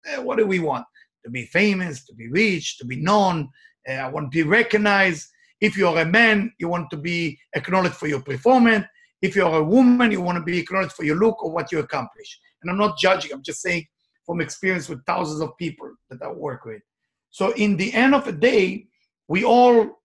eh, 0.05 0.17
what 0.17 0.37
do 0.37 0.45
we 0.45 0.59
want? 0.59 0.85
To 1.25 1.29
be 1.29 1.45
famous 1.45 2.05
to 2.05 2.15
be 2.15 2.27
rich 2.29 2.77
to 2.79 2.85
be 2.85 2.95
known. 2.97 3.49
Uh, 3.87 3.93
i 3.93 4.07
want 4.07 4.31
to 4.31 4.43
be 4.43 4.49
recognized. 4.49 5.27
If 5.59 5.77
you're 5.77 5.99
a 5.99 6.05
man 6.05 6.51
you 6.57 6.67
want 6.67 6.89
to 6.91 6.97
be 6.97 7.37
acknowledged 7.53 7.95
for 7.95 8.07
your 8.07 8.21
performance. 8.21 8.85
If 9.21 9.35
you're 9.35 9.55
a 9.55 9.63
woman 9.63 10.11
you 10.11 10.21
want 10.21 10.37
to 10.37 10.43
be 10.43 10.57
acknowledged 10.59 10.93
for 10.93 11.03
your 11.03 11.17
look 11.17 11.43
or 11.43 11.51
what 11.51 11.71
you 11.71 11.79
accomplish. 11.79 12.39
And 12.61 12.71
i'm 12.71 12.77
not 12.77 12.97
judging. 12.97 13.31
I'm 13.31 13.43
just 13.43 13.61
saying 13.61 13.85
from 14.25 14.41
experience 14.41 14.89
with 14.89 15.05
thousands 15.05 15.41
of 15.41 15.55
people 15.57 15.91
that 16.09 16.21
i 16.23 16.31
work 16.31 16.65
with. 16.65 16.81
So 17.29 17.51
in 17.51 17.77
the 17.77 17.93
end 17.93 18.15
of 18.15 18.25
the 18.25 18.33
day 18.33 18.87
we 19.27 19.43
all 19.43 20.01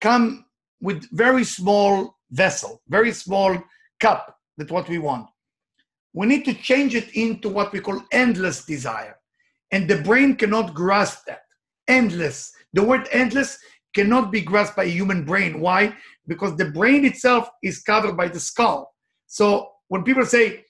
come 0.00 0.44
with 0.80 1.08
very 1.12 1.44
small 1.44 2.16
vessel 2.30 2.80
very 2.88 3.12
small 3.12 3.56
cup 4.00 4.38
that 4.56 4.70
what 4.70 4.88
we 4.88 4.98
want 4.98 5.26
we 6.12 6.26
need 6.26 6.44
to 6.44 6.54
change 6.54 6.94
it 6.94 7.14
into 7.14 7.48
what 7.48 7.72
we 7.72 7.80
call 7.80 8.02
endless 8.12 8.64
desire. 8.64 9.16
And 9.70 9.88
the 9.88 10.02
brain 10.02 10.36
cannot 10.36 10.74
grasp 10.74 11.26
that. 11.26 11.42
Endless. 11.86 12.52
The 12.72 12.82
word 12.82 13.08
endless 13.12 13.58
cannot 13.94 14.32
be 14.32 14.40
grasped 14.40 14.76
by 14.76 14.84
a 14.84 14.88
human 14.88 15.24
brain. 15.24 15.60
Why? 15.60 15.94
Because 16.26 16.56
the 16.56 16.70
brain 16.70 17.04
itself 17.04 17.48
is 17.62 17.82
covered 17.82 18.16
by 18.16 18.28
the 18.28 18.40
skull. 18.40 18.92
So 19.26 19.70
when 19.88 20.02
people 20.02 20.26
say, 20.26 20.64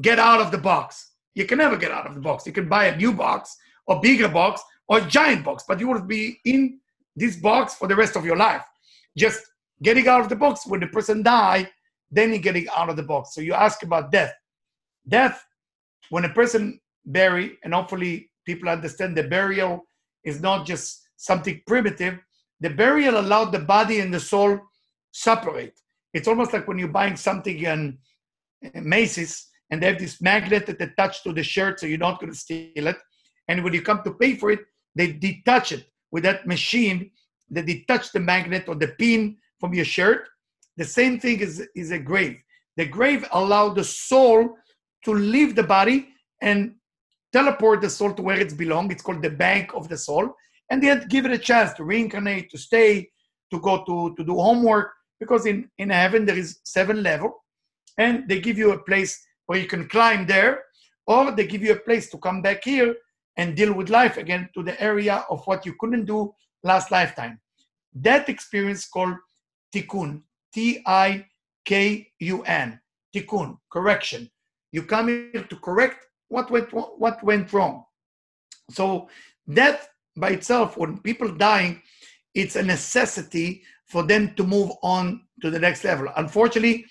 get 0.00 0.18
out 0.18 0.40
of 0.40 0.50
the 0.52 0.58
box, 0.58 1.12
you 1.34 1.44
can 1.44 1.58
never 1.58 1.76
get 1.76 1.90
out 1.90 2.06
of 2.06 2.14
the 2.14 2.20
box. 2.20 2.46
You 2.46 2.52
can 2.52 2.68
buy 2.68 2.86
a 2.86 2.96
new 2.96 3.12
box 3.12 3.56
or 3.86 4.00
bigger 4.00 4.28
box 4.28 4.62
or 4.88 4.98
a 4.98 5.06
giant 5.06 5.44
box, 5.44 5.64
but 5.66 5.80
you 5.80 5.88
will 5.88 6.00
be 6.00 6.40
in 6.44 6.78
this 7.18 7.36
box 7.36 7.74
for 7.74 7.88
the 7.88 7.96
rest 7.96 8.16
of 8.16 8.24
your 8.24 8.36
life. 8.36 8.64
Just 9.16 9.40
getting 9.82 10.08
out 10.08 10.20
of 10.20 10.28
the 10.28 10.36
box 10.36 10.66
when 10.66 10.80
the 10.80 10.86
person 10.86 11.22
die, 11.22 11.68
then 12.10 12.30
you're 12.30 12.38
getting 12.38 12.66
out 12.76 12.88
of 12.88 12.96
the 12.96 13.02
box. 13.02 13.34
So 13.34 13.40
you 13.40 13.54
ask 13.54 13.82
about 13.82 14.10
death 14.12 14.34
death 15.08 15.44
when 16.10 16.24
a 16.24 16.28
person 16.28 16.80
bury 17.06 17.58
and 17.64 17.74
hopefully 17.74 18.30
people 18.44 18.68
understand 18.68 19.16
the 19.16 19.22
burial 19.22 19.84
is 20.24 20.40
not 20.40 20.66
just 20.66 21.08
something 21.16 21.60
primitive 21.66 22.18
the 22.60 22.70
burial 22.70 23.18
allowed 23.18 23.50
the 23.52 23.58
body 23.58 24.00
and 24.00 24.12
the 24.12 24.20
soul 24.20 24.60
separate 25.12 25.78
it's 26.12 26.28
almost 26.28 26.52
like 26.52 26.68
when 26.68 26.78
you're 26.78 26.88
buying 26.88 27.16
something 27.16 27.58
in 27.58 27.98
macy's 28.74 29.48
and 29.70 29.82
they 29.82 29.86
have 29.86 29.98
this 29.98 30.20
magnet 30.20 30.66
that 30.66 30.80
attached 30.80 31.22
to 31.22 31.32
the 31.32 31.42
shirt 31.42 31.80
so 31.80 31.86
you're 31.86 31.98
not 31.98 32.20
going 32.20 32.32
to 32.32 32.38
steal 32.38 32.86
it 32.86 32.96
and 33.48 33.64
when 33.64 33.72
you 33.72 33.82
come 33.82 34.02
to 34.02 34.12
pay 34.12 34.34
for 34.34 34.50
it 34.50 34.60
they 34.94 35.12
detach 35.12 35.72
it 35.72 35.86
with 36.10 36.22
that 36.22 36.46
machine 36.46 37.10
that 37.50 37.66
detach 37.66 38.12
the 38.12 38.20
magnet 38.20 38.64
or 38.68 38.74
the 38.74 38.88
pin 38.98 39.36
from 39.60 39.74
your 39.74 39.84
shirt 39.84 40.28
the 40.76 40.84
same 40.84 41.18
thing 41.18 41.40
is, 41.40 41.66
is 41.74 41.90
a 41.90 41.98
grave 41.98 42.36
the 42.76 42.86
grave 42.86 43.26
allowed 43.32 43.74
the 43.74 43.84
soul 43.84 44.56
to 45.04 45.12
leave 45.12 45.54
the 45.54 45.62
body 45.62 46.08
and 46.40 46.74
teleport 47.32 47.80
the 47.80 47.90
soul 47.90 48.12
to 48.14 48.22
where 48.22 48.38
it 48.38 48.56
belongs. 48.56 48.92
It's 48.92 49.02
called 49.02 49.22
the 49.22 49.30
bank 49.30 49.72
of 49.74 49.88
the 49.88 49.96
soul. 49.96 50.34
And 50.70 50.82
they 50.82 50.98
give 51.08 51.24
it 51.26 51.32
a 51.32 51.38
chance 51.38 51.72
to 51.74 51.84
reincarnate, 51.84 52.50
to 52.50 52.58
stay, 52.58 53.10
to 53.50 53.60
go 53.60 53.84
to, 53.84 54.14
to 54.16 54.24
do 54.24 54.34
homework, 54.34 54.92
because 55.18 55.46
in, 55.46 55.68
in 55.78 55.90
heaven 55.90 56.24
there 56.24 56.38
is 56.38 56.60
seven 56.64 57.02
level. 57.02 57.44
And 57.96 58.28
they 58.28 58.40
give 58.40 58.58
you 58.58 58.72
a 58.72 58.78
place 58.78 59.18
where 59.46 59.58
you 59.58 59.66
can 59.66 59.88
climb 59.88 60.26
there, 60.26 60.62
or 61.06 61.32
they 61.32 61.46
give 61.46 61.62
you 61.62 61.72
a 61.72 61.80
place 61.80 62.10
to 62.10 62.18
come 62.18 62.42
back 62.42 62.64
here 62.64 62.94
and 63.38 63.56
deal 63.56 63.72
with 63.72 63.88
life 63.88 64.18
again 64.18 64.50
to 64.52 64.62
the 64.62 64.78
area 64.82 65.24
of 65.30 65.42
what 65.46 65.64
you 65.64 65.74
couldn't 65.78 66.04
do 66.04 66.34
last 66.64 66.90
lifetime. 66.90 67.40
That 67.94 68.28
experience 68.28 68.86
called 68.86 69.14
tikkun, 69.74 70.22
T-I-K-U-N, 70.52 71.30
tikkun, 73.14 73.58
correction. 73.72 74.28
You 74.72 74.82
come 74.82 75.08
here 75.08 75.44
to 75.48 75.56
correct 75.56 76.04
what 76.28 76.50
went 76.50 76.72
what 76.72 77.22
went 77.22 77.52
wrong. 77.52 77.84
So 78.70 79.08
death 79.50 79.88
by 80.16 80.30
itself, 80.30 80.76
when 80.76 80.98
people 80.98 81.32
dying, 81.32 81.80
it's 82.34 82.56
a 82.56 82.62
necessity 82.62 83.62
for 83.86 84.02
them 84.02 84.34
to 84.34 84.44
move 84.44 84.72
on 84.82 85.22
to 85.40 85.50
the 85.50 85.58
next 85.58 85.84
level. 85.84 86.08
Unfortunately, 86.16 86.84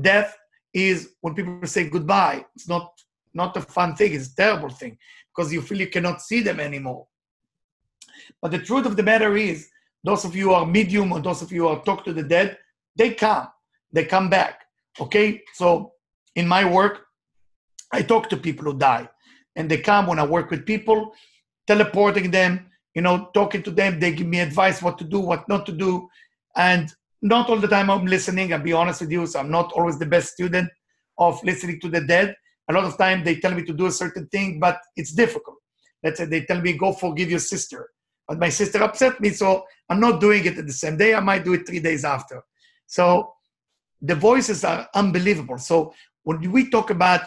death 0.00 0.36
is 0.72 1.14
when 1.22 1.34
people 1.34 1.66
say 1.66 1.88
goodbye. 1.88 2.44
It's 2.54 2.68
not 2.68 2.92
not 3.34 3.56
a 3.56 3.60
fun 3.60 3.96
thing. 3.96 4.12
It's 4.14 4.32
a 4.32 4.36
terrible 4.36 4.70
thing 4.70 4.98
because 5.36 5.52
you 5.52 5.60
feel 5.60 5.78
you 5.78 5.88
cannot 5.88 6.22
see 6.22 6.40
them 6.40 6.60
anymore. 6.60 7.06
But 8.40 8.50
the 8.50 8.58
truth 8.58 8.86
of 8.86 8.96
the 8.96 9.02
matter 9.02 9.36
is, 9.36 9.68
those 10.02 10.24
of 10.24 10.34
you 10.34 10.48
who 10.48 10.54
are 10.54 10.66
medium 10.66 11.12
or 11.12 11.20
those 11.20 11.42
of 11.42 11.52
you 11.52 11.62
who 11.62 11.68
are 11.68 11.82
talk 11.82 12.04
to 12.04 12.12
the 12.12 12.22
dead, 12.22 12.58
they 12.96 13.12
come. 13.14 13.48
They 13.92 14.04
come 14.04 14.30
back. 14.30 14.62
Okay. 15.00 15.42
So 15.54 15.92
in 16.34 16.46
my 16.46 16.64
work, 16.64 17.06
I 17.92 18.02
talk 18.02 18.28
to 18.30 18.36
people 18.36 18.64
who 18.64 18.78
die, 18.78 19.08
and 19.54 19.70
they 19.70 19.78
come 19.78 20.06
when 20.06 20.18
I 20.18 20.26
work 20.26 20.50
with 20.50 20.66
people, 20.66 21.14
teleporting 21.66 22.30
them. 22.30 22.70
You 22.94 23.02
know, 23.02 23.28
talking 23.34 23.62
to 23.64 23.70
them. 23.70 24.00
They 24.00 24.12
give 24.12 24.26
me 24.26 24.40
advice 24.40 24.80
what 24.80 24.96
to 24.98 25.04
do, 25.04 25.20
what 25.20 25.46
not 25.48 25.66
to 25.66 25.72
do, 25.72 26.08
and 26.56 26.90
not 27.20 27.50
all 27.50 27.58
the 27.58 27.68
time 27.68 27.90
I'm 27.90 28.06
listening. 28.06 28.52
I'll 28.52 28.60
be 28.60 28.72
honest 28.72 29.02
with 29.02 29.10
you. 29.10 29.26
So 29.26 29.38
I'm 29.38 29.50
not 29.50 29.72
always 29.72 29.98
the 29.98 30.06
best 30.06 30.32
student 30.32 30.70
of 31.18 31.42
listening 31.44 31.78
to 31.80 31.88
the 31.88 32.00
dead. 32.00 32.34
A 32.68 32.72
lot 32.72 32.84
of 32.84 32.98
time 32.98 33.22
they 33.22 33.36
tell 33.36 33.54
me 33.54 33.64
to 33.64 33.72
do 33.72 33.86
a 33.86 33.92
certain 33.92 34.26
thing, 34.28 34.58
but 34.58 34.80
it's 34.96 35.12
difficult. 35.12 35.58
Let's 36.02 36.18
say 36.18 36.24
they 36.24 36.42
tell 36.42 36.60
me 36.60 36.72
go 36.74 36.92
forgive 36.92 37.30
your 37.30 37.38
sister, 37.40 37.90
but 38.28 38.38
my 38.38 38.48
sister 38.48 38.82
upset 38.82 39.20
me, 39.20 39.30
so 39.30 39.64
I'm 39.88 40.00
not 40.00 40.20
doing 40.20 40.44
it 40.44 40.54
the 40.54 40.72
same 40.72 40.96
day. 40.96 41.14
I 41.14 41.20
might 41.20 41.44
do 41.44 41.54
it 41.54 41.66
three 41.66 41.80
days 41.80 42.04
after. 42.04 42.42
So 42.86 43.32
the 44.02 44.14
voices 44.14 44.64
are 44.64 44.88
unbelievable. 44.94 45.58
So 45.58 45.94
when 46.24 46.50
we 46.50 46.70
talk 46.70 46.90
about 46.90 47.22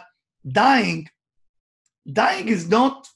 dying, 0.48 1.08
dying 2.12 2.48
is 2.48 2.70
not 2.70 3.08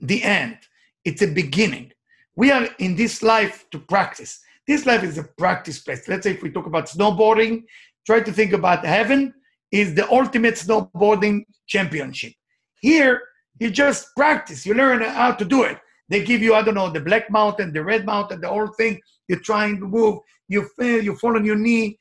the 0.00 0.22
end, 0.22 0.58
it's 1.04 1.22
a 1.22 1.26
beginning. 1.26 1.92
We 2.36 2.50
are 2.50 2.68
in 2.78 2.96
this 2.96 3.22
life 3.22 3.66
to 3.70 3.78
practice. 3.78 4.40
This 4.66 4.86
life 4.86 5.04
is 5.04 5.18
a 5.18 5.24
practice 5.24 5.78
place. 5.78 6.08
Let's 6.08 6.24
say 6.24 6.32
if 6.32 6.42
we 6.42 6.50
talk 6.50 6.66
about 6.66 6.86
snowboarding, 6.86 7.64
try 8.06 8.20
to 8.20 8.32
think 8.32 8.52
about 8.52 8.84
heaven 8.84 9.34
is 9.70 9.94
the 9.94 10.10
ultimate 10.10 10.54
snowboarding 10.54 11.44
championship. 11.66 12.32
Here, 12.80 13.22
you 13.58 13.70
just 13.70 14.08
practice, 14.16 14.66
you 14.66 14.74
learn 14.74 15.02
how 15.02 15.32
to 15.32 15.44
do 15.44 15.62
it. 15.62 15.78
They 16.08 16.22
give 16.22 16.42
you, 16.42 16.54
I 16.54 16.62
don't 16.62 16.74
know, 16.74 16.90
the 16.90 17.00
black 17.00 17.30
mountain, 17.30 17.72
the 17.72 17.82
red 17.82 18.04
mountain, 18.04 18.40
the 18.40 18.48
whole 18.48 18.68
thing. 18.68 19.00
You're 19.28 19.40
trying 19.40 19.80
to 19.80 19.86
move, 19.86 20.18
you 20.48 20.68
fail, 20.78 21.02
you 21.02 21.16
fall 21.16 21.36
on 21.36 21.44
your 21.44 21.56
knee, 21.56 21.98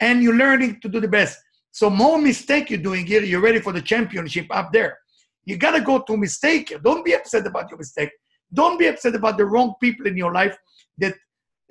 and 0.00 0.22
you're 0.22 0.34
learning 0.34 0.80
to 0.80 0.88
do 0.88 1.00
the 1.00 1.08
best. 1.08 1.38
So 1.70 1.88
more 1.88 2.18
mistake 2.18 2.70
you're 2.70 2.80
doing 2.80 3.06
here, 3.06 3.22
you're 3.22 3.40
ready 3.40 3.60
for 3.60 3.72
the 3.72 3.82
championship 3.82 4.46
up 4.50 4.72
there. 4.72 4.98
You 5.44 5.56
gotta 5.56 5.80
go 5.80 6.00
to 6.00 6.16
mistake. 6.16 6.74
Don't 6.82 7.04
be 7.04 7.14
upset 7.14 7.46
about 7.46 7.70
your 7.70 7.78
mistake. 7.78 8.10
Don't 8.52 8.78
be 8.78 8.86
upset 8.86 9.14
about 9.14 9.36
the 9.36 9.44
wrong 9.44 9.74
people 9.80 10.06
in 10.06 10.16
your 10.16 10.32
life 10.32 10.56
that 10.98 11.14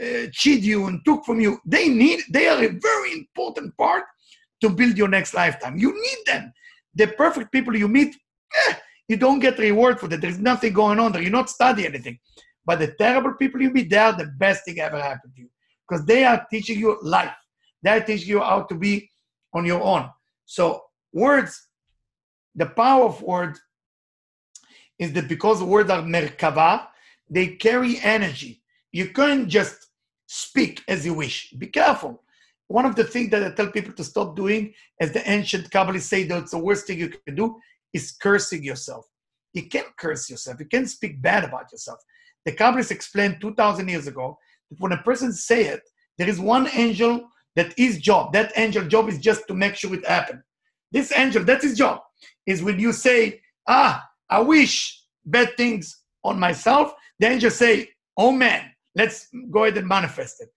uh, 0.01 0.27
cheat 0.31 0.61
you 0.61 0.87
and 0.87 1.03
took 1.05 1.25
from 1.25 1.39
you. 1.39 1.59
They 1.65 1.87
need. 1.89 2.21
They 2.31 2.47
are 2.47 2.63
a 2.63 2.67
very 2.67 3.13
important 3.13 3.75
part 3.77 4.03
to 4.63 4.69
build 4.69 4.97
your 4.97 5.09
next 5.09 5.33
lifetime. 5.33 5.77
You 5.77 5.93
need 5.93 6.19
them. 6.25 6.53
The 6.95 7.07
perfect 7.07 7.51
people 7.51 7.75
you 7.75 7.87
meet, 7.87 8.15
eh, 8.67 8.73
you 9.09 9.17
don't 9.17 9.39
get 9.39 9.59
reward 9.59 9.99
for 9.99 10.07
that. 10.07 10.21
There's 10.21 10.39
nothing 10.39 10.73
going 10.73 10.99
on 10.99 11.11
there. 11.11 11.21
You're 11.21 11.31
not 11.31 11.49
studying 11.49 11.89
anything. 11.89 12.17
But 12.65 12.79
the 12.79 12.93
terrible 12.93 13.33
people 13.33 13.61
you 13.61 13.71
meet, 13.71 13.89
they 13.89 13.97
are 13.97 14.13
the 14.13 14.31
best 14.37 14.63
thing 14.63 14.79
ever 14.79 14.99
happened 14.99 15.33
to 15.35 15.41
you 15.41 15.49
because 15.87 16.05
they 16.05 16.23
are 16.23 16.45
teaching 16.49 16.79
you 16.79 16.97
life. 17.01 17.35
They 17.81 17.89
are 17.89 17.99
teaching 17.99 18.29
you 18.29 18.39
how 18.39 18.63
to 18.63 18.75
be 18.75 19.09
on 19.53 19.65
your 19.65 19.81
own. 19.81 20.09
So 20.45 20.83
words, 21.11 21.67
the 22.55 22.67
power 22.67 23.05
of 23.05 23.21
words 23.21 23.59
is 24.97 25.11
that 25.13 25.27
because 25.27 25.61
words 25.61 25.89
are 25.89 26.01
merkava, 26.01 26.87
they 27.29 27.47
carry 27.47 27.99
energy. 27.99 28.61
You 28.93 29.09
can't 29.09 29.49
just 29.49 29.87
speak 30.25 30.81
as 30.87 31.05
you 31.05 31.15
wish. 31.15 31.51
Be 31.57 31.67
careful. 31.67 32.22
One 32.73 32.85
of 32.87 32.95
the 32.95 33.03
things 33.03 33.29
that 33.29 33.43
I 33.43 33.51
tell 33.51 33.67
people 33.67 33.93
to 33.93 34.03
stop 34.03 34.35
doing, 34.35 34.73
as 34.99 35.11
the 35.11 35.21
ancient 35.29 35.69
Kabbalists 35.69 36.09
say, 36.13 36.23
that 36.23 36.39
it's 36.41 36.53
the 36.53 36.57
worst 36.57 36.87
thing 36.87 36.97
you 36.97 37.09
can 37.09 37.35
do, 37.35 37.59
is 37.93 38.13
cursing 38.13 38.63
yourself. 38.63 39.05
You 39.53 39.67
can't 39.67 39.95
curse 39.95 40.27
yourself. 40.27 40.59
You 40.59 40.65
can't 40.65 40.89
speak 40.89 41.21
bad 41.21 41.43
about 41.43 41.71
yourself. 41.71 41.99
The 42.45 42.51
Kabbalists 42.51 42.89
explained 42.89 43.37
2,000 43.41 43.87
years 43.87 44.07
ago 44.07 44.39
that 44.71 44.79
when 44.79 44.91
a 44.91 45.03
person 45.03 45.31
say 45.33 45.65
it, 45.65 45.81
there 46.17 46.27
is 46.27 46.39
one 46.39 46.67
angel 46.73 47.29
that 47.55 47.75
his 47.77 47.99
job, 47.99 48.33
that 48.33 48.51
angel 48.55 48.85
job 48.85 49.07
is 49.07 49.19
just 49.19 49.47
to 49.49 49.53
make 49.53 49.75
sure 49.75 49.93
it 49.93 50.07
happen. 50.07 50.41
This 50.91 51.11
angel, 51.15 51.43
that's 51.43 51.63
his 51.63 51.77
job, 51.77 51.99
is 52.47 52.63
when 52.63 52.79
you 52.79 52.91
say, 52.91 53.39
ah, 53.67 54.03
I 54.31 54.39
wish 54.41 54.99
bad 55.25 55.55
things 55.57 56.01
on 56.23 56.39
myself, 56.39 56.91
the 57.19 57.27
angel 57.27 57.51
say, 57.51 57.89
oh 58.17 58.31
man, 58.31 58.71
let's 58.95 59.27
go 59.51 59.65
ahead 59.65 59.77
and 59.77 59.87
manifest 59.87 60.41
it. 60.41 60.49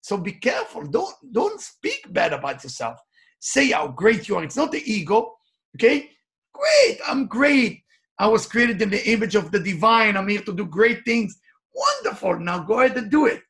So 0.00 0.16
be 0.16 0.32
careful. 0.32 0.86
Don't 0.86 1.14
don't 1.32 1.60
speak 1.60 2.12
bad 2.12 2.32
about 2.32 2.62
yourself. 2.64 2.98
Say 3.40 3.70
how 3.70 3.88
great 3.88 4.28
you 4.28 4.36
are. 4.36 4.44
It's 4.44 4.56
not 4.56 4.72
the 4.72 4.82
ego. 4.90 5.34
Okay? 5.76 6.10
Great. 6.52 6.98
I'm 7.06 7.26
great. 7.26 7.82
I 8.18 8.26
was 8.26 8.46
created 8.46 8.82
in 8.82 8.90
the 8.90 9.08
image 9.08 9.34
of 9.36 9.52
the 9.52 9.60
divine. 9.60 10.16
I'm 10.16 10.28
here 10.28 10.42
to 10.42 10.52
do 10.52 10.66
great 10.66 11.04
things. 11.04 11.38
Wonderful. 11.74 12.40
Now 12.40 12.60
go 12.60 12.80
ahead 12.80 12.96
and 12.96 13.10
do 13.10 13.26
it. 13.26 13.42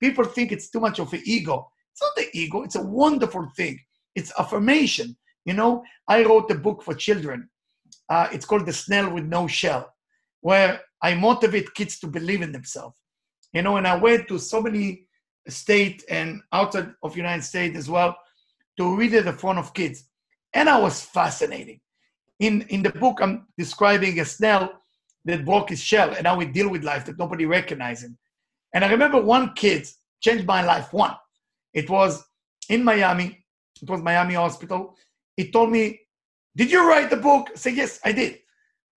People 0.00 0.24
think 0.24 0.52
it's 0.52 0.68
too 0.68 0.80
much 0.80 0.98
of 0.98 1.12
an 1.12 1.22
ego. 1.24 1.70
It's 1.92 2.02
not 2.02 2.16
the 2.16 2.28
ego. 2.38 2.62
It's 2.62 2.76
a 2.76 2.82
wonderful 2.82 3.48
thing. 3.56 3.78
It's 4.14 4.32
affirmation. 4.38 5.16
You 5.44 5.54
know, 5.54 5.82
I 6.08 6.24
wrote 6.24 6.50
a 6.50 6.54
book 6.56 6.82
for 6.82 6.94
children. 6.94 7.48
Uh, 8.08 8.28
it's 8.32 8.44
called 8.44 8.66
The 8.66 8.72
Snail 8.72 9.10
with 9.10 9.24
No 9.24 9.46
Shell, 9.46 9.90
where 10.40 10.80
I 11.02 11.14
motivate 11.14 11.74
kids 11.74 11.98
to 12.00 12.06
believe 12.06 12.42
in 12.42 12.52
themselves. 12.52 12.98
You 13.52 13.62
know, 13.62 13.76
and 13.76 13.86
I 13.86 13.96
went 13.96 14.28
to 14.28 14.38
so 14.38 14.60
many 14.60 15.06
state 15.48 16.04
and 16.08 16.42
outside 16.52 16.94
of 17.02 17.16
United 17.16 17.42
States 17.42 17.76
as 17.76 17.88
well 17.88 18.16
to 18.78 18.96
read 18.96 19.14
it 19.14 19.26
in 19.26 19.36
front 19.36 19.58
of 19.58 19.74
kids. 19.74 20.04
And 20.52 20.68
I 20.68 20.78
was 20.78 21.02
fascinating. 21.02 21.80
In, 22.40 22.62
in 22.62 22.82
the 22.82 22.90
book, 22.90 23.20
I'm 23.20 23.46
describing 23.56 24.18
a 24.20 24.24
snail 24.24 24.70
that 25.24 25.44
broke 25.44 25.70
his 25.70 25.82
shell 25.82 26.14
and 26.14 26.26
how 26.26 26.36
we 26.36 26.46
deal 26.46 26.68
with 26.68 26.84
life 26.84 27.04
that 27.06 27.18
nobody 27.18 27.46
recognizes. 27.46 28.10
And 28.74 28.84
I 28.84 28.90
remember 28.90 29.20
one 29.20 29.52
kid 29.54 29.88
changed 30.20 30.46
my 30.46 30.64
life. 30.64 30.92
One. 30.92 31.14
It 31.72 31.88
was 31.88 32.24
in 32.68 32.84
Miami. 32.84 33.44
It 33.80 33.88
was 33.88 34.00
Miami 34.02 34.34
Hospital. 34.34 34.96
He 35.36 35.50
told 35.50 35.70
me, 35.70 36.00
Did 36.56 36.70
you 36.70 36.88
write 36.88 37.10
the 37.10 37.16
book? 37.16 37.48
I 37.52 37.56
said, 37.56 37.74
Yes, 37.74 38.00
I 38.04 38.12
did. 38.12 38.38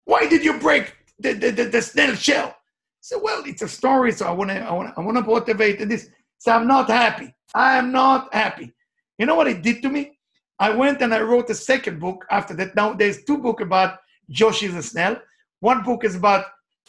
Why 0.04 0.26
did 0.28 0.44
you 0.44 0.58
break 0.58 0.94
the, 1.18 1.32
the, 1.32 1.50
the, 1.50 1.64
the 1.64 1.82
snail 1.82 2.14
shell? 2.14 2.48
I 2.48 2.54
said, 3.00 3.18
Well, 3.22 3.42
it's 3.46 3.62
a 3.62 3.68
story, 3.68 4.12
so 4.12 4.26
I 4.26 4.32
want 4.32 4.50
to 4.50 4.60
I 4.60 4.74
I 4.96 5.00
wanna 5.00 5.22
motivate 5.22 5.86
this. 5.88 6.08
So 6.44 6.52
I'm 6.52 6.66
not 6.66 6.90
happy. 6.90 7.34
I 7.54 7.78
am 7.78 7.90
not 7.90 8.34
happy. 8.34 8.70
You 9.16 9.24
know 9.24 9.34
what 9.34 9.46
it 9.46 9.62
did 9.62 9.80
to 9.80 9.88
me? 9.88 10.18
I 10.58 10.68
went 10.68 11.00
and 11.00 11.14
I 11.14 11.22
wrote 11.22 11.48
a 11.48 11.54
second 11.54 11.98
book 11.98 12.26
after 12.30 12.52
that. 12.56 12.76
Now 12.76 12.92
there's 12.92 13.24
two 13.24 13.38
books 13.38 13.62
about 13.62 14.00
Joshi 14.30 14.68
Snail. 14.82 15.16
One 15.60 15.82
book 15.82 16.04
is 16.04 16.16
about 16.16 16.44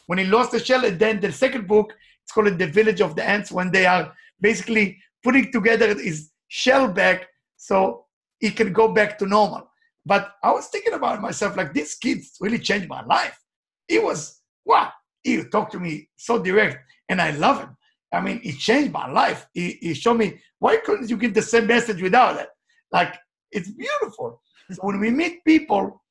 when 0.08 0.20
he 0.20 0.26
lost 0.26 0.52
the 0.52 0.60
shell, 0.60 0.84
and 0.84 1.00
then 1.00 1.22
the 1.22 1.32
second 1.32 1.70
book, 1.70 1.94
it's 2.22 2.34
called 2.34 2.58
The 2.60 2.68
Village 2.68 3.00
of 3.00 3.16
the 3.16 3.24
Ants, 3.24 3.50
when 3.50 3.72
they 3.72 3.86
are 3.86 4.14
basically 4.42 4.98
putting 5.24 5.54
together 5.54 5.88
his 5.98 6.32
shell 6.50 6.90
back 6.90 7.30
so 7.56 8.08
he 8.40 8.52
can 8.52 8.74
go 8.74 8.90
back 8.90 9.18
to 9.20 9.26
normal. 9.26 9.72
But 10.06 10.34
I 10.44 10.52
was 10.52 10.68
thinking 10.68 10.96
about 10.96 11.22
myself, 11.22 11.56
like 11.56 11.74
this 11.74 11.96
kid 11.96 12.26
really 12.42 12.60
changed 12.60 12.90
my 12.90 13.06
life. 13.06 13.40
He 13.88 14.00
was, 14.00 14.42
wow, 14.66 14.92
he 15.24 15.42
talked 15.46 15.72
to 15.72 15.80
me 15.80 16.10
so 16.18 16.44
direct, 16.44 16.78
and 17.08 17.22
I 17.22 17.32
love 17.32 17.62
him. 17.62 17.75
I 18.16 18.22
mean, 18.22 18.40
it 18.44 18.58
changed 18.58 18.94
my 18.94 19.12
life. 19.12 19.46
It, 19.54 19.96
showed 19.98 20.18
me 20.18 20.40
why 20.60 20.78
couldn't 20.78 21.10
you 21.10 21.18
get 21.18 21.34
the 21.34 21.42
same 21.42 21.68
message 21.68 22.02
without 22.02 22.40
it? 22.40 22.48
Like 22.92 23.16
it's 23.52 23.70
beautiful. 23.70 24.42
So 24.72 24.80
when 24.82 25.00
we 25.00 25.12
meet 25.12 25.44
people, 25.44 26.02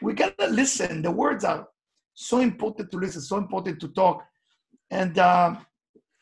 we 0.00 0.14
gotta 0.14 0.46
listen. 0.46 1.02
The 1.02 1.10
words 1.10 1.44
are 1.44 1.66
so 2.14 2.38
important 2.38 2.90
to 2.92 2.98
listen, 2.98 3.20
so 3.20 3.36
important 3.36 3.80
to 3.80 3.88
talk. 3.88 4.24
And 4.90 5.18
uh, 5.18 5.56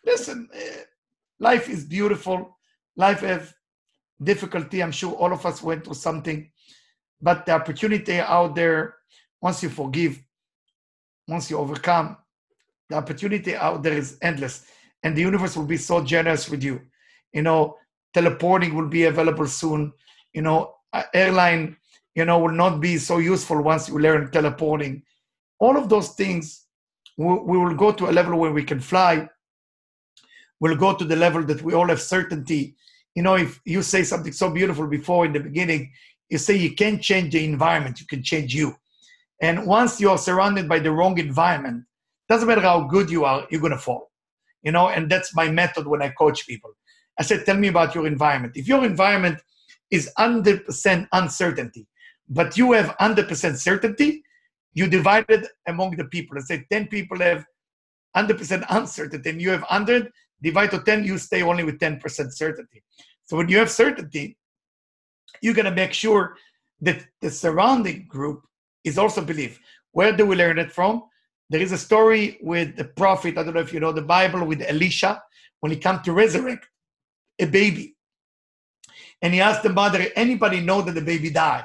listen, 0.04 0.48
uh, 0.54 0.82
life 1.38 1.68
is 1.68 1.84
beautiful. 1.84 2.58
Life 2.96 3.20
has 3.20 3.52
difficulty. 4.22 4.82
I'm 4.82 4.92
sure 4.92 5.12
all 5.12 5.32
of 5.32 5.44
us 5.44 5.62
went 5.62 5.84
through 5.84 5.94
something, 5.94 6.50
but 7.20 7.46
the 7.46 7.52
opportunity 7.52 8.18
out 8.18 8.54
there, 8.54 8.96
once 9.40 9.62
you 9.62 9.68
forgive, 9.68 10.20
once 11.28 11.50
you 11.50 11.58
overcome, 11.58 12.16
the 12.88 12.96
opportunity 12.96 13.54
out 13.54 13.82
there 13.82 13.92
is 13.92 14.18
endless 14.22 14.66
and 15.02 15.16
the 15.16 15.20
universe 15.20 15.56
will 15.56 15.64
be 15.64 15.76
so 15.76 16.02
generous 16.02 16.48
with 16.48 16.62
you. 16.62 16.80
You 17.32 17.42
know, 17.42 17.76
teleporting 18.14 18.74
will 18.74 18.88
be 18.88 19.04
available 19.04 19.46
soon. 19.46 19.92
You 20.32 20.42
know, 20.42 20.74
airline, 21.14 21.76
you 22.14 22.24
know, 22.24 22.38
will 22.38 22.52
not 22.52 22.80
be 22.80 22.98
so 22.98 23.18
useful 23.18 23.62
once 23.62 23.88
you 23.88 23.98
learn 23.98 24.30
teleporting. 24.30 25.02
All 25.60 25.76
of 25.76 25.88
those 25.88 26.10
things, 26.10 26.66
we, 27.16 27.26
we 27.26 27.58
will 27.58 27.74
go 27.74 27.92
to 27.92 28.10
a 28.10 28.12
level 28.12 28.38
where 28.38 28.52
we 28.52 28.64
can 28.64 28.80
fly. 28.80 29.28
We'll 30.60 30.76
go 30.76 30.94
to 30.94 31.04
the 31.04 31.16
level 31.16 31.44
that 31.44 31.62
we 31.62 31.74
all 31.74 31.88
have 31.88 32.00
certainty. 32.00 32.76
You 33.14 33.22
know, 33.22 33.36
if 33.36 33.60
you 33.64 33.82
say 33.82 34.02
something 34.02 34.32
so 34.32 34.50
beautiful 34.50 34.86
before 34.86 35.26
in 35.26 35.32
the 35.32 35.40
beginning, 35.40 35.92
you 36.28 36.38
say 36.38 36.56
you 36.56 36.74
can't 36.74 37.00
change 37.00 37.32
the 37.32 37.44
environment, 37.44 38.00
you 38.00 38.06
can 38.06 38.22
change 38.22 38.54
you. 38.54 38.74
And 39.40 39.66
once 39.66 40.00
you're 40.00 40.18
surrounded 40.18 40.68
by 40.68 40.80
the 40.80 40.90
wrong 40.90 41.18
environment, 41.18 41.84
doesn't 42.28 42.46
matter 42.46 42.60
how 42.60 42.82
good 42.82 43.10
you 43.10 43.24
are, 43.24 43.46
you're 43.50 43.60
gonna 43.60 43.78
fall. 43.78 44.07
You 44.62 44.72
know, 44.72 44.88
and 44.88 45.10
that's 45.10 45.34
my 45.34 45.50
method 45.50 45.86
when 45.86 46.02
I 46.02 46.08
coach 46.10 46.46
people. 46.46 46.70
I 47.18 47.22
said, 47.22 47.44
tell 47.44 47.56
me 47.56 47.68
about 47.68 47.94
your 47.94 48.06
environment. 48.06 48.56
If 48.56 48.68
your 48.68 48.84
environment 48.84 49.40
is 49.90 50.10
100% 50.18 51.08
uncertainty, 51.12 51.86
but 52.28 52.56
you 52.56 52.72
have 52.72 52.96
100% 53.00 53.56
certainty, 53.56 54.22
you 54.74 54.86
divide 54.86 55.26
it 55.28 55.46
among 55.66 55.96
the 55.96 56.04
people. 56.04 56.36
Let's 56.36 56.48
say 56.48 56.66
10 56.70 56.88
people 56.88 57.18
have 57.18 57.44
100% 58.16 58.64
uncertainty, 58.68 59.30
and 59.30 59.40
you 59.40 59.50
have 59.50 59.62
100, 59.62 60.10
divide 60.42 60.70
to 60.70 60.80
10, 60.80 61.04
you 61.04 61.18
stay 61.18 61.42
only 61.42 61.64
with 61.64 61.78
10% 61.78 62.32
certainty. 62.32 62.82
So 63.24 63.36
when 63.36 63.48
you 63.48 63.58
have 63.58 63.70
certainty, 63.70 64.36
you're 65.42 65.54
going 65.54 65.64
to 65.64 65.70
make 65.70 65.92
sure 65.92 66.36
that 66.80 67.04
the 67.20 67.30
surrounding 67.30 68.06
group 68.08 68.42
is 68.84 68.98
also 68.98 69.22
believe. 69.22 69.58
Where 69.92 70.12
do 70.16 70.26
we 70.26 70.36
learn 70.36 70.58
it 70.58 70.72
from? 70.72 71.04
There 71.50 71.60
is 71.60 71.72
a 71.72 71.78
story 71.78 72.38
with 72.42 72.76
the 72.76 72.84
prophet, 72.84 73.38
I 73.38 73.42
don't 73.42 73.54
know 73.54 73.60
if 73.60 73.72
you 73.72 73.80
know 73.80 73.92
the 73.92 74.02
Bible, 74.02 74.44
with 74.44 74.62
Elisha, 74.62 75.22
when 75.60 75.72
he 75.72 75.78
come 75.78 76.02
to 76.02 76.12
resurrect 76.12 76.66
a 77.38 77.46
baby. 77.46 77.96
And 79.22 79.32
he 79.32 79.40
asked 79.40 79.62
the 79.62 79.72
mother, 79.72 80.06
anybody 80.14 80.60
know 80.60 80.82
that 80.82 80.92
the 80.92 81.00
baby 81.00 81.30
died? 81.30 81.64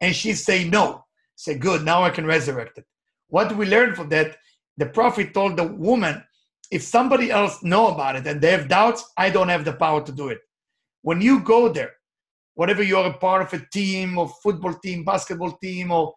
And 0.00 0.14
she 0.14 0.32
say, 0.32 0.68
no. 0.68 1.04
Say, 1.36 1.54
good, 1.54 1.84
now 1.84 2.02
I 2.02 2.10
can 2.10 2.26
resurrect 2.26 2.78
it. 2.78 2.84
What 3.28 3.48
do 3.48 3.56
we 3.56 3.66
learn 3.66 3.94
from 3.94 4.08
that? 4.10 4.36
The 4.76 4.86
prophet 4.86 5.34
told 5.34 5.56
the 5.56 5.64
woman, 5.64 6.22
if 6.70 6.82
somebody 6.82 7.30
else 7.30 7.62
know 7.62 7.88
about 7.88 8.16
it 8.16 8.26
and 8.26 8.40
they 8.40 8.52
have 8.52 8.68
doubts, 8.68 9.10
I 9.16 9.30
don't 9.30 9.48
have 9.48 9.64
the 9.64 9.72
power 9.72 10.02
to 10.04 10.12
do 10.12 10.28
it. 10.28 10.38
When 11.02 11.20
you 11.20 11.40
go 11.40 11.68
there, 11.68 11.92
whatever 12.54 12.82
you 12.82 12.96
are 12.98 13.10
a 13.10 13.18
part 13.18 13.42
of 13.42 13.60
a 13.60 13.66
team 13.72 14.18
or 14.18 14.28
football 14.42 14.74
team, 14.74 15.04
basketball 15.04 15.52
team, 15.52 15.90
or 15.90 16.14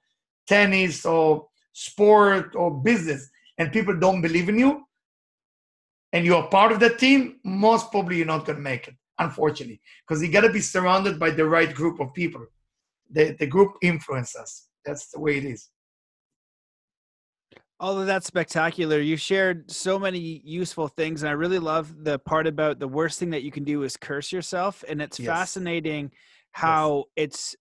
tennis 0.48 1.06
or 1.06 1.48
sport 1.74 2.56
or 2.56 2.72
business, 2.72 3.30
and 3.58 3.72
people 3.72 3.98
don't 4.00 4.22
believe 4.22 4.50
in 4.50 4.58
you, 4.58 4.86
and 6.14 6.26
you're 6.26 6.48
part 6.48 6.72
of 6.72 6.80
that 6.80 7.00
team, 7.00 7.40
most 7.44 7.91
probably 7.91 8.18
you're 8.18 8.26
not 8.28 8.45
going 8.45 8.58
to 8.58 8.62
make 8.62 8.88
it, 8.88 8.95
unfortunately, 9.20 9.82
because 10.08 10.22
you 10.22 10.32
got 10.32 10.41
to 10.41 10.52
be 10.52 10.62
surrounded 10.62 11.20
by 11.20 11.32
the 11.32 11.45
right 11.45 11.74
group 11.74 12.00
of 12.00 12.14
people. 12.14 12.45
The, 13.12 13.36
the 13.40 13.48
group 13.48 13.74
influences 13.82 14.36
us. 14.36 14.68
That's 14.86 15.10
the 15.10 15.20
way 15.20 15.38
it 15.38 15.45
is. 15.45 15.70
All 17.80 18.00
of 18.00 18.06
that's 18.06 18.28
spectacular. 18.28 19.00
You 19.00 19.18
shared 19.18 19.70
so 19.70 20.00
many 20.00 20.41
useful 20.45 20.88
things, 20.88 21.24
and 21.24 21.30
I 21.30 21.34
really 21.34 21.60
love 21.60 22.04
the 22.04 22.18
part 22.20 22.48
about 22.48 22.80
the 22.80 22.88
worst 22.88 23.20
thing 23.20 23.32
that 23.32 23.44
you 23.44 23.52
can 23.52 23.64
do 23.64 23.84
is 23.84 23.98
curse 23.98 24.32
yourself. 24.32 24.84
And 24.88 25.02
it's 25.02 25.20
yes. 25.20 25.28
fascinating 25.28 26.12
how 26.52 27.06
yes. 27.18 27.26
it's 27.26 27.56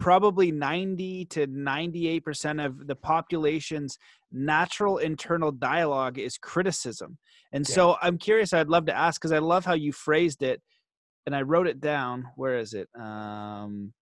probably 0.00 0.50
90 0.50 1.26
to 1.26 1.46
98% 1.46 2.64
of 2.64 2.86
the 2.86 2.96
population's 2.96 3.98
natural 4.32 4.98
internal 4.98 5.52
dialogue 5.52 6.18
is 6.18 6.36
criticism. 6.36 7.18
And 7.52 7.68
yeah. 7.68 7.74
so 7.74 7.96
I'm 8.02 8.18
curious, 8.18 8.52
I'd 8.52 8.68
love 8.68 8.86
to 8.86 8.96
ask 8.96 9.20
because 9.20 9.32
I 9.32 9.38
love 9.38 9.64
how 9.64 9.74
you 9.74 9.92
phrased 9.92 10.42
it 10.42 10.60
and 11.26 11.34
I 11.34 11.42
wrote 11.42 11.66
it 11.66 11.80
down. 11.80 12.26
Where 12.36 12.58
is 12.58 12.74
it? 12.74 12.88
Um, 12.98 13.92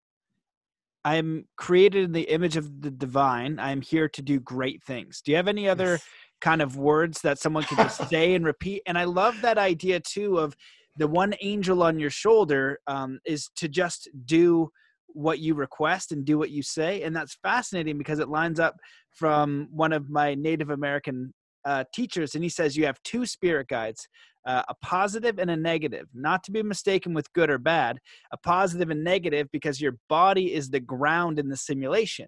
I'm 1.05 1.47
created 1.56 2.05
in 2.05 2.12
the 2.12 2.23
image 2.23 2.56
of 2.56 2.81
the 2.81 2.90
divine. 2.90 3.59
I'm 3.59 3.81
here 3.81 4.09
to 4.09 4.23
do 4.23 4.40
great 4.40 4.82
things. 4.85 5.20
Do 5.20 5.32
you 5.32 5.36
have 5.36 5.48
any 5.48 5.69
other 5.69 5.93
yes. 5.93 6.05
kind 6.40 6.62
of 6.62 6.77
words 6.77 7.20
that 7.23 7.39
someone 7.39 7.64
can 7.64 7.77
just 7.77 8.09
say 8.09 8.35
and 8.35 8.44
repeat? 8.44 8.82
And 8.86 8.97
I 8.97 9.05
love 9.05 9.40
that 9.43 9.59
idea 9.59 10.01
too 10.01 10.39
of 10.39 10.55
the 10.97 11.09
one 11.09 11.35
angel 11.40 11.82
on 11.82 11.98
your 11.98 12.10
shoulder 12.10 12.78
um, 12.86 13.19
is 13.24 13.48
to 13.56 13.69
just 13.69 14.09
do 14.24 14.70
what 15.14 15.39
you 15.39 15.55
request 15.55 16.12
and 16.12 16.24
do 16.24 16.39
what 16.39 16.51
you 16.51 16.62
say 16.62 17.02
and 17.02 17.14
that's 17.14 17.36
fascinating 17.43 17.98
because 17.98 18.18
it 18.18 18.28
lines 18.28 18.60
up 18.60 18.76
from 19.10 19.68
one 19.70 19.93
of 19.93 20.09
my 20.10 20.34
native 20.34 20.70
american 20.70 21.32
uh, 21.64 21.84
teachers 21.94 22.34
and 22.34 22.43
he 22.43 22.51
says 22.51 22.76
you 22.76 22.84
have 22.84 23.01
two 23.05 23.24
spirit 23.24 23.68
guides 23.68 24.09
uh, 24.47 24.62
a 24.68 24.74
positive 24.82 25.39
and 25.39 25.51
a 25.51 25.56
negative 25.56 26.09
not 26.12 26.43
to 26.43 26.51
be 26.51 26.62
mistaken 26.62 27.14
with 27.14 27.32
good 27.34 27.51
or 27.51 27.59
bad 27.59 27.98
a 28.32 28.36
positive 28.39 28.90
and 28.90 29.05
negative 29.05 29.47
because 29.52 29.80
your 29.80 29.97
body 30.09 30.52
is 30.52 30.70
the 30.70 30.80
ground 30.80 31.39
in 31.39 31.48
the 31.48 31.56
simulation 31.56 32.26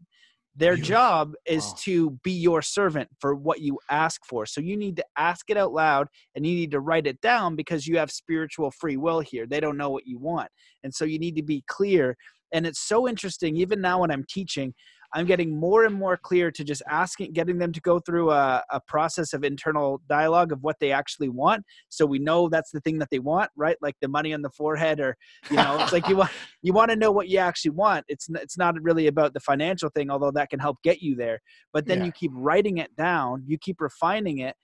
their 0.56 0.76
job 0.76 1.34
is 1.46 1.64
wow. 1.64 1.74
to 1.80 2.10
be 2.22 2.32
your 2.32 2.62
servant 2.62 3.08
for 3.18 3.34
what 3.34 3.60
you 3.60 3.78
ask 3.90 4.24
for. 4.24 4.46
So 4.46 4.60
you 4.60 4.76
need 4.76 4.96
to 4.96 5.04
ask 5.18 5.50
it 5.50 5.56
out 5.56 5.72
loud 5.72 6.06
and 6.34 6.46
you 6.46 6.54
need 6.54 6.70
to 6.72 6.80
write 6.80 7.06
it 7.06 7.20
down 7.20 7.56
because 7.56 7.86
you 7.86 7.98
have 7.98 8.10
spiritual 8.10 8.70
free 8.70 8.96
will 8.96 9.20
here. 9.20 9.46
They 9.46 9.60
don't 9.60 9.76
know 9.76 9.90
what 9.90 10.06
you 10.06 10.18
want. 10.18 10.48
And 10.84 10.94
so 10.94 11.04
you 11.04 11.18
need 11.18 11.36
to 11.36 11.42
be 11.42 11.64
clear 11.66 12.16
and 12.54 12.66
it's 12.66 12.80
so 12.80 13.06
interesting 13.06 13.56
even 13.56 13.80
now 13.80 14.00
when 14.00 14.10
i'm 14.10 14.24
teaching 14.28 14.72
i'm 15.12 15.26
getting 15.26 15.54
more 15.54 15.84
and 15.84 15.94
more 15.94 16.16
clear 16.16 16.50
to 16.50 16.64
just 16.64 16.82
asking 16.88 17.32
getting 17.32 17.58
them 17.58 17.72
to 17.72 17.80
go 17.80 17.98
through 17.98 18.30
a, 18.30 18.62
a 18.70 18.80
process 18.86 19.34
of 19.34 19.44
internal 19.44 20.00
dialogue 20.08 20.52
of 20.52 20.62
what 20.62 20.76
they 20.80 20.90
actually 20.90 21.28
want 21.28 21.62
so 21.90 22.06
we 22.06 22.18
know 22.18 22.48
that's 22.48 22.70
the 22.70 22.80
thing 22.80 22.98
that 22.98 23.08
they 23.10 23.18
want 23.18 23.50
right 23.56 23.76
like 23.82 23.96
the 24.00 24.08
money 24.08 24.32
on 24.32 24.40
the 24.40 24.50
forehead 24.50 25.00
or 25.00 25.16
you 25.50 25.56
know 25.56 25.76
it's 25.80 25.92
like 25.92 26.08
you 26.08 26.16
want 26.16 26.30
you 26.62 26.72
want 26.72 26.90
to 26.90 26.96
know 26.96 27.12
what 27.12 27.28
you 27.28 27.38
actually 27.38 27.72
want 27.72 28.04
it's 28.08 28.28
it's 28.30 28.56
not 28.56 28.74
really 28.80 29.08
about 29.08 29.34
the 29.34 29.40
financial 29.40 29.90
thing 29.90 30.10
although 30.10 30.30
that 30.30 30.48
can 30.48 30.60
help 30.60 30.78
get 30.82 31.02
you 31.02 31.14
there 31.14 31.40
but 31.72 31.86
then 31.86 31.98
yeah. 31.98 32.06
you 32.06 32.12
keep 32.12 32.30
writing 32.34 32.78
it 32.78 32.94
down 32.96 33.42
you 33.46 33.58
keep 33.58 33.80
refining 33.80 34.38
it 34.38 34.56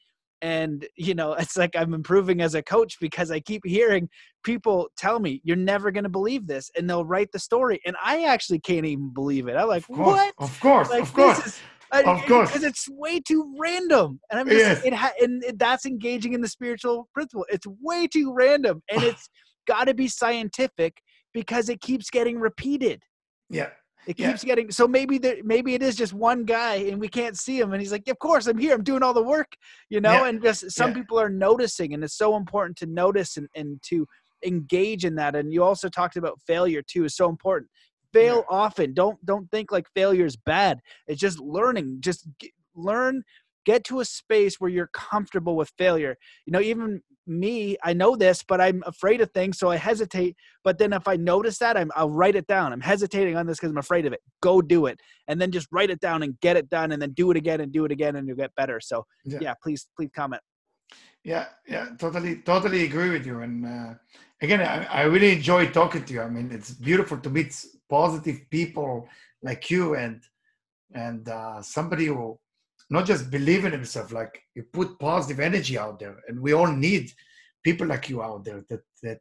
and 0.42 0.86
you 0.96 1.14
know 1.14 1.32
it's 1.38 1.56
like 1.56 1.74
i'm 1.76 1.94
improving 1.94 2.40
as 2.40 2.54
a 2.54 2.62
coach 2.62 2.98
because 3.00 3.30
i 3.30 3.40
keep 3.40 3.62
hearing 3.64 4.08
people 4.44 4.88
tell 4.96 5.20
me 5.20 5.40
you're 5.44 5.56
never 5.56 5.90
going 5.90 6.04
to 6.04 6.10
believe 6.10 6.46
this 6.46 6.70
and 6.76 6.88
they'll 6.88 7.04
write 7.04 7.30
the 7.32 7.38
story 7.38 7.80
and 7.84 7.96
i 8.04 8.24
actually 8.24 8.58
can't 8.58 8.86
even 8.86 9.12
believe 9.12 9.48
it. 9.48 9.56
I'm 9.56 9.68
like 9.68 9.84
of 9.88 9.98
what? 9.98 10.34
of 10.38 10.60
course 10.60 10.90
like, 10.90 11.02
of 11.02 11.12
course 11.12 11.46
is, 11.46 11.60
of 11.92 12.24
course. 12.26 12.50
because 12.50 12.64
it's 12.64 12.88
way 12.88 13.20
too 13.20 13.54
random 13.58 14.20
and 14.30 14.40
i'm 14.40 14.48
just 14.48 14.58
yes. 14.58 14.84
it 14.84 14.94
ha- 14.94 15.12
and 15.20 15.42
it, 15.44 15.58
that's 15.58 15.86
engaging 15.86 16.32
in 16.32 16.40
the 16.40 16.48
spiritual 16.48 17.08
principle. 17.12 17.44
It's 17.48 17.66
way 17.80 18.06
too 18.06 18.32
random 18.32 18.82
and 18.90 19.02
it's 19.04 19.28
got 19.66 19.84
to 19.84 19.94
be 19.94 20.08
scientific 20.08 20.98
because 21.32 21.68
it 21.68 21.80
keeps 21.80 22.10
getting 22.10 22.38
repeated. 22.38 23.02
Yeah 23.48 23.70
it 24.06 24.16
keeps 24.16 24.42
yeah. 24.42 24.48
getting 24.48 24.70
so 24.70 24.88
maybe 24.88 25.18
there 25.18 25.36
maybe 25.44 25.74
it 25.74 25.82
is 25.82 25.94
just 25.94 26.12
one 26.12 26.44
guy 26.44 26.76
and 26.76 27.00
we 27.00 27.08
can't 27.08 27.38
see 27.38 27.58
him 27.58 27.72
and 27.72 27.80
he's 27.80 27.92
like, 27.92 28.08
Of 28.08 28.18
course 28.18 28.46
I'm 28.46 28.58
here, 28.58 28.74
I'm 28.74 28.82
doing 28.82 29.02
all 29.02 29.14
the 29.14 29.22
work, 29.22 29.52
you 29.88 30.00
know, 30.00 30.12
yeah. 30.12 30.28
and 30.28 30.42
just 30.42 30.70
some 30.70 30.90
yeah. 30.90 30.96
people 30.96 31.20
are 31.20 31.28
noticing 31.28 31.94
and 31.94 32.02
it's 32.02 32.16
so 32.16 32.36
important 32.36 32.76
to 32.78 32.86
notice 32.86 33.36
and, 33.36 33.48
and 33.54 33.82
to 33.84 34.06
engage 34.44 35.04
in 35.04 35.14
that. 35.16 35.36
And 35.36 35.52
you 35.52 35.62
also 35.62 35.88
talked 35.88 36.16
about 36.16 36.40
failure 36.46 36.82
too 36.82 37.04
is 37.04 37.14
so 37.14 37.28
important. 37.28 37.70
Fail 38.12 38.44
often. 38.48 38.92
Don't 38.92 39.24
don't 39.24 39.48
think 39.50 39.70
like 39.70 39.86
failure 39.94 40.24
is 40.24 40.36
bad. 40.36 40.80
It's 41.06 41.20
just 41.20 41.38
learning. 41.38 41.98
Just 42.00 42.26
get, 42.38 42.50
learn 42.74 43.22
get 43.66 43.84
to 43.84 44.00
a 44.00 44.04
space 44.04 44.58
where 44.58 44.70
you're 44.70 44.90
comfortable 44.92 45.56
with 45.56 45.70
failure. 45.78 46.16
You 46.46 46.52
know, 46.52 46.60
even 46.60 47.02
me, 47.26 47.76
I 47.84 47.92
know 47.92 48.16
this, 48.16 48.42
but 48.46 48.60
I'm 48.60 48.82
afraid 48.86 49.20
of 49.20 49.30
things, 49.32 49.58
so 49.58 49.70
I 49.70 49.76
hesitate. 49.76 50.36
But 50.64 50.78
then 50.78 50.92
if 50.92 51.06
I 51.06 51.16
notice 51.16 51.58
that, 51.58 51.76
I'm, 51.76 51.90
I'll 51.94 52.10
write 52.10 52.36
it 52.36 52.46
down. 52.46 52.72
I'm 52.72 52.80
hesitating 52.80 53.36
on 53.36 53.46
this 53.46 53.58
because 53.58 53.70
I'm 53.70 53.78
afraid 53.78 54.06
of 54.06 54.12
it. 54.12 54.20
Go 54.42 54.60
do 54.62 54.86
it, 54.86 54.98
and 55.28 55.40
then 55.40 55.50
just 55.50 55.68
write 55.72 55.90
it 55.90 56.00
down 56.00 56.22
and 56.22 56.38
get 56.40 56.56
it 56.56 56.68
done, 56.68 56.92
and 56.92 57.00
then 57.00 57.12
do 57.12 57.30
it 57.30 57.36
again 57.36 57.60
and 57.60 57.72
do 57.72 57.84
it 57.84 57.92
again, 57.92 58.16
and 58.16 58.26
you'll 58.26 58.36
get 58.36 58.54
better. 58.56 58.80
So 58.80 59.04
yeah, 59.24 59.38
yeah 59.40 59.54
please, 59.62 59.88
please 59.96 60.10
comment. 60.14 60.42
Yeah, 61.24 61.46
yeah, 61.68 61.90
totally, 61.98 62.36
totally 62.36 62.84
agree 62.84 63.10
with 63.10 63.26
you. 63.26 63.40
And 63.40 63.66
uh, 63.66 63.94
again, 64.40 64.60
I, 64.62 64.84
I 64.84 65.02
really 65.02 65.32
enjoy 65.32 65.66
talking 65.66 66.04
to 66.04 66.14
you. 66.14 66.22
I 66.22 66.30
mean, 66.30 66.50
it's 66.50 66.70
beautiful 66.70 67.18
to 67.18 67.30
meet 67.30 67.64
positive 67.88 68.48
people 68.50 69.08
like 69.42 69.70
you 69.70 69.94
and 69.94 70.22
and 70.92 71.28
uh, 71.28 71.62
somebody 71.62 72.06
who 72.06 72.38
not 72.90 73.06
just 73.06 73.30
believe 73.30 73.64
in 73.64 73.72
himself, 73.72 74.12
like 74.12 74.42
you 74.54 74.64
put 74.64 74.98
positive 74.98 75.40
energy 75.40 75.78
out 75.78 75.98
there. 76.00 76.16
And 76.28 76.40
we 76.40 76.52
all 76.52 76.66
need 76.66 77.12
people 77.62 77.86
like 77.86 78.08
you 78.10 78.22
out 78.22 78.44
there 78.44 78.64
that 78.68 78.82
that 79.02 79.20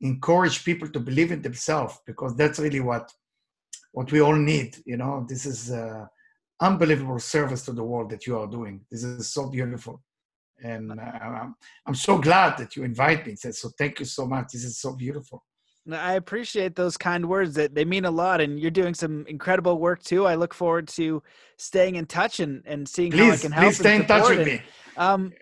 encourage 0.00 0.64
people 0.64 0.88
to 0.88 0.98
believe 0.98 1.30
in 1.30 1.42
themselves 1.42 2.00
because 2.06 2.34
that's 2.34 2.58
really 2.58 2.80
what 2.80 3.12
what 3.92 4.10
we 4.10 4.20
all 4.20 4.36
need. 4.36 4.76
You 4.86 4.96
know, 4.96 5.26
this 5.28 5.44
is 5.44 5.70
uh, 5.70 6.06
unbelievable 6.60 7.18
service 7.18 7.64
to 7.66 7.72
the 7.72 7.84
world 7.84 8.10
that 8.10 8.26
you 8.26 8.38
are 8.38 8.46
doing. 8.46 8.80
This 8.90 9.04
is 9.04 9.32
so 9.32 9.50
beautiful. 9.50 10.02
And 10.64 10.92
uh, 10.92 11.02
I'm, 11.02 11.54
I'm 11.86 11.94
so 11.94 12.18
glad 12.18 12.56
that 12.58 12.76
you 12.76 12.84
invite 12.84 13.26
me. 13.26 13.34
So 13.36 13.70
thank 13.76 13.98
you 13.98 14.06
so 14.06 14.26
much. 14.26 14.52
This 14.52 14.64
is 14.64 14.78
so 14.78 14.94
beautiful. 14.94 15.44
I 15.90 16.14
appreciate 16.14 16.76
those 16.76 16.96
kind 16.96 17.28
words 17.28 17.54
that 17.54 17.74
they 17.74 17.84
mean 17.84 18.04
a 18.04 18.10
lot 18.10 18.40
and 18.40 18.58
you're 18.58 18.70
doing 18.70 18.94
some 18.94 19.26
incredible 19.26 19.78
work 19.78 20.02
too. 20.02 20.26
I 20.26 20.36
look 20.36 20.54
forward 20.54 20.86
to 20.88 21.22
staying 21.56 21.96
in 21.96 22.06
touch 22.06 22.38
and, 22.38 22.62
and 22.66 22.88
seeing 22.88 23.10
please, 23.10 23.20
how 23.20 23.32
I 23.32 23.36
can 23.36 23.52
help. 23.52 23.66
Please 23.66 23.78
stay 23.78 23.96
in 23.96 24.06
touch 24.06 24.28
with 24.28 24.46
me. 24.46 24.62
Um, 24.96 25.32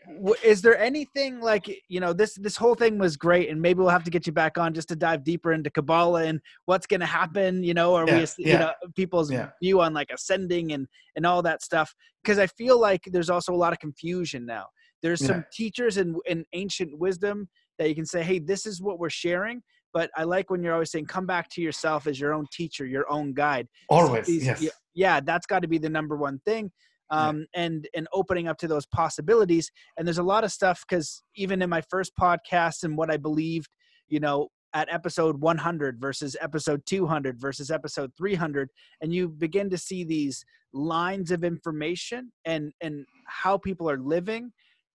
is 0.42 0.62
there 0.62 0.78
anything 0.78 1.40
like, 1.40 1.68
you 1.88 2.00
know, 2.00 2.12
this, 2.14 2.36
this 2.36 2.56
whole 2.56 2.74
thing 2.74 2.98
was 2.98 3.16
great 3.16 3.50
and 3.50 3.60
maybe 3.60 3.80
we'll 3.80 3.88
have 3.88 4.04
to 4.04 4.10
get 4.10 4.26
you 4.26 4.32
back 4.32 4.56
on 4.56 4.72
just 4.72 4.88
to 4.88 4.96
dive 4.96 5.24
deeper 5.24 5.52
into 5.52 5.68
Kabbalah 5.70 6.24
and 6.24 6.40
what's 6.64 6.86
going 6.86 7.00
to 7.00 7.06
happen, 7.06 7.62
you 7.62 7.74
know, 7.74 7.94
or 7.94 8.06
yeah, 8.06 8.14
we, 8.14 8.20
yeah. 8.20 8.52
you 8.52 8.58
know, 8.58 8.72
people's 8.96 9.30
yeah. 9.30 9.50
view 9.62 9.80
on 9.82 9.92
like 9.92 10.08
ascending 10.10 10.72
and, 10.72 10.86
and 11.16 11.26
all 11.26 11.42
that 11.42 11.62
stuff. 11.62 11.92
Cause 12.24 12.38
I 12.38 12.46
feel 12.46 12.80
like 12.80 13.02
there's 13.06 13.28
also 13.28 13.52
a 13.52 13.56
lot 13.56 13.72
of 13.72 13.78
confusion 13.78 14.46
now. 14.46 14.66
There's 15.02 15.24
some 15.24 15.44
teachers 15.52 15.96
in, 15.96 16.16
in 16.26 16.44
ancient 16.52 16.98
wisdom 16.98 17.48
that 17.78 17.88
you 17.88 17.94
can 17.94 18.04
say, 18.06 18.22
Hey, 18.22 18.38
this 18.38 18.66
is 18.66 18.82
what 18.82 18.98
we're 18.98 19.10
sharing 19.10 19.62
but 19.92 20.10
I 20.16 20.24
like 20.24 20.50
when 20.50 20.62
you're 20.62 20.72
always 20.72 20.90
saying, 20.90 21.06
come 21.06 21.26
back 21.26 21.48
to 21.50 21.62
yourself 21.62 22.06
as 22.06 22.18
your 22.18 22.32
own 22.32 22.46
teacher, 22.52 22.86
your 22.86 23.10
own 23.10 23.32
guide. 23.32 23.66
Always, 23.88 24.28
yes. 24.28 24.62
You, 24.62 24.70
yeah, 24.94 25.20
that's 25.20 25.46
got 25.46 25.62
to 25.62 25.68
be 25.68 25.78
the 25.78 25.90
number 25.90 26.16
one 26.16 26.40
thing. 26.44 26.70
Um, 27.12 27.38
yeah. 27.54 27.64
and 27.64 27.88
and 27.96 28.08
opening 28.12 28.46
up 28.46 28.56
to 28.58 28.68
those 28.68 28.86
possibilities. 28.86 29.68
And 29.96 30.06
there's 30.06 30.18
a 30.18 30.22
lot 30.22 30.44
of 30.44 30.52
stuff 30.52 30.84
because 30.88 31.24
even 31.34 31.60
in 31.60 31.68
my 31.68 31.82
first 31.90 32.12
podcast 32.20 32.84
and 32.84 32.96
what 32.96 33.10
I 33.10 33.16
believed, 33.16 33.68
you 34.06 34.20
know, 34.20 34.48
at 34.74 34.92
episode 34.92 35.40
100 35.40 36.00
versus 36.00 36.36
episode 36.40 36.82
200 36.86 37.40
versus 37.40 37.70
episode 37.70 38.12
300 38.16 38.68
and 39.00 39.12
you 39.12 39.28
begin 39.28 39.68
to 39.70 39.78
see 39.78 40.04
these 40.04 40.44
lines 40.72 41.30
of 41.30 41.42
information 41.42 42.30
and 42.44 42.72
and 42.80 43.04
how 43.26 43.58
people 43.58 43.90
are 43.90 43.98
living 43.98 44.52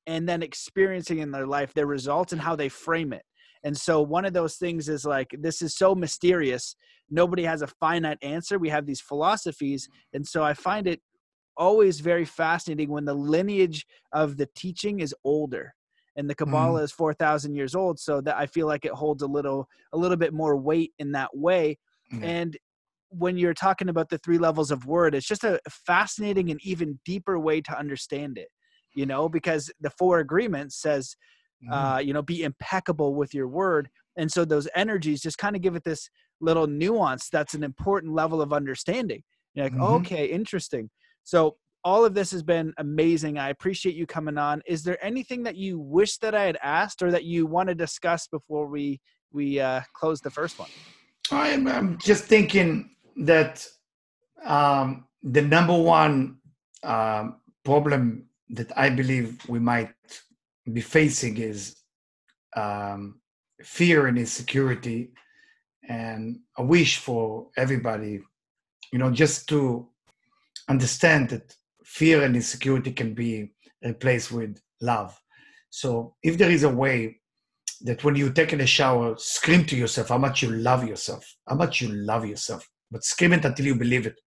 and 0.08 0.30
then 0.30 0.42
experiencing 0.42 1.20
in 1.20 1.32
their 1.32 1.48
life 1.48 1.74
their 1.74 1.88
results 1.88 2.32
and 2.32 2.42
how 2.42 2.56
they 2.56 2.70
frame 2.70 3.12
it 3.12 3.24
and 3.66 3.76
so 3.76 4.00
one 4.00 4.26
of 4.26 4.34
those 4.34 4.56
things 4.56 4.88
is 4.88 5.04
like 5.04 5.36
this 5.40 5.62
is 5.62 5.76
so 5.76 5.94
mysterious 5.94 6.76
nobody 7.10 7.44
has 7.44 7.62
a 7.62 7.68
finite 7.68 8.20
answer 8.22 8.58
we 8.58 8.70
have 8.70 8.86
these 8.86 9.02
philosophies 9.02 9.90
and 10.14 10.26
so 10.26 10.44
i 10.44 10.54
find 10.54 10.88
it 10.88 11.02
always 11.58 12.00
very 12.00 12.26
fascinating 12.26 12.90
when 12.90 13.06
the 13.06 13.14
lineage 13.14 13.86
of 14.14 14.38
the 14.38 14.48
teaching 14.56 15.00
is 15.02 15.14
older 15.26 15.74
and 16.16 16.30
the 16.30 16.36
kabbalah 16.36 16.80
mm. 16.80 16.84
is 16.84 16.92
4000 16.92 17.56
years 17.56 17.76
old 17.76 18.00
so 18.00 18.22
that 18.22 18.38
i 18.38 18.46
feel 18.46 18.68
like 18.68 18.86
it 18.86 18.92
holds 18.92 19.24
a 19.24 19.28
little 19.28 19.68
a 19.92 19.98
little 19.98 20.18
bit 20.18 20.34
more 20.34 20.56
weight 20.56 20.94
in 21.00 21.12
that 21.12 21.36
way 21.36 21.78
mm. 22.14 22.24
and 22.24 22.58
when 23.10 23.38
you're 23.38 23.54
talking 23.54 23.88
about 23.90 24.10
the 24.10 24.18
three 24.20 24.38
levels 24.38 24.72
of 24.72 24.86
word 24.86 25.16
it's 25.16 25.28
just 25.28 25.44
a 25.44 25.60
fascinating 25.70 26.52
and 26.52 26.60
even 26.64 27.00
deeper 27.06 27.40
way 27.40 27.62
to 27.62 27.78
understand 27.78 28.38
it 28.38 28.50
you 28.94 29.06
know 29.06 29.30
because 29.30 29.72
the 29.80 29.92
four 29.92 30.20
agreements 30.20 30.82
says 30.82 31.16
mm. 31.64 31.72
uh 31.72 32.00
you 32.00 32.14
know 32.14 32.22
be 32.22 32.44
impeccable 32.44 33.16
with 33.16 33.34
your 33.34 33.48
word 33.48 33.90
and 34.18 34.32
so 34.32 34.46
those 34.46 34.68
energies 34.76 35.22
just 35.22 35.38
kind 35.38 35.56
of 35.56 35.62
give 35.62 35.76
it 35.76 35.84
this 35.84 36.10
little 36.42 36.68
nuance 36.68 37.30
that's 37.30 37.54
an 37.54 37.64
important 37.64 38.14
level 38.14 38.42
of 38.42 38.54
understanding 38.54 39.22
you're 39.54 39.66
like 39.66 39.74
mm-hmm. 39.74 39.84
okay 39.84 40.26
interesting 40.26 40.90
so 41.24 41.56
all 41.86 42.04
of 42.04 42.16
this 42.16 42.32
has 42.32 42.42
been 42.42 42.74
amazing. 42.80 43.38
I 43.38 43.50
appreciate 43.50 43.96
you 43.96 44.08
coming 44.08 44.40
on. 44.40 44.64
Is 44.66 44.82
there 44.82 44.98
anything 45.06 45.44
that 45.44 45.56
you 45.56 45.78
wish 45.80 46.18
that 46.18 46.34
I 46.34 46.46
had 46.46 46.58
asked 46.64 47.04
or 47.04 47.12
that 47.12 47.26
you 47.26 47.46
want 47.46 47.70
to 47.70 47.76
discuss 47.76 48.28
before 48.28 48.66
we 48.66 49.00
we 49.32 49.60
uh, 49.60 49.82
close 49.94 50.20
the 50.20 50.32
first 50.32 50.58
one? 50.58 50.70
I'm, 51.32 51.68
I'm 51.68 51.98
just 52.00 52.24
thinking 52.26 52.96
that 53.18 53.66
um, 54.44 55.06
the 55.22 55.44
number 55.44 55.78
one 55.78 56.38
um, 56.84 57.36
problem 57.64 58.26
that 58.50 58.76
I 58.78 58.90
believe 58.90 59.48
we 59.48 59.60
might 59.60 59.90
be 60.72 60.82
facing 60.82 61.38
is 61.38 61.76
um, 62.56 63.20
fear 63.64 64.08
and 64.08 64.18
insecurity, 64.18 65.12
and 65.88 66.40
a 66.58 66.64
wish 66.64 66.98
for 66.98 67.48
everybody, 67.58 68.22
you 68.92 69.00
know, 69.00 69.12
just 69.12 69.48
to 69.50 69.88
understand 70.70 71.30
that 71.30 71.56
fear 71.84 72.24
and 72.24 72.36
insecurity 72.36 72.92
can 72.92 73.14
be 73.14 73.52
replaced 73.84 74.32
with 74.32 74.60
love. 74.82 75.20
So 75.70 76.16
if 76.24 76.38
there 76.38 76.50
is 76.50 76.64
a 76.64 76.70
way 76.70 77.20
that 77.82 78.04
when 78.04 78.16
you 78.16 78.32
take 78.32 78.54
in 78.54 78.62
a 78.62 78.66
shower, 78.66 79.16
scream 79.18 79.66
to 79.66 79.76
yourself 79.76 80.10
how 80.10 80.18
much 80.18 80.42
you 80.42 80.50
love 80.50 80.88
yourself, 80.88 81.36
how 81.48 81.56
much 81.56 81.82
you 81.82 81.90
love 81.90 82.26
yourself, 82.26 82.68
but 82.90 83.04
scream 83.04 83.34
it 83.34 83.46
until 83.46 83.66
you 83.66 83.76
believe 83.76 84.08
it. 84.08 84.20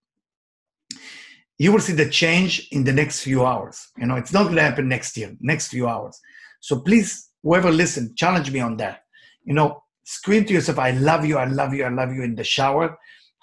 You 1.59 1.73
will 1.73 1.81
see 1.81 1.93
the 1.93 2.09
change 2.09 2.69
in 2.71 2.85
the 2.85 2.93
next 2.93 3.23
few 3.23 3.45
hours. 3.45 3.89
You 3.97 4.07
know, 4.07 4.17
it's 4.17 4.33
not 4.33 4.45
going 4.45 4.57
to 4.57 4.63
happen 4.63 4.89
next 4.89 5.17
year, 5.17 5.37
next 5.41 5.69
few 5.69 5.89
hours. 5.89 6.19
So 6.61 6.81
please, 6.81 7.31
whoever 7.43 7.71
listen, 7.71 8.15
challenge 8.17 8.51
me 8.51 8.61
on 8.61 8.77
that. 8.77 9.01
You 9.45 9.55
know, 9.55 9.83
scream 10.05 10.45
to 10.45 10.55
yourself, 10.55 10.79
I 10.79 10.93
love 10.93 11.25
you, 11.25 11.37
I 11.39 11.47
love 11.47 11.75
you, 11.75 11.85
I 11.85 11.89
love 11.89 12.13
you 12.13 12.23
in 12.23 12.35
the 12.35 12.45
shower, 12.45 12.97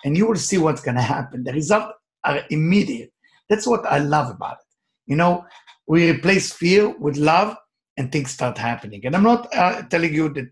and 0.03 0.17
you 0.17 0.27
will 0.27 0.35
see 0.35 0.57
what's 0.57 0.81
going 0.81 0.95
to 0.95 1.01
happen. 1.01 1.43
The 1.43 1.53
result 1.53 1.91
are 2.23 2.41
immediate. 2.49 3.11
That's 3.49 3.67
what 3.67 3.85
I 3.85 3.99
love 3.99 4.31
about 4.31 4.53
it. 4.53 5.11
You 5.11 5.17
know, 5.17 5.45
we 5.87 6.09
replace 6.09 6.51
fear 6.51 6.97
with 6.97 7.17
love 7.17 7.55
and 7.97 8.11
things 8.11 8.31
start 8.31 8.57
happening. 8.57 9.05
And 9.05 9.15
I'm 9.15 9.23
not 9.23 9.53
uh, 9.55 9.83
telling 9.83 10.13
you 10.13 10.29
that 10.33 10.49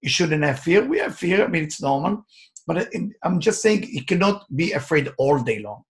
you 0.00 0.08
shouldn't 0.08 0.44
have 0.44 0.60
fear. 0.60 0.84
We 0.84 0.98
have 0.98 1.16
fear. 1.16 1.44
I 1.44 1.48
mean, 1.48 1.64
it's 1.64 1.82
normal. 1.82 2.24
But 2.66 2.88
I'm 3.22 3.40
just 3.40 3.62
saying 3.62 3.88
you 3.90 4.04
cannot 4.04 4.44
be 4.54 4.72
afraid 4.72 5.10
all 5.18 5.38
day 5.42 5.58
long. 5.58 5.82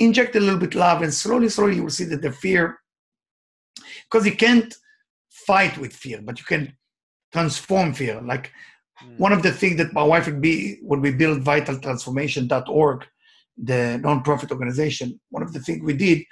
Inject 0.00 0.34
a 0.34 0.40
little 0.40 0.58
bit 0.58 0.74
love 0.74 1.02
and 1.02 1.12
slowly, 1.12 1.48
slowly 1.48 1.76
you 1.76 1.82
will 1.84 1.90
see 1.90 2.04
that 2.04 2.22
the 2.22 2.32
fear, 2.32 2.78
because 4.10 4.26
you 4.26 4.34
can't 4.36 4.74
fight 5.28 5.76
with 5.78 5.92
fear, 5.92 6.20
but 6.22 6.38
you 6.38 6.44
can 6.44 6.76
transform 7.32 7.92
fear. 7.92 8.20
Like 8.20 8.50
mm. 9.04 9.18
one 9.18 9.32
of 9.32 9.42
the 9.42 9.52
things 9.52 9.76
that 9.76 9.92
my 9.92 10.02
wife 10.02 10.26
would 10.26 10.40
be 10.40 10.78
when 10.82 11.00
we 11.00 11.12
built 11.12 11.40
vitaltransformation.org, 11.40 13.06
the 13.62 14.00
nonprofit 14.02 14.50
organization, 14.50 15.20
one 15.28 15.42
of 15.42 15.52
the 15.52 15.60
things 15.60 15.82
we 15.84 15.92
did 15.92 16.22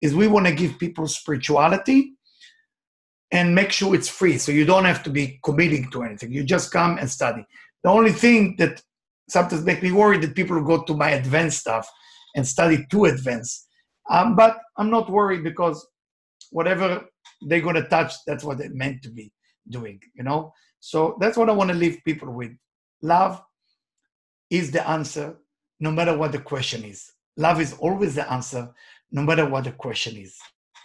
is 0.00 0.14
we 0.14 0.28
want 0.28 0.46
to 0.46 0.54
give 0.54 0.78
people 0.78 1.08
spirituality 1.08 2.12
and 3.30 3.54
make 3.54 3.72
sure 3.72 3.94
it's 3.94 4.08
free. 4.08 4.38
So 4.38 4.52
you 4.52 4.64
don't 4.64 4.84
have 4.84 5.02
to 5.02 5.10
be 5.10 5.38
committing 5.42 5.90
to 5.90 6.02
anything. 6.02 6.32
You 6.32 6.44
just 6.44 6.72
come 6.72 6.98
and 6.98 7.10
study. 7.10 7.44
The 7.82 7.90
only 7.90 8.12
thing 8.12 8.56
that 8.58 8.80
sometimes 9.28 9.64
make 9.64 9.82
me 9.82 9.92
worried 9.92 10.22
that 10.22 10.34
people 10.34 10.62
go 10.62 10.82
to 10.82 10.94
my 10.94 11.10
advanced 11.10 11.58
stuff 11.58 11.88
and 12.34 12.46
study 12.46 12.86
to 12.90 13.06
advance. 13.06 13.66
Um, 14.10 14.36
but 14.36 14.58
I'm 14.76 14.90
not 14.90 15.10
worried 15.10 15.44
because 15.44 15.86
whatever 16.50 17.04
they're 17.42 17.60
going 17.60 17.74
to 17.74 17.88
touch, 17.88 18.14
that's 18.26 18.44
what 18.44 18.58
they're 18.58 18.70
meant 18.70 19.02
to 19.02 19.10
be 19.10 19.32
doing, 19.68 20.00
you 20.14 20.24
know? 20.24 20.52
So 20.80 21.16
that's 21.20 21.36
what 21.36 21.50
I 21.50 21.52
want 21.52 21.70
to 21.70 21.76
leave 21.76 22.00
people 22.04 22.32
with. 22.32 22.52
Love 23.02 23.42
is 24.50 24.70
the 24.70 24.88
answer 24.88 25.36
no 25.80 25.90
matter 25.90 26.16
what 26.16 26.32
the 26.32 26.38
question 26.38 26.84
is. 26.84 27.12
Love 27.36 27.60
is 27.60 27.74
always 27.74 28.14
the 28.14 28.30
answer, 28.32 28.68
no 29.12 29.22
matter 29.22 29.46
what 29.46 29.64
the 29.64 29.72
question 29.72 30.16
is. 30.16 30.36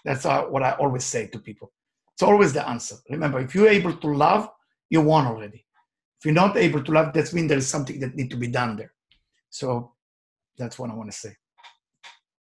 That's 0.06 0.26
what 0.26 0.64
I 0.64 0.72
always 0.74 1.04
say 1.04 1.28
to 1.28 1.40
people. 1.40 1.72
It's 2.14 2.24
always 2.24 2.54
the 2.54 2.68
answer. 2.68 2.96
Remember, 3.10 3.40
if 3.40 3.56
you're 3.56 3.70
able 3.70 3.94
to 3.96 4.08
love, 4.08 4.50
you 4.90 5.02
won 5.02 5.26
already. 5.26 5.66
If 6.20 6.26
you're 6.26 6.34
not 6.34 6.58
able 6.58 6.84
to 6.84 6.92
love, 6.92 7.14
that 7.14 7.34
means 7.34 7.50
there 7.50 7.58
is 7.58 7.68
something 7.68 8.00
that 8.02 8.16
needs 8.16 8.30
to 8.30 8.38
be 8.38 8.48
done 8.48 8.76
there. 8.76 8.94
So 9.50 9.93
that's 10.58 10.78
what 10.80 10.90
I 10.90 10.94
want 10.94 11.12
to 11.12 11.18
say. 11.18 11.36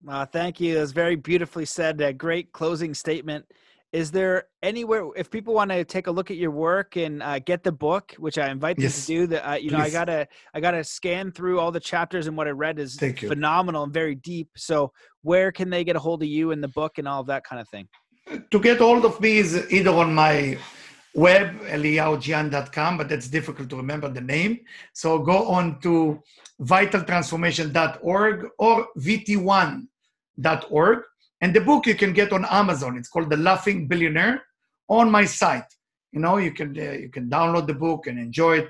Uh, 0.08 0.26
thank 0.26 0.60
you. 0.60 0.78
Was 0.78 0.92
very 0.92 1.16
beautifully 1.16 1.64
said. 1.64 2.00
A 2.00 2.12
great 2.12 2.52
closing 2.52 2.92
statement 2.92 3.44
is 3.92 4.10
there 4.10 4.44
anywhere 4.62 5.06
if 5.16 5.30
people 5.30 5.52
want 5.52 5.70
to 5.70 5.84
take 5.84 6.06
a 6.06 6.10
look 6.10 6.30
at 6.30 6.36
your 6.38 6.50
work 6.50 6.96
and 6.96 7.22
uh, 7.22 7.38
get 7.38 7.62
the 7.62 7.72
book 7.72 8.14
which 8.18 8.38
i 8.38 8.50
invite 8.50 8.76
them 8.76 8.84
yes. 8.84 9.06
to 9.06 9.06
do 9.06 9.26
that 9.26 9.48
uh, 9.48 9.54
you 9.54 9.70
Please. 9.70 9.72
know 9.72 9.84
i 9.84 9.90
gotta 9.90 10.26
i 10.54 10.60
gotta 10.60 10.82
scan 10.82 11.30
through 11.30 11.60
all 11.60 11.70
the 11.70 11.80
chapters 11.80 12.26
and 12.26 12.36
what 12.36 12.46
i 12.48 12.50
read 12.50 12.78
is 12.78 12.98
phenomenal 13.18 13.84
and 13.84 13.92
very 13.92 14.14
deep 14.14 14.48
so 14.56 14.90
where 15.22 15.52
can 15.52 15.70
they 15.70 15.84
get 15.84 15.96
a 15.96 15.98
hold 15.98 16.22
of 16.22 16.28
you 16.28 16.50
and 16.52 16.62
the 16.62 16.68
book 16.68 16.98
and 16.98 17.06
all 17.06 17.20
of 17.20 17.26
that 17.26 17.44
kind 17.44 17.60
of 17.60 17.68
thing 17.68 17.86
to 18.50 18.58
get 18.58 18.78
hold 18.78 19.04
of 19.04 19.20
me 19.20 19.38
is 19.38 19.70
either 19.70 19.90
on 19.90 20.14
my 20.14 20.56
web 21.14 21.60
eliyahujian.com 21.62 22.96
but 22.96 23.08
that's 23.08 23.28
difficult 23.28 23.68
to 23.68 23.76
remember 23.76 24.08
the 24.08 24.20
name 24.20 24.58
so 24.94 25.18
go 25.18 25.46
on 25.48 25.78
to 25.80 26.18
vitaltransformation.org 26.62 28.46
or 28.58 28.88
vt1.org 28.98 31.02
and 31.40 31.54
the 31.54 31.60
book 31.60 31.86
you 31.86 31.96
can 31.96 32.12
get 32.12 32.32
on 32.32 32.44
Amazon. 32.44 32.96
It's 32.96 33.08
called 33.08 33.28
The 33.28 33.36
Laughing 33.36 33.88
Billionaire 33.88 34.44
on 34.88 35.10
my 35.10 35.24
site. 35.24 35.64
You 36.12 36.20
know, 36.20 36.36
you 36.36 36.52
can 36.52 36.78
uh, 36.78 36.92
you 36.92 37.08
can 37.08 37.28
download 37.28 37.66
the 37.66 37.74
book 37.74 38.06
and 38.06 38.18
enjoy 38.18 38.58
it 38.58 38.68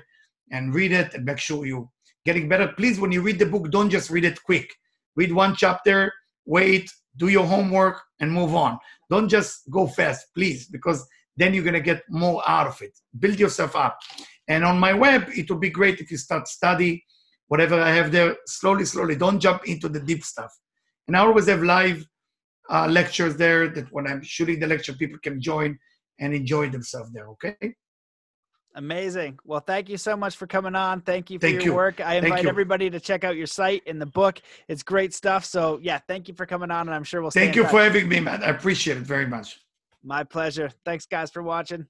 and 0.51 0.73
read 0.73 0.91
it 0.91 1.13
and 1.13 1.25
make 1.25 1.37
sure 1.37 1.65
you 1.65 1.89
getting 2.25 2.49
better. 2.49 2.69
Please, 2.69 2.99
when 2.99 3.11
you 3.11 3.21
read 3.21 3.37
the 3.37 3.45
book, 3.45 3.69
don't 3.69 3.89
just 3.89 4.09
read 4.09 4.25
it 4.25 4.41
quick. 4.43 4.73
Read 5.15 5.31
one 5.31 5.55
chapter, 5.55 6.11
wait, 6.45 6.89
do 7.17 7.27
your 7.27 7.45
homework, 7.45 8.01
and 8.19 8.31
move 8.31 8.55
on. 8.55 8.79
Don't 9.09 9.29
just 9.29 9.69
go 9.69 9.85
fast, 9.85 10.27
please, 10.33 10.67
because 10.67 11.05
then 11.37 11.53
you're 11.53 11.63
gonna 11.63 11.79
get 11.79 12.01
more 12.09 12.41
out 12.47 12.67
of 12.67 12.81
it. 12.81 12.97
Build 13.19 13.39
yourself 13.39 13.75
up. 13.75 13.99
And 14.47 14.63
on 14.63 14.79
my 14.79 14.93
web, 14.93 15.29
it 15.29 15.49
would 15.51 15.59
be 15.59 15.69
great 15.69 15.99
if 15.99 16.09
you 16.09 16.17
start 16.17 16.47
study 16.47 17.03
whatever 17.47 17.79
I 17.79 17.91
have 17.91 18.11
there 18.11 18.35
slowly, 18.45 18.85
slowly. 18.85 19.15
Don't 19.15 19.39
jump 19.39 19.67
into 19.67 19.89
the 19.89 19.99
deep 19.99 20.23
stuff. 20.23 20.51
And 21.07 21.17
I 21.17 21.19
always 21.19 21.47
have 21.47 21.63
live 21.63 22.05
uh, 22.69 22.87
lectures 22.87 23.35
there 23.35 23.67
that 23.69 23.91
when 23.91 24.07
I'm 24.07 24.23
shooting 24.23 24.59
the 24.59 24.67
lecture, 24.67 24.93
people 24.93 25.19
can 25.21 25.41
join 25.41 25.77
and 26.19 26.33
enjoy 26.33 26.69
themselves 26.69 27.11
there. 27.11 27.27
Okay. 27.29 27.75
Amazing. 28.75 29.37
Well, 29.45 29.59
thank 29.59 29.87
you 29.87 29.97
so 29.97 30.15
much 30.15 30.35
for 30.35 30.47
coming 30.47 30.73
on. 30.73 31.01
Thank 31.01 31.29
you 31.29 31.37
for 31.37 31.45
thank 31.45 31.55
your 31.57 31.63
you. 31.65 31.73
work. 31.75 32.01
I 32.01 32.15
invite 32.15 32.47
everybody 32.47 32.89
to 32.89 32.99
check 32.99 33.23
out 33.23 33.35
your 33.35 33.45
site 33.45 33.83
and 33.85 34.01
the 34.01 34.07
book. 34.07 34.41
It's 34.67 34.81
great 34.81 35.13
stuff. 35.13 35.45
So, 35.45 35.79
yeah, 35.83 35.99
thank 36.07 36.27
you 36.27 36.33
for 36.33 36.47
coming 36.47 36.71
on, 36.71 36.87
and 36.87 36.95
I'm 36.95 37.03
sure 37.03 37.21
we'll. 37.21 37.29
See 37.29 37.39
you. 37.39 37.45
Thank 37.45 37.55
you 37.55 37.67
for 37.67 37.83
having 37.83 38.09
me, 38.09 38.19
man. 38.19 38.43
I 38.43 38.47
appreciate 38.47 38.97
it 38.97 39.03
very 39.03 39.27
much. 39.27 39.59
My 40.03 40.23
pleasure. 40.23 40.71
Thanks, 40.85 41.05
guys, 41.05 41.29
for 41.29 41.43
watching. 41.43 41.85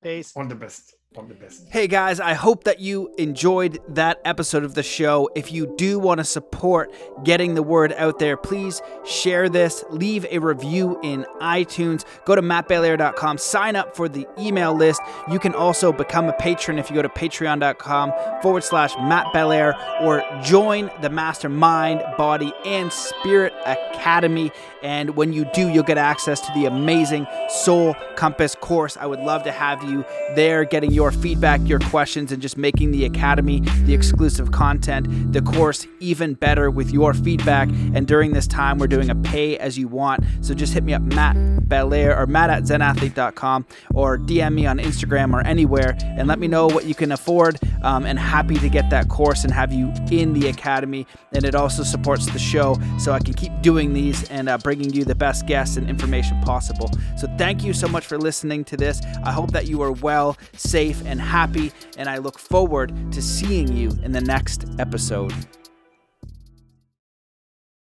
Peace. 0.00 0.32
All 0.36 0.46
the 0.46 0.54
best. 0.54 0.94
The. 1.14 1.66
Hey 1.68 1.88
guys, 1.88 2.20
I 2.20 2.32
hope 2.32 2.64
that 2.64 2.80
you 2.80 3.12
enjoyed 3.18 3.80
that 3.88 4.22
episode 4.24 4.64
of 4.64 4.74
the 4.74 4.82
show. 4.82 5.28
If 5.34 5.52
you 5.52 5.74
do 5.76 5.98
want 5.98 6.18
to 6.18 6.24
support 6.24 6.90
getting 7.22 7.54
the 7.54 7.62
word 7.62 7.92
out 7.98 8.18
there, 8.18 8.38
please 8.38 8.80
share 9.04 9.50
this, 9.50 9.84
leave 9.90 10.24
a 10.30 10.38
review 10.38 10.98
in 11.02 11.26
iTunes, 11.42 12.06
go 12.24 12.34
to 12.34 12.40
mattbelair.com, 12.40 13.36
sign 13.36 13.76
up 13.76 13.94
for 13.94 14.08
the 14.08 14.26
email 14.38 14.74
list. 14.74 15.02
You 15.30 15.38
can 15.38 15.54
also 15.54 15.92
become 15.92 16.30
a 16.30 16.32
patron 16.34 16.78
if 16.78 16.88
you 16.88 16.96
go 16.96 17.02
to 17.02 17.10
patreon.com 17.10 18.12
forward 18.40 18.64
slash 18.64 18.94
Matt 18.96 19.34
Belair 19.34 19.74
or 20.00 20.24
join 20.42 20.90
the 21.02 21.10
Mastermind, 21.10 22.02
Body, 22.16 22.54
and 22.64 22.90
Spirit 22.90 23.52
Academy. 23.66 24.50
And 24.82 25.16
when 25.16 25.32
you 25.32 25.44
do, 25.52 25.68
you'll 25.68 25.84
get 25.84 25.98
access 25.98 26.40
to 26.40 26.52
the 26.54 26.66
amazing 26.66 27.26
Soul 27.48 27.94
Compass 28.16 28.54
course. 28.54 28.96
I 28.96 29.06
would 29.06 29.20
love 29.20 29.44
to 29.44 29.52
have 29.52 29.82
you 29.84 30.04
there 30.34 30.64
getting 30.64 30.90
your 30.90 31.12
feedback, 31.12 31.60
your 31.66 31.78
questions, 31.78 32.32
and 32.32 32.42
just 32.42 32.56
making 32.56 32.90
the 32.90 33.04
Academy, 33.04 33.60
the 33.84 33.94
exclusive 33.94 34.52
content, 34.52 35.32
the 35.32 35.42
course 35.42 35.86
even 36.00 36.34
better 36.34 36.70
with 36.70 36.90
your 36.90 37.14
feedback. 37.14 37.68
And 37.94 38.06
during 38.06 38.32
this 38.32 38.46
time, 38.46 38.78
we're 38.78 38.86
doing 38.88 39.10
a 39.10 39.14
pay 39.14 39.56
as 39.58 39.78
you 39.78 39.88
want. 39.88 40.24
So 40.40 40.54
just 40.54 40.72
hit 40.72 40.84
me 40.84 40.94
up, 40.94 41.02
Matt 41.02 41.36
Belair 41.68 42.18
or 42.18 42.26
Matt 42.26 42.50
at 42.50 42.64
zenathlete.com 42.64 43.66
or 43.94 44.18
DM 44.18 44.54
me 44.54 44.66
on 44.66 44.78
Instagram 44.78 45.32
or 45.32 45.40
anywhere 45.46 45.96
and 46.02 46.28
let 46.28 46.38
me 46.38 46.46
know 46.46 46.66
what 46.66 46.84
you 46.84 46.94
can 46.94 47.12
afford. 47.12 47.58
Um, 47.82 48.04
and 48.04 48.18
happy 48.18 48.56
to 48.56 48.68
get 48.68 48.90
that 48.90 49.08
course 49.08 49.42
and 49.44 49.52
have 49.52 49.72
you 49.72 49.92
in 50.10 50.34
the 50.34 50.48
Academy. 50.48 51.06
And 51.32 51.44
it 51.44 51.54
also 51.54 51.82
supports 51.82 52.26
the 52.26 52.38
show 52.38 52.78
so 52.98 53.12
I 53.12 53.18
can 53.18 53.34
keep 53.34 53.52
doing 53.62 53.92
these 53.92 54.28
and 54.30 54.48
uh, 54.48 54.58
bringing 54.72 54.94
you 54.94 55.04
the 55.04 55.14
best 55.14 55.46
guests 55.46 55.76
and 55.76 55.86
information 55.86 56.40
possible. 56.40 56.90
So 57.18 57.28
thank 57.36 57.62
you 57.62 57.74
so 57.74 57.86
much 57.86 58.06
for 58.06 58.16
listening 58.16 58.64
to 58.64 58.76
this. 58.78 59.02
I 59.22 59.30
hope 59.30 59.50
that 59.52 59.66
you 59.66 59.82
are 59.82 59.92
well, 59.92 60.38
safe, 60.54 61.02
and 61.04 61.20
happy. 61.20 61.72
And 61.98 62.08
I 62.08 62.16
look 62.16 62.38
forward 62.38 63.12
to 63.12 63.20
seeing 63.20 63.76
you 63.76 63.90
in 64.02 64.12
the 64.12 64.22
next 64.22 64.64
episode. 64.78 65.34